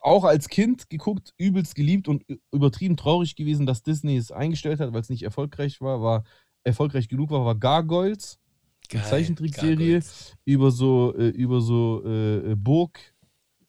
Äh, 0.05 0.09
äh, 0.09 0.11
äh, 0.11 0.15
auch 0.15 0.25
als 0.25 0.49
Kind 0.49 0.91
geguckt, 0.91 1.33
übelst 1.39 1.75
geliebt 1.75 2.09
und 2.09 2.25
übertrieben 2.53 2.97
traurig 2.97 3.37
gewesen, 3.37 3.67
dass 3.67 3.83
Disney 3.83 4.17
es 4.17 4.33
eingestellt 4.33 4.81
hat, 4.81 4.93
weil 4.93 5.01
es 5.01 5.11
nicht 5.11 5.23
erfolgreich 5.23 5.81
war, 5.81 6.03
war 6.03 6.25
erfolgreich 6.63 7.09
genug 7.09 7.31
war, 7.31 7.45
war 7.45 7.55
Gargoyles, 7.55 8.39
eine 8.93 9.03
Geil. 9.03 9.11
Zeichentrickserie 9.11 10.03
über 10.45 10.71
so 10.71 11.15
äh, 11.17 11.29
über 11.29 11.61
so 11.61 12.03
äh, 12.05 12.53
äh, 12.53 12.57
Burg 12.57 13.01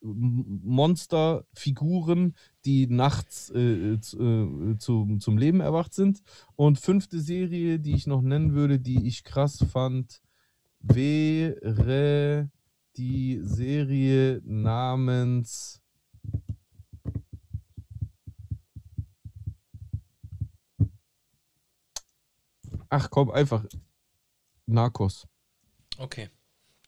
Monsterfiguren, 0.01 2.35
die 2.63 2.87
nachts 2.87 3.49
äh, 3.49 3.99
zu, 3.99 4.19
äh, 4.19 4.77
zu, 4.77 5.17
zum 5.19 5.37
Leben 5.39 5.61
erwacht 5.61 5.95
sind. 5.95 6.21
Und 6.55 6.79
fünfte 6.79 7.19
Serie, 7.19 7.79
die 7.79 7.95
ich 7.95 8.05
noch 8.05 8.21
nennen 8.21 8.53
würde, 8.53 8.79
die 8.79 9.07
ich 9.07 9.23
krass 9.23 9.65
fand, 9.71 10.21
wäre 10.79 12.51
die 12.97 13.39
Serie 13.41 14.41
namens 14.45 15.81
Ach 22.89 23.09
komm, 23.09 23.31
einfach 23.31 23.63
Narcos. 24.65 25.27
Okay. 25.97 26.29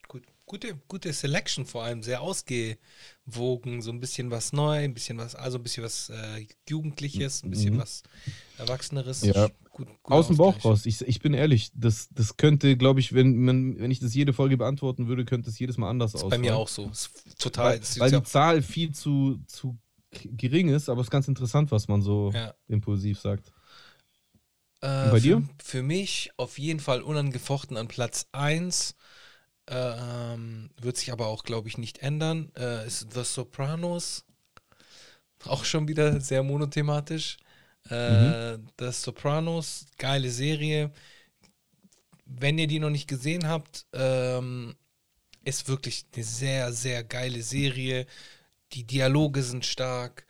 Gut. 0.07 0.23
Gute, 0.45 0.75
gute 0.87 1.11
Selection 1.11 1.65
vor 1.65 1.83
allem, 1.83 2.01
sehr 2.03 2.21
ausgewogen, 2.21 3.81
so 3.81 3.91
ein 3.91 3.99
bisschen 3.99 4.31
was 4.31 4.53
neu, 4.53 4.77
ein 4.77 4.93
bisschen 4.93 5.17
was, 5.17 5.35
also 5.35 5.57
ein 5.57 5.63
bisschen 5.63 5.83
was 5.83 6.09
äh, 6.09 6.45
Jugendliches, 6.69 7.43
ein 7.43 7.49
bisschen 7.51 7.75
Mhm. 7.75 7.79
was 7.79 8.03
Erwachseneres. 8.57 9.23
Ja. 9.23 9.49
Gut, 9.71 9.89
Aus 10.03 10.27
dem 10.27 10.37
Bauch 10.37 10.63
raus. 10.65 10.85
Ich, 10.85 11.01
ich 11.01 11.19
bin 11.19 11.33
ehrlich, 11.33 11.69
das, 11.75 12.07
das 12.11 12.37
könnte, 12.37 12.77
glaube 12.77 12.99
ich, 12.99 13.13
wenn, 13.13 13.43
man, 13.43 13.77
wenn 13.77 13.91
ich 13.91 13.99
das 13.99 14.15
jede 14.15 14.33
Folge 14.33 14.57
beantworten 14.57 15.07
würde, 15.07 15.23
könnte 15.25 15.49
es 15.49 15.59
jedes 15.59 15.77
Mal 15.77 15.89
anders 15.89 16.15
aussehen. 16.15 16.29
bei 16.29 16.37
mir 16.39 16.55
auch 16.55 16.67
so. 16.67 16.89
Ist 16.89 17.11
total. 17.37 17.79
Weil, 17.79 17.99
weil 17.99 18.11
die 18.11 18.23
Zahl 18.23 18.61
viel 18.61 18.91
zu, 18.91 19.39
zu 19.45 19.77
gering 20.09 20.69
ist, 20.69 20.89
aber 20.89 21.01
es 21.01 21.07
ist 21.07 21.11
ganz 21.11 21.27
interessant, 21.27 21.69
was 21.71 21.87
man 21.89 22.01
so 22.01 22.31
ja. 22.33 22.55
impulsiv 22.67 23.19
sagt. 23.19 23.51
Äh, 24.81 25.09
bei 25.09 25.11
für, 25.11 25.19
dir? 25.19 25.43
Für 25.63 25.83
mich 25.83 26.31
auf 26.37 26.59
jeden 26.59 26.79
Fall 26.79 27.01
unangefochten 27.01 27.77
an 27.77 27.87
Platz 27.87 28.27
1. 28.31 28.95
Ähm, 29.69 30.69
wird 30.79 30.97
sich 30.97 31.11
aber 31.11 31.27
auch, 31.27 31.43
glaube 31.43 31.67
ich, 31.67 31.77
nicht 31.77 31.99
ändern. 31.99 32.51
Äh, 32.57 32.87
ist 32.87 33.11
The 33.13 33.23
Sopranos. 33.23 34.23
Auch 35.45 35.65
schon 35.65 35.87
wieder 35.87 36.19
sehr 36.21 36.43
monothematisch. 36.43 37.37
Äh, 37.89 38.57
The 38.79 38.91
Sopranos, 38.91 39.85
geile 39.97 40.29
Serie. 40.29 40.91
Wenn 42.25 42.57
ihr 42.57 42.67
die 42.67 42.79
noch 42.79 42.89
nicht 42.89 43.07
gesehen 43.07 43.47
habt, 43.47 43.85
ähm, 43.93 44.75
ist 45.45 45.69
wirklich 45.69 46.05
eine 46.13 46.23
sehr, 46.23 46.73
sehr 46.73 47.03
geile 47.03 47.41
Serie. 47.41 48.05
Die 48.73 48.83
Dialoge 48.83 49.43
sind 49.43 49.65
stark. 49.65 50.26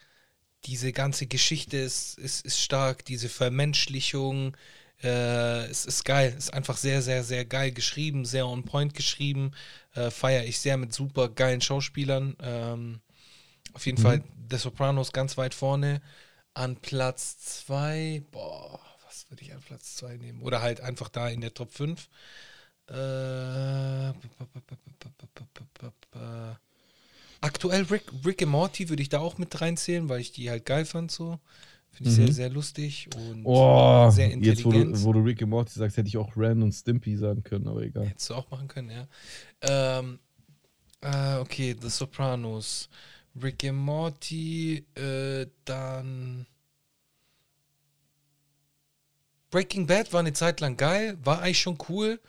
Diese 0.68 0.92
ganze 0.94 1.28
Geschichte 1.28 1.78
ist, 1.78 2.18
ist, 2.20 2.46
ist 2.46 2.60
stark. 2.60 3.06
Diese 3.06 3.30
Vermenschlichung. 3.30 4.56
Äh, 5.04 5.66
es 5.68 5.86
ist 5.86 6.06
geil. 6.06 6.36
Ist 6.38 6.54
einfach 6.54 6.78
sehr, 6.78 7.02
sehr, 7.02 7.24
sehr 7.24 7.46
geil 7.46 7.72
geschrieben. 7.72 8.26
Sehr 8.26 8.48
on 8.48 8.64
point 8.64 8.94
geschrieben. 8.94 9.52
Äh, 9.96 10.12
Feiere 10.12 10.46
ich 10.46 10.60
sehr 10.60 10.78
mit 10.78 10.94
super 10.94 11.30
geilen 11.30 11.62
Schauspielern. 11.62 12.36
Ähm, 12.42 13.02
auf 13.74 13.86
jeden 13.86 14.00
Mhm. 14.00 14.04
Fall 14.04 14.24
The 14.50 14.58
Sopranos 14.58 15.12
ganz 15.14 15.38
weit 15.38 15.54
vorne. 15.54 16.02
An 16.54 16.76
Platz 16.78 17.38
2, 17.66 18.24
boah, 18.32 18.80
was 19.06 19.30
würde 19.30 19.44
ich 19.44 19.54
an 19.54 19.62
Platz 19.62 19.96
2 19.98 20.18
nehmen? 20.18 20.42
Oder 20.42 20.62
halt 20.62 20.82
einfach 20.82 21.10
da 21.10 21.30
in 21.30 21.42
der 21.42 21.54
Top 21.54 21.72
5. 21.74 22.10
Äh, 22.90 24.14
Aktuell 27.42 27.84
Rick, 27.84 28.04
Rick 28.26 28.42
and 28.42 28.52
Morty 28.52 28.90
würde 28.90 29.02
ich 29.02 29.10
da 29.10 29.20
auch 29.20 29.38
mit 29.38 29.60
reinzählen, 29.62 30.10
weil 30.10 30.22
ich 30.22 30.32
die 30.32 30.50
halt 30.50 30.66
geil 30.66 30.86
fand 30.86 31.12
so. 31.12 31.40
Finde 31.92 32.10
ich 32.10 32.16
sehr, 32.16 32.32
sehr 32.32 32.50
lustig 32.50 33.10
und 33.16 33.40
Mhm. 33.40 33.46
Oh, 33.46 34.10
sehr 34.12 34.28
jetzt 34.30 34.66
wo 34.66 34.70
intelligent. 34.72 34.96
du, 34.98 35.04
wo 35.04 35.14
du 35.14 35.20
Rick 35.22 35.42
and 35.42 35.50
Morty 35.50 35.72
sagst, 35.74 35.98
hätte 35.98 36.08
ich 36.08 36.18
auch 36.18 36.36
Ren 36.38 36.62
und 36.62 36.72
Stimpy 36.72 37.16
sagen 37.18 37.44
können, 37.44 37.68
aber 37.68 37.82
egal. 37.82 38.06
Hättest 38.08 38.30
du 38.30 38.36
auch 38.36 38.50
machen 38.52 38.68
können, 38.68 38.92
ja. 38.92 39.08
Ähm, 39.62 40.20
äh, 41.02 41.38
okay, 41.40 41.76
The 41.80 41.90
Sopranos. 41.90 42.90
Rick 43.42 43.64
and 43.66 43.78
Morty, 43.80 44.86
äh, 44.96 45.48
dann 45.66 46.46
Breaking 49.50 49.88
Bad 49.88 50.12
war 50.14 50.20
eine 50.20 50.34
Zeit 50.34 50.60
lang 50.60 50.76
geil, 50.78 51.18
war 51.24 51.42
eigentlich 51.42 51.60
schon 51.62 51.78
cool. 51.90 52.20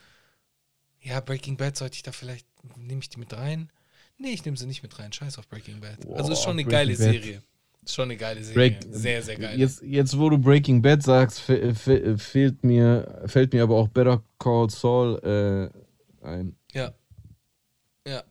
Ja, 1.01 1.19
Breaking 1.19 1.57
Bad 1.57 1.77
sollte 1.77 1.95
ich 1.95 2.03
da 2.03 2.11
vielleicht, 2.11 2.45
nehme 2.77 3.01
ich 3.01 3.09
die 3.09 3.19
mit 3.19 3.33
rein? 3.33 3.71
Nee, 4.19 4.33
ich 4.33 4.43
nehme 4.43 4.57
sie 4.57 4.67
nicht 4.67 4.83
mit 4.83 4.99
rein. 4.99 5.11
Scheiß 5.13 5.39
auf 5.39 5.47
Breaking 5.47 5.79
Bad. 5.79 6.05
also 6.13 6.33
ist 6.33 6.43
schon 6.43 6.51
eine 6.51 6.63
Breaking 6.63 6.71
geile 6.71 6.91
Bad. 6.91 6.97
Serie. 6.97 7.43
Ist 7.83 7.95
schon 7.95 8.03
eine 8.03 8.17
geile 8.17 8.43
Serie. 8.43 8.71
Break, 8.71 8.93
sehr, 8.93 9.23
sehr 9.23 9.37
geil. 9.37 9.57
Jetzt, 9.57 9.81
jetzt, 9.81 10.19
wo 10.19 10.29
du 10.29 10.37
Breaking 10.37 10.81
Bad 10.81 11.01
sagst, 11.01 11.39
fe 11.39 11.73
fe 11.73 12.17
fehlt 12.17 12.63
mir, 12.63 13.23
fällt 13.25 13.53
mir 13.53 13.63
aber 13.63 13.77
auch 13.77 13.87
Better 13.87 14.21
Call 14.37 14.69
Saul 14.69 15.71
äh, 16.21 16.25
ein, 16.25 16.55
Ja. 16.73 16.93
Ja. 18.05 18.23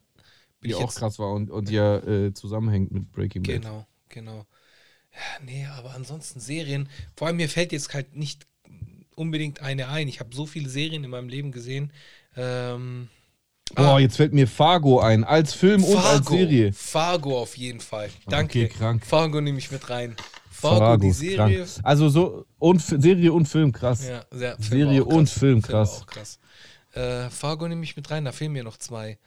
Bin 0.60 0.70
die 0.70 0.74
auch 0.74 0.94
krass 0.94 1.19
war 1.19 1.32
und, 1.32 1.51
und 1.51 1.70
ja 1.70 1.98
äh, 1.98 2.35
zusammenhängt 2.35 2.93
mit 2.93 3.10
Breaking 3.12 3.43
Bad. 3.43 3.62
Genau, 3.62 3.86
genau. 4.09 4.47
Ja, 5.12 5.44
nee, 5.44 5.66
aber 5.66 5.94
ansonsten 5.94 6.39
Serien, 6.40 6.89
vor 7.16 7.28
allem 7.28 7.36
mir 7.36 7.48
fällt 7.48 7.73
jetzt 7.73 7.94
halt 7.94 8.15
nicht 8.15 8.47
unbedingt 9.15 9.62
eine 9.62 9.89
ein. 9.89 10.06
Ich 10.09 10.20
habe 10.20 10.35
so 10.35 10.47
viele 10.47 10.69
Serien 10.69 11.02
in 11.02 11.10
meinem 11.10 11.28
Leben 11.28 11.51
gesehen. 11.51 11.93
Ähm, 12.36 13.09
Ah. 13.74 13.82
Boah, 13.82 13.95
ah. 13.97 13.99
jetzt 13.99 14.16
fällt 14.16 14.32
mir 14.32 14.49
Fargo 14.49 15.01
ein, 15.01 15.24
als 15.24 15.55
Film 15.55 15.82
Fargo. 15.82 15.99
und 15.99 16.05
als 16.05 16.27
Serie. 16.27 16.73
Fargo 16.73 17.39
auf 17.40 17.57
jeden 17.57 17.81
Fall. 17.81 18.11
Danke. 18.27 18.65
Okay, 18.65 18.69
krank. 18.69 19.05
Fargo 19.05 19.40
nehme 19.40 19.59
ich 19.59 19.70
mit 19.70 19.89
rein. 19.90 20.16
Fargo, 20.51 20.78
Fargo 20.78 21.03
die 21.03 21.12
Serie. 21.12 21.65
Krank. 21.65 21.81
Also 21.82 22.09
so 22.09 22.47
und 22.59 22.81
Serie 22.81 23.32
und 23.32 23.47
Film 23.47 23.73
krass. 23.73 24.07
Ja, 24.09 24.24
sehr, 24.31 24.57
Film 24.57 24.89
Serie 24.89 25.05
und. 25.05 25.28
Film 25.28 25.62
krass. 25.62 25.97
Film 25.97 26.07
krass. 26.07 26.39
Äh, 26.93 27.31
Fargo 27.31 27.69
nehme 27.69 27.85
ich 27.85 27.97
mit 27.97 28.11
rein, 28.11 28.24
da 28.24 28.32
fehlen 28.32 28.53
mir 28.53 28.65
noch 28.65 28.77
zwei. 28.77 29.19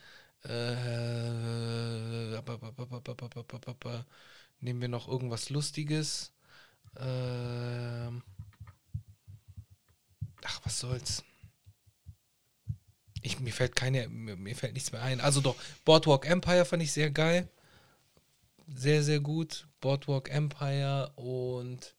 Äh, 0.43 0.73
nehmen 4.59 4.81
wir 4.81 4.87
noch 4.87 5.07
irgendwas 5.07 5.49
Lustiges. 5.49 6.33
Äh, 6.95 8.09
ach, 10.43 10.61
was 10.63 10.79
soll's. 10.79 11.23
Ich, 13.21 13.39
mir 13.39 13.53
fällt 13.53 13.75
keine, 13.75 14.09
mir, 14.09 14.35
mir 14.35 14.55
fällt 14.55 14.73
nichts 14.73 14.91
mehr 14.91 15.01
ein. 15.01 15.21
Also 15.21 15.41
doch, 15.41 15.55
Boardwalk 15.85 16.25
Empire 16.25 16.65
fand 16.65 16.83
ich 16.83 16.91
sehr 16.91 17.11
geil. 17.11 17.47
Sehr, 18.67 19.03
sehr 19.03 19.19
gut. 19.19 19.67
Boardwalk 19.79 20.29
Empire 20.29 21.11
und 21.15 21.95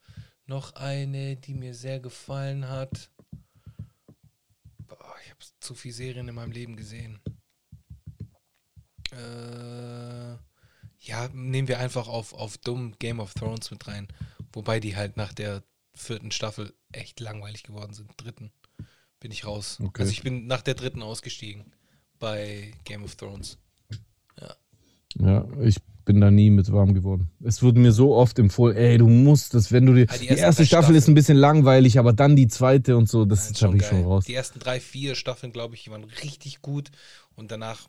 noch 0.47 0.75
eine, 0.75 1.37
die 1.37 1.55
mir 1.55 1.75
sehr 1.75 2.01
gefallen 2.01 2.69
hat. 2.69 3.11
Boah, 4.87 5.15
ich 5.25 5.31
habe 5.31 5.41
zu 5.61 5.75
viele 5.75 5.95
Serien 5.95 6.29
in 6.29 6.35
meinem 6.35 6.53
Leben 6.53 6.77
gesehen. 6.77 7.21
Äh, 9.13 10.33
ja, 11.01 11.29
nehmen 11.33 11.69
wir 11.69 11.79
einfach 11.79 12.09
auf, 12.09 12.33
auf 12.33 12.59
dumm 12.59 12.97
Game 12.99 13.21
of 13.21 13.35
Thrones 13.35 13.71
mit 13.71 13.87
rein. 13.87 14.09
Wobei 14.53 14.81
die 14.81 14.97
halt 14.97 15.17
nach 15.17 15.33
der 15.33 15.63
vierten 15.95 16.31
Staffel 16.31 16.75
echt 16.91 17.21
langweilig 17.21 17.63
geworden 17.63 17.93
sind. 17.93 18.11
Dritten 18.17 18.53
bin 19.23 19.31
ich 19.31 19.47
raus. 19.47 19.79
Okay. 19.83 20.03
Also 20.03 20.13
ich 20.13 20.23
bin 20.23 20.47
nach 20.47 20.63
der 20.63 20.75
dritten 20.75 21.03
ausgestiegen 21.03 21.65
bei 22.19 22.73
Game 22.85 23.05
of 23.05 23.17
Thrones. 23.17 23.59
Ja, 25.19 25.47
ich 25.61 25.77
bin 26.05 26.21
da 26.21 26.31
nie 26.31 26.51
mit 26.51 26.73
warm 26.73 26.95
geworden. 26.95 27.31
Es 27.45 27.63
wurde 27.63 27.79
mir 27.79 27.93
so 27.93 28.15
oft 28.15 28.39
empfohlen, 28.39 28.77
ey, 28.77 28.99
du 28.99 29.07
musst 29.09 29.55
das, 29.55 29.71
wenn 29.71 29.87
du 29.87 29.95
die, 29.95 30.09
Ah, 30.09 30.15
die 30.15 30.27
die, 30.27 30.35
erste 30.35 30.63
drei 30.63 30.67
Staffel 30.67 30.97
ist 30.97 31.09
ein 31.09 31.15
bisschen 31.15 31.37
langweilig, 31.37 31.99
aber 31.99 32.13
dann 32.13 32.35
die 32.35 32.49
zweite 32.49 32.97
und 32.97 33.09
so, 33.09 33.25
das 33.25 33.63
habe 33.63 33.77
ich 33.77 33.87
schon 33.87 34.05
raus. 34.05 34.25
Die 34.25 34.35
ersten 34.35 34.59
drei, 34.59 34.81
vier 34.81 35.15
Staffeln, 35.15 35.53
glaube 35.53 35.75
ich, 35.75 35.91
waren 35.91 36.05
richtig 36.05 36.63
gut. 36.63 36.91
Und 37.37 37.51
danach, 37.51 37.89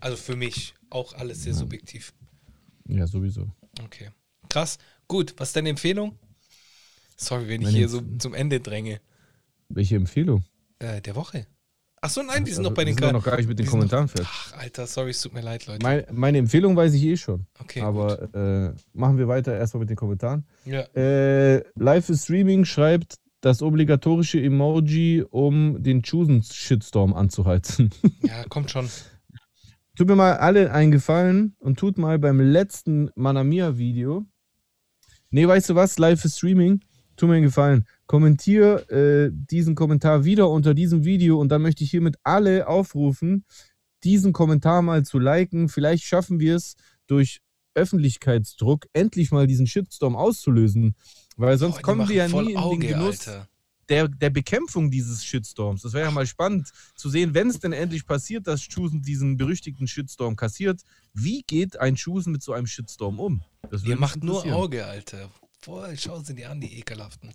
also 0.00 0.16
für 0.16 0.34
mich 0.34 0.74
auch 0.90 1.12
alles 1.14 1.42
sehr 1.42 1.54
subjektiv. 1.54 2.14
Ja, 2.88 3.06
sowieso. 3.06 3.48
Okay. 3.84 4.10
Krass. 4.48 4.78
Gut, 5.06 5.34
was 5.36 5.50
ist 5.50 5.56
deine 5.56 5.68
Empfehlung? 5.68 6.18
Sorry, 7.16 7.48
wenn 7.48 7.60
ich 7.60 7.66
Meine 7.66 7.78
hier 7.78 7.88
so 7.88 8.02
zum 8.18 8.34
Ende 8.34 8.60
dränge. 8.60 9.00
Welche 9.74 9.96
Empfehlung? 9.96 10.44
Äh, 10.78 11.00
der 11.00 11.14
Woche. 11.16 11.46
Ach 12.00 12.10
so, 12.10 12.22
nein, 12.22 12.44
wir 12.44 12.52
sind 12.52 12.58
Also, 12.60 12.70
noch 12.70 12.74
bei 12.74 12.84
den 12.84 12.96
Ka- 12.96 13.12
noch 13.12 13.24
gar 13.24 13.36
nicht 13.38 13.48
mit 13.48 13.58
den 13.58 13.66
Kommentaren 13.66 14.08
fertig. 14.08 14.26
Ach, 14.30 14.52
Alter, 14.58 14.86
sorry, 14.86 15.10
es 15.10 15.20
tut 15.22 15.32
mir 15.32 15.40
leid, 15.40 15.66
Leute. 15.66 15.82
Mein, 15.82 16.04
meine 16.12 16.36
Empfehlung 16.38 16.76
weiß 16.76 16.92
ich 16.94 17.02
eh 17.02 17.16
schon. 17.16 17.46
okay, 17.58 17.80
aber 17.80 18.34
äh, 18.34 18.74
machen 18.92 19.16
wir 19.16 19.26
weiter 19.26 19.56
erstmal 19.56 19.80
mit 19.80 19.90
den 19.90 19.96
Kommentaren. 19.96 20.44
Ja. 20.66 20.80
Äh, 20.94 21.64
Live 21.76 22.10
is 22.10 22.24
Streaming 22.24 22.64
schreibt 22.66 23.14
das 23.40 23.62
obligatorische 23.62 24.38
Emoji, 24.40 25.24
um 25.30 25.82
den 25.82 26.02
Chosen-Shitstorm 26.02 27.14
anzuheizen. 27.14 27.90
ja, 28.22 28.44
kommt 28.50 28.70
schon. 28.70 28.88
Tut 29.96 30.06
mir 30.08 30.16
mal 30.16 30.34
alle 30.36 30.72
einen 30.72 30.90
Gefallen 30.92 31.54
und 31.58 31.78
tut 31.78 31.96
mal 31.98 32.18
beim 32.18 32.38
letzten 32.40 33.10
Manamia-Video. 33.14 34.26
Nee, 35.30 35.46
weißt 35.48 35.70
du 35.70 35.74
was? 35.74 35.98
Live 35.98 36.22
Streaming. 36.22 36.80
Tu 37.16 37.26
mir 37.26 37.34
einen 37.34 37.44
Gefallen. 37.44 37.86
Kommentier 38.06 38.90
äh, 38.90 39.30
diesen 39.32 39.74
Kommentar 39.74 40.24
wieder 40.24 40.50
unter 40.50 40.74
diesem 40.74 41.04
Video 41.04 41.40
und 41.40 41.48
dann 41.48 41.62
möchte 41.62 41.84
ich 41.84 41.90
hiermit 41.90 42.16
alle 42.22 42.68
aufrufen, 42.68 43.44
diesen 44.02 44.32
Kommentar 44.32 44.82
mal 44.82 45.04
zu 45.04 45.18
liken. 45.18 45.68
Vielleicht 45.68 46.04
schaffen 46.04 46.40
wir 46.40 46.56
es 46.56 46.76
durch 47.06 47.40
Öffentlichkeitsdruck 47.74 48.86
endlich 48.92 49.30
mal 49.30 49.46
diesen 49.46 49.66
Shitstorm 49.66 50.16
auszulösen. 50.16 50.94
Weil 51.36 51.58
sonst 51.58 51.78
die 51.78 51.82
kommen 51.82 52.08
wir 52.08 52.16
ja 52.16 52.28
nie 52.28 52.52
in 52.52 52.56
Auge, 52.56 52.78
den 52.78 52.90
Genuss 52.90 53.28
der, 53.88 54.08
der 54.08 54.30
Bekämpfung 54.30 54.90
dieses 54.90 55.24
Shitstorms. 55.24 55.82
Das 55.82 55.92
wäre 55.92 56.06
ja 56.06 56.10
mal 56.10 56.26
spannend 56.26 56.70
zu 56.94 57.08
sehen, 57.08 57.34
wenn 57.34 57.48
es 57.48 57.58
denn 57.58 57.72
endlich 57.72 58.06
passiert, 58.06 58.46
dass 58.46 58.62
Chusen 58.62 59.02
diesen 59.02 59.36
berüchtigten 59.36 59.86
Shitstorm 59.86 60.36
kassiert. 60.36 60.82
Wie 61.12 61.42
geht 61.42 61.78
ein 61.78 61.96
Chusen 61.96 62.32
mit 62.32 62.42
so 62.42 62.52
einem 62.52 62.66
Shitstorm 62.66 63.20
um? 63.20 63.42
Ihr 63.84 63.96
macht 63.96 64.22
nur. 64.22 64.44
Auge, 64.52 64.86
Alter. 64.86 65.30
Boah, 65.64 65.96
schauen 65.96 66.24
Sie 66.24 66.34
die 66.34 66.44
an, 66.44 66.60
die 66.60 66.78
ekelhaften. 66.78 67.32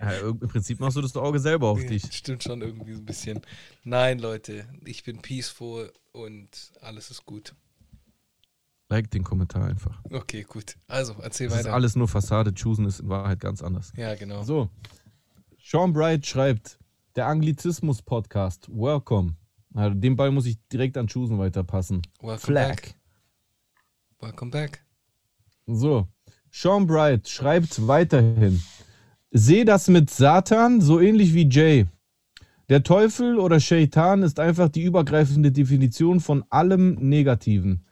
Ja, 0.00 0.10
Im 0.28 0.38
Prinzip 0.38 0.80
machst 0.80 0.96
du 0.96 1.00
das 1.00 1.16
Auge 1.16 1.38
selber 1.38 1.68
auf 1.68 1.82
Ja, 1.82 1.88
dich. 1.88 2.02
Stimmt 2.12 2.42
schon 2.42 2.60
irgendwie 2.62 2.94
so 2.94 3.00
ein 3.00 3.04
bisschen. 3.04 3.40
Nein, 3.84 4.18
Leute, 4.18 4.66
ich 4.84 5.02
bin 5.04 5.20
peaceful 5.20 5.92
und 6.12 6.72
alles 6.80 7.10
ist 7.10 7.24
gut. 7.26 7.54
Like 8.88 9.10
den 9.10 9.24
Kommentar 9.24 9.66
einfach. 9.66 10.02
Okay, 10.10 10.42
gut. 10.42 10.76
Also, 10.86 11.14
erzähl 11.20 11.48
Das 11.48 11.58
ist 11.60 11.64
weiter. 11.64 11.74
alles 11.74 11.96
nur 11.96 12.08
Fassade. 12.08 12.52
Chusen 12.54 12.84
ist 12.86 13.00
in 13.00 13.08
Wahrheit 13.08 13.40
ganz 13.40 13.62
anders. 13.62 13.92
Ja, 13.96 14.14
genau. 14.14 14.44
So. 14.44 14.68
Sean 15.58 15.92
Bright 15.92 16.26
schreibt, 16.26 16.78
der 17.16 17.26
Anglizismus-Podcast. 17.26 18.68
Welcome. 18.70 19.36
Also 19.74 19.94
den 19.98 20.16
Ball 20.16 20.30
muss 20.30 20.44
ich 20.46 20.58
direkt 20.70 20.96
an 20.98 21.06
Chusen 21.06 21.38
weiterpassen. 21.38 22.02
Welcome 22.20 22.38
Flag. 22.38 22.68
back. 22.76 22.94
Welcome 24.20 24.50
back. 24.50 24.81
So, 25.74 26.06
Sean 26.50 26.86
Bright 26.86 27.28
schreibt 27.28 27.86
weiterhin: 27.86 28.62
Sehe 29.30 29.64
das 29.64 29.88
mit 29.88 30.10
Satan 30.10 30.82
so 30.82 31.00
ähnlich 31.00 31.32
wie 31.32 31.48
Jay. 31.48 31.86
Der 32.68 32.82
Teufel 32.82 33.38
oder 33.38 33.58
Shaitan 33.58 34.22
ist 34.22 34.38
einfach 34.38 34.68
die 34.68 34.82
übergreifende 34.82 35.50
Definition 35.50 36.20
von 36.20 36.44
allem 36.50 36.94
Negativen. 36.94 37.84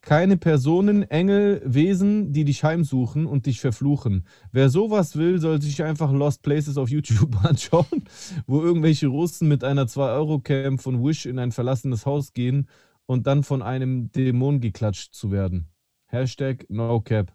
Keine 0.00 0.36
Personen, 0.36 1.02
Engel, 1.02 1.62
Wesen, 1.64 2.32
die 2.32 2.44
dich 2.44 2.62
heimsuchen 2.62 3.26
und 3.26 3.46
dich 3.46 3.60
verfluchen. 3.60 4.26
Wer 4.52 4.68
sowas 4.68 5.16
will, 5.16 5.40
soll 5.40 5.60
sich 5.60 5.82
einfach 5.82 6.12
Lost 6.12 6.42
Places 6.42 6.76
auf 6.76 6.90
YouTube 6.90 7.36
anschauen, 7.44 8.04
wo 8.46 8.62
irgendwelche 8.62 9.08
Russen 9.08 9.48
mit 9.48 9.64
einer 9.64 9.86
2-Euro-Cam 9.86 10.78
von 10.78 11.02
Wish 11.04 11.26
in 11.26 11.38
ein 11.38 11.52
verlassenes 11.52 12.06
Haus 12.06 12.32
gehen 12.32 12.68
und 13.06 13.26
dann 13.26 13.42
von 13.42 13.62
einem 13.62 14.12
Dämon 14.12 14.60
geklatscht 14.60 15.14
zu 15.14 15.30
werden. 15.30 15.73
Hashtag 16.14 16.64
NoCap. 16.68 17.32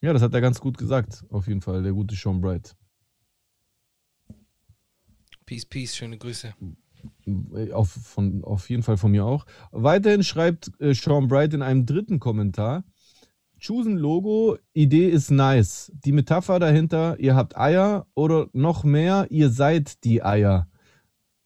Ja, 0.00 0.12
das 0.12 0.22
hat 0.22 0.34
er 0.34 0.40
ganz 0.40 0.60
gut 0.60 0.76
gesagt, 0.78 1.24
auf 1.30 1.46
jeden 1.46 1.60
Fall, 1.60 1.82
der 1.82 1.92
gute 1.92 2.14
Sean 2.14 2.40
Bright. 2.40 2.74
Peace, 5.46 5.64
peace, 5.66 5.96
schöne 5.96 6.18
Grüße. 6.18 6.54
Äh, 7.54 7.72
Auf, 7.72 7.90
von, 7.90 8.44
auf 8.44 8.68
jeden 8.68 8.82
Fall 8.82 8.96
von 8.96 9.10
mir 9.10 9.24
auch. 9.24 9.46
Weiterhin 9.72 10.22
schreibt 10.22 10.70
äh, 10.80 10.94
Sean 10.94 11.28
Bright 11.28 11.54
in 11.54 11.62
einem 11.62 11.86
dritten 11.86 12.18
Kommentar: 12.18 12.84
Chosen 13.64 13.96
Logo, 13.96 14.58
Idee 14.72 15.08
ist 15.08 15.30
nice. 15.30 15.92
Die 16.04 16.12
Metapher 16.12 16.58
dahinter, 16.58 17.18
ihr 17.18 17.34
habt 17.34 17.56
Eier 17.56 18.06
oder 18.14 18.48
noch 18.52 18.84
mehr, 18.84 19.26
ihr 19.30 19.50
seid 19.50 20.04
die 20.04 20.22
Eier. 20.22 20.66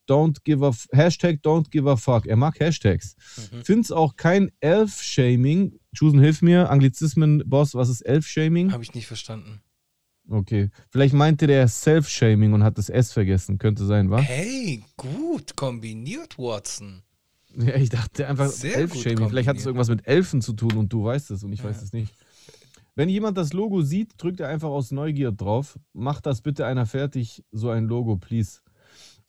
Don't 0.08 0.38
give 0.44 0.64
a 0.64 0.72
Hashtag 0.92 1.40
don't 1.42 1.70
give 1.70 1.90
a 1.90 1.96
fuck. 1.96 2.26
Er 2.26 2.36
mag 2.36 2.60
Hashtags. 2.60 3.16
Mhm. 3.52 3.64
Find's 3.64 3.90
auch 3.90 4.16
kein 4.16 4.50
Elf-Shaming. 4.60 5.78
Chosen, 5.98 6.20
hilf 6.20 6.42
mir. 6.42 6.70
Anglizismen-Boss, 6.70 7.74
was 7.74 7.88
ist 7.88 8.02
Elf-Shaming? 8.02 8.72
Habe 8.72 8.82
ich 8.82 8.94
nicht 8.94 9.06
verstanden. 9.06 9.60
Okay. 10.28 10.70
Vielleicht 10.90 11.14
meinte 11.14 11.46
der 11.46 11.68
Self-Shaming 11.68 12.52
und 12.52 12.64
hat 12.64 12.78
das 12.78 12.88
S 12.88 13.12
vergessen. 13.12 13.58
Könnte 13.58 13.84
sein, 13.86 14.10
wa? 14.10 14.18
Hey, 14.20 14.82
gut 14.96 15.56
kombiniert, 15.56 16.38
Watson. 16.38 17.02
Ja, 17.56 17.76
ich 17.76 17.88
dachte 17.90 18.26
einfach 18.26 18.50
Elf-Shaming. 18.62 19.28
Vielleicht 19.28 19.48
hat 19.48 19.58
es 19.58 19.66
irgendwas 19.66 19.88
mit 19.88 20.06
Elfen 20.06 20.40
zu 20.42 20.54
tun 20.54 20.72
und 20.76 20.92
du 20.92 21.04
weißt 21.04 21.30
es 21.30 21.44
und 21.44 21.52
ich 21.52 21.62
weiß 21.62 21.76
Ja. 21.76 21.82
es 21.82 21.92
nicht. 21.92 22.12
Wenn 22.96 23.08
jemand 23.08 23.36
das 23.36 23.52
Logo 23.52 23.82
sieht, 23.82 24.12
drückt 24.18 24.40
er 24.40 24.48
einfach 24.48 24.68
aus 24.68 24.92
Neugier 24.92 25.32
drauf. 25.32 25.78
Macht 25.92 26.26
das 26.26 26.40
bitte 26.42 26.64
einer 26.64 26.86
fertig, 26.86 27.44
so 27.50 27.70
ein 27.70 27.86
Logo, 27.86 28.16
please. 28.16 28.60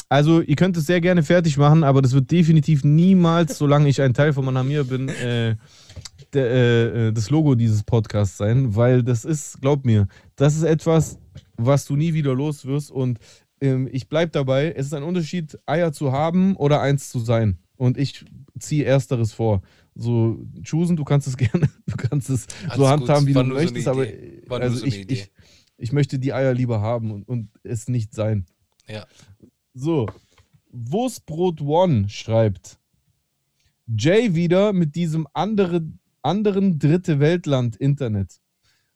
Also, 0.08 0.42
ihr 0.42 0.56
könnt 0.56 0.78
es 0.78 0.86
sehr 0.86 1.02
gerne 1.02 1.24
fertig 1.24 1.58
machen, 1.58 1.84
aber 1.84 2.02
das 2.02 2.14
wird 2.14 2.30
definitiv 2.32 2.84
niemals, 2.84 3.58
solange 3.58 3.90
ich 3.90 4.02
ein 4.02 4.14
Teil 4.14 4.34
von 4.34 4.46
Manamir 4.46 4.84
bin, 4.84 5.10
äh, 5.10 5.56
der, 6.34 6.46
äh, 6.46 7.08
äh, 7.08 7.12
das 7.12 7.30
Logo 7.30 7.56
dieses 7.56 7.84
Podcasts 7.84 8.38
sein, 8.38 8.76
weil 8.76 9.04
das 9.04 9.26
ist, 9.26 9.62
glaub 9.62 9.86
mir, 9.86 10.08
das 10.36 10.56
ist 10.56 10.64
etwas, 10.64 11.18
was 11.58 11.86
du 11.86 11.96
nie 11.96 12.14
wieder 12.14 12.36
los 12.36 12.66
wirst 12.66 12.92
und 12.92 13.20
ähm, 13.62 13.90
ich 13.92 14.10
bleib 14.10 14.34
dabei. 14.34 14.74
Es 14.76 14.88
ist 14.88 14.94
ein 14.94 15.04
Unterschied, 15.04 15.58
Eier 15.66 15.92
zu 15.92 16.12
haben 16.12 16.56
oder 16.56 16.82
eins 16.82 17.10
zu 17.10 17.20
sein. 17.20 17.58
Und 17.78 17.98
ich 17.98 18.26
ziehe 18.60 18.86
Ersteres 18.86 19.34
vor. 19.34 19.62
So, 19.96 20.40
choosen, 20.64 20.96
du 20.96 21.04
kannst 21.04 21.28
es 21.28 21.38
gerne, 21.38 21.70
du 21.86 21.96
kannst 21.98 22.30
es 22.30 22.48
Alles 22.64 22.78
so 22.78 22.88
handhaben, 22.88 23.28
wie 23.28 23.36
war 23.36 23.44
du 23.44 23.50
so 23.50 23.56
möchtest, 23.56 23.88
aber 23.88 24.06
also 24.60 24.78
so 24.78 24.86
eine 24.86 24.94
ich, 24.94 25.02
Idee. 25.02 25.14
ich, 25.14 25.32
ich 25.78 25.92
möchte 25.92 26.20
die 26.20 26.34
Eier 26.34 26.54
lieber 26.54 26.82
haben 26.82 27.12
und, 27.12 27.28
und 27.28 27.50
es 27.64 27.88
nicht 27.88 28.14
sein. 28.14 28.46
Ja. 28.88 29.06
So, 29.78 30.08
Wurstbrot 30.72 31.60
One 31.60 32.08
schreibt 32.08 32.80
Jay 33.86 34.34
wieder 34.34 34.72
mit 34.72 34.96
diesem 34.96 35.28
andere, 35.34 35.86
anderen 36.22 36.80
dritte 36.80 37.20
Weltland 37.20 37.76
Internet. 37.76 38.40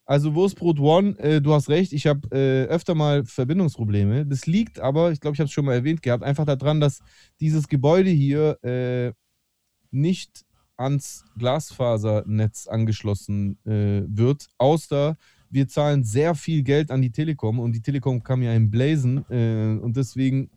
Also 0.06 0.34
Wurstbrot 0.36 0.80
One, 0.80 1.20
äh, 1.20 1.42
du 1.42 1.54
hast 1.54 1.68
recht, 1.68 1.92
ich 1.92 2.08
habe 2.08 2.30
äh, 2.32 2.64
öfter 2.70 2.96
mal 2.96 3.26
Verbindungsprobleme. 3.26 4.26
Das 4.26 4.48
liegt 4.48 4.80
aber, 4.80 5.12
ich 5.12 5.20
glaube, 5.20 5.36
ich 5.36 5.42
habe 5.42 5.48
es 5.48 5.52
schon 5.52 5.66
mal 5.66 5.74
erwähnt 5.74 6.02
gehabt, 6.02 6.24
einfach 6.24 6.46
daran, 6.46 6.80
dass 6.80 7.02
dieses 7.42 7.68
Gebäude 7.68 8.10
hier 8.10 8.58
äh, 8.64 9.12
nicht 9.92 10.46
ans 10.78 11.26
Glasfasernetz 11.38 12.68
angeschlossen 12.68 13.60
äh, 13.66 14.04
wird, 14.08 14.48
außer 14.58 15.18
wir 15.50 15.68
zahlen 15.68 16.06
sehr 16.06 16.36
viel 16.36 16.64
Geld 16.64 16.90
an 16.90 17.02
die 17.02 17.12
Telekom 17.12 17.60
und 17.60 17.74
die 17.74 17.82
Telekom 17.82 18.24
kam 18.24 18.42
ja 18.44 18.54
im 18.54 18.72
Blazen 18.72 19.26
äh, 19.30 19.78
und 19.82 19.98
deswegen 19.98 20.50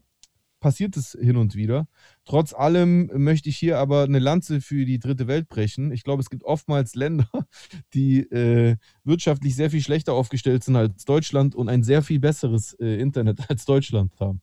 passiert 0.63 0.97
es 0.97 1.19
hin 1.21 1.37
und 1.37 1.55
wieder. 1.55 1.87
Trotz 2.25 2.55
allem 2.55 3.11
möchte 3.15 3.51
ich 3.51 3.59
hier 3.59 3.79
aber 3.79 4.05
eine 4.05 4.21
Lanze 4.21 4.63
für 4.63 4.87
die 4.87 4.99
dritte 4.99 5.27
Welt 5.27 5.49
brechen. 5.49 5.93
Ich 5.93 6.05
glaube, 6.05 6.23
es 6.23 6.31
gibt 6.31 6.45
oftmals 6.45 6.95
Länder, 6.95 7.29
die 7.95 8.21
äh, 8.21 8.77
wirtschaftlich 9.05 9.55
sehr 9.55 9.71
viel 9.71 9.83
schlechter 9.83 10.15
aufgestellt 10.15 10.65
sind 10.65 10.77
als 10.77 11.05
Deutschland 11.05 11.55
und 11.55 11.69
ein 11.69 11.83
sehr 11.83 12.03
viel 12.03 12.21
besseres 12.21 12.73
äh, 12.81 12.99
Internet 12.99 13.41
als 13.51 13.67
Deutschland 13.67 14.13
haben. 14.19 14.41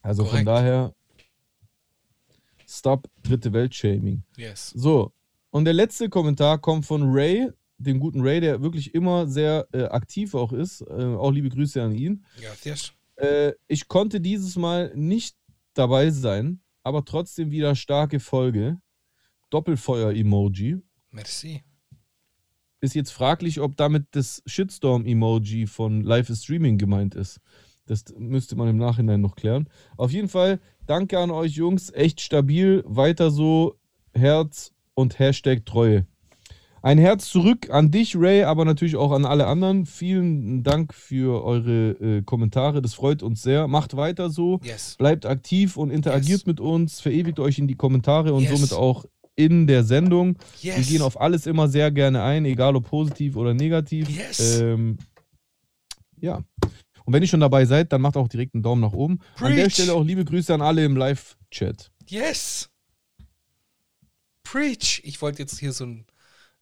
Also 0.00 0.22
von 0.22 0.30
Korrekt. 0.30 0.48
daher, 0.48 0.94
stop 2.66 3.10
dritte 3.22 3.52
Welt-Shaming. 3.52 4.22
Yes. 4.36 4.70
So, 4.70 5.12
und 5.50 5.64
der 5.64 5.74
letzte 5.74 6.08
Kommentar 6.08 6.58
kommt 6.58 6.86
von 6.86 7.02
Ray, 7.04 7.48
dem 7.78 7.98
guten 7.98 8.20
Ray, 8.20 8.40
der 8.40 8.62
wirklich 8.62 8.94
immer 8.94 9.26
sehr 9.26 9.66
äh, 9.72 9.84
aktiv 9.84 10.34
auch 10.34 10.52
ist. 10.52 10.82
Äh, 10.82 11.04
auch 11.16 11.32
liebe 11.32 11.48
Grüße 11.48 11.82
an 11.82 11.92
ihn. 11.92 12.24
Gracias. 12.40 12.92
Äh, 13.18 13.52
ich 13.66 13.88
konnte 13.88 14.20
dieses 14.20 14.56
Mal 14.56 14.92
nicht 14.94 15.36
dabei 15.74 16.10
sein, 16.10 16.60
aber 16.82 17.04
trotzdem 17.04 17.50
wieder 17.50 17.74
starke 17.74 18.20
Folge. 18.20 18.80
Doppelfeuer-Emoji. 19.50 20.78
Merci. 21.10 21.62
Ist 22.80 22.94
jetzt 22.94 23.10
fraglich, 23.10 23.60
ob 23.60 23.76
damit 23.76 24.06
das 24.12 24.42
Shitstorm-Emoji 24.46 25.66
von 25.66 26.02
Live 26.02 26.30
is 26.30 26.44
Streaming 26.44 26.78
gemeint 26.78 27.14
ist. 27.14 27.40
Das 27.86 28.04
müsste 28.16 28.54
man 28.54 28.68
im 28.68 28.76
Nachhinein 28.76 29.20
noch 29.20 29.34
klären. 29.34 29.68
Auf 29.96 30.12
jeden 30.12 30.28
Fall, 30.28 30.60
danke 30.86 31.18
an 31.18 31.30
euch 31.30 31.52
Jungs. 31.52 31.90
Echt 31.90 32.20
stabil. 32.20 32.84
Weiter 32.86 33.30
so. 33.30 33.80
Herz 34.12 34.72
und 34.94 35.18
Hashtag 35.18 35.64
Treue. 35.64 36.06
Ein 36.82 36.98
Herz 36.98 37.28
zurück 37.28 37.70
an 37.70 37.90
dich, 37.90 38.14
Ray, 38.16 38.44
aber 38.44 38.64
natürlich 38.64 38.96
auch 38.96 39.12
an 39.12 39.24
alle 39.24 39.46
anderen. 39.46 39.84
Vielen 39.86 40.62
Dank 40.62 40.94
für 40.94 41.42
eure 41.44 41.90
äh, 42.18 42.22
Kommentare. 42.22 42.80
Das 42.82 42.94
freut 42.94 43.22
uns 43.22 43.42
sehr. 43.42 43.66
Macht 43.68 43.96
weiter 43.96 44.30
so. 44.30 44.60
Yes. 44.62 44.94
Bleibt 44.96 45.26
aktiv 45.26 45.76
und 45.76 45.90
interagiert 45.90 46.40
Yes. 46.40 46.46
mit 46.46 46.60
uns. 46.60 47.00
Verewigt 47.00 47.40
euch 47.40 47.58
in 47.58 47.66
die 47.68 47.74
Kommentare 47.74 48.32
und 48.32 48.42
Yes. 48.44 48.52
somit 48.52 48.72
auch 48.72 49.04
in 49.34 49.66
der 49.66 49.84
Sendung. 49.84 50.36
Wir 50.62 50.74
gehen 50.82 51.02
auf 51.02 51.20
alles 51.20 51.46
immer 51.46 51.68
sehr 51.68 51.90
gerne 51.90 52.22
ein, 52.22 52.44
egal 52.44 52.74
ob 52.76 52.88
positiv 52.88 53.36
oder 53.36 53.54
negativ. 53.54 54.08
Ähm, 54.60 54.98
ja. 56.20 56.42
Und 57.04 57.14
wenn 57.14 57.22
ihr 57.22 57.28
schon 57.28 57.40
dabei 57.40 57.64
seid, 57.64 57.92
dann 57.92 58.02
macht 58.02 58.16
auch 58.16 58.28
direkt 58.28 58.54
einen 58.54 58.62
Daumen 58.62 58.82
nach 58.82 58.92
oben. 58.92 59.20
An 59.38 59.54
der 59.54 59.62
Preach. 59.64 59.74
Stelle 59.74 59.94
auch 59.94 60.04
liebe 60.04 60.24
Grüße 60.24 60.52
an 60.52 60.60
alle 60.60 60.84
im 60.84 60.96
Live-Chat. 60.96 61.90
Yes. 62.08 62.68
Preach. 64.42 65.00
Ich 65.04 65.20
wollte 65.22 65.38
jetzt 65.40 65.58
hier 65.58 65.72
so 65.72 65.84
ein. 65.84 66.04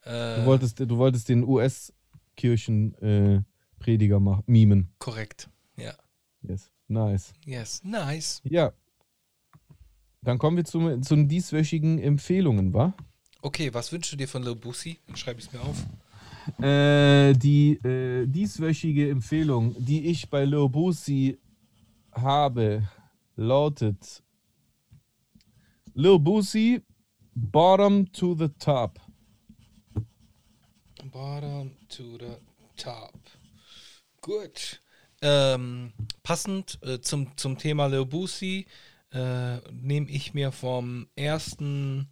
Äh, 0.06 0.36
Du, 0.40 0.46
wolltest, 0.46 0.80
du 0.80 0.96
wolltest 0.96 1.28
den 1.28 1.44
US-Kirchen-Prediger 1.44 4.20
machen, 4.20 4.44
mimen. 4.46 4.88
korrekt. 4.98 5.50
Ja. 5.76 5.92
Yes. 6.42 6.70
Nice. 6.88 7.32
Yes. 7.44 7.82
Nice. 7.84 8.40
Ja. 8.44 8.72
Dann 10.22 10.38
kommen 10.38 10.56
wir 10.56 10.64
zum, 10.64 11.02
zum 11.02 11.28
dieswöchigen 11.28 11.98
Empfehlungen, 11.98 12.72
wa? 12.72 12.94
Okay, 13.42 13.72
was 13.74 13.92
wünschst 13.92 14.12
du 14.12 14.16
dir 14.16 14.28
von 14.28 14.42
Lil 14.42 14.54
Boosie? 14.56 14.98
Dann 15.06 15.16
schreibe 15.16 15.40
ich 15.40 15.46
es 15.46 15.52
mir 15.52 15.60
auf. 15.60 15.84
Äh, 16.62 17.32
die 17.34 17.72
äh, 17.84 18.26
dieswöchige 18.26 19.10
Empfehlung, 19.10 19.74
die 19.84 20.06
ich 20.06 20.30
bei 20.30 20.44
Lil 20.44 20.68
Boosie 20.68 21.38
habe, 22.12 22.88
lautet 23.36 24.22
Lil 25.94 26.18
Boosie, 26.20 26.82
Bottom 27.34 28.10
to 28.12 28.34
the 28.36 28.48
Top. 28.58 29.00
Bottom 31.16 31.70
to 31.88 32.18
the 32.18 32.36
top. 32.76 33.18
Gut. 34.20 34.82
Ähm, 35.22 35.94
passend 36.22 36.78
äh, 36.82 37.00
zum, 37.00 37.34
zum 37.38 37.56
Thema 37.56 37.86
Lil 37.86 38.04
Boosie 38.04 38.66
äh, 39.12 39.56
nehme 39.72 40.10
ich 40.10 40.34
mir 40.34 40.52
vom 40.52 41.08
ersten 41.16 42.06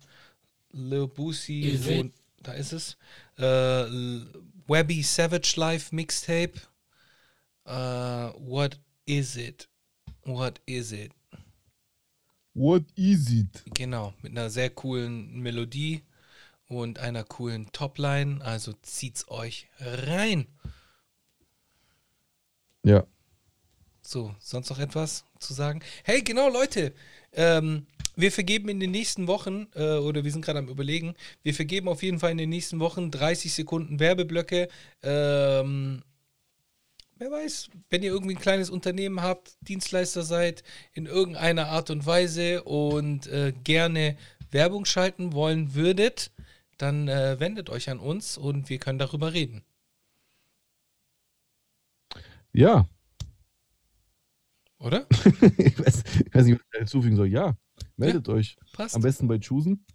Lil 0.72 1.06
Boosie, 1.06 1.78
wo, 1.84 2.10
da 2.42 2.52
ist 2.52 2.72
es, 2.72 2.96
äh, 3.36 3.42
Webby 4.68 5.02
Savage 5.02 5.52
Life 5.56 5.94
Mixtape. 5.94 6.54
Äh, 7.66 7.72
what 7.72 8.80
is 9.04 9.36
it? 9.36 9.68
What 10.22 10.62
is 10.64 10.92
it? 10.92 11.12
What 12.54 12.84
is 12.94 13.30
it? 13.30 13.64
Genau, 13.74 14.14
mit 14.22 14.32
einer 14.32 14.48
sehr 14.48 14.70
coolen 14.70 15.42
Melodie 15.42 16.00
und 16.68 16.98
einer 16.98 17.24
coolen 17.24 17.70
Topline. 17.72 18.44
Also 18.44 18.72
zieht's 18.82 19.28
euch 19.28 19.68
rein. 19.78 20.46
Ja. 22.84 23.06
So, 24.02 24.34
sonst 24.38 24.68
noch 24.68 24.78
etwas 24.78 25.24
zu 25.38 25.54
sagen? 25.54 25.80
Hey, 26.04 26.22
genau, 26.22 26.50
Leute. 26.50 26.92
Ähm, 27.32 27.86
wir 28.16 28.30
vergeben 28.30 28.68
in 28.68 28.78
den 28.78 28.90
nächsten 28.90 29.26
Wochen, 29.26 29.66
äh, 29.74 29.96
oder 29.96 30.24
wir 30.24 30.30
sind 30.30 30.44
gerade 30.44 30.58
am 30.58 30.68
Überlegen, 30.68 31.14
wir 31.42 31.54
vergeben 31.54 31.88
auf 31.88 32.02
jeden 32.02 32.20
Fall 32.20 32.30
in 32.30 32.38
den 32.38 32.50
nächsten 32.50 32.78
Wochen 32.80 33.10
30 33.10 33.52
Sekunden 33.52 33.98
Werbeblöcke. 33.98 34.68
Ähm, 35.02 36.02
wer 37.16 37.30
weiß, 37.30 37.70
wenn 37.90 38.02
ihr 38.02 38.12
irgendwie 38.12 38.34
ein 38.34 38.40
kleines 38.40 38.70
Unternehmen 38.70 39.22
habt, 39.22 39.56
Dienstleister 39.62 40.22
seid, 40.22 40.62
in 40.92 41.06
irgendeiner 41.06 41.68
Art 41.68 41.90
und 41.90 42.06
Weise 42.06 42.62
und 42.64 43.26
äh, 43.26 43.52
gerne 43.64 44.16
Werbung 44.50 44.84
schalten 44.84 45.32
wollen 45.32 45.74
würdet, 45.74 46.30
dann 46.84 47.08
äh, 47.08 47.40
wendet 47.40 47.70
euch 47.70 47.88
an 47.88 47.98
uns 47.98 48.36
und 48.36 48.68
wir 48.68 48.78
können 48.78 48.98
darüber 48.98 49.32
reden. 49.32 49.64
Ja. 52.52 52.86
Oder? 54.78 55.06
ich, 55.58 55.78
weiß, 55.78 56.04
ich 56.26 56.34
weiß 56.34 56.44
nicht, 56.44 56.58
was 56.60 56.66
ich 56.72 56.78
hinzufügen 56.78 57.16
soll. 57.16 57.28
Ja. 57.28 57.56
Meldet 57.96 58.28
euch. 58.28 58.56
Passt. 58.72 58.94
Am 58.94 59.02
besten 59.02 59.26
bei 59.26 59.38
Choosen. 59.38 59.86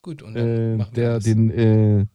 Gut, 0.00 0.22
und 0.22 0.34
dann 0.34 0.80
äh, 0.80 0.90
der, 0.92 1.18
den, 1.18 1.50
äh, 1.50 2.06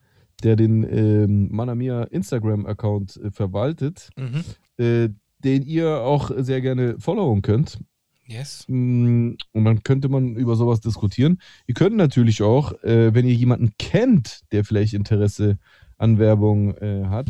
der 0.42 0.56
den 0.56 0.84
ähm, 0.84 1.50
Manamia 1.52 2.04
Instagram-Account 2.04 3.18
äh, 3.18 3.32
verwaltet, 3.32 4.10
Mhm. 4.18 4.44
äh, 4.78 5.10
den 5.40 5.64
ihr 5.64 6.00
auch 6.00 6.32
sehr 6.38 6.62
gerne 6.62 6.98
followen 7.00 7.42
könnt. 7.42 7.80
Yes. 8.26 8.66
Mm, 8.68 9.34
Und 9.52 9.66
dann 9.66 9.84
könnte 9.84 10.08
man 10.10 10.36
über 10.36 10.56
sowas 10.56 10.80
diskutieren. 10.80 11.40
Ihr 11.68 11.74
könnt 11.74 11.96
natürlich 11.96 12.42
auch, 12.42 12.72
äh, 12.84 13.14
wenn 13.14 13.26
ihr 13.28 13.34
jemanden 13.34 13.74
kennt, 13.78 14.42
der 14.52 14.64
vielleicht 14.64 14.94
Interesse 14.94 15.58
an 15.98 16.20
Werbung 16.20 16.76
äh, 16.78 17.06
hat, 17.06 17.28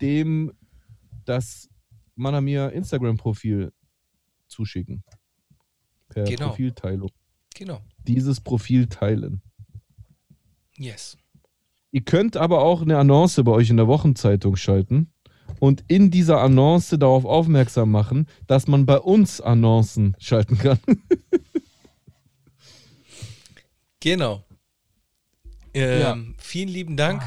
dem 0.00 0.52
das 1.24 1.68
Manamia 2.16 2.68
Instagram-Profil 2.68 3.72
zuschicken. 4.48 5.04
Per 6.08 6.24
Genau. 6.24 6.48
Profilteilung. 6.48 7.10
Genau. 7.54 7.80
Dieses 8.06 8.40
Profil 8.40 8.86
teilen. 8.86 9.42
Yes. 10.76 11.16
Ihr 11.92 12.02
könnt 12.02 12.36
aber 12.36 12.62
auch 12.62 12.82
eine 12.82 12.98
Annonce 12.98 13.42
bei 13.44 13.52
euch 13.52 13.70
in 13.70 13.76
der 13.76 13.86
Wochenzeitung 13.86 14.56
schalten 14.56 15.12
und 15.60 15.84
in 15.86 16.10
dieser 16.10 16.40
Annonce 16.40 16.96
darauf 16.98 17.24
aufmerksam 17.24 17.90
machen, 17.92 18.26
dass 18.48 18.66
man 18.66 18.84
bei 18.86 18.98
uns 18.98 19.40
Annoncen 19.40 20.16
schalten 20.18 20.58
kann. 20.58 20.80
Genau. 24.00 24.42
Ähm, 25.74 26.00
Ja. 26.00 26.18
Vielen 26.38 26.68
lieben 26.68 26.96
Dank 26.96 27.22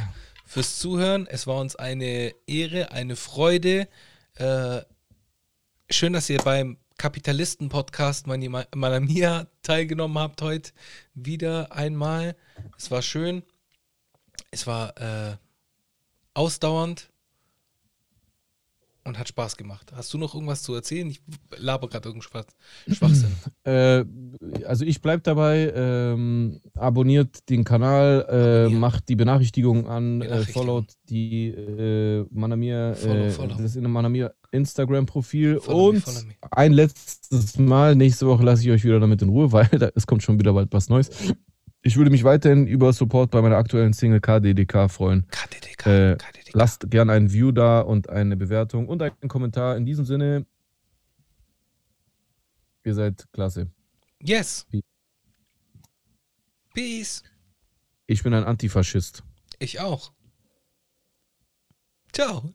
fürs 0.46 0.80
Zuhören. 0.80 1.28
Es 1.28 1.46
war 1.48 1.58
uns 1.60 1.76
eine 1.76 2.34
Ehre, 2.48 2.92
eine 2.92 3.16
Freude. 3.16 3.88
Äh, 4.36 4.82
schön, 5.90 6.14
dass 6.14 6.30
ihr 6.30 6.40
beim 6.40 6.78
Kapitalisten-Podcast 6.98 8.28
Mani- 8.28 8.50
Manamia 8.50 9.48
teilgenommen 9.62 10.18
habt 10.18 10.42
heute. 10.42 10.72
Wieder 11.14 11.72
einmal. 11.72 12.36
Es 12.78 12.90
war 12.92 13.02
schön. 13.02 13.44
Es 14.52 14.66
war 14.68 14.98
äh, 15.00 15.38
ausdauernd 16.34 17.10
und 19.06 19.20
hat 19.20 19.28
Spaß 19.28 19.58
gemacht. 19.58 19.92
Hast 19.96 20.14
du 20.14 20.18
noch 20.18 20.34
irgendwas 20.34 20.64
zu 20.64 20.74
erzählen? 20.74 21.10
Ich 21.10 21.22
laber 21.58 21.88
gerade 21.90 22.10
irgendeinen 22.10 22.30
Schwach- 22.30 22.96
Schwachsinn. 22.96 23.32
Äh, 23.66 24.04
also 24.66 24.84
ich 24.84 25.02
bleibe 25.02 25.22
dabei, 25.24 25.72
ähm, 25.74 26.60
abonniert 26.76 27.50
den 27.50 27.64
Kanal, 27.64 28.68
äh, 28.70 28.74
macht 28.74 29.08
die 29.08 29.16
Benachrichtigung 29.16 29.88
an, 29.88 30.18
äh, 30.22 30.26
Benachrichtigung. 30.26 30.64
followt 30.66 30.86
die 31.10 31.48
äh, 31.48 32.26
Manamir, 32.30 32.94
Follow, 32.96 33.14
äh, 33.16 33.30
follow. 33.32 33.56
das 33.58 33.76
Manamir 33.76 34.34
Instagram-Profil 34.52 35.60
Follow 35.62 35.90
und 35.92 36.02
follow 36.02 36.26
me. 36.28 36.34
ein 36.52 36.74
letztes 36.74 37.58
Mal, 37.58 37.96
nächste 37.96 38.28
Woche 38.28 38.44
lasse 38.44 38.64
ich 38.64 38.72
euch 38.72 38.84
wieder 38.84 39.00
damit 39.00 39.22
in 39.22 39.30
Ruhe, 39.30 39.52
weil 39.54 39.68
da, 39.68 39.90
es 39.96 40.06
kommt 40.08 40.24
schon 40.24 40.38
wieder 40.40 40.52
bald 40.54 40.74
was 40.74 40.90
Neues. 40.90 41.10
Ich 41.82 41.96
würde 41.98 42.12
mich 42.12 42.24
weiterhin 42.26 42.68
über 42.68 42.92
Support 42.94 43.32
bei 43.32 43.42
meiner 43.42 43.58
aktuellen 43.58 43.94
Single 43.94 44.20
KDDK 44.22 44.90
freuen. 44.90 45.26
KDDK, 45.32 45.86
Äh, 45.88 46.16
KDDK. 46.18 46.43
Lasst 46.54 46.92
gerne 46.92 47.14
ein 47.14 47.34
View 47.34 47.52
da 47.52 47.82
und 47.82 48.10
eine 48.10 48.38
Bewertung 48.38 48.88
und 48.88 49.02
einen 49.02 49.28
Kommentar. 49.28 49.76
In 49.76 49.86
diesem 49.86 50.06
Sinne, 50.06 50.46
ihr 52.84 52.94
seid 52.94 53.28
klasse. 53.34 53.72
Yes. 54.22 54.68
Peace. 56.74 57.24
Ich 58.06 58.22
bin 58.22 58.36
ein 58.36 58.44
Antifaschist. 58.44 59.24
Ich 59.58 59.80
auch. 59.80 60.12
Ciao. 62.12 62.54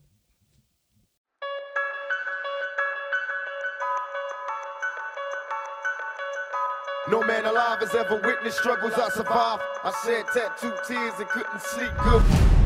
No 7.11 7.23
man 7.23 7.47
alive 7.47 7.81
has 7.81 7.95
ever 7.95 8.21
witnessed 8.23 8.59
struggles 8.59 8.93
I 8.97 9.09
survived. 9.09 9.63
I 9.83 9.93
shed 10.05 10.27
tattooed 10.33 10.85
tears 10.87 11.15
and 11.19 11.29
couldn't 11.29 11.61
sleep 11.63 11.91
good. 12.05 12.58